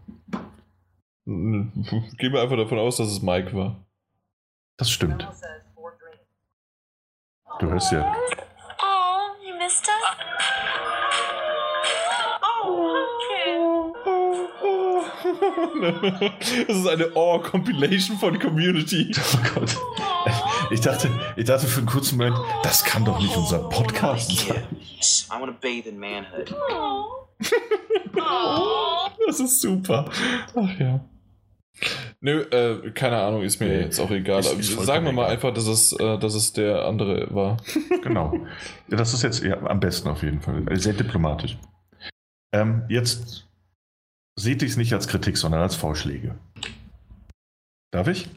[1.25, 3.85] Gehen wir einfach davon aus, dass es Mike war.
[4.79, 5.27] Das stimmt.
[7.59, 8.15] Du hörst ja.
[8.79, 9.95] Oh, you missed us?
[12.43, 13.77] Oh, okay.
[16.67, 19.11] Das ist eine Oh-Compilation von Community.
[19.35, 19.77] Oh Gott.
[20.71, 24.65] Ich dachte, ich dachte für einen kurzen Moment, das kann doch nicht unser Podcast sein.
[25.31, 26.55] I want to bathe in manhood.
[29.27, 30.11] Das ist super.
[30.55, 31.01] Ach ja.
[32.21, 34.41] Nö, äh, keine Ahnung, ist mir jetzt auch egal.
[34.41, 35.35] Ist, ist Sagen wir mal egal.
[35.35, 37.59] einfach, dass es, äh, dass es der andere war.
[38.03, 38.35] genau.
[38.89, 40.65] Ja, das ist jetzt ja, am besten auf jeden Fall.
[40.79, 41.59] Sehr diplomatisch.
[42.53, 43.47] Ähm, jetzt
[44.37, 46.37] seht ich es nicht als Kritik, sondern als Vorschläge.
[47.91, 48.29] Darf ich?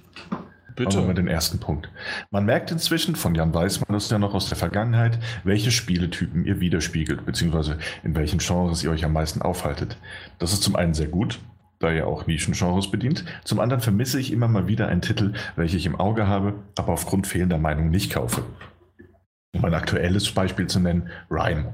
[0.79, 0.95] Bitte.
[0.95, 1.91] Machen wir den ersten Punkt.
[2.31, 6.61] Man merkt inzwischen, von Jan Weißmann ist ja noch aus der Vergangenheit, welche Spieletypen ihr
[6.61, 9.97] widerspiegelt, beziehungsweise in welchen Genres ihr euch am meisten aufhaltet.
[10.37, 11.39] Das ist zum einen sehr gut,
[11.79, 13.25] da ihr auch Nischengenres bedient.
[13.43, 16.93] Zum anderen vermisse ich immer mal wieder einen Titel, welchen ich im Auge habe, aber
[16.93, 18.43] aufgrund fehlender Meinung nicht kaufe.
[19.53, 21.73] Um ein aktuelles Beispiel zu nennen, Rhyme.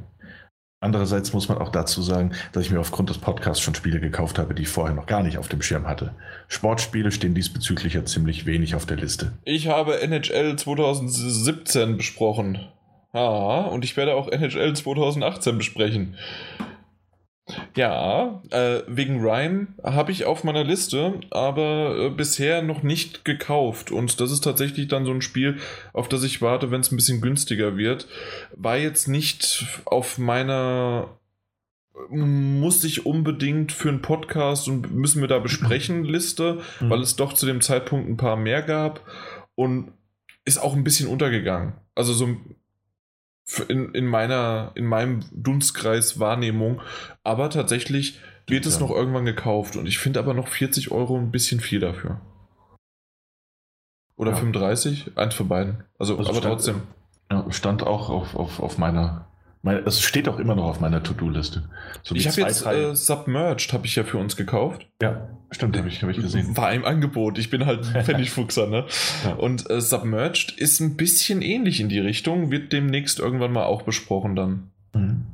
[0.85, 4.37] Andererseits muss man auch dazu sagen, dass ich mir aufgrund des Podcasts schon Spiele gekauft
[4.37, 6.13] habe, die ich vorher noch gar nicht auf dem Schirm hatte.
[6.47, 9.31] Sportspiele stehen diesbezüglich ja ziemlich wenig auf der Liste.
[9.45, 12.59] Ich habe NHL 2017 besprochen.
[13.13, 16.17] Ah, und ich werde auch NHL 2018 besprechen.
[17.75, 23.91] Ja, äh, wegen Rhyme habe ich auf meiner Liste, aber äh, bisher noch nicht gekauft.
[23.91, 25.59] Und das ist tatsächlich dann so ein Spiel,
[25.93, 28.07] auf das ich warte, wenn es ein bisschen günstiger wird.
[28.55, 31.09] War jetzt nicht auf meiner
[32.09, 36.89] muss ich unbedingt für einen Podcast und müssen wir da besprechen Liste, mhm.
[36.89, 39.01] weil es doch zu dem Zeitpunkt ein paar mehr gab
[39.55, 39.91] und
[40.43, 41.73] ist auch ein bisschen untergegangen.
[41.95, 42.37] Also so
[43.67, 46.81] in, in, meiner, in meinem Dunstkreis Wahrnehmung.
[47.23, 51.31] Aber tatsächlich wird es noch irgendwann gekauft und ich finde aber noch 40 Euro ein
[51.31, 52.21] bisschen viel dafür.
[54.17, 54.37] Oder ja.
[54.37, 55.17] 35?
[55.17, 55.83] Eins von beiden.
[55.99, 56.81] Also, also aber stand, trotzdem.
[57.31, 59.27] Ja, stand auch auf, auf, auf meiner
[59.65, 61.63] es steht auch immer noch auf meiner To-Do-Liste.
[62.03, 64.87] So ich habe jetzt äh, Submerged, habe ich ja für uns gekauft.
[65.01, 66.55] Ja, stimmt, habe ich, hab ich gesehen.
[66.55, 67.39] War im Angebot.
[67.39, 68.85] Ich bin halt Pfennigfuchser, ne?
[69.23, 69.33] ja.
[69.33, 73.81] Und äh, Submerged ist ein bisschen ähnlich in die Richtung, wird demnächst irgendwann mal auch
[73.81, 74.71] besprochen dann.
[74.93, 75.25] Mhm.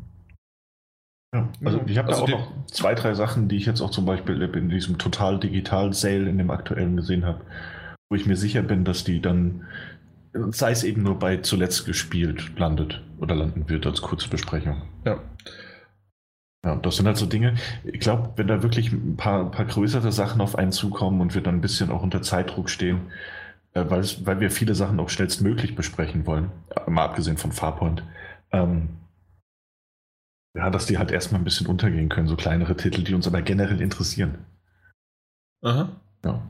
[1.33, 3.91] Ja, also ich habe also da auch noch zwei, drei Sachen, die ich jetzt auch
[3.91, 7.41] zum Beispiel in diesem total digital Sale in dem aktuellen gesehen habe,
[8.09, 9.65] wo ich mir sicher bin, dass die dann
[10.33, 14.81] sei es eben nur bei zuletzt gespielt landet oder landen wird als kurze Besprechung.
[15.05, 15.19] Ja.
[16.63, 19.65] Ja, das sind halt so Dinge, ich glaube, wenn da wirklich ein paar, ein paar
[19.65, 23.11] größere Sachen auf einen zukommen und wir dann ein bisschen auch unter Zeitdruck stehen,
[23.73, 27.51] äh, weil, es, weil wir viele Sachen auch schnellstmöglich besprechen wollen, äh, mal abgesehen von
[27.51, 28.03] Farpoint,
[28.51, 28.89] ähm,
[30.55, 33.41] ja, dass die halt erstmal ein bisschen untergehen können, so kleinere Titel, die uns aber
[33.41, 34.45] generell interessieren.
[35.63, 35.89] Aha.
[36.23, 36.41] Ja.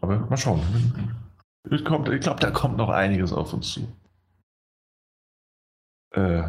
[0.00, 0.62] Aber mal schauen.
[1.70, 3.88] Ich, glaube, da kommt noch einiges auf uns zu.
[6.12, 6.48] Äh,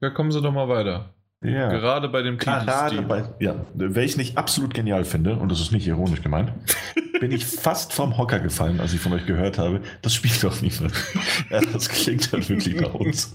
[0.00, 1.13] Ja, kommen Sie doch mal weiter.
[1.44, 1.68] Ja.
[1.68, 5.72] Gerade bei dem Gerade bei, ja, wer ich nicht absolut genial finde, und das ist
[5.72, 6.52] nicht ironisch gemeint,
[7.20, 10.60] bin ich fast vom Hocker gefallen, als ich von euch gehört habe, das spielt doch
[10.60, 10.92] niemand.
[11.50, 13.32] Ja, das klingt halt wirklich nach uns.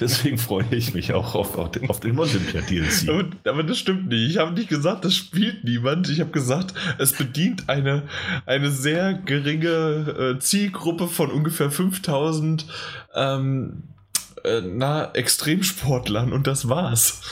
[0.00, 3.08] Deswegen freue ich mich auch auf, auf den, auf den Olympia-DLC.
[3.08, 4.30] Aber, aber das stimmt nicht.
[4.30, 6.08] Ich habe nicht gesagt, das spielt niemand.
[6.08, 8.02] Ich habe gesagt, es bedient eine,
[8.44, 12.66] eine sehr geringe äh, Zielgruppe von ungefähr 5000
[13.14, 13.82] ähm,
[14.46, 17.22] äh, na, Extremsportlern und das war's.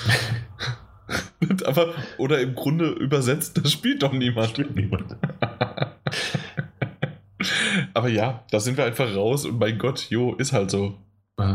[1.64, 4.50] aber, oder im Grunde übersetzt, das spielt doch niemand.
[4.50, 5.16] Spielt niemand.
[7.92, 10.98] Aber ja, da sind wir einfach raus und mein Gott, jo, ist halt so.
[11.38, 11.54] Äh,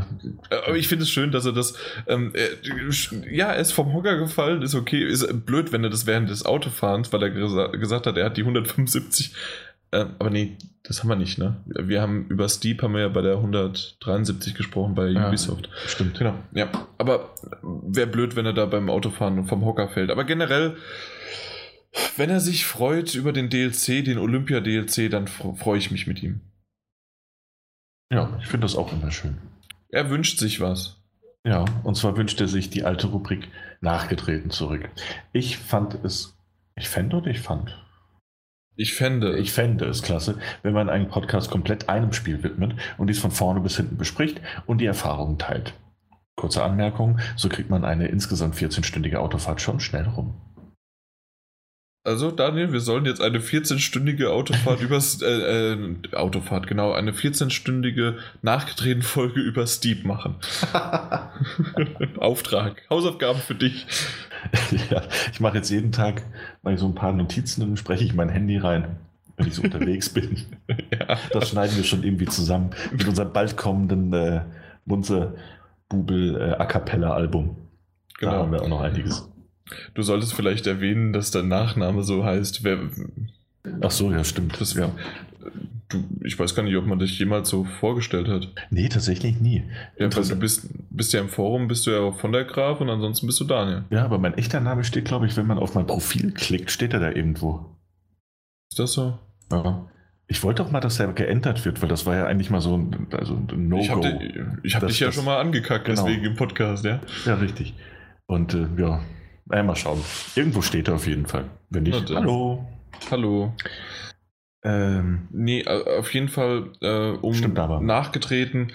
[0.50, 1.74] Äh, Aber ich finde es schön, dass er das.
[2.08, 2.50] Ähm, er,
[3.32, 5.04] ja, er ist vom Hocker gefallen, ist okay.
[5.04, 8.38] Ist blöd, wenn er das während des Autofahrens, weil er gesa gesagt hat, er hat
[8.38, 9.34] die 175.
[9.92, 11.64] Ähm, aber nee, das haben wir nicht, ne?
[11.66, 15.28] Wir haben über Steep haben wir ja bei der 173 gesprochen bei Ja.
[15.28, 15.70] Ubisoft.
[15.88, 16.18] Stimmt.
[16.20, 16.70] Genau, ja.
[16.98, 20.12] Aber wäre blöd, wenn er da beim Autofahren vom Hocker fällt.
[20.12, 20.78] Aber generell,
[22.18, 26.22] wenn er sich freut über den DLC, den Olympia-DLC, dann fr- freue ich mich mit
[26.22, 26.42] ihm.
[28.12, 29.38] Ja, ich finde das auch immer schön.
[29.90, 30.98] Er wünscht sich was.
[31.46, 33.48] Ja, und zwar wünscht er sich die alte Rubrik
[33.82, 34.90] nachgetreten zurück.
[35.32, 36.38] Ich fand es,
[36.76, 37.76] ich fände oder ich fand?
[38.80, 39.38] Ich fände.
[39.38, 43.30] Ich fände es klasse, wenn man einen Podcast komplett einem Spiel widmet und dies von
[43.30, 45.74] vorne bis hinten bespricht und die Erfahrungen teilt.
[46.38, 50.40] Kurze Anmerkung, so kriegt man eine insgesamt 14-stündige Autofahrt schon schnell rum.
[52.06, 55.22] Also, Daniel, wir sollen jetzt eine 14-stündige Autofahrt übers.
[55.22, 56.94] Äh, äh, Autofahrt, genau.
[56.94, 60.38] Eine 14-stündige nachgedrehte Folge über Steep machen.
[62.18, 62.82] Auftrag.
[62.90, 63.86] Hausaufgaben für dich.
[64.90, 65.02] ja,
[65.32, 66.24] ich mache jetzt jeden Tag
[66.62, 68.98] mal so ein paar Notizen und spreche ich mein Handy rein,
[69.38, 70.38] wenn ich so unterwegs bin.
[70.92, 71.18] Ja.
[71.32, 74.42] Das schneiden wir schon irgendwie zusammen mit unserem bald kommenden äh,
[74.86, 75.36] Munze
[75.88, 77.56] Bubel äh, A Cappella Album.
[78.22, 78.52] Da haben Genau.
[78.52, 79.28] wir auch noch einiges.
[79.94, 82.64] Du solltest vielleicht erwähnen, dass dein Nachname so heißt.
[82.64, 82.80] Wer,
[83.82, 84.60] Ach so, ja, stimmt.
[84.60, 84.92] das, ja.
[85.90, 88.48] Du, ich weiß gar nicht, ob man dich jemals so vorgestellt hat.
[88.70, 89.64] Nee, tatsächlich nie.
[89.98, 92.80] Ja, weil du bist, bist ja im Forum, bist du ja auch von der Graf
[92.82, 93.84] und ansonsten bist du Daniel.
[93.90, 96.94] Ja, aber mein echter Name steht, glaube ich, wenn man auf mein Profil klickt, steht
[96.94, 97.76] er da irgendwo.
[98.72, 99.18] Ist das so?
[99.52, 99.88] Ja.
[100.28, 102.78] Ich wollte doch mal, dass er geändert wird, weil das war ja eigentlich mal so
[102.78, 103.82] ein, also ein No-Go.
[103.82, 106.06] ich habe dich, ich hab Das- dich ja das- schon mal angekackt, Genau.
[106.06, 107.00] deswegen im Podcast, ja.
[107.26, 107.74] Ja, richtig.
[108.28, 109.02] Und äh, ja,
[109.48, 110.00] naja, mal schauen.
[110.36, 111.46] Irgendwo steht er auf jeden Fall.
[111.72, 112.68] Wenn nicht, hallo.
[113.10, 113.54] Hallo.
[114.64, 117.82] Ähm, Nee, auf jeden Fall äh, um Stimmt aber.
[117.82, 118.72] nachgetreten.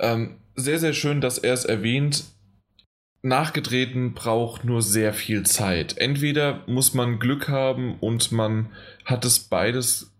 [0.00, 2.24] Ähm, sehr, sehr schön, dass er es erwähnt.
[3.22, 5.96] Nachgetreten braucht nur sehr viel Zeit.
[5.96, 8.70] Entweder muss man Glück haben und man
[9.04, 10.12] hat es beides,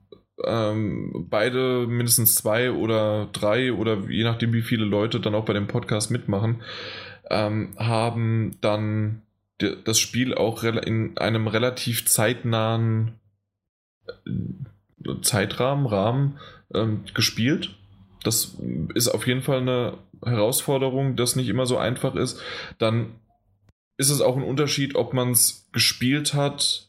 [0.44, 5.52] ähm, beide mindestens zwei oder drei oder je nachdem, wie viele Leute dann auch bei
[5.52, 6.62] dem Podcast mitmachen,
[7.28, 9.22] ähm, haben dann
[9.84, 13.14] das Spiel auch in einem relativ zeitnahen
[14.06, 14.30] äh,
[15.22, 16.38] Zeitrahmen, Rahmen
[16.74, 17.76] ähm, gespielt.
[18.22, 18.56] Das
[18.94, 22.40] ist auf jeden Fall eine Herausforderung, das nicht immer so einfach ist.
[22.78, 23.14] Dann
[23.96, 26.88] ist es auch ein Unterschied, ob man es gespielt hat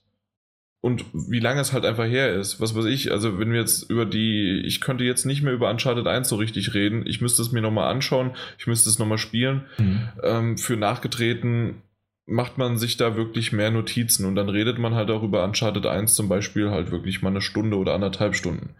[0.82, 2.60] und wie lange es halt einfach her ist.
[2.60, 5.70] Was weiß ich, also wenn wir jetzt über die, ich könnte jetzt nicht mehr über
[5.70, 7.06] Uncharted 1 so richtig reden.
[7.08, 10.10] Ich müsste es mir nochmal anschauen, ich müsste es nochmal spielen hm.
[10.24, 11.82] ähm, für nachgetreten
[12.26, 15.86] macht man sich da wirklich mehr Notizen und dann redet man halt auch über Uncharted
[15.86, 18.76] 1 zum Beispiel halt wirklich mal eine Stunde oder anderthalb Stunden.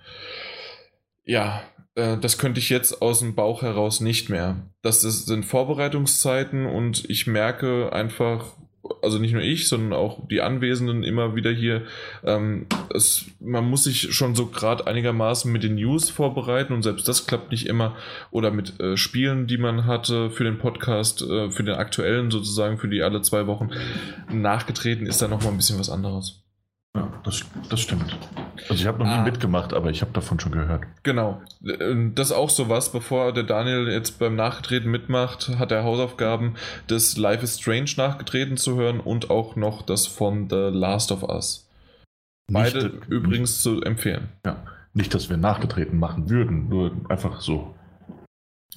[1.26, 1.64] Ja,
[1.96, 4.70] äh, das könnte ich jetzt aus dem Bauch heraus nicht mehr.
[4.82, 8.58] Das ist, sind Vorbereitungszeiten und ich merke einfach,
[9.02, 11.84] also nicht nur ich, sondern auch die Anwesenden immer wieder hier,
[12.24, 17.08] ähm, es, man muss sich schon so gerade einigermaßen mit den News vorbereiten und selbst
[17.08, 17.96] das klappt nicht immer.
[18.32, 22.78] Oder mit äh, Spielen, die man hatte für den Podcast, äh, für den aktuellen sozusagen,
[22.78, 23.70] für die alle zwei Wochen.
[24.32, 26.43] Nachgetreten, ist da nochmal ein bisschen was anderes.
[26.96, 28.16] Ja, das, das stimmt.
[28.70, 29.24] Also ich habe noch nie Ah.
[29.24, 30.84] mitgemacht, aber ich habe davon schon gehört.
[31.02, 31.42] Genau.
[31.66, 36.56] Äh, Das ist auch sowas, bevor der Daniel jetzt beim Nachgetreten mitmacht, hat er Hausaufgaben,
[36.88, 41.24] das Life is Strange nachgetreten zu hören und auch noch das von The Last of
[41.24, 41.68] Us.
[42.52, 44.30] Beide Nicht, übrigens zu empfehlen.
[44.46, 44.64] Ja,
[44.94, 47.74] nicht, dass wir nachgetreten machen würden, nur einfach so.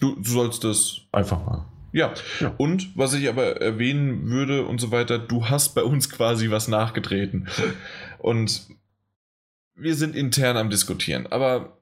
[0.01, 1.01] Du, du sollst das.
[1.13, 1.67] Einfach mal.
[1.97, 2.13] Ja.
[2.41, 2.55] Ja.
[2.59, 6.69] und was ich aber erwähnen würde und so weiter, du hast bei uns quasi was
[6.69, 7.49] nachgetreten.
[8.19, 8.63] Und
[9.75, 11.79] wir sind intern am Diskutieren, aber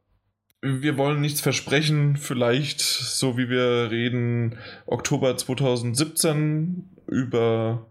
[0.62, 2.16] wir wollen nichts versprechen.
[2.16, 7.86] Vielleicht, so wie wir reden, Oktober 2017 über.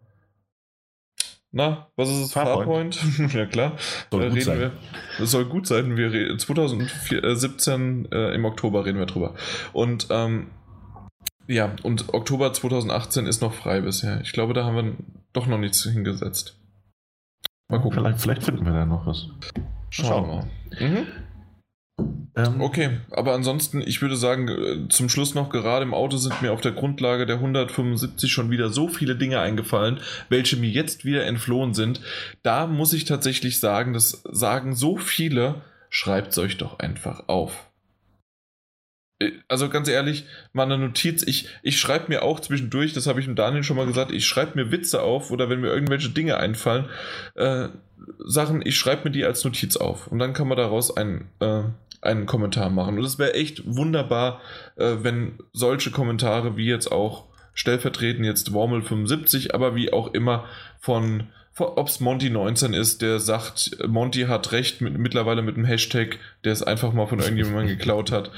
[1.52, 2.32] Na, was ist es?
[2.34, 3.00] Farpoint.
[3.34, 3.77] Ja, klar.
[4.10, 4.60] Soll gut sein.
[4.60, 4.72] wir.
[5.19, 5.98] Das soll gut sein.
[5.98, 9.35] Wir re- 2017 äh, im Oktober reden wir drüber.
[9.72, 10.48] Und ähm,
[11.48, 14.22] ja, und Oktober 2018 ist noch frei bisher.
[14.22, 14.94] Ich glaube, da haben wir
[15.34, 16.58] doch noch nichts hingesetzt.
[17.70, 18.00] Mal gucken.
[18.00, 19.28] Vielleicht, vielleicht finden wir da noch was.
[19.90, 20.48] Schauen wir mal.
[20.80, 21.08] Mhm.
[22.36, 26.42] Ähm, Okay, aber ansonsten, ich würde sagen, äh, zum Schluss noch, gerade im Auto sind
[26.42, 30.00] mir auf der Grundlage der 175 schon wieder so viele Dinge eingefallen,
[30.30, 32.02] welche mir jetzt wieder entflohen sind.
[32.42, 37.70] Da muss ich tatsächlich sagen, das sagen so viele, schreibt es euch doch einfach auf.
[39.24, 43.19] Äh, Also ganz ehrlich, mal eine Notiz, ich, ich schreibe mir auch zwischendurch, das habe
[43.19, 46.10] ich dem Daniel schon mal gesagt, ich schreibe mir Witze auf oder wenn mir irgendwelche
[46.10, 46.85] Dinge einfallen,
[47.35, 47.69] äh,
[48.19, 51.64] Sachen, ich schreibe mir die als Notiz auf und dann kann man daraus ein, äh,
[52.02, 52.98] einen Kommentar machen.
[52.98, 54.42] Und es wäre echt wunderbar,
[54.76, 60.45] äh, wenn solche Kommentare wie jetzt auch stellvertretend jetzt Wormel 75, aber wie auch immer
[60.80, 65.56] von, von ob es Monty 19 ist, der sagt, Monty hat recht mit, mittlerweile mit
[65.56, 68.32] dem Hashtag, der es einfach mal von irgendjemandem geklaut hat,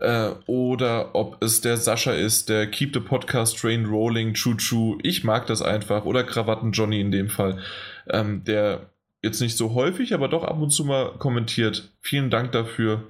[0.00, 4.98] äh, oder ob es der Sascha ist, der Keep the Podcast Train Rolling, Choo Choo,
[5.02, 7.58] ich mag das einfach, oder Krawatten Johnny in dem Fall,
[8.08, 8.90] ähm, der
[9.22, 11.90] jetzt nicht so häufig, aber doch ab und zu mal kommentiert.
[12.00, 13.02] Vielen Dank dafür.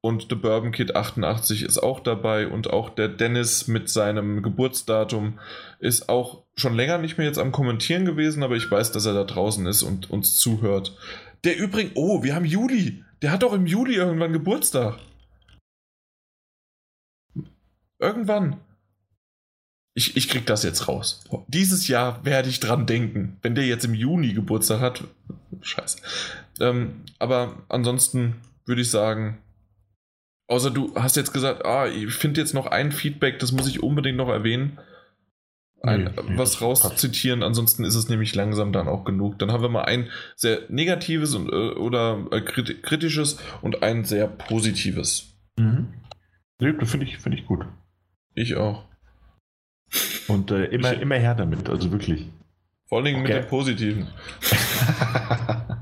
[0.00, 2.46] Und The Bourbon Kid 88 ist auch dabei.
[2.46, 5.40] Und auch der Dennis mit seinem Geburtsdatum
[5.80, 9.14] ist auch schon länger nicht mehr jetzt am Kommentieren gewesen, aber ich weiß, dass er
[9.14, 10.96] da draußen ist und uns zuhört.
[11.44, 13.04] Der übrigens, oh, wir haben Juli.
[13.22, 14.98] Der hat doch im Juli irgendwann Geburtstag.
[18.00, 18.60] Irgendwann.
[19.94, 21.24] Ich, ich krieg das jetzt raus.
[21.48, 23.36] Dieses Jahr werde ich dran denken.
[23.42, 25.04] Wenn der jetzt im Juni Geburtstag hat,
[25.60, 25.98] scheiße.
[26.60, 29.38] Ähm, aber ansonsten würde ich sagen,
[30.46, 33.82] außer du hast jetzt gesagt, ah, ich finde jetzt noch ein Feedback, das muss ich
[33.82, 34.78] unbedingt noch erwähnen.
[35.80, 39.38] Ein, Nee, nee, was rauszitieren, ansonsten ist es nämlich langsam dann auch genug.
[39.38, 44.04] Dann haben wir mal ein sehr negatives und, äh, oder äh, krit- kritisches und ein
[44.04, 45.34] sehr positives.
[45.56, 45.88] Mhm.
[46.60, 47.64] Nee, das finde ich, finde ich gut.
[48.34, 48.84] Ich auch.
[50.26, 52.28] Und äh, immer, Ich- immer her damit, also wirklich.
[52.88, 53.40] Vor allen Dingen mit Okay.
[53.42, 54.08] dem Positiven.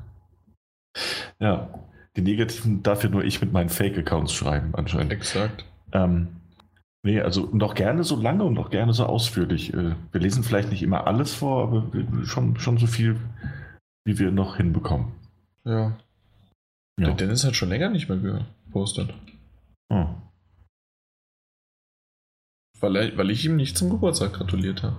[1.41, 1.71] ja,
[2.17, 5.13] die negativen darf ja nur ich mit meinen Fake-Accounts schreiben, anscheinend.
[5.13, 5.65] Exakt.
[5.93, 6.29] Ähm,
[7.07, 9.73] nee, also noch gerne so lange und noch gerne so ausführlich.
[9.73, 11.91] Äh, wir lesen vielleicht nicht immer alles vor, aber
[12.25, 13.19] schon, schon so viel,
[14.05, 15.13] wie wir noch hinbekommen.
[15.65, 15.97] Ja.
[16.99, 17.07] Ja.
[17.07, 19.15] Der Dennis hat schon länger nicht mehr gepostet.
[19.89, 20.07] Oh.
[22.81, 24.97] Weil, er, weil ich ihm nicht zum Geburtstag gratuliert habe.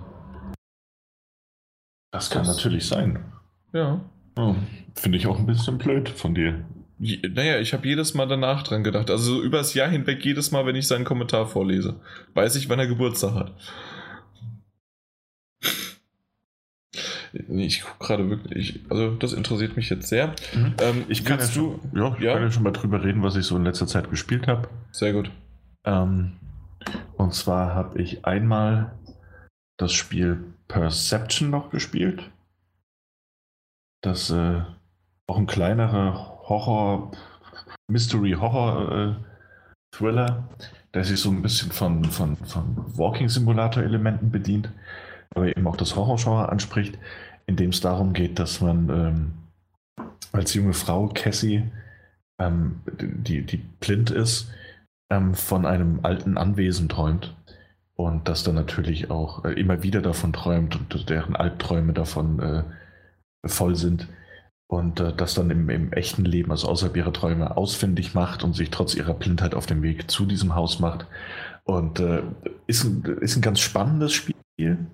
[2.12, 3.32] Das kann Das- natürlich sein.
[3.72, 4.00] Ja.
[4.36, 4.54] Oh.
[4.94, 6.64] Finde ich auch ein bisschen blöd von dir.
[6.98, 9.10] Naja, ich habe jedes Mal danach dran gedacht.
[9.10, 12.00] Also so übers Jahr hinweg, jedes Mal, wenn ich seinen Kommentar vorlese,
[12.34, 13.54] weiß ich, wann er Geburtstag hat.
[17.50, 20.34] Ich gucke gerade wirklich, also das interessiert mich jetzt sehr.
[20.80, 21.98] Ähm, Ich kann ja, schon, du?
[21.98, 22.32] ja, ich Ja?
[22.34, 24.68] kann ja schon mal drüber reden, was ich so in letzter Zeit gespielt habe.
[24.92, 25.30] Sehr gut.
[25.84, 26.32] Ähm,
[27.16, 28.92] und zwar habe ich einmal
[29.76, 32.30] das Spiel Perception noch gespielt.
[34.02, 34.62] Das äh,
[35.26, 37.10] auch ein kleinerer Horror,
[37.88, 40.48] Mystery-Horror-Thriller,
[40.94, 44.70] der sich so ein bisschen von, von, von Walking-Simulator-Elementen bedient,
[45.34, 46.96] aber eben auch das Horror-Genre anspricht,
[47.46, 49.32] in dem es darum geht, dass man ähm,
[50.32, 51.64] als junge Frau, Cassie,
[52.40, 54.52] ähm, die, die blind ist,
[55.10, 57.34] ähm, von einem alten Anwesen träumt
[57.94, 62.64] und das dann natürlich auch äh, immer wieder davon träumt und deren Albträume davon äh,
[63.46, 64.08] voll sind
[64.68, 68.54] und äh, das dann im, im echten Leben, also außerhalb ihrer Träume, ausfindig macht und
[68.54, 71.06] sich trotz ihrer Blindheit auf dem Weg zu diesem Haus macht.
[71.64, 72.22] Und äh,
[72.66, 74.86] ist, ein, ist ein ganz spannendes Spiel,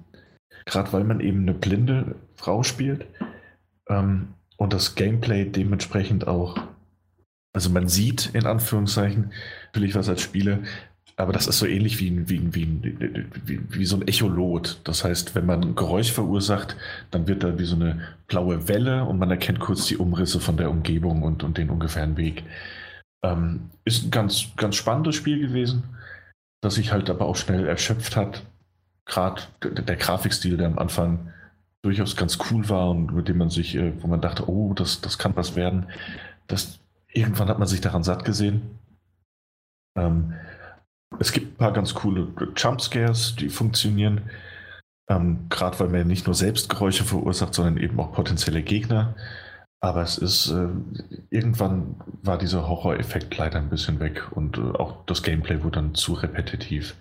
[0.65, 3.07] gerade weil man eben eine blinde Frau spielt
[3.89, 6.57] ähm, und das Gameplay dementsprechend auch,
[7.53, 9.33] also man sieht in Anführungszeichen
[9.67, 10.61] natürlich was als Spieler,
[11.17, 12.99] aber das ist so ähnlich wie, wie, wie,
[13.45, 14.81] wie, wie so ein Echolot.
[14.85, 16.77] Das heißt, wenn man ein Geräusch verursacht,
[17.13, 20.57] dann wird da wie so eine blaue Welle und man erkennt kurz die Umrisse von
[20.57, 22.43] der Umgebung und, und den ungefähren Weg.
[23.23, 25.85] Ähm, ist ein ganz, ganz spannendes Spiel gewesen,
[26.61, 28.43] das sich halt aber auch schnell erschöpft hat.
[29.07, 31.33] Gerade der, der Grafikstil, der am Anfang
[31.83, 35.01] durchaus ganz cool war und mit dem man sich, äh, wo man dachte, oh, das,
[35.01, 35.87] das kann was werden.
[36.49, 36.81] Das,
[37.13, 38.63] irgendwann hat man sich daran satt gesehen.
[39.97, 40.35] Ähm,
[41.21, 44.31] Es gibt ein paar ganz coole Jumpscares, die funktionieren.
[45.09, 49.15] Ähm, Gerade weil man nicht nur selbst Geräusche verursacht, sondern eben auch potenzielle Gegner.
[49.81, 50.69] Aber es ist, äh,
[51.29, 55.95] irgendwann war dieser Horror-Effekt leider ein bisschen weg und äh, auch das Gameplay wurde dann
[55.95, 56.97] zu repetitiv.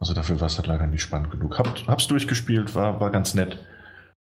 [0.00, 1.58] Also dafür war es halt leider nicht spannend genug.
[1.58, 3.58] Hab, hab's durchgespielt, war, war ganz nett,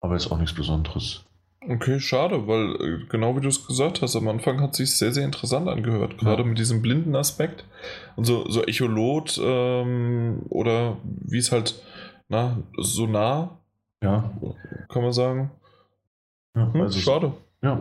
[0.01, 1.27] aber ist auch nichts Besonderes.
[1.69, 5.13] Okay, schade, weil äh, genau wie du es gesagt hast, am Anfang hat sich sehr,
[5.13, 6.49] sehr interessant angehört, gerade Ja.
[6.49, 7.65] mit diesem blinden Aspekt.
[8.15, 11.75] Und so, so Echolot ähm, oder wie es halt,
[12.29, 13.59] na, so nah,
[14.03, 14.31] Ja,
[14.89, 15.51] kann man sagen.
[16.55, 17.33] ja Hm, also, schade.
[17.63, 17.81] ja.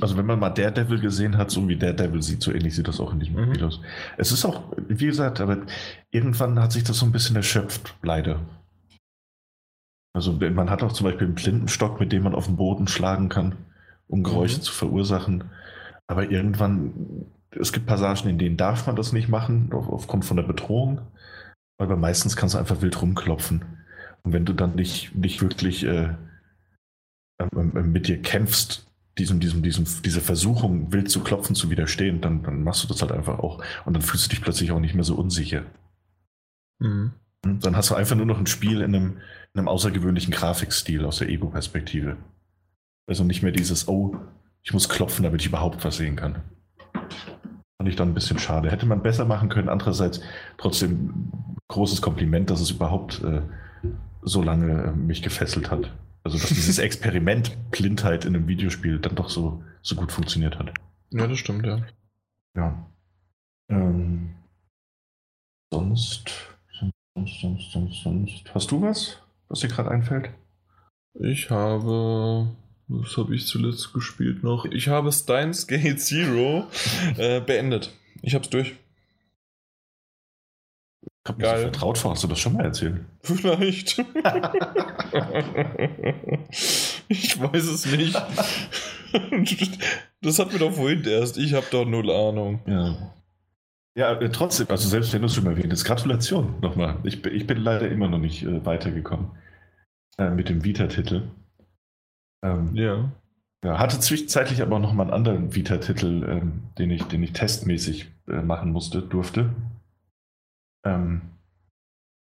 [0.00, 3.00] Also wenn man mal Daredevil gesehen hat, so wie Daredevil sieht, so ähnlich sieht das
[3.00, 3.52] auch in diesem Mhm.
[3.54, 3.80] Spiel aus.
[4.16, 5.58] Es ist auch, wie gesagt, aber
[6.12, 8.38] irgendwann hat sich das so ein bisschen erschöpft, leider.
[10.18, 13.28] Also man hat auch zum Beispiel einen Flintenstock, mit dem man auf den Boden schlagen
[13.28, 13.54] kann,
[14.08, 14.62] um Geräusche Mhm.
[14.62, 15.44] zu verursachen.
[16.08, 20.36] Aber irgendwann, es gibt Passagen, in denen darf man das nicht machen, auf- aufgrund von
[20.36, 21.02] der Bedrohung.
[21.80, 23.62] Aber meistens kannst du einfach wild rumklopfen.
[24.24, 26.16] Und wenn du dann nicht, nicht wirklich äh,
[27.40, 28.88] ähm, ähm, mit dir kämpfst,
[29.18, 33.02] diesem, diesem, diesem, diese Versuchung, wild zu klopfen, zu widerstehen, dann, dann machst du das
[33.02, 33.62] halt einfach auch.
[33.84, 35.62] Und dann fühlst du dich plötzlich auch nicht mehr so unsicher.
[36.80, 37.12] Mhm.
[37.42, 39.18] Dann hast du einfach nur noch ein Spiel in einem,
[39.54, 42.16] in einem außergewöhnlichen Grafikstil aus der Ego-Perspektive.
[43.06, 44.16] Also nicht mehr dieses, oh,
[44.62, 46.42] ich muss klopfen, damit ich überhaupt was sehen kann.
[46.92, 48.70] Fand ich dann ein bisschen schade.
[48.70, 49.68] Hätte man besser machen können.
[49.68, 50.20] Andererseits
[50.58, 51.30] trotzdem
[51.68, 53.42] großes Kompliment, dass es überhaupt äh,
[54.22, 55.90] so lange äh, mich gefesselt hat.
[56.24, 60.72] Also dass dieses Experiment Blindheit in einem Videospiel dann doch so, so gut funktioniert hat.
[61.10, 61.80] Ja, das stimmt, ja.
[62.56, 62.86] Ja.
[63.70, 64.34] Ähm,
[65.70, 66.30] sonst,
[67.14, 68.54] sonst, sonst, sonst, sonst.
[68.54, 70.30] Hast du was, was dir gerade einfällt?
[71.20, 72.48] Ich habe.
[72.88, 74.64] Was habe ich zuletzt gespielt noch?
[74.64, 76.66] Ich habe Steins Gate Zero
[77.18, 77.92] äh, beendet.
[78.22, 78.76] Ich habe es durch.
[81.02, 81.62] Ich habe mir so Geil.
[81.62, 83.04] vertraut vor, hast du das schon mal erzählt?
[83.20, 83.98] Vielleicht.
[87.08, 88.16] ich weiß es nicht.
[90.20, 91.38] Das hat mir doch vorhin erst.
[91.38, 92.60] Ich habe doch null Ahnung.
[92.66, 93.14] Ja.
[93.98, 96.98] Ja, äh, trotzdem, also selbst wenn du es schon erwähnt hast, Gratulation nochmal.
[97.02, 99.32] Ich, bin- ich bin leider immer noch nicht äh, weitergekommen
[100.18, 101.22] äh, mit dem Vita-Titel.
[102.44, 103.10] Ähm, Ja.
[103.64, 108.08] ja, hatte zwischenzeitlich aber auch nochmal einen anderen Vita-Titel, ähm, den, ich, den ich testmäßig
[108.28, 109.50] äh, machen musste, durfte.
[110.86, 111.22] Ähm,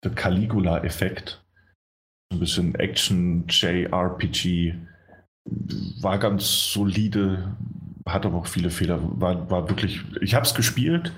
[0.03, 1.43] der Caligula-Effekt.
[2.33, 4.73] Ein bisschen Action-JRPG.
[6.01, 7.55] War ganz solide,
[8.07, 8.99] hat aber auch viele Fehler.
[9.19, 10.01] War, war wirklich.
[10.21, 11.11] Ich habe es gespielt,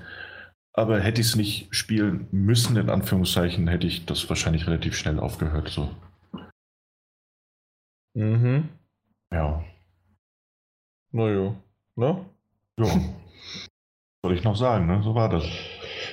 [0.74, 5.20] aber hätte ich es nicht spielen müssen, in Anführungszeichen, hätte ich das wahrscheinlich relativ schnell
[5.20, 5.68] aufgehört.
[5.68, 5.94] So.
[8.14, 8.68] Mhm.
[9.32, 9.64] Ja.
[11.12, 11.54] Naja.
[11.96, 12.24] Ne?
[12.78, 12.86] Ja.
[14.22, 15.00] Soll ich noch sagen, ne?
[15.04, 15.44] So war das.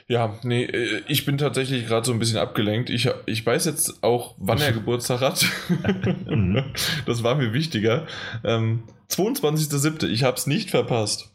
[0.08, 2.90] Ja, nee, äh, ich bin tatsächlich gerade so ein bisschen abgelenkt.
[2.90, 5.46] Ich, ich weiß jetzt auch, wann er Geburtstag hat.
[6.28, 6.66] Mhm.
[7.08, 8.06] das war mir wichtiger.
[8.44, 10.08] Ähm, 22.07.
[10.08, 11.32] Ich habe es nicht verpasst.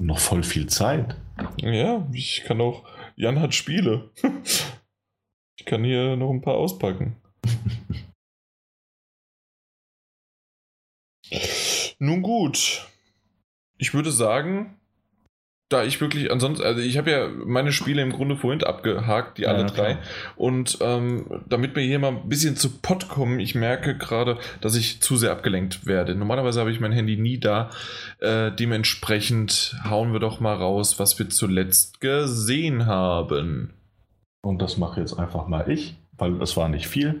[0.00, 1.16] Noch voll viel Zeit.
[1.60, 2.88] Ja, ich kann auch.
[3.16, 4.12] Jan hat Spiele.
[5.56, 7.16] ich kann hier noch ein paar auspacken.
[11.98, 12.88] Nun gut.
[13.76, 14.77] Ich würde sagen,
[15.68, 19.46] da ich wirklich ansonsten, also ich habe ja meine Spiele im Grunde vorhin abgehakt, die
[19.46, 19.92] alle Ja, drei.
[19.94, 20.04] klar.
[20.36, 24.76] Und ähm, damit wir hier mal ein bisschen zu Pott kommen, ich merke gerade, dass
[24.76, 26.14] ich zu sehr abgelenkt werde.
[26.14, 27.68] Normalerweise habe ich mein Handy nie da.
[28.20, 33.74] Äh, dementsprechend hauen wir doch mal raus, was wir zuletzt gesehen haben.
[34.40, 37.20] Und das mache jetzt einfach mal ich, weil es war nicht viel.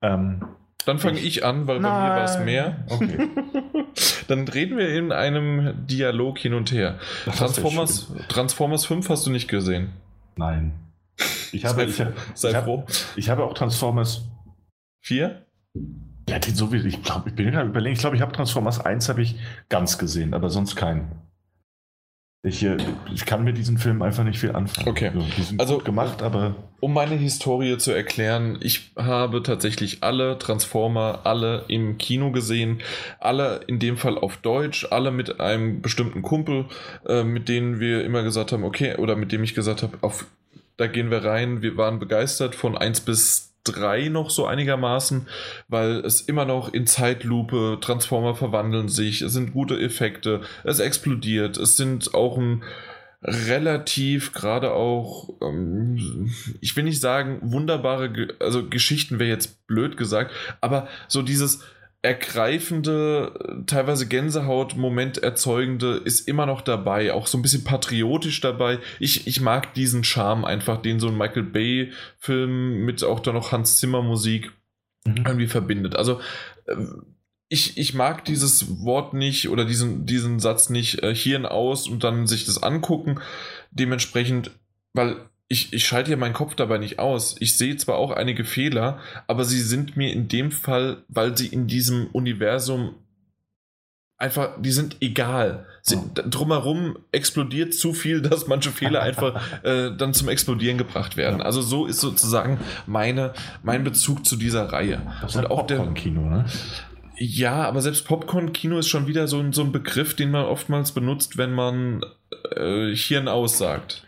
[0.00, 0.44] Ähm,
[0.86, 2.84] Dann fange Ich- an, weil bei mir war es mehr.
[2.88, 3.28] Okay.
[4.28, 6.98] Dann reden wir in einem Dialog hin und her.
[7.26, 9.90] Das Transformers, Transformers 5 hast du nicht gesehen.
[10.36, 10.72] Nein.
[11.52, 12.02] Ich habe, ich,
[12.34, 12.84] Sei ich, froh.
[13.16, 14.22] ich habe auch Transformers.
[15.04, 15.44] 4?
[16.28, 17.92] Ja, den so wie ich glaube, ich bin gerade überlegen.
[17.94, 19.36] Ich glaube, ich habe Transformers 1 habe ich
[19.68, 21.10] ganz gesehen, aber sonst keinen.
[22.44, 22.76] Ich, äh,
[23.14, 24.88] ich kann mit diesem Film einfach nicht viel anfangen.
[24.88, 25.12] Okay.
[25.58, 31.98] Also- gemacht, aber Um meine Historie zu erklären, ich habe tatsächlich alle Transformer, alle im
[31.98, 32.82] Kino gesehen,
[33.20, 36.66] alle in dem Fall auf Deutsch, alle mit einem bestimmten Kumpel,
[37.06, 40.26] äh, mit denen wir immer gesagt haben, okay, oder mit dem ich gesagt habe, auf,
[40.76, 41.62] da gehen wir rein.
[41.62, 45.28] Wir waren begeistert von 1 bis 3 noch so einigermaßen,
[45.68, 51.56] weil es immer noch in Zeitlupe, Transformer verwandeln sich, es sind gute Effekte, es explodiert,
[51.56, 52.62] es sind auch ein
[53.24, 60.32] relativ gerade auch, ähm, ich will nicht sagen, wunderbare, also Geschichten wäre jetzt blöd gesagt,
[60.60, 61.62] aber so dieses
[62.02, 68.80] ergreifende, teilweise Gänsehaut-Moment erzeugende ist immer noch dabei, auch so ein bisschen patriotisch dabei.
[68.98, 73.52] Ich, ich mag diesen Charme einfach, den so ein Michael Bay-Film mit auch da noch
[73.52, 74.52] Hans Zimmer Musik
[75.06, 75.18] mhm.
[75.18, 75.94] irgendwie verbindet.
[75.94, 76.20] Also
[76.66, 77.06] ähm,
[77.48, 82.02] ich, ich mag dieses Wort nicht oder diesen, diesen Satz nicht, äh, Hirn aus und
[82.02, 83.20] dann sich das angucken.
[83.70, 84.50] Dementsprechend,
[84.92, 87.36] weil ich, ich schalte ja meinen Kopf dabei nicht aus.
[87.38, 91.46] Ich sehe zwar auch einige Fehler, aber sie sind mir in dem Fall, weil sie
[91.46, 92.94] in diesem Universum
[94.16, 95.66] einfach, die sind egal.
[95.82, 96.08] Sie, oh.
[96.14, 101.40] Drumherum explodiert zu viel, dass manche Fehler einfach äh, dann zum Explodieren gebracht werden.
[101.40, 101.44] Ja.
[101.44, 105.02] Also so ist sozusagen meine, mein Bezug zu dieser Reihe.
[105.20, 106.46] Das ist Und auch der Kino, ne?
[107.18, 110.92] Ja, aber selbst Popcorn-Kino ist schon wieder so ein, so ein Begriff, den man oftmals
[110.92, 112.02] benutzt, wenn man
[112.56, 114.06] äh, Hirn aussagt.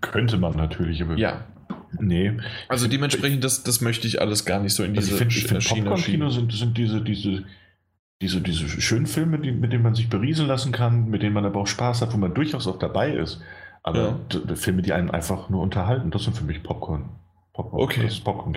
[0.00, 1.16] Könnte man natürlich, aber.
[1.16, 1.46] Ja.
[1.98, 2.38] Nee.
[2.68, 5.62] Also dementsprechend, das, das möchte ich alles gar nicht so in diese also ich find,
[5.62, 7.44] Schiene Popcorn-Kino sind, sind diese, diese,
[8.22, 11.44] diese, diese schönen Filme, die, mit denen man sich berieseln lassen kann, mit denen man
[11.44, 13.40] aber auch Spaß hat, wo man durchaus auch dabei ist.
[13.82, 14.54] Aber ja.
[14.54, 17.10] Filme, die einen einfach nur unterhalten, das sind für mich Popcorn.
[17.52, 18.02] Popcorn okay.
[18.04, 18.56] Das ist Popcorn.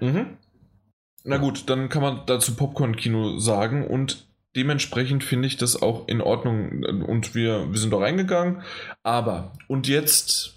[0.00, 0.26] Mhm.
[1.24, 4.26] Na gut, dann kann man dazu Popcorn-Kino sagen und
[4.56, 8.62] dementsprechend finde ich das auch in Ordnung und wir, wir sind da reingegangen.
[9.02, 10.54] Aber, und jetzt,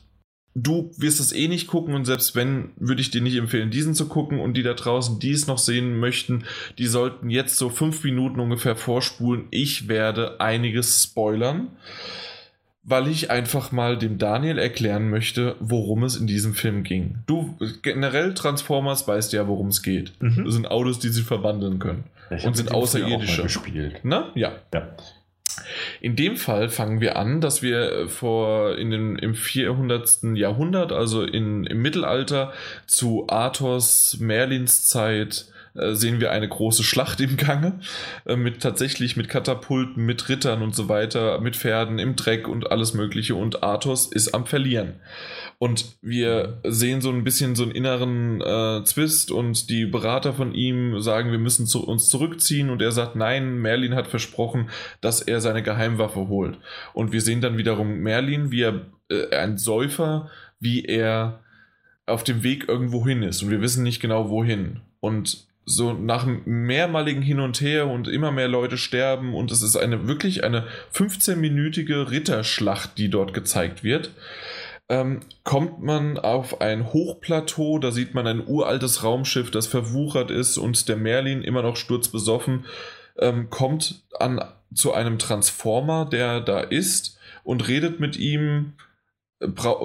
[0.55, 3.95] du wirst es eh nicht gucken und selbst wenn, würde ich dir nicht empfehlen, diesen
[3.95, 6.45] zu gucken und die da draußen, die es noch sehen möchten,
[6.77, 9.45] die sollten jetzt so fünf Minuten ungefähr vorspulen.
[9.51, 11.69] Ich werde einiges spoilern
[12.83, 17.19] weil ich einfach mal dem Daniel erklären möchte, worum es in diesem Film ging.
[17.25, 20.11] Du, generell Transformers weißt ja, worum es geht.
[20.19, 20.43] Mhm.
[20.43, 22.03] Das sind Autos, die sich verwandeln können.
[22.37, 23.43] Ich und sind außerirdische.
[23.43, 23.99] gespielt.
[24.03, 24.31] Na?
[24.35, 24.53] Ja.
[24.73, 24.95] ja.
[26.01, 30.23] In dem Fall fangen wir an, dass wir vor in den, im 400.
[30.35, 32.53] Jahrhundert, also in, im Mittelalter,
[32.87, 37.79] zu Athos, Merlins Zeit, äh, sehen wir eine große Schlacht im Gange,
[38.25, 42.71] äh, mit tatsächlich mit Katapulten, mit Rittern und so weiter, mit Pferden im Dreck und
[42.71, 44.95] alles Mögliche und Athos ist am Verlieren.
[45.57, 50.53] Und wir sehen so ein bisschen so einen inneren äh, Zwist und die Berater von
[50.53, 54.69] ihm sagen, wir müssen zu uns zurückziehen und er sagt, nein, Merlin hat versprochen,
[55.01, 56.59] dass er seine Geheimwaffe holt.
[56.93, 60.29] Und wir sehen dann wiederum Merlin, wie er, äh, ein Säufer,
[60.59, 61.39] wie er
[62.05, 64.81] auf dem Weg irgendwo hin ist und wir wissen nicht genau wohin.
[64.99, 69.75] Und so nach mehrmaligen Hin und Her und immer mehr Leute sterben und es ist
[69.75, 74.11] eine wirklich eine 15-minütige Ritterschlacht, die dort gezeigt wird.
[74.89, 80.57] Ähm, kommt man auf ein Hochplateau, da sieht man ein uraltes Raumschiff, das verwuchert ist
[80.57, 82.65] und der Merlin immer noch sturzbesoffen
[83.17, 84.41] ähm, kommt an
[84.73, 88.73] zu einem Transformer, der da ist und redet mit ihm,
[89.39, 89.79] bra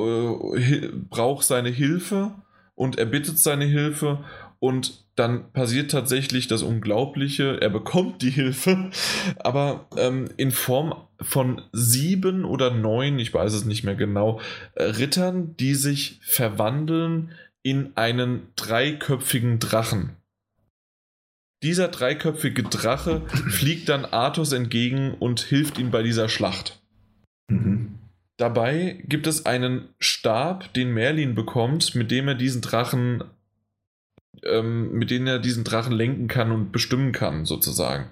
[0.57, 2.32] äh, braucht seine Hilfe
[2.74, 4.24] und er bittet seine Hilfe
[4.61, 8.91] und dann passiert tatsächlich das Unglaubliche, er bekommt die Hilfe,
[9.39, 14.41] aber ähm, in Form von sieben oder neun, ich weiß es nicht mehr genau,
[14.75, 20.17] äh, Rittern, die sich verwandeln in einen dreiköpfigen Drachen.
[21.62, 26.81] Dieser dreiköpfige Drache fliegt dann Arthos entgegen und hilft ihm bei dieser Schlacht.
[27.51, 27.99] Mhm.
[28.37, 33.25] Dabei gibt es einen Stab, den Merlin bekommt, mit dem er diesen Drachen
[34.44, 38.10] ähm, mit denen er diesen Drachen lenken kann und bestimmen kann, sozusagen.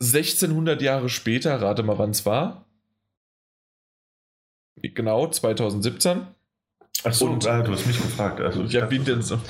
[0.00, 2.66] 1600 Jahre später, rate mal, wann es war.
[4.76, 6.26] Genau, 2017.
[7.04, 8.40] Achso, und, ah, du hast mich gefragt.
[8.40, 9.40] Also, ja, wie denn so?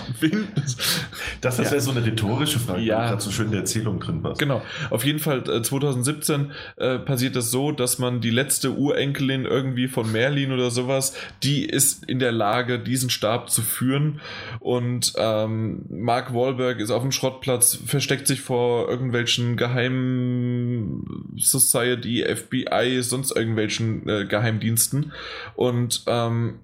[1.43, 1.81] das ist ja.
[1.81, 3.09] so eine rhetorische Frage, ja.
[3.09, 4.35] gerade so schön in der Erzählung drin war.
[4.35, 4.63] Genau.
[4.89, 9.89] Auf jeden Fall, 2017 äh, passiert es das so, dass man die letzte Urenkelin irgendwie
[9.89, 14.21] von Merlin oder sowas, die ist in der Lage, diesen Stab zu führen.
[14.61, 23.03] Und ähm, Mark Wahlberg ist auf dem Schrottplatz, versteckt sich vor irgendwelchen geheimen Society, FBI,
[23.03, 25.13] sonst irgendwelchen äh, Geheimdiensten.
[25.55, 26.61] Und ähm,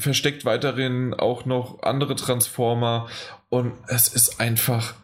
[0.00, 3.08] versteckt weiterhin auch noch andere Transformer.
[3.48, 4.94] Und es ist einfach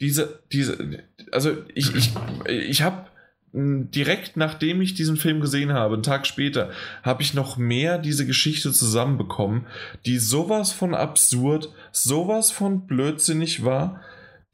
[0.00, 2.10] diese, diese, also ich, ich,
[2.48, 3.06] ich habe
[3.56, 6.70] direkt nachdem ich diesen Film gesehen habe, einen Tag später,
[7.02, 9.66] habe ich noch mehr diese Geschichte zusammenbekommen,
[10.04, 14.02] die sowas von absurd, sowas von blödsinnig war,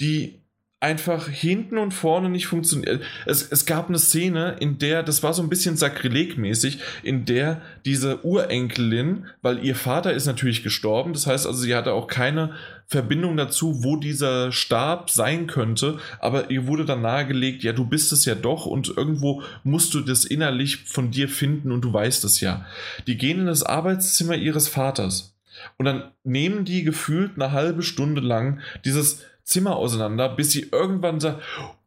[0.01, 0.42] die
[0.83, 3.03] einfach hinten und vorne nicht funktioniert.
[3.25, 7.63] Es, es gab eine Szene, in der, das war so ein bisschen sakrilegmäßig, in der
[7.85, 12.55] diese Urenkelin, weil ihr Vater ist natürlich gestorben, das heißt also, sie hatte auch keine
[12.89, 18.13] Verbindung dazu, wo dieser Stab sein könnte, aber ihr wurde dann nahegelegt, ja, du bist
[18.13, 22.25] es ja doch und irgendwo musst du das innerlich von dir finden und du weißt
[22.25, 22.67] es ja.
[23.07, 25.33] Die gehen in das Arbeitszimmer ihres Vaters
[25.79, 31.21] und dann nehmen die gefühlt eine halbe Stunde lang dieses Zimmer auseinander, bis sie irgendwann
[31.21, 31.43] sagt,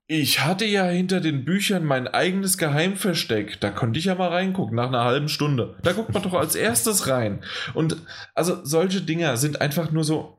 [0.08, 3.60] ich hatte ja hinter den Büchern mein eigenes Geheimversteck.
[3.60, 5.76] Da konnte ich ja mal reingucken nach einer halben Stunde.
[5.82, 7.44] Da guckt man doch als erstes rein.
[7.74, 7.98] Und
[8.36, 10.38] also solche Dinger sind einfach nur so.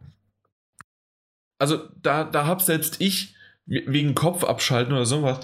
[1.58, 3.34] Also da, da hab selbst ich
[3.66, 5.40] wegen Kopf abschalten oder sowas.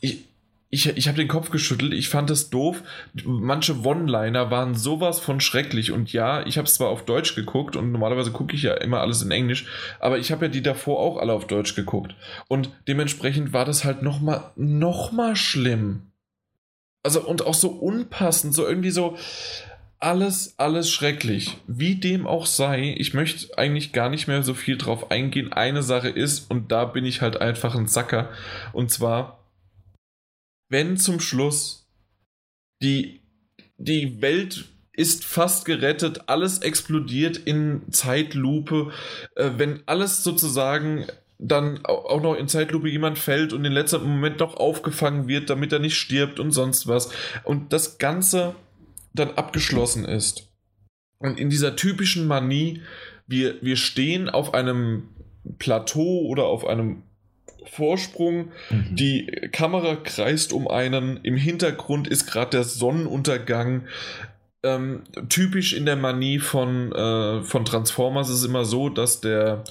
[0.00, 0.24] Ich,
[0.68, 2.82] ich, ich habe den Kopf geschüttelt, ich fand es doof.
[3.24, 5.92] Manche One-Liner waren sowas von schrecklich.
[5.92, 9.00] Und ja, ich habe es zwar auf Deutsch geguckt und normalerweise gucke ich ja immer
[9.00, 9.66] alles in Englisch,
[10.00, 12.14] aber ich habe ja die davor auch alle auf Deutsch geguckt.
[12.48, 16.10] Und dementsprechend war das halt nochmal noch mal schlimm.
[17.04, 19.16] Also und auch so unpassend, so irgendwie so
[19.98, 21.56] alles, alles schrecklich.
[21.66, 25.52] Wie dem auch sei, ich möchte eigentlich gar nicht mehr so viel drauf eingehen.
[25.52, 28.28] Eine Sache ist, und da bin ich halt einfach ein Sacker,
[28.72, 29.35] und zwar
[30.68, 31.88] wenn zum Schluss
[32.82, 33.20] die,
[33.78, 38.92] die Welt ist fast gerettet, alles explodiert in Zeitlupe,
[39.34, 41.06] äh, wenn alles sozusagen
[41.38, 45.70] dann auch noch in Zeitlupe jemand fällt und in letzter Moment doch aufgefangen wird, damit
[45.72, 47.10] er nicht stirbt und sonst was.
[47.44, 48.54] Und das Ganze
[49.12, 50.48] dann abgeschlossen ist.
[51.18, 52.82] Und in dieser typischen Manie,
[53.26, 55.08] wir, wir stehen auf einem
[55.58, 57.02] Plateau oder auf einem
[57.70, 58.48] Vorsprung.
[58.70, 58.96] Mhm.
[58.96, 61.20] Die Kamera kreist um einen.
[61.22, 63.82] Im Hintergrund ist gerade der Sonnenuntergang.
[64.62, 69.64] Ähm, typisch in der Manie von, äh, von Transformers ist es immer so, dass der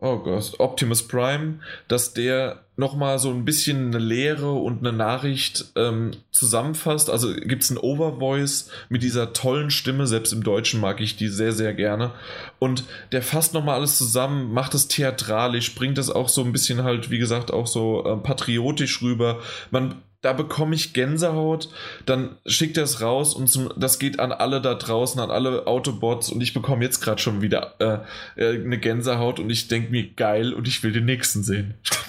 [0.00, 5.66] oh Gott, Optimus Prime, dass der nochmal so ein bisschen eine Lehre und eine Nachricht
[5.74, 7.10] ähm, zusammenfasst.
[7.10, 11.28] Also gibt es ein Overvoice mit dieser tollen Stimme, selbst im Deutschen mag ich die
[11.28, 12.12] sehr, sehr gerne.
[12.60, 16.84] Und der fasst nochmal alles zusammen, macht es theatralisch, bringt es auch so ein bisschen
[16.84, 19.40] halt, wie gesagt, auch so äh, patriotisch rüber.
[19.72, 21.68] Man da bekomme ich Gänsehaut,
[22.04, 25.66] dann schickt er es raus und zum, das geht an alle da draußen, an alle
[25.66, 29.92] Autobots und ich bekomme jetzt gerade schon wieder äh, äh, eine Gänsehaut und ich denke
[29.92, 31.74] mir geil und ich will den nächsten sehen.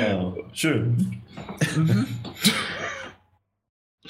[0.00, 1.22] ja, schön.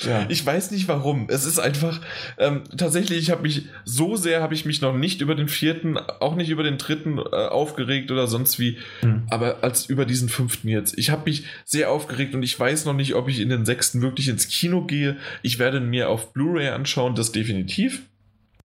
[0.05, 0.27] Ja.
[0.29, 1.27] Ich weiß nicht warum.
[1.29, 2.01] Es ist einfach
[2.39, 3.19] ähm, tatsächlich.
[3.19, 6.51] Ich habe mich so sehr habe ich mich noch nicht über den vierten, auch nicht
[6.51, 9.25] über den dritten äh, aufgeregt oder sonst wie, mhm.
[9.31, 10.97] aber als über diesen fünften jetzt.
[10.99, 14.03] Ich habe mich sehr aufgeregt und ich weiß noch nicht, ob ich in den sechsten
[14.03, 15.17] wirklich ins Kino gehe.
[15.43, 18.03] Ich werde mir auf Blu-ray anschauen, das definitiv.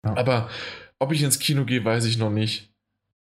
[0.06, 0.18] Ja.
[0.18, 0.50] Aber
[1.00, 2.70] ob ich ins Kino gehe, weiß ich noch nicht.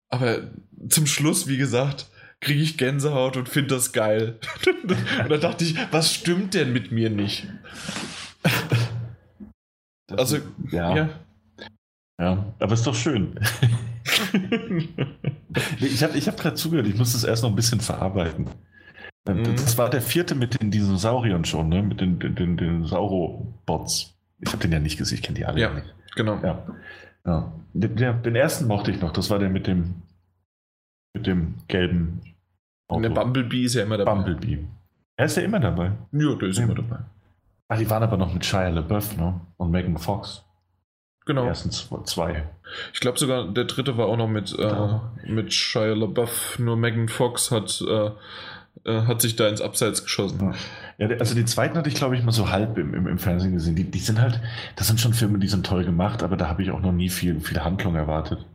[0.08, 0.50] Aber
[0.88, 2.06] zum Schluss, wie gesagt,
[2.40, 4.38] kriege ich Gänsehaut und finde das geil.
[5.22, 7.46] und da dachte ich, was stimmt denn mit mir nicht?
[10.10, 10.38] also,
[10.70, 10.96] ja.
[10.96, 11.08] ja.
[12.18, 13.38] Ja, aber ist doch schön.
[15.80, 18.48] ich habe ich hab gerade zugehört, ich muss das erst noch ein bisschen verarbeiten.
[19.26, 19.56] Ähm, mhm.
[19.56, 21.82] Das war der vierte mit den Dinosauriern schon, ne?
[21.82, 24.14] mit den, den, den, den Saurobots.
[24.40, 25.94] Ich habe den ja nicht gesehen, ich kenne die alle ja, nicht.
[26.14, 26.38] Genau.
[26.42, 26.66] Ja.
[27.26, 27.52] ja.
[27.74, 30.02] Den, den, ersten mochte ich noch, das war der mit dem,
[31.16, 32.20] mit dem gelben
[32.88, 32.96] Auto.
[32.96, 34.14] Und der Bumblebee ist ja immer dabei.
[34.14, 34.64] Bumblebee.
[35.16, 35.92] Er ist ja immer dabei.
[36.12, 36.64] Ja, der ist ja.
[36.64, 36.98] immer dabei.
[37.68, 39.40] Ach, die waren aber noch mit Shia LaBeouf, ne?
[39.56, 40.44] Und Megan Fox.
[41.24, 41.42] Genau.
[41.42, 42.44] Die ersten zwei.
[42.92, 46.58] Ich glaube sogar, der dritte war auch noch mit, äh, mit Shia LaBeouf.
[46.58, 48.10] Nur Megan Fox hat, äh,
[48.84, 50.54] äh, hat sich da ins Abseits geschossen.
[50.98, 51.08] Ja.
[51.08, 53.54] ja also die zweiten hatte ich, glaube ich, mal so halb im, im, im, Fernsehen
[53.54, 53.74] gesehen.
[53.74, 54.40] Die, die sind halt,
[54.76, 57.08] das sind schon Filme, die sind toll gemacht, aber da habe ich auch noch nie
[57.08, 58.46] viel, viel Handlung erwartet.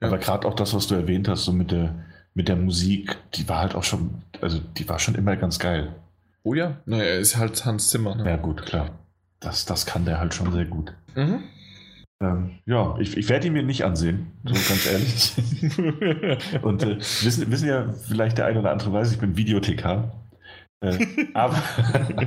[0.00, 0.08] Ja.
[0.08, 1.94] Aber gerade auch das, was du erwähnt hast, so mit der,
[2.34, 5.94] mit der Musik, die war halt auch schon, also die war schon immer ganz geil.
[6.42, 8.14] Oh ja, naja, er ist halt Hans Zimmer.
[8.14, 8.24] Ne?
[8.28, 8.90] Ja, gut, klar.
[9.40, 10.92] Das, das kann der halt schon sehr gut.
[11.14, 11.42] Mhm.
[12.20, 15.32] Ähm, ja, ich, ich werde ihn mir nicht ansehen, so ganz ehrlich.
[16.62, 20.12] Und äh, wissen, wissen ja vielleicht der eine oder andere weiß, ich bin Videothekar.
[20.80, 21.60] Äh, aber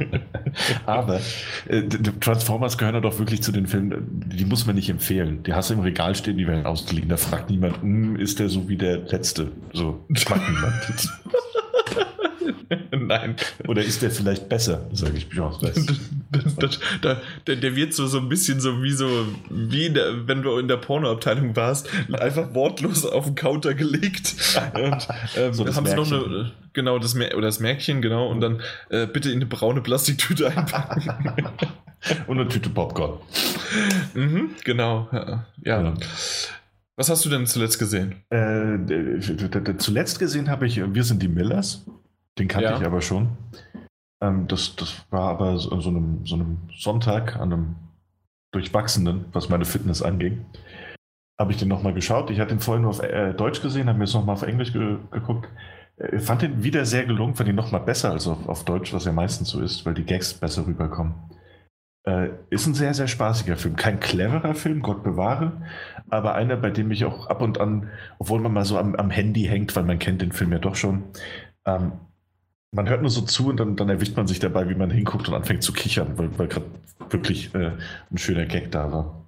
[0.85, 1.21] aber
[1.67, 1.83] äh,
[2.19, 5.43] Transformers gehören ja doch wirklich zu den Filmen, die muss man nicht empfehlen.
[5.43, 7.07] Die hast du im Regal stehen, die werden ausgeliehen.
[7.07, 9.51] Da fragt niemand, hm, ist der so wie der letzte?
[9.71, 11.09] So, fragt niemand.
[12.91, 13.35] Nein.
[13.67, 15.27] Oder ist der vielleicht besser, sage ich
[16.59, 16.79] das,
[17.47, 20.67] der, der wird so, so ein bisschen so wie so, wie der, wenn du in
[20.67, 24.35] der Pornoabteilung warst, einfach wortlos auf den Counter gelegt.
[24.73, 28.61] Und ähm, so haben sie noch eine, genau, das, oder das Märkchen, genau, und dann
[28.89, 31.35] äh, bitte in eine braune Plastiktüte einpacken.
[32.27, 33.19] und eine Tüte Popcorn.
[34.13, 35.45] Mhm, genau, ja.
[35.63, 35.93] ja.
[36.95, 38.23] Was hast du denn zuletzt gesehen?
[38.29, 38.77] Äh,
[39.77, 41.85] zuletzt gesehen habe ich Wir sind die Millers.
[42.37, 42.77] Den kannte ja.
[42.77, 43.29] ich aber schon.
[44.21, 47.75] Ähm, das, das war aber so, so, einem, so einem Sonntag, an einem
[48.51, 50.45] durchwachsenen, was meine Fitness anging.
[51.39, 52.29] Habe ich den nochmal geschaut.
[52.29, 54.73] Ich hatte ihn vorhin nur auf äh, Deutsch gesehen, habe mir jetzt nochmal auf Englisch
[54.73, 55.49] ge geguckt.
[55.97, 59.05] Äh, fand den wieder sehr gelungen, fand ihn nochmal besser als auf, auf Deutsch, was
[59.05, 61.15] ja meistens so ist, weil die Gags besser rüberkommen.
[62.03, 63.75] Äh, ist ein sehr, sehr spaßiger Film.
[63.75, 65.61] Kein cleverer Film, Gott bewahre,
[66.09, 69.09] aber einer, bei dem ich auch ab und an, obwohl man mal so am, am
[69.09, 71.03] Handy hängt, weil man kennt den Film ja doch schon,
[71.65, 71.93] ähm,
[72.71, 75.27] man hört nur so zu und dann, dann erwischt man sich dabei, wie man hinguckt
[75.27, 76.67] und anfängt zu kichern, weil, weil gerade
[77.09, 77.71] wirklich äh,
[78.09, 79.25] ein schöner Gag da war.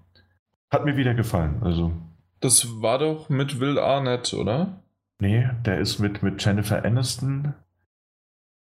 [0.72, 1.62] Hat mir wieder gefallen.
[1.62, 1.94] Also.
[2.40, 4.82] Das war doch mit Will Arnett, oder?
[5.20, 7.54] Nee, der ist mit, mit Jennifer Aniston.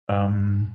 [0.08, 0.72] Ähm,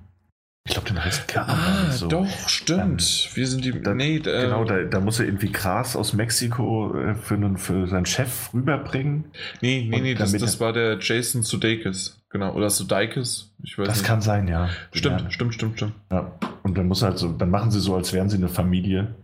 [0.65, 2.07] ich glaube, den heißt man ah, so.
[2.07, 3.29] Doch, stimmt.
[3.29, 3.81] Ähm, Wir sind die.
[3.81, 7.57] Da, nee, äh, genau, da, da, muss er irgendwie Gras aus Mexiko äh, für, einen,
[7.57, 9.25] für seinen Chef rüberbringen.
[9.61, 12.16] Nee, nee, nee, das, das war der Jason Sudeikis.
[12.29, 13.53] Genau, oder Sudeikis.
[13.63, 14.05] Ich weiß das nicht.
[14.05, 14.69] kann sein, ja.
[14.91, 15.31] Stimmt, ja.
[15.31, 15.93] stimmt, stimmt, stimmt.
[16.11, 16.33] Ja.
[16.63, 19.15] Und dann muss halt so, dann machen sie so, als wären sie eine Familie,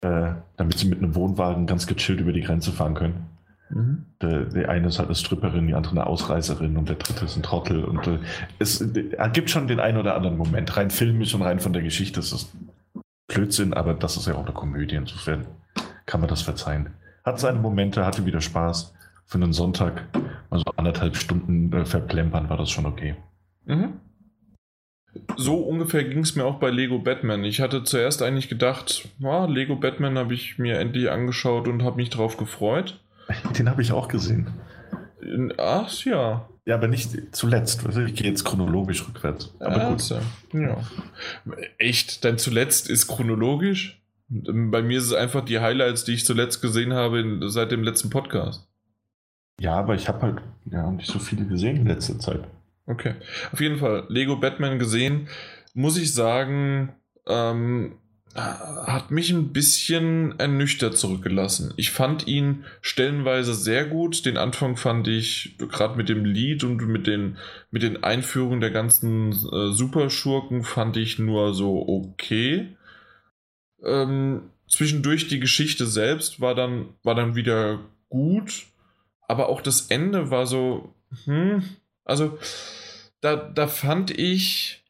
[0.00, 3.26] äh, damit sie mit einem Wohnwagen ganz gechillt über die Grenze fahren können.
[3.68, 4.06] Mhm.
[4.20, 7.36] Der, der, eine ist halt eine Stripperin, die andere eine Ausreißerin und der dritte ist
[7.36, 7.84] ein Trottel.
[7.84, 8.18] Und äh,
[8.58, 10.74] es äh, gibt schon den einen oder anderen Moment.
[10.76, 12.52] Rein filmisch und rein von der Geschichte ist es
[13.28, 14.96] Blödsinn, aber das ist ja auch eine Komödie.
[14.96, 15.46] Insofern
[16.06, 16.90] kann man das verzeihen.
[17.24, 18.94] Hat seine Momente, hatte wieder Spaß.
[19.24, 20.08] Für einen Sonntag,
[20.50, 23.16] also anderthalb Stunden äh, verplempern, war das schon okay.
[23.64, 23.94] Mhm.
[25.36, 27.44] So ungefähr ging es mir auch bei Lego Batman.
[27.44, 31.96] Ich hatte zuerst eigentlich gedacht, ja, Lego Batman habe ich mir endlich angeschaut und habe
[31.96, 33.00] mich drauf gefreut.
[33.58, 34.48] Den habe ich auch gesehen.
[35.58, 36.48] Ach ja.
[36.64, 37.84] Ja, aber nicht zuletzt.
[38.06, 39.54] Ich gehe jetzt chronologisch rückwärts.
[39.58, 40.08] Aber gut.
[40.52, 40.78] Ja.
[41.78, 42.24] Echt?
[42.24, 44.00] Dein zuletzt ist chronologisch?
[44.28, 48.10] Bei mir ist es einfach die Highlights, die ich zuletzt gesehen habe seit dem letzten
[48.10, 48.68] Podcast.
[49.60, 52.44] Ja, aber ich habe halt ja, nicht so viele gesehen in letzter Zeit.
[52.86, 53.14] Okay.
[53.52, 55.28] Auf jeden Fall, Lego Batman gesehen,
[55.74, 56.92] muss ich sagen,
[57.26, 57.98] ähm,
[58.34, 61.74] hat mich ein bisschen ernüchtert zurückgelassen.
[61.76, 64.24] Ich fand ihn stellenweise sehr gut.
[64.24, 67.36] Den Anfang fand ich gerade mit dem Lied und mit den,
[67.70, 72.74] mit den Einführungen der ganzen äh, Superschurken fand ich nur so okay.
[73.84, 78.64] Ähm, zwischendurch die Geschichte selbst war dann, war dann wieder gut,
[79.28, 80.94] aber auch das Ende war so,
[81.24, 81.62] hm,
[82.04, 82.38] also
[83.20, 84.82] da, da fand ich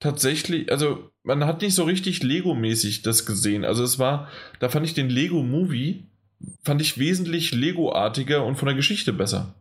[0.00, 3.64] tatsächlich, also man hat nicht so richtig Lego-mäßig das gesehen.
[3.64, 4.28] Also es war,
[4.60, 6.04] da fand ich den Lego-Movie,
[6.62, 9.54] fand ich wesentlich Lego-artiger und von der Geschichte besser.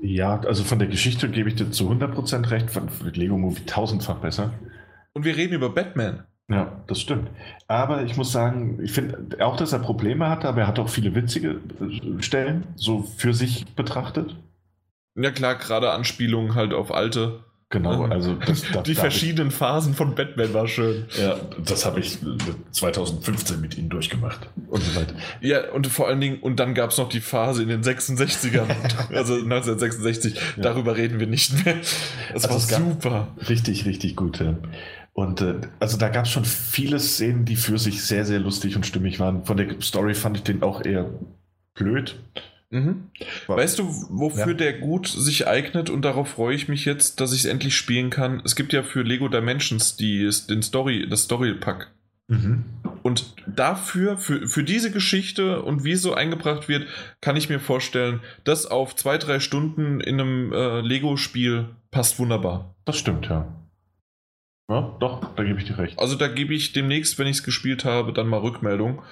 [0.00, 4.52] Ja, also von der Geschichte gebe ich dir zu 100% recht, von Lego-Movie tausendfach besser.
[5.12, 6.24] Und wir reden über Batman.
[6.48, 7.30] Ja, das stimmt.
[7.68, 10.90] Aber ich muss sagen, ich finde auch, dass er Probleme hatte, aber er hat auch
[10.90, 14.36] viele witzige äh, Stellen, so für sich betrachtet.
[15.16, 19.94] Ja klar, gerade Anspielungen halt auf alte Genau, also das, das, die verschiedenen ich, Phasen
[19.94, 21.06] von Batman war schön.
[21.18, 22.18] Ja, das habe ich
[22.70, 25.14] 2015 mit ihnen durchgemacht und so weiter.
[25.40, 28.68] Ja, und vor allen Dingen, und dann gab es noch die Phase in den 66ern,
[29.12, 30.62] also 1966, ja.
[30.62, 31.78] darüber reden wir nicht mehr.
[32.32, 33.28] Das also war super.
[33.48, 34.38] Richtig, richtig gut.
[34.38, 34.54] Ja.
[35.14, 38.76] Und äh, also da gab es schon viele Szenen, die für sich sehr, sehr lustig
[38.76, 39.44] und stimmig waren.
[39.44, 41.08] Von der Story fand ich den auch eher
[41.74, 42.16] blöd.
[42.70, 43.10] Mhm.
[43.46, 44.54] Weißt du, wofür ja.
[44.54, 48.10] der gut sich eignet und darauf freue ich mich jetzt, dass ich es endlich spielen
[48.10, 48.42] kann?
[48.44, 51.92] Es gibt ja für Lego Dimensions die, den Story, das Story-Pack.
[52.26, 52.64] Mhm.
[53.04, 56.88] Und dafür, für, für diese Geschichte und wie es so eingebracht wird,
[57.20, 62.74] kann ich mir vorstellen, das auf zwei, drei Stunden in einem äh, Lego-Spiel passt wunderbar.
[62.84, 63.63] Das stimmt, ja.
[64.68, 65.98] Ja, doch, da gebe ich dir recht.
[65.98, 69.02] Also da gebe ich demnächst, wenn ich es gespielt habe, dann mal Rückmeldung.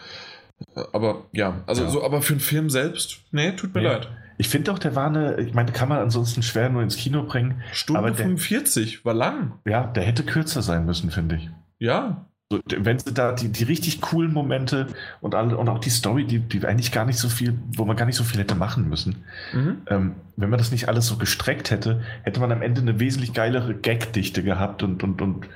[0.92, 1.90] Aber ja, also ja.
[1.90, 3.88] so, aber für einen Film selbst, nee, tut mir nee.
[3.88, 4.08] leid.
[4.38, 7.24] Ich finde auch, der war eine, ich meine, kann man ansonsten schwer nur ins Kino
[7.24, 7.62] bringen.
[7.72, 9.58] Stunde aber 45, war lang.
[9.66, 11.50] Ja, der hätte kürzer sein müssen, finde ich.
[11.78, 12.26] Ja.
[12.52, 14.88] So, wenn sie da die, die richtig coolen Momente
[15.22, 17.96] und, alle, und auch die Story, die, die eigentlich gar nicht so viel, wo man
[17.96, 19.24] gar nicht so viel hätte machen müssen.
[19.54, 19.78] Mhm.
[19.86, 23.32] Ähm, wenn man das nicht alles so gestreckt hätte, hätte man am Ende eine wesentlich
[23.32, 25.48] geilere Gagdichte gehabt und, und, und,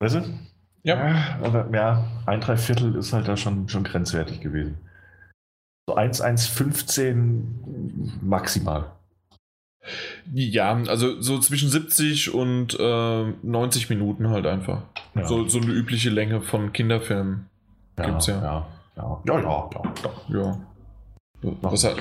[0.00, 0.38] weißt du?
[0.82, 1.38] Ja.
[1.42, 4.76] Aber ja, ein Dreiviertel ist halt da schon, schon grenzwertig gewesen.
[5.86, 8.92] So 1,115 maximal.
[10.32, 14.82] Ja, also so zwischen 70 und äh, 90 Minuten halt einfach.
[15.14, 15.26] Ja.
[15.26, 17.46] So, so eine übliche Länge von Kinderfilmen
[17.98, 18.42] ja, gibt's ja.
[18.42, 19.70] Ja, ja, ja, ja.
[20.28, 20.58] ja, ja.
[21.60, 21.96] Was, hat,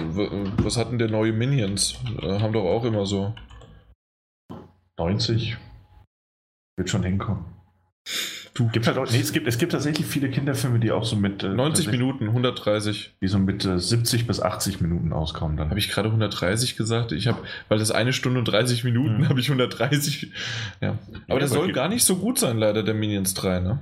[0.63, 1.99] was hatten der neue Minions?
[2.21, 3.33] Äh, haben doch auch immer so.
[4.97, 5.57] 90.
[6.77, 7.45] Wird schon hinkommen.
[8.53, 8.69] Du.
[8.69, 11.41] Gibt halt auch, nee, es, gibt, es gibt tatsächlich viele Kinderfilme, die auch so mit.
[11.43, 13.15] Äh, 90 Minuten, 130.
[13.19, 15.69] Die so mit äh, 70 bis 80 Minuten auskommen dann.
[15.69, 17.11] Habe ich gerade 130 gesagt?
[17.13, 19.29] Ich habe, weil das eine Stunde und 30 Minuten, mhm.
[19.29, 20.31] habe ich 130.
[20.81, 20.89] Ja.
[20.89, 20.99] Aber
[21.29, 23.79] ja, der soll gar nicht so gut sein, leider, der Minions 3, ne?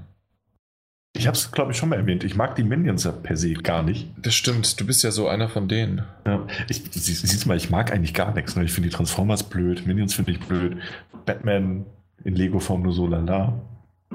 [1.14, 2.24] Ich habe es, glaube ich, schon mal erwähnt.
[2.24, 4.08] Ich mag die Minions ja per se gar nicht.
[4.18, 4.80] Das stimmt.
[4.80, 6.04] Du bist ja so einer von denen.
[6.26, 8.56] Ja, ich, sie, siehst mal, ich mag eigentlich gar nichts.
[8.56, 8.64] Ne?
[8.64, 10.78] Ich finde die Transformers blöd, Minions finde ich blöd,
[11.26, 11.86] Batman
[12.24, 13.62] in Lego-Form nur so lala.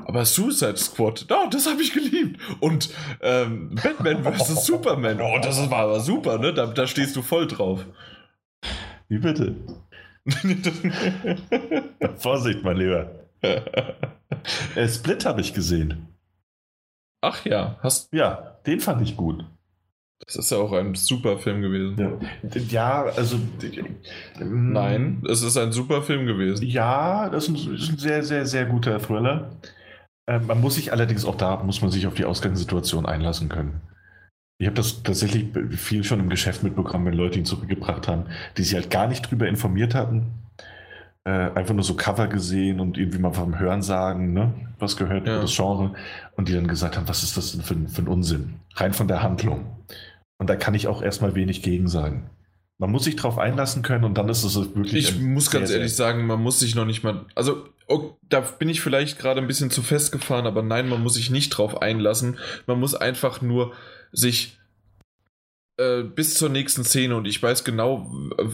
[0.05, 2.41] Aber Suicide Squad, oh, das habe ich geliebt.
[2.61, 4.67] Und ähm, Batman vs.
[4.67, 6.53] Superman, oh, das war aber super, ne?
[6.53, 7.85] Da, da stehst du voll drauf.
[9.09, 9.57] Wie bitte?
[12.17, 13.11] Vorsicht, mein Lieber.
[14.75, 16.09] Äh, Split habe ich gesehen.
[17.21, 19.45] Ach ja, hast Ja, den fand ich gut.
[20.27, 21.99] Das ist ja auch ein super Film gewesen.
[21.99, 23.39] Ja, ja also.
[24.41, 26.67] Nein, es ist ein super Film gewesen.
[26.67, 29.51] Ja, das ist ein sehr, sehr, sehr guter Thriller.
[30.29, 33.81] Ähm, man muss sich allerdings auch da, muss man sich auf die Ausgangssituation einlassen können.
[34.59, 38.25] Ich habe das tatsächlich viel schon im Geschäft mitbekommen, wenn Leute ihn zurückgebracht haben,
[38.57, 40.33] die sich halt gar nicht drüber informiert hatten.
[41.25, 45.27] Äh, einfach nur so Cover gesehen und irgendwie mal vom Hören sagen, ne, was gehört
[45.27, 45.35] Ja.
[45.35, 45.95] über das Genre.
[46.37, 48.55] Und die dann gesagt haben, was ist das denn für, ein- für ein Unsinn?
[48.77, 49.67] Rein von der Handlung.
[50.39, 52.31] Und da kann ich auch erstmal wenig gegen sagen.
[52.79, 55.09] Man muss sich drauf einlassen können und dann ist es wirklich.
[55.09, 57.25] Ich muss ganz ehrlich sagen, man muss sich noch nicht mal.
[57.35, 61.15] Also, oh, da bin ich vielleicht gerade ein bisschen zu festgefahren, aber nein, man muss
[61.15, 62.39] sich nicht drauf einlassen.
[62.67, 63.73] Man muss einfach nur
[64.13, 64.59] sich
[65.79, 68.11] äh, bis zur nächsten Szene und ich weiß genau,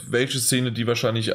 [0.09, 1.35] welche Szene die wahrscheinlich äh,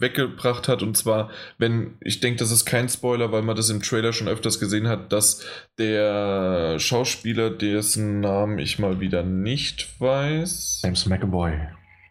[0.00, 0.82] weggebracht hat.
[0.82, 4.28] Und zwar, wenn, ich denke, das ist kein Spoiler, weil man das im Trailer schon
[4.28, 5.42] öfters gesehen hat, dass
[5.78, 11.66] der Schauspieler, dessen Namen ich mal wieder nicht weiß James McAvoy.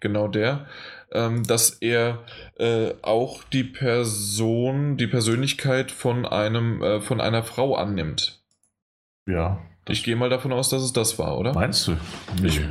[0.06, 0.66] Genau der,
[1.12, 2.20] ähm, dass er
[2.60, 8.40] äh, auch die Person, die Persönlichkeit von einem, äh, von einer Frau annimmt.
[9.28, 9.60] Ja.
[9.88, 11.54] Ich gehe mal davon aus, dass es das war, oder?
[11.54, 11.96] Meinst du?
[12.44, 12.62] Ich-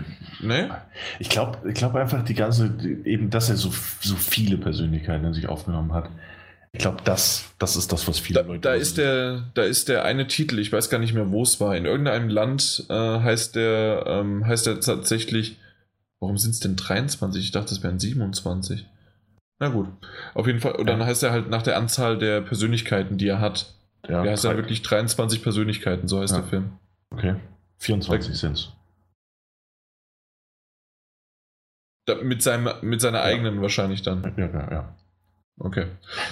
[0.40, 0.68] Ne?
[1.20, 5.32] Ich glaube ich glaub einfach die ganze, eben, dass er so, so viele Persönlichkeiten in
[5.32, 6.10] sich aufgenommen hat.
[6.72, 8.60] Ich glaube, das, das ist das, was viele Da, Leute.
[8.60, 11.60] da ist der, da ist der eine Titel, ich weiß gar nicht mehr, wo es
[11.60, 11.76] war.
[11.76, 15.56] In irgendeinem Land äh, heißt der, ähm, heißt der tatsächlich.
[16.24, 17.44] Warum sind es denn 23?
[17.44, 18.86] Ich dachte, es wären 27.
[19.60, 19.88] Na gut.
[20.32, 20.72] Auf jeden Fall.
[20.76, 21.04] Und dann Ja.
[21.06, 23.74] heißt er halt nach der Anzahl der Persönlichkeiten, die er hat.
[24.08, 26.40] Ja, Der heißt drei- wirklich 23 Persönlichkeiten, so heißt Ja.
[26.40, 26.78] der Film.
[27.10, 27.34] Okay.
[27.78, 28.72] 24 sind es.
[32.22, 33.24] Mit, seinem, mit seiner Ja.
[33.24, 34.34] eigenen wahrscheinlich dann.
[34.38, 34.94] Ja, ja, ja.
[35.58, 35.86] Okay.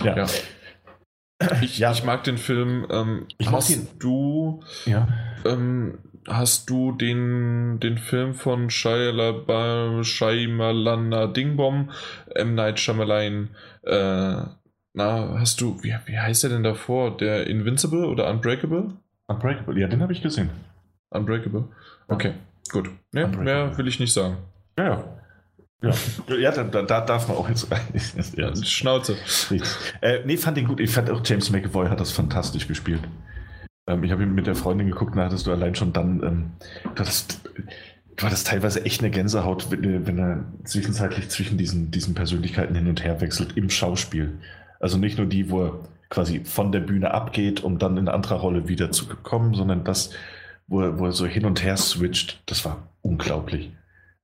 [0.05, 0.17] Ja.
[0.17, 0.27] Ja.
[1.61, 1.93] Ich, Ja.
[1.93, 2.87] ich mag den Film.
[2.91, 3.89] Ähm, Ich mag hast ihn.
[3.99, 5.07] du ja.
[5.45, 11.91] ähm, hast du den, den Film von Shia Shaimalana Dingbom,
[12.34, 12.55] M.
[12.55, 13.51] Night Shyamalan,
[13.83, 14.42] äh,
[14.94, 17.17] na, hast du, wie, wie heißt der denn davor?
[17.17, 18.92] Der Invincible oder Unbreakable?
[19.26, 20.51] Unbreakable, ja, den habe ich gesehen.
[21.10, 21.68] Unbreakable.
[22.09, 22.34] Okay,
[22.70, 22.91] gut.
[23.12, 23.44] Ne, Unbreakable.
[23.44, 24.36] mehr will ich nicht sagen.
[24.78, 25.05] Ja, ja.
[25.83, 27.81] Ja, ja da, da, da darf man auch jetzt rein.
[28.36, 29.17] ja, Schnauze.
[30.01, 30.78] Äh, nee, fand den gut.
[30.78, 33.01] Ich fand auch James McAvoy hat das fantastisch gespielt.
[33.93, 36.51] Ähm, ich habe mit der Freundin geguckt, da hattest du allein schon dann, ähm,
[36.95, 37.41] du, hattest,
[38.17, 42.89] du hattest teilweise echt eine Gänsehaut, wenn, wenn er zwischenzeitlich zwischen diesen, diesen Persönlichkeiten hin
[42.89, 44.39] und her wechselt im Schauspiel.
[44.81, 48.15] Also nicht nur die, wo er quasi von der Bühne abgeht, um dann in eine
[48.15, 50.11] andere Rolle wieder zu kommen, sondern das,
[50.67, 53.71] wo er, wo er so hin und her switcht, das war unglaublich.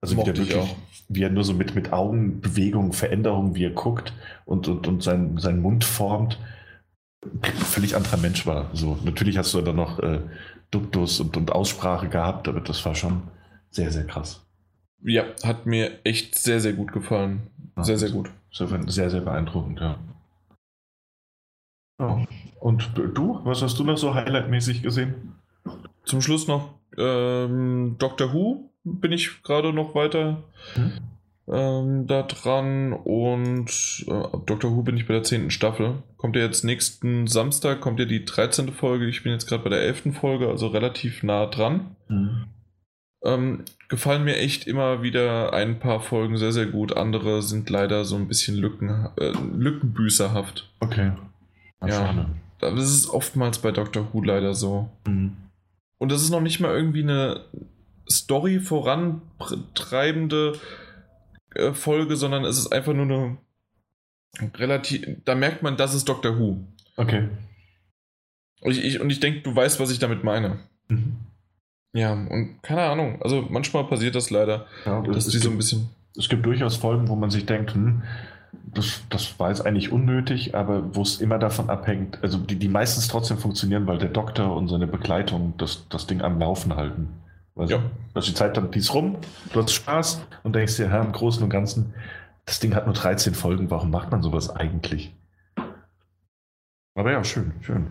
[0.01, 0.77] Also wie, ich wirklich, auch.
[1.09, 4.13] wie er nur so mit, mit Augenbewegungen, Veränderungen, wie er guckt
[4.45, 6.39] und, und, und sein, seinen Mund formt,
[7.65, 8.71] völlig anderer Mensch war.
[8.75, 10.21] So, natürlich hast du dann noch äh,
[10.71, 13.23] Duktus und, und Aussprache gehabt, aber das war schon
[13.71, 14.47] sehr, sehr krass.
[15.03, 17.49] Ja, hat mir echt sehr, sehr gut gefallen.
[17.77, 18.31] Sehr, sehr gut.
[18.51, 19.99] Sehr, sehr beeindruckend, ja.
[22.01, 22.27] ja.
[22.61, 25.35] Und du, was hast du noch so highlightmäßig gesehen?
[26.05, 30.43] Zum Schluss noch ähm, Doctor Who bin ich gerade noch weiter
[30.75, 30.93] Hm?
[31.51, 35.51] Ähm, da dran und äh, Doctor Who bin ich bei der 10.
[35.51, 36.03] Staffel.
[36.17, 38.73] Kommt ja jetzt nächsten Samstag, kommt ja die 13.
[38.73, 39.07] Folge.
[39.07, 40.15] Ich bin jetzt gerade bei der 11.
[40.19, 41.97] Folge, also relativ nah dran.
[43.25, 46.97] Ähm, gefallen mir echt immer wieder ein paar Folgen sehr, sehr gut.
[46.97, 50.71] Andere sind leider so ein bisschen Lücken, äh, lückenbüßerhaft.
[50.81, 51.13] Okay.
[51.81, 51.89] Ja.
[51.89, 52.27] Schade.
[52.61, 54.91] Das ist oftmals bei Doctor Who leider so.
[55.07, 55.37] Mhm.
[55.99, 57.41] Und das ist noch nicht mal irgendwie eine
[58.11, 60.53] Story vorantreibende
[61.73, 63.39] Folge, sondern es ist einfach nur eine
[64.57, 65.07] relativ.
[65.25, 66.59] Da merkt man, das ist Doctor Who.
[66.97, 67.29] Okay.
[68.61, 70.59] Und ich, ich, und ich denke, du weißt, was ich damit meine.
[70.89, 71.17] Mhm.
[71.95, 73.23] Ja, und keine Ahnung.
[73.23, 75.89] Also manchmal passiert das leider, Ja, dass es, die so ein gibt, bisschen.
[76.17, 78.03] es gibt durchaus Folgen, wo man sich denkt, hm,
[78.75, 82.69] das, das war jetzt eigentlich unnötig, aber wo es immer davon abhängt, also die, die
[82.69, 87.09] meistens trotzdem funktionieren, weil der Doktor und seine Begleitung das, das Ding am Laufen halten.
[87.59, 87.83] Also, Ja.
[88.15, 89.19] dass die Zeit dann, die ist rum,
[89.53, 91.93] du hast Spaß und denkst dir, ja, im Großen und Ganzen,
[92.47, 95.13] das Ding hat nur 13 Folgen, warum macht man sowas eigentlich?
[96.95, 97.87] Aber ja, schön, schön.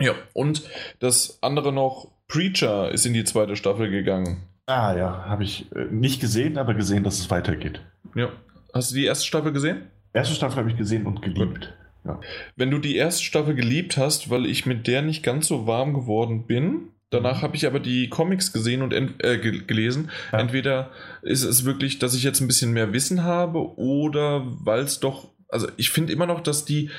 [0.00, 0.62] Ja, und
[1.00, 4.42] das andere noch, Preacher ist in die zweite Staffel gegangen.
[4.66, 7.80] Ah ja, habe ich äh, nicht gesehen, aber gesehen, dass es weitergeht.
[8.14, 8.30] Ja.
[8.74, 9.82] Hast du die erste Staffel gesehen?
[10.12, 11.72] Erste Staffel habe ich gesehen und geliebt.
[12.04, 12.20] ja.
[12.56, 15.94] Wenn du die erste Staffel geliebt hast, weil ich mit der nicht ganz so warm
[15.94, 20.10] geworden bin, danach habe ich aber die Comics gesehen und äh, ge- gelesen.
[20.32, 20.38] Ja.
[20.40, 20.90] Entweder
[21.22, 25.28] ist es wirklich, dass ich jetzt ein bisschen mehr Wissen habe oder weil es doch,
[25.48, 26.90] also ich finde immer noch, dass die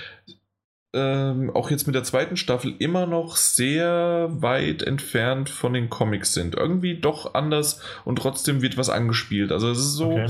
[0.94, 6.34] ähm, auch jetzt mit der zweiten Staffel immer noch sehr weit entfernt von den Comics
[6.34, 6.56] sind.
[6.56, 9.52] Irgendwie doch anders und trotzdem wird was angespielt.
[9.52, 10.28] Also es ist so Okay.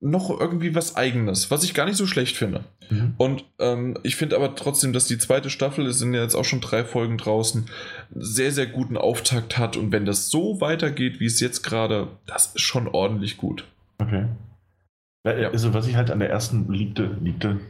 [0.00, 2.64] Noch irgendwie was Eigenes, was ich gar nicht so schlecht finde.
[2.88, 3.14] Mhm.
[3.18, 6.44] Und ähm, ich finde aber trotzdem, dass die zweite Staffel, es sind ja jetzt auch
[6.44, 7.66] schon drei Folgen draußen,
[8.14, 9.76] sehr, sehr guten Auftakt hat.
[9.76, 13.66] Und wenn das so weitergeht, wie es jetzt gerade, das ist schon ordentlich gut.
[13.98, 14.26] Okay.
[15.26, 15.50] Ja.
[15.50, 17.60] Also, was ich halt an der ersten liebte, liebte,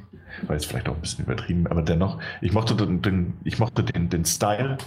[0.46, 3.82] war jetzt vielleicht auch ein bisschen übertrieben, aber dennoch, ich mochte den, den, ich mochte
[3.82, 4.78] den, den Style,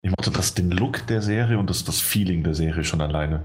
[0.00, 3.44] ich mochte das, den Look der Serie und das, das Feeling der Serie schon alleine.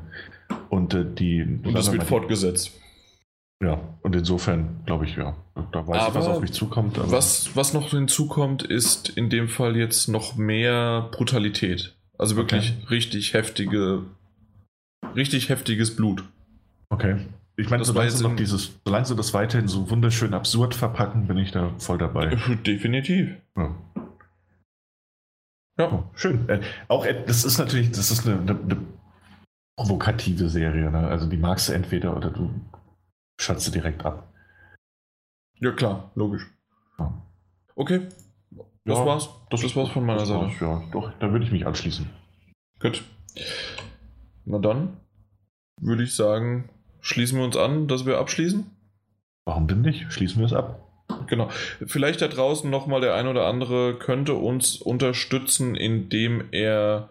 [0.69, 1.41] Und äh, die.
[1.41, 2.79] Und das wird fortgesetzt.
[3.63, 5.35] Ja, und insofern glaube ich, ja,
[5.71, 6.99] da weiß ich, was Aber auf mich zukommt.
[6.99, 11.95] aber- Was, was noch hinzukommt, ist in dem Fall jetzt noch mehr Brutalität.
[12.17, 14.03] Also wirklich richtig heftige,
[15.15, 16.23] richtig heftiges Blut.
[16.89, 17.25] Okay.
[17.55, 21.37] Ich meine, solange sie noch dieses, solange sie das weiterhin so wunderschön absurd verpacken, bin
[21.37, 22.35] ich da voll dabei.
[22.65, 23.29] Definitiv.
[23.55, 23.75] Ja.
[25.79, 25.91] Ja.
[25.91, 26.49] Oh, schön.
[26.49, 28.77] Äh, auch äh, das ist natürlich, das ist eine, eine, eine
[29.77, 30.91] provokative Serie.
[30.91, 31.07] Ne?
[31.07, 32.51] Also die magst du entweder oder du
[33.43, 34.31] schaltest sie direkt ab.
[35.59, 36.45] Ja, klar, logisch.
[36.97, 37.13] Ja.
[37.75, 38.07] Okay.
[38.85, 39.29] Das Ja, war's.
[39.49, 40.41] Das, war's von meiner Seite.
[40.41, 42.09] war's, Ja, doch, da würde ich mich anschließen.
[42.79, 43.03] Gut.
[44.45, 44.97] Na dann
[45.79, 48.69] würde ich sagen, schließen wir uns an, dass wir abschließen.
[49.45, 50.11] Warum denn nicht?
[50.11, 50.79] Schließen wir es ab.
[51.27, 51.49] Genau.
[51.85, 57.09] Vielleicht da draußen nochmal der ein oder andere könnte uns unterstützen, indem er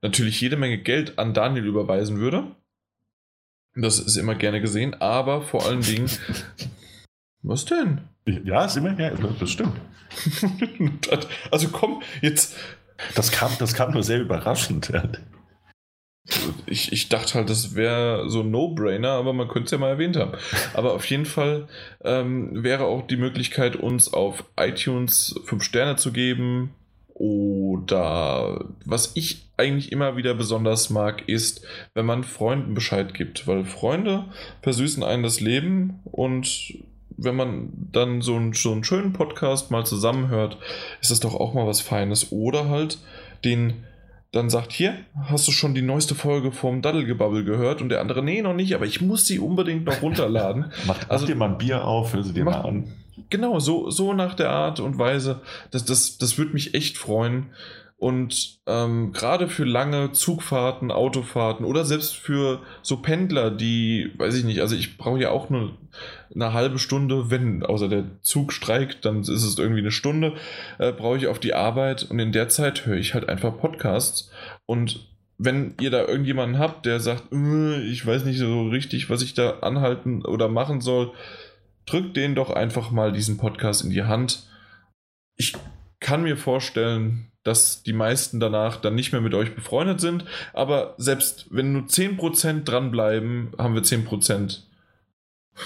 [0.00, 2.44] natürlich jede Menge Geld an Daniel überweisen würde.
[3.74, 6.10] Das ist immer gerne gesehen, aber vor allen Dingen.
[7.42, 8.02] Was denn?
[8.26, 9.80] Ja, ist immer, ja, das stimmt.
[11.50, 12.56] also komm, jetzt.
[13.16, 14.92] Das kam, das kam nur sehr überraschend.
[16.66, 19.88] Ich, ich dachte halt, das wäre so ein No-Brainer, aber man könnte es ja mal
[19.88, 20.32] erwähnt haben.
[20.72, 21.66] Aber auf jeden Fall
[22.04, 26.74] ähm, wäre auch die Möglichkeit, uns auf iTunes 5 Sterne zu geben.
[27.14, 33.46] Oder was ich eigentlich immer wieder besonders mag, ist, wenn man Freunden Bescheid gibt.
[33.46, 34.24] Weil Freunde
[34.62, 36.74] versüßen einen das Leben und
[37.16, 40.58] wenn man dann so einen, so einen schönen Podcast mal zusammenhört,
[41.00, 42.32] ist das doch auch mal was Feines.
[42.32, 42.98] Oder halt
[43.44, 43.84] den
[44.32, 47.82] dann sagt, hier, hast du schon die neueste Folge vom Daddelgebabbel gehört?
[47.82, 50.72] Und der andere, nee, noch nicht, aber ich muss sie unbedingt noch runterladen.
[50.86, 52.92] Mach, Also- also, dir mal ein Bier auf, hör sie dir Mach- mal an.
[53.30, 57.50] Genau, so, so nach der Art und Weise, das, das, das würde mich echt freuen.
[58.02, 64.42] Und ähm, gerade für lange Zugfahrten, Autofahrten oder selbst für so Pendler, die, weiß ich
[64.42, 65.78] nicht, also ich brauche ja auch nur
[66.34, 70.32] eine halbe Stunde, wenn außer der Zug streikt, dann ist es irgendwie eine Stunde,
[70.80, 74.32] äh, brauche ich auf die Arbeit und in der Zeit höre ich halt einfach Podcasts.
[74.66, 75.06] Und
[75.38, 79.34] wenn ihr da irgendjemanden habt, der sagt, "Äh, ich weiß nicht so richtig, was ich
[79.34, 81.12] da anhalten oder machen soll,
[81.86, 84.46] drückt denen doch einfach mal diesen Podcast in die Hand.
[85.36, 85.54] Ich
[86.00, 90.94] kann mir vorstellen, dass die meisten danach dann nicht mehr mit euch befreundet sind, aber
[90.98, 94.60] selbst wenn nur 10% dranbleiben, haben wir 10%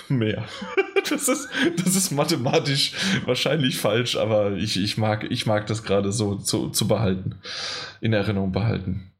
[0.09, 0.45] mehr.
[1.09, 2.93] Das ist, das ist mathematisch
[3.27, 7.37] wahrscheinlich falsch, aber ich, ich, mag, ich mag das gerade so zu, zu behalten,
[8.01, 9.13] in Erinnerung behalten.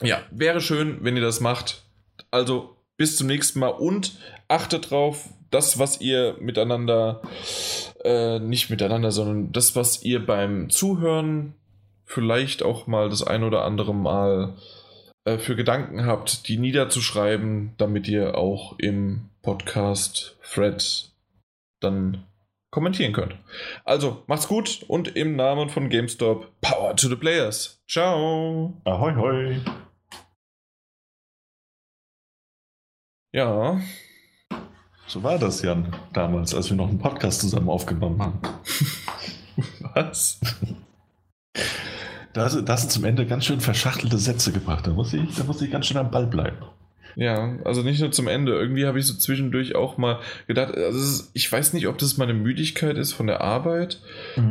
[0.00, 1.82] Ja, wäre schön, wenn ihr das macht.
[2.30, 4.16] Also bis zum nächsten Mal und
[4.48, 7.22] achtet drauf, das, was ihr miteinander,
[8.04, 11.54] äh, nicht miteinander, sondern das, was ihr beim Zuhören
[12.04, 14.54] vielleicht auch mal das ein oder andere Mal
[15.24, 21.10] äh, für Gedanken habt, die niederzuschreiben, damit ihr auch im Podcast Thread
[21.80, 22.24] dann
[22.70, 23.36] kommentieren könnt.
[23.84, 27.82] Also, macht's gut und im Namen von GameStop, Power to the Players.
[27.88, 28.80] Ciao.
[28.84, 29.60] Ahoi, hoi.
[33.32, 33.80] Ja,
[35.10, 38.38] So war das, Jan, damals, als wir noch einen Podcast zusammen aufgenommen haben.
[39.94, 40.40] was?
[42.32, 44.86] Da hast, du- da hast du zum Ende ganz schön verschachtelte Sätze gebracht.
[44.86, 46.58] Da muss ich, da muss ich ganz schön am Ball bleiben.
[47.16, 48.52] Ja, also nicht nur zum Ende.
[48.52, 52.16] Irgendwie habe ich so zwischendurch auch mal gedacht, also ist, ich weiß nicht, ob das
[52.16, 54.00] meine Müdigkeit ist von der Arbeit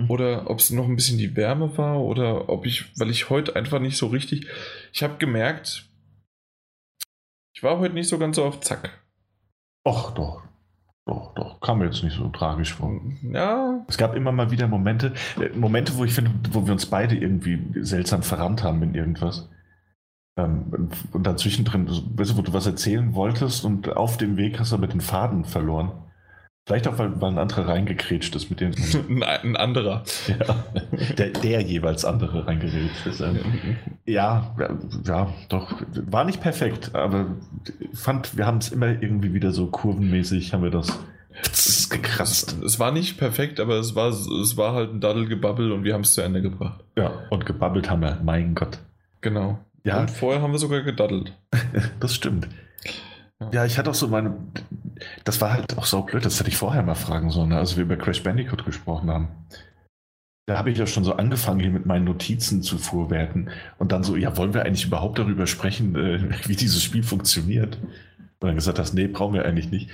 [0.09, 3.55] oder ob es noch ein bisschen die Wärme war oder ob ich, weil ich heute
[3.55, 4.47] einfach nicht so richtig,
[4.91, 5.85] ich habe gemerkt,
[7.55, 8.99] ich war heute nicht so ganz so auf Zack.
[9.88, 10.43] Och, doch.
[11.09, 11.59] Doch, doch.
[11.59, 12.91] Kam mir jetzt nicht so tragisch vor.
[13.23, 16.85] Ja, Es gab immer mal wieder Momente, äh, Momente, wo ich finde, wo wir uns
[16.85, 19.49] beide irgendwie seltsam verrannt haben in irgendwas.
[20.38, 24.59] Ähm, und dann zwischendrin, weißt du, wo du was erzählen wolltest und auf dem Weg
[24.59, 25.93] hast du mit den Faden verloren.
[26.69, 28.73] Vielleicht auch, weil, weil ein anderer reingekrätscht ist mit dem.
[29.23, 30.03] ein, anderer.
[30.27, 30.65] ja,
[31.17, 33.23] der, der jeweils andere reingekrätscht ist.
[34.06, 34.56] Ja,
[35.03, 35.81] ja, doch.
[36.06, 37.25] War nicht perfekt, aber
[37.95, 40.99] fand, wir haben es immer irgendwie wieder so kurvenmäßig, haben wir das
[41.89, 42.57] gekratzt.
[42.59, 45.95] Es, es war nicht perfekt, aber es war, es war halt ein Daddelgebabbel und wir
[45.95, 46.83] haben es zu Ende gebracht.
[46.95, 48.77] Ja, und gebabbelt haben wir, mein Gott.
[49.22, 49.57] Genau.
[49.83, 50.01] Ja.
[50.01, 51.33] Und vorher haben wir sogar gedaddelt.
[51.99, 52.48] Das stimmt.
[53.51, 53.66] Ja.
[53.66, 54.35] Ich hatte auch so meine.
[55.24, 57.84] Das war halt auch so blöd, das hätte ich vorher mal fragen sollen, als wir
[57.84, 59.30] über Crash Bandicoot gesprochen haben.
[60.45, 63.50] Da habe ich ja schon so angefangen, hier mit meinen Notizen zu vorwerten.
[63.77, 67.77] Und dann so, ja, wollen wir eigentlich überhaupt darüber sprechen, äh, wie dieses Spiel funktioniert?
[67.77, 69.90] Und dann gesagt hast, nee, brauchen wir eigentlich nicht.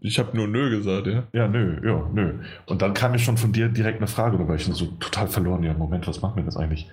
[0.00, 1.22] Ich habe nur nö gesagt, ja.
[1.32, 2.34] Ja, nö, ja, nö.
[2.66, 5.28] Und dann kam mir schon von dir direkt eine Frage, da war ich so total
[5.28, 5.62] verloren.
[5.62, 6.90] Ja, Moment, was machen wir das eigentlich?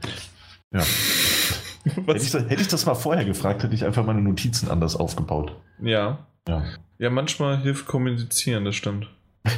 [0.72, 0.84] Ja.
[2.06, 5.56] Hätte ich, hätte ich das mal vorher gefragt, hätte ich einfach meine Notizen anders aufgebaut.
[5.82, 6.26] Ja.
[6.48, 6.64] Ja.
[6.98, 9.10] Ja, manchmal hilft kommunizieren, das stimmt.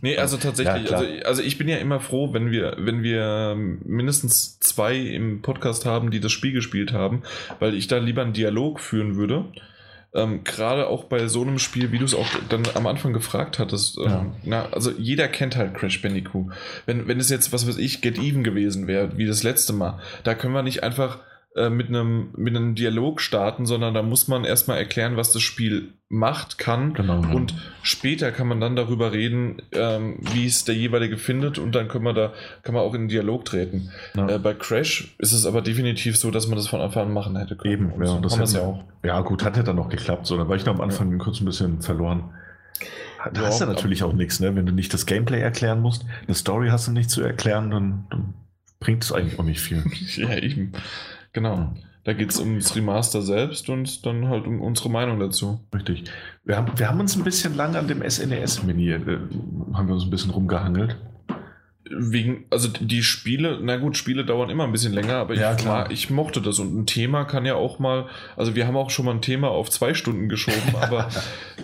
[0.00, 3.56] Nee, also tatsächlich, Ja, also, also ich bin ja immer froh, wenn wir, wenn wir
[3.56, 7.22] mindestens zwei im Podcast haben, die das Spiel gespielt haben,
[7.58, 9.44] weil ich da lieber einen Dialog führen würde.
[10.14, 13.58] Ähm, Gerade auch bei so einem Spiel, wie du es auch dann am Anfang gefragt
[13.58, 13.98] hattest.
[13.98, 14.26] Ähm, Ja.
[14.44, 16.46] na, also jeder kennt halt Crash Bandicoot.
[16.86, 19.98] Wenn, wenn es jetzt, was weiß ich, Get Even gewesen wäre, wie das letzte Mal,
[20.24, 21.18] da können wir nicht einfach
[21.56, 25.42] äh, mit, einem, mit einem Dialog starten, sondern da muss man erstmal erklären, was das
[25.42, 26.94] Spiel macht, kann.
[26.94, 27.22] Genau.
[27.22, 27.30] ja.
[27.30, 31.88] Und später kann man dann darüber reden, ähm, wie es der jeweilige findet und dann
[31.88, 33.90] können wir da, kann man auch in den Dialog treten.
[34.14, 34.28] Ja.
[34.28, 37.36] Äh, bei Crash ist es aber definitiv so, dass man das von Anfang an machen
[37.36, 37.72] hätte können.
[37.72, 38.84] Eben, Und ja, so das haben wir ja auch.
[39.02, 40.26] Ja, gut, hat ja dann noch geklappt.
[40.26, 42.30] So, da war ich noch am Anfang kurz ein bisschen verloren.
[43.32, 44.54] Da hast du Ja, natürlich auch nichts, ne?
[44.54, 48.06] Wenn du nicht das Gameplay erklären musst, eine Story hast du nicht zu erklären, dann,
[48.10, 48.34] dann
[48.80, 49.82] bringt es eigentlich auch nicht viel.
[50.16, 50.72] Ja, eben.
[51.32, 51.72] Genau.
[52.04, 55.60] Da geht es ums Remaster selbst und dann halt um unsere Meinung dazu.
[55.74, 56.04] Richtig.
[56.44, 59.00] Wir haben, wir haben uns ein bisschen lang an dem SNES-Mini, äh,
[59.74, 60.96] haben wir uns ein bisschen rumgehangelt.
[61.90, 65.58] Wegen, also die Spiele, na gut, Spiele dauern immer ein bisschen länger, aber Ja, ich,
[65.58, 65.90] klar.
[65.90, 69.06] ich mochte das und ein Thema kann ja auch mal, also wir haben auch schon
[69.06, 71.08] mal ein Thema auf zwei Stunden geschoben, aber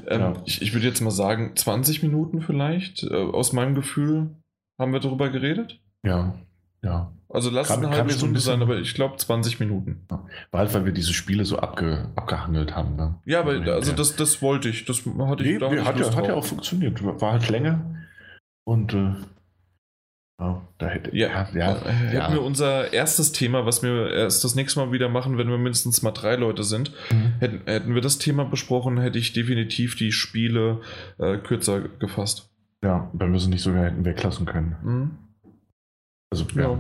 [0.09, 0.33] ähm, Ja.
[0.47, 4.31] ich, ich würde jetzt mal sagen, 20 Minuten vielleicht, äh, aus meinem Gefühl,
[4.78, 5.78] haben wir darüber geredet.
[6.05, 6.34] Ja,
[6.83, 7.12] ja.
[7.35, 10.07] Also lass es eine halbe Stunde sein, aber ich glaube 20 Minuten.
[10.09, 12.95] War halt, weil wir diese Spiele so abge, abgehangelt haben.
[12.97, 13.17] Ne?
[13.25, 16.27] Ja, aber also das, das wollte ich, das hatte ich, Nee, ich hat, ja, hat
[16.29, 17.03] ja auch funktioniert.
[17.05, 17.85] War halt länger.
[18.65, 19.15] Und äh,
[20.41, 22.33] ja, da hätte Ja, ja, ja, äh, hätten ja.
[22.33, 26.03] wir unser erstes Thema, was wir erst das nächste Mal wieder machen, wenn wir mindestens
[26.03, 27.33] mal drei Leute sind, Mhm.
[27.41, 30.81] hätten, hätten wir das Thema besprochen, hätte ich definitiv die Spiele
[31.19, 32.49] äh, kürzer gefasst.
[32.85, 34.77] ja, wenn wir sie nicht sogar hätten weglassen können.
[34.85, 35.11] Mhm.
[36.35, 36.77] Also, ja.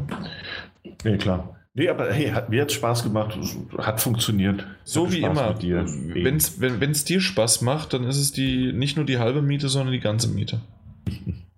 [1.04, 1.56] Nee, klar.
[1.74, 3.36] Nee, aber hey, hat mir jetzt Spaß gemacht,
[3.78, 4.64] hat funktioniert.
[4.84, 9.04] So wie immer, wenn's, wenn es dir Spaß macht, dann ist es die nicht nur
[9.04, 10.60] die halbe Miete, sondern die ganze Miete.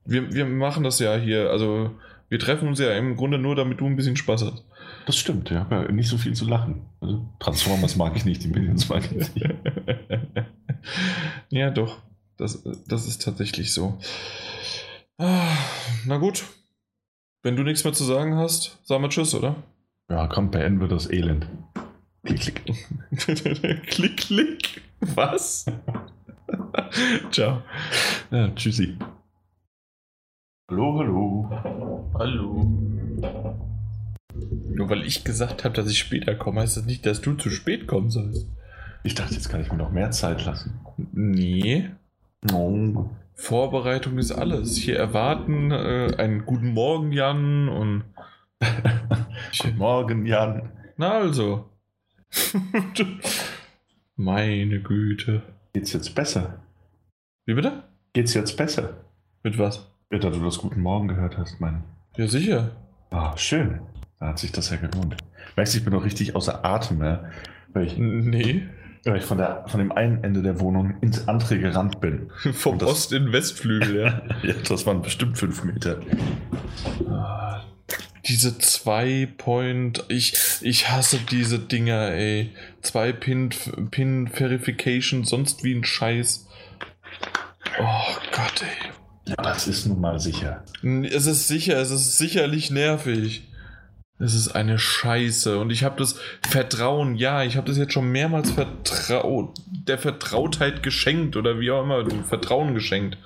[0.09, 1.91] Wir, wir machen das ja hier, also
[2.29, 4.65] wir treffen uns ja im Grunde nur, damit du ein bisschen Spaß hast.
[5.05, 5.63] Das stimmt, ja.
[5.63, 6.83] aber Nicht so viel zu lachen.
[7.01, 9.33] Also, Transformers mag ich nicht, die Minions mag ich nicht.
[11.51, 11.99] ja, doch.
[12.37, 13.99] Das, das ist tatsächlich so.
[15.19, 15.57] Ah,
[16.05, 16.45] Na gut.
[17.43, 19.57] Wenn du nichts mehr zu sagen hast, sagen wir Tschüss, oder?
[20.11, 21.49] Ja, komm, beenden wir das Elend.
[22.25, 23.87] Klick, klick.
[23.87, 24.83] klick, klick.
[25.01, 25.67] Was?
[27.31, 27.63] Ciao.
[28.31, 28.97] Ja, tschüssi.
[30.69, 32.11] Hallo, hallo.
[32.15, 32.65] Hallo.
[34.69, 37.51] Nur weil ich gesagt habe, dass ich später komme, heißt das nicht, dass du zu
[37.51, 38.49] spät kommen sollst.
[39.05, 40.81] Ich dachte, jetzt kann ich mir noch mehr Zeit lassen.
[41.13, 41.91] Nee.
[42.53, 43.09] Oh.
[43.37, 44.77] Vorbereitung ist alles.
[44.77, 48.05] Hier erwarten äh, einen guten Morgen, Jan, und.
[49.63, 50.73] Guten Morgen, Jan.
[50.97, 51.69] Na also.
[54.17, 55.43] Meine Güte.
[55.75, 56.63] Geht's jetzt besser?
[57.45, 57.85] Wie bitte?
[58.15, 59.05] Geht's jetzt besser?
[59.43, 59.93] Mit was?
[60.11, 61.85] Ja, da du das Guten Morgen gehört hast, mein.
[62.17, 62.71] Ja, sicher.
[63.11, 63.81] Ah, schön.
[64.19, 65.17] Da hat sich das ja gelohnt.
[65.57, 67.31] Weißt du, ich bin noch richtig außer Atem, ja,
[67.75, 68.67] weil ich, Nee.
[69.07, 72.31] Weil ich von, der, von dem einen Ende der Wohnung ins andere gerannt bin.
[72.53, 74.23] Vom das- Ost in Westflügel, ja.
[74.43, 76.01] Ja, das waren bestimmt fünf Meter.
[78.27, 82.53] Diese zwei Point, ich, ich hasse diese Dinger, ey.
[82.83, 83.51] Zwei Pin,
[83.93, 86.49] Pin Verification, sonst wie ein Scheiß.
[87.81, 88.91] Oh Gott, ey.
[89.29, 90.65] Ja, das ist nun mal sicher.
[90.83, 93.49] Es ist sicher, es ist sicherlich nervig.
[94.19, 95.59] Es ist eine Scheiße.
[95.59, 100.83] Und ich habe das Vertrauen, ja, ich habe das jetzt schon mehrmals vertrau der Vertrautheit
[100.83, 103.19] geschenkt oder wie auch immer, Vertrauen geschenkt.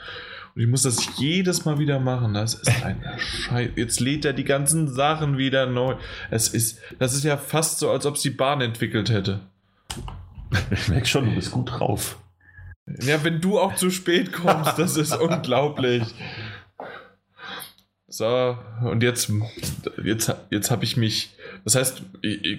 [0.54, 2.34] Und ich muss das jedes Mal wieder machen.
[2.34, 3.72] Das ist eine Scheiße.
[3.76, 5.94] Jetzt lädt er die ganzen Sachen wieder neu.
[6.30, 9.40] Es ist, das ist ja fast so, als ob es die Bahn entwickelt hätte.
[10.72, 12.18] Ich merke schon, du bist gut drauf.
[13.02, 16.02] Ja, wenn du auch zu spät kommst, das ist unglaublich.
[18.10, 19.32] So, und jetzt,
[20.02, 21.30] jetzt, jetzt habe ich mich,
[21.64, 22.02] das heißt,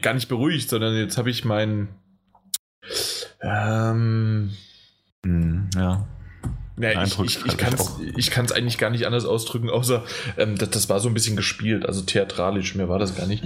[0.01, 1.89] gar nicht beruhigt, sondern jetzt habe ich meinen,
[3.41, 4.51] ähm,
[5.25, 6.07] Hm, ja.
[6.77, 10.03] ja, ich, ich, ich kann es ich kann's eigentlich gar nicht anders ausdrücken, außer
[10.37, 13.43] ähm, das, das war so ein bisschen gespielt, also theatralisch, mehr war das gar nicht.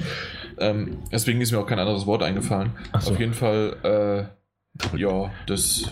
[0.58, 2.72] Ähm, deswegen ist mir auch kein anderes Wort eingefallen.
[3.02, 3.12] So.
[3.12, 4.30] Auf jeden Fall,
[4.94, 5.92] äh, ja, das.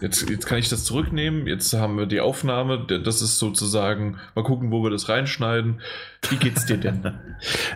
[0.00, 1.46] Jetzt, jetzt kann ich das zurücknehmen.
[1.46, 2.86] Jetzt haben wir die Aufnahme.
[2.86, 4.18] Das ist sozusagen.
[4.34, 5.80] Mal gucken, wo wir das reinschneiden.
[6.30, 7.14] Wie geht's dir denn?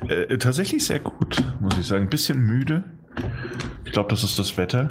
[0.09, 2.05] Äh, tatsächlich sehr gut, muss ich sagen.
[2.05, 2.83] Ein bisschen müde.
[3.84, 4.89] Ich glaube, das ist das Wetter.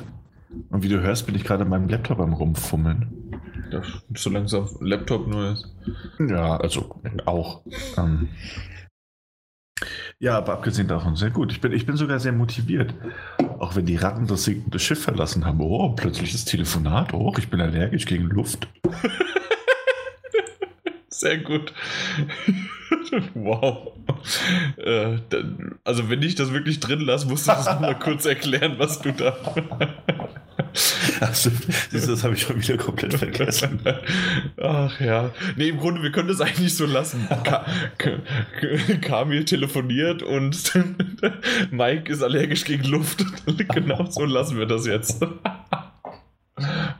[0.70, 3.40] Und wie du hörst, bin ich gerade an meinem Laptop am Rumfummeln.
[3.72, 3.82] Ja,
[4.16, 5.68] so langsam Laptop nur ist.
[6.20, 7.62] Ja, also auch.
[7.98, 8.30] Ähm,
[10.20, 11.52] ja, aber abgesehen davon sehr gut.
[11.52, 12.94] Ich bin, ich bin sogar sehr motiviert.
[13.60, 15.60] Auch wenn die Ratten das sinkende Schiff verlassen haben.
[15.62, 17.14] Oh, plötzlich das Telefonat.
[17.14, 18.68] Oh, ich bin allergisch gegen Luft.
[21.22, 21.74] Sehr gut.
[23.36, 23.92] wow.
[24.78, 25.18] Äh,
[25.84, 29.12] also, wenn ich das wirklich drin lasse, musst du das nochmal kurz erklären, was du
[29.12, 29.38] da.
[31.92, 33.80] Du, das habe ich schon wieder komplett vergessen.
[34.62, 35.32] Ach ja.
[35.56, 37.28] Nee, im Grunde, wir können das eigentlich so lassen.
[37.30, 37.66] Ka
[37.98, 38.18] Ka
[38.60, 40.74] Ka- Kamil telefoniert und
[41.72, 43.24] Mike ist allergisch gegen Luft.
[43.74, 45.24] genau so lassen wir das jetzt.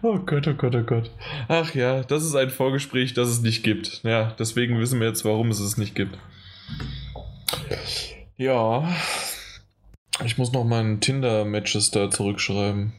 [0.04, 1.12] Oh Gott, oh Gott, oh Gott.
[1.48, 4.02] Ach ja, das ist ein Vorgespräch, das es nicht gibt.
[4.04, 6.18] Ja, deswegen wissen wir jetzt, warum es es nicht gibt.
[8.38, 8.88] Ja.
[10.26, 12.94] Ich muss noch meinen Tinder-Matches da zurückschreiben.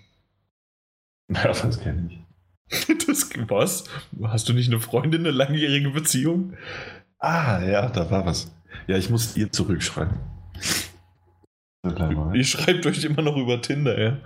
[1.44, 2.18] Ja, das kenne ich.
[3.06, 3.84] Das, was?
[4.24, 6.54] Hast du nicht eine Freundin, eine langjährige Beziehung?
[7.18, 8.50] Ah, ja, da war was.
[8.86, 10.18] Ja, ich muss ihr zurückschreiben.
[11.84, 12.30] So.
[12.32, 14.16] Ihr schreibt euch immer noch über Tinder, ja?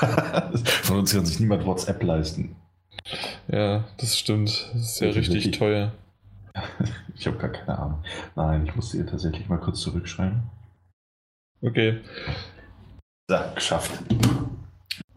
[0.82, 2.54] Von uns kann sich niemand WhatsApp leisten.
[3.48, 4.70] Ja, das stimmt.
[4.74, 5.92] Das ist ja richtig wirklich- teuer.
[7.14, 8.04] Ich habe gar keine Ahnung.
[8.34, 10.42] Nein, ich musste ihr tatsächlich mal kurz zurückschreiben.
[11.60, 12.00] Okay.
[13.30, 13.92] So, geschafft.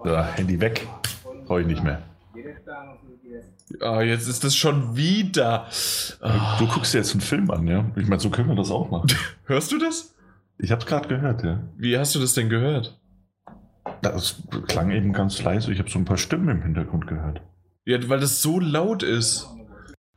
[0.04, 0.88] So, Handy weg.
[1.46, 2.02] Brauche ich nicht mehr.
[3.82, 5.68] Ah, jetzt ist das schon wieder.
[6.22, 7.86] Ah, Du guckst dir jetzt einen Film an, ja?
[7.96, 9.08] Ich meine, so können wir das auch machen.
[9.46, 10.16] hörst du das?
[10.58, 11.62] Ich habe es gerade gehört, ja.
[11.78, 13.00] Wie hast du das denn gehört?
[14.02, 15.72] Das klang eben ganz leise.
[15.72, 17.42] Ich habe so ein paar Stimmen im Hintergrund gehört.
[17.86, 19.48] Ja, weil das so laut ist.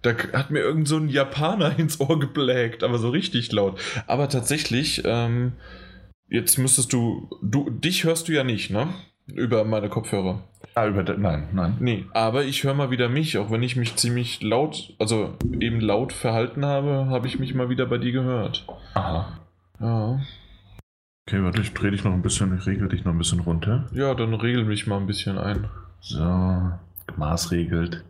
[0.03, 3.81] Da hat mir irgend so ein Japaner ins Ohr geblägt, aber so richtig laut.
[4.07, 5.53] Aber tatsächlich, ähm,
[6.29, 8.89] jetzt müsstest du, du, dich hörst du ja nicht, ne?
[9.27, 10.43] Über meine Kopfhörer.
[10.79, 11.77] Ah, über nein, nein.
[11.81, 15.81] Nee, aber ich höre mal wieder mich, auch wenn ich mich ziemlich laut, also eben
[15.81, 18.65] laut verhalten habe, habe ich mich mal wieder bei dir gehört.
[18.95, 19.41] Aha.
[19.81, 20.21] Ja.
[21.27, 23.89] Okay, warte, ich drehe dich noch ein bisschen, ich regel dich noch ein bisschen runter.
[23.93, 25.67] Ja, dann regel mich mal ein bisschen ein.
[25.99, 26.71] So,
[27.17, 28.05] maßregelt.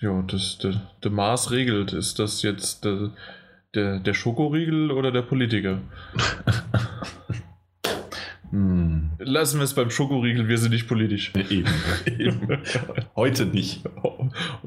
[0.00, 1.94] Ja, das, der, der Maß regelt.
[1.94, 3.12] Ist das jetzt der,
[3.74, 5.78] der, der Schokoriegel oder der Politiker?
[8.50, 9.10] hm.
[9.18, 11.32] Lassen wir es beim Schokoriegel, wir sind nicht politisch.
[11.50, 11.66] Eben.
[12.18, 12.58] eben.
[13.16, 13.82] Heute nicht.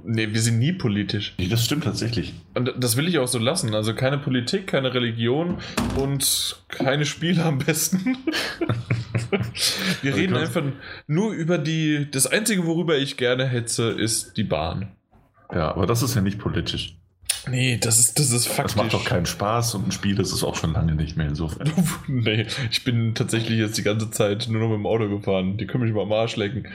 [0.03, 1.33] nee, wir sind nie politisch.
[1.38, 2.33] Nee, das stimmt tatsächlich.
[2.56, 3.74] Und das will ich auch so lassen.
[3.74, 5.58] Also keine Politik, keine Religion
[5.95, 8.17] und keine Spiele am besten.
[10.01, 10.64] wir Also reden einfach
[11.08, 12.08] nur über die.
[12.11, 14.91] Das Einzige, worüber ich gerne hetze, ist die Bahn.
[15.53, 16.98] Ja, aber das ist ja nicht politisch.
[17.48, 18.76] Nee, das ist, das ist Das faktisch.
[18.76, 21.72] macht doch keinen Spaß und ein Spiel ist es auch schon lange nicht mehr insofern.
[22.08, 25.58] nee, ich bin tatsächlich jetzt die ganze Zeit nur noch mit dem Auto gefahren.
[25.58, 26.68] Die können mich mal am Arsch lecken.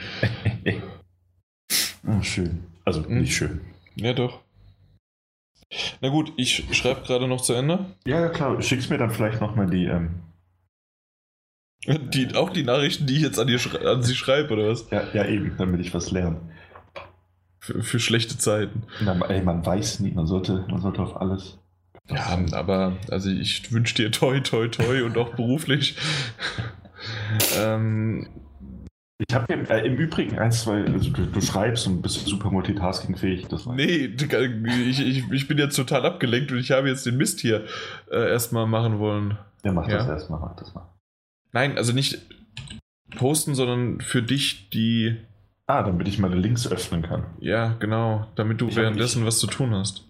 [2.07, 2.65] Oh, schön.
[2.85, 3.21] Also Hm.
[3.21, 3.61] nicht schön.
[3.97, 4.41] Ja, doch.
[6.01, 7.87] Na gut, ich schreibe gerade noch zu Ende.
[8.07, 8.61] Ja, ja, klar.
[8.63, 9.87] Schickst mir dann vielleicht nochmal die.
[9.87, 10.11] Ähm,
[11.87, 14.87] Die, auch die Nachrichten, die ich jetzt an, dir an sie schreibe, oder was?
[14.91, 16.41] ja, ja, eben, damit ich was lerne.
[17.65, 18.83] Für, für schlechte Zeiten.
[19.01, 21.57] Na, ey, man weiß nie, man sollte, man sollte auf alles.
[22.11, 25.97] Ja, aber also ich wünsche dir toi, toi, toi und auch beruflich.
[27.59, 28.27] ähm,
[29.27, 32.51] Ich habe im, äh, im Übrigen ein, zwei, also du, du schreibst und bist super
[32.51, 33.47] multitaskingfähig.
[33.49, 37.41] Das nee, ich, ich, ich bin jetzt total abgelenkt und ich habe jetzt den Mist
[37.41, 37.65] hier
[38.11, 39.39] äh, erstmal machen wollen.
[39.65, 40.13] Ja, mach das Ja.
[40.13, 40.87] erstmal, mach das mal.
[41.53, 42.19] Nein, also nicht
[43.17, 45.17] posten, sondern für dich die.
[45.67, 47.25] Ah, damit ich meine Links öffnen kann.
[47.41, 50.05] Ja, genau, damit du Ich währenddessen was zu tun hast.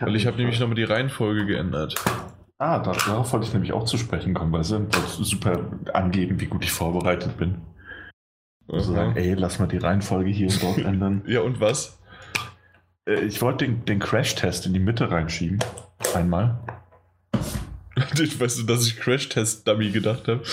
[0.00, 1.94] hab Weil ich habe nämlich nochmal die Reihenfolge geändert.
[2.58, 4.86] Ah, da, darauf wollte ich nämlich auch zu sprechen kommen, weil sie
[5.22, 7.60] super angeben, wie gut ich vorbereitet bin.
[8.66, 11.22] Also sagen, ey, lass mal die Reihenfolge hier und dort ändern.
[11.26, 11.98] Ja, und was?
[13.06, 15.58] Äh, ich wollte den, den Crash-Test in die Mitte reinschieben.
[16.14, 16.58] Einmal.
[17.94, 20.42] weißt du, dass ich Crash-Test-Dummy gedacht habe?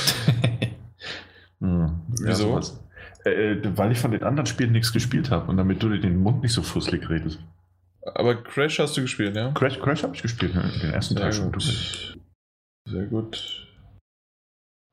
[1.62, 2.48] Hm, Wieso?
[2.50, 2.81] sowas.
[3.24, 6.22] Äh, weil ich von den anderen Spielen nichts gespielt habe und damit du dir den
[6.22, 7.40] Mund nicht so fusselig redest.
[8.04, 9.52] Aber Crash hast du gespielt, ja?
[9.52, 10.72] Crash, Crash habe ich gespielt, ne?
[10.82, 11.52] den ersten Teil Sehr schon.
[11.52, 12.18] gut.
[12.88, 13.68] Sehr gut.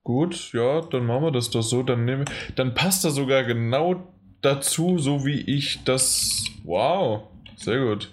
[0.05, 1.82] Gut, ja, dann machen wir das doch so.
[1.82, 2.24] Dann, nehmen,
[2.57, 4.07] dann passt er sogar genau
[4.40, 6.44] dazu, so wie ich das.
[6.65, 8.10] Wow, sehr gut.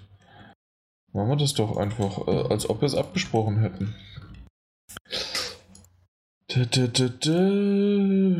[1.12, 3.94] Machen wir das doch einfach, äh, als ob wir es abgesprochen hätten.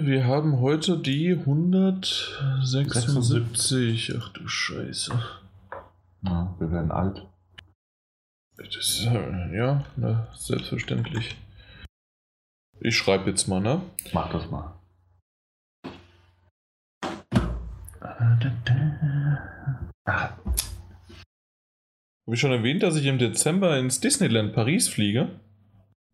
[0.04, 4.12] Wir haben heute die 176.
[4.16, 5.20] Ach du Scheiße.
[6.22, 7.26] Ja, wir werden alt.
[8.56, 11.36] Das äh, ja, na, selbstverständlich.
[12.80, 13.82] Ich schreibe jetzt mal, ne?
[14.12, 14.78] Mach das mal.
[22.26, 25.40] Habe ich schon erwähnt, dass ich im Dezember ins Disneyland Paris fliege?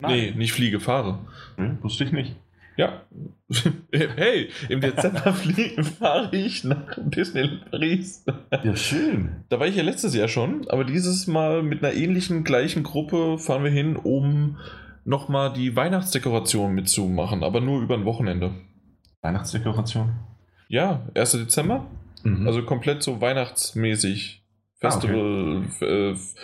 [0.08, 1.18] Nee, nicht fliege, fahre.
[1.56, 2.36] Nee, wusste ich nicht.
[2.76, 3.02] Ja.
[3.92, 8.24] Hey, im Dezember flie- fahre ich nach Disneyland Paris.
[8.64, 9.44] Ja, schön.
[9.50, 13.36] Da war ich ja letztes Jahr schon, aber dieses Mal mit einer ähnlichen, gleichen Gruppe
[13.38, 14.56] fahren wir hin, um
[15.04, 18.52] nochmal die Weihnachtsdekoration mitzumachen, aber nur über ein Wochenende.
[19.20, 20.12] Weihnachtsdekoration.
[20.68, 21.32] Ja, 1.
[21.32, 21.86] Dezember?
[22.24, 22.46] Mhm.
[22.46, 24.42] Also komplett so weihnachtsmäßig.
[24.80, 26.34] Ah, Festival, f- äh, f-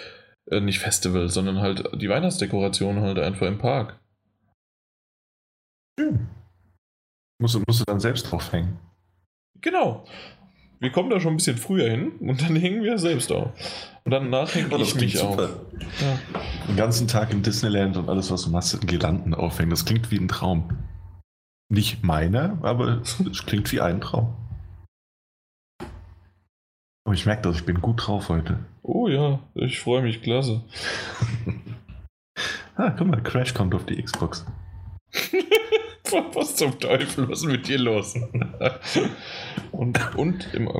[0.50, 3.98] äh, nicht Festival, sondern halt die Weihnachtsdekoration halt einfach im Park.
[5.98, 6.28] schön.
[7.40, 8.78] Musst, du- musst du dann selbst draufhängen.
[9.60, 10.04] Genau.
[10.80, 13.50] Wir kommen da schon ein bisschen früher hin und dann hängen wir selbst auf.
[14.04, 15.36] Und danach hänge ich mich auf.
[15.38, 16.18] Ja.
[16.68, 19.70] Den ganzen Tag im Disneyland und alles, was du machst, in Girlanden aufhängen.
[19.70, 20.78] Das klingt wie ein Traum.
[21.70, 24.34] Nicht meiner, aber es klingt wie ein Traum.
[27.08, 28.58] Aber ich merke das, ich bin gut drauf heute.
[28.82, 30.62] Oh ja, ich freue mich, klasse.
[32.76, 34.44] Ah, guck mal, Crash kommt auf die Xbox.
[36.34, 38.14] Was zum Teufel, was ist mit dir los?
[39.72, 40.70] und, und im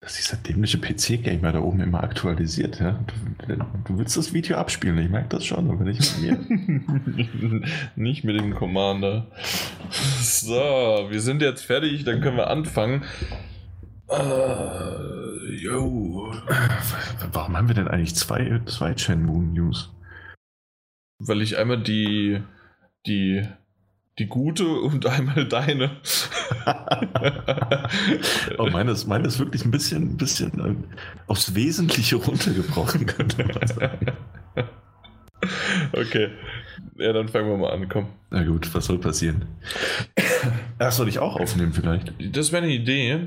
[0.00, 2.80] Das ist dieser dämliche PC-Gamer da oben immer aktualisiert.
[2.80, 2.98] Ja?
[3.46, 3.54] Du,
[3.84, 7.60] du willst das Video abspielen, ich merke das schon, aber nicht mit mir.
[7.94, 9.30] Nicht mit dem Commander.
[9.90, 13.04] So, wir sind jetzt fertig, dann können wir anfangen.
[14.14, 16.32] Äh, yo.
[17.32, 19.90] Warum haben wir denn eigentlich zwei, zwei Shenmue News?
[21.18, 22.40] Weil ich einmal die,
[23.06, 23.42] die,
[24.18, 25.96] die gute und einmal deine.
[28.58, 30.76] oh, meine ist, meine ist wirklich ein bisschen, ein bisschen äh,
[31.26, 34.12] aufs Wesentliche runtergebrochen, könnte man sagen.
[35.92, 36.30] okay.
[36.96, 38.06] Ja, dann fangen wir mal an, komm.
[38.30, 39.46] Na gut, was soll passieren?
[40.78, 42.12] Ach, soll ich auch aufnehmen vielleicht?
[42.36, 43.26] Das wäre eine Idee.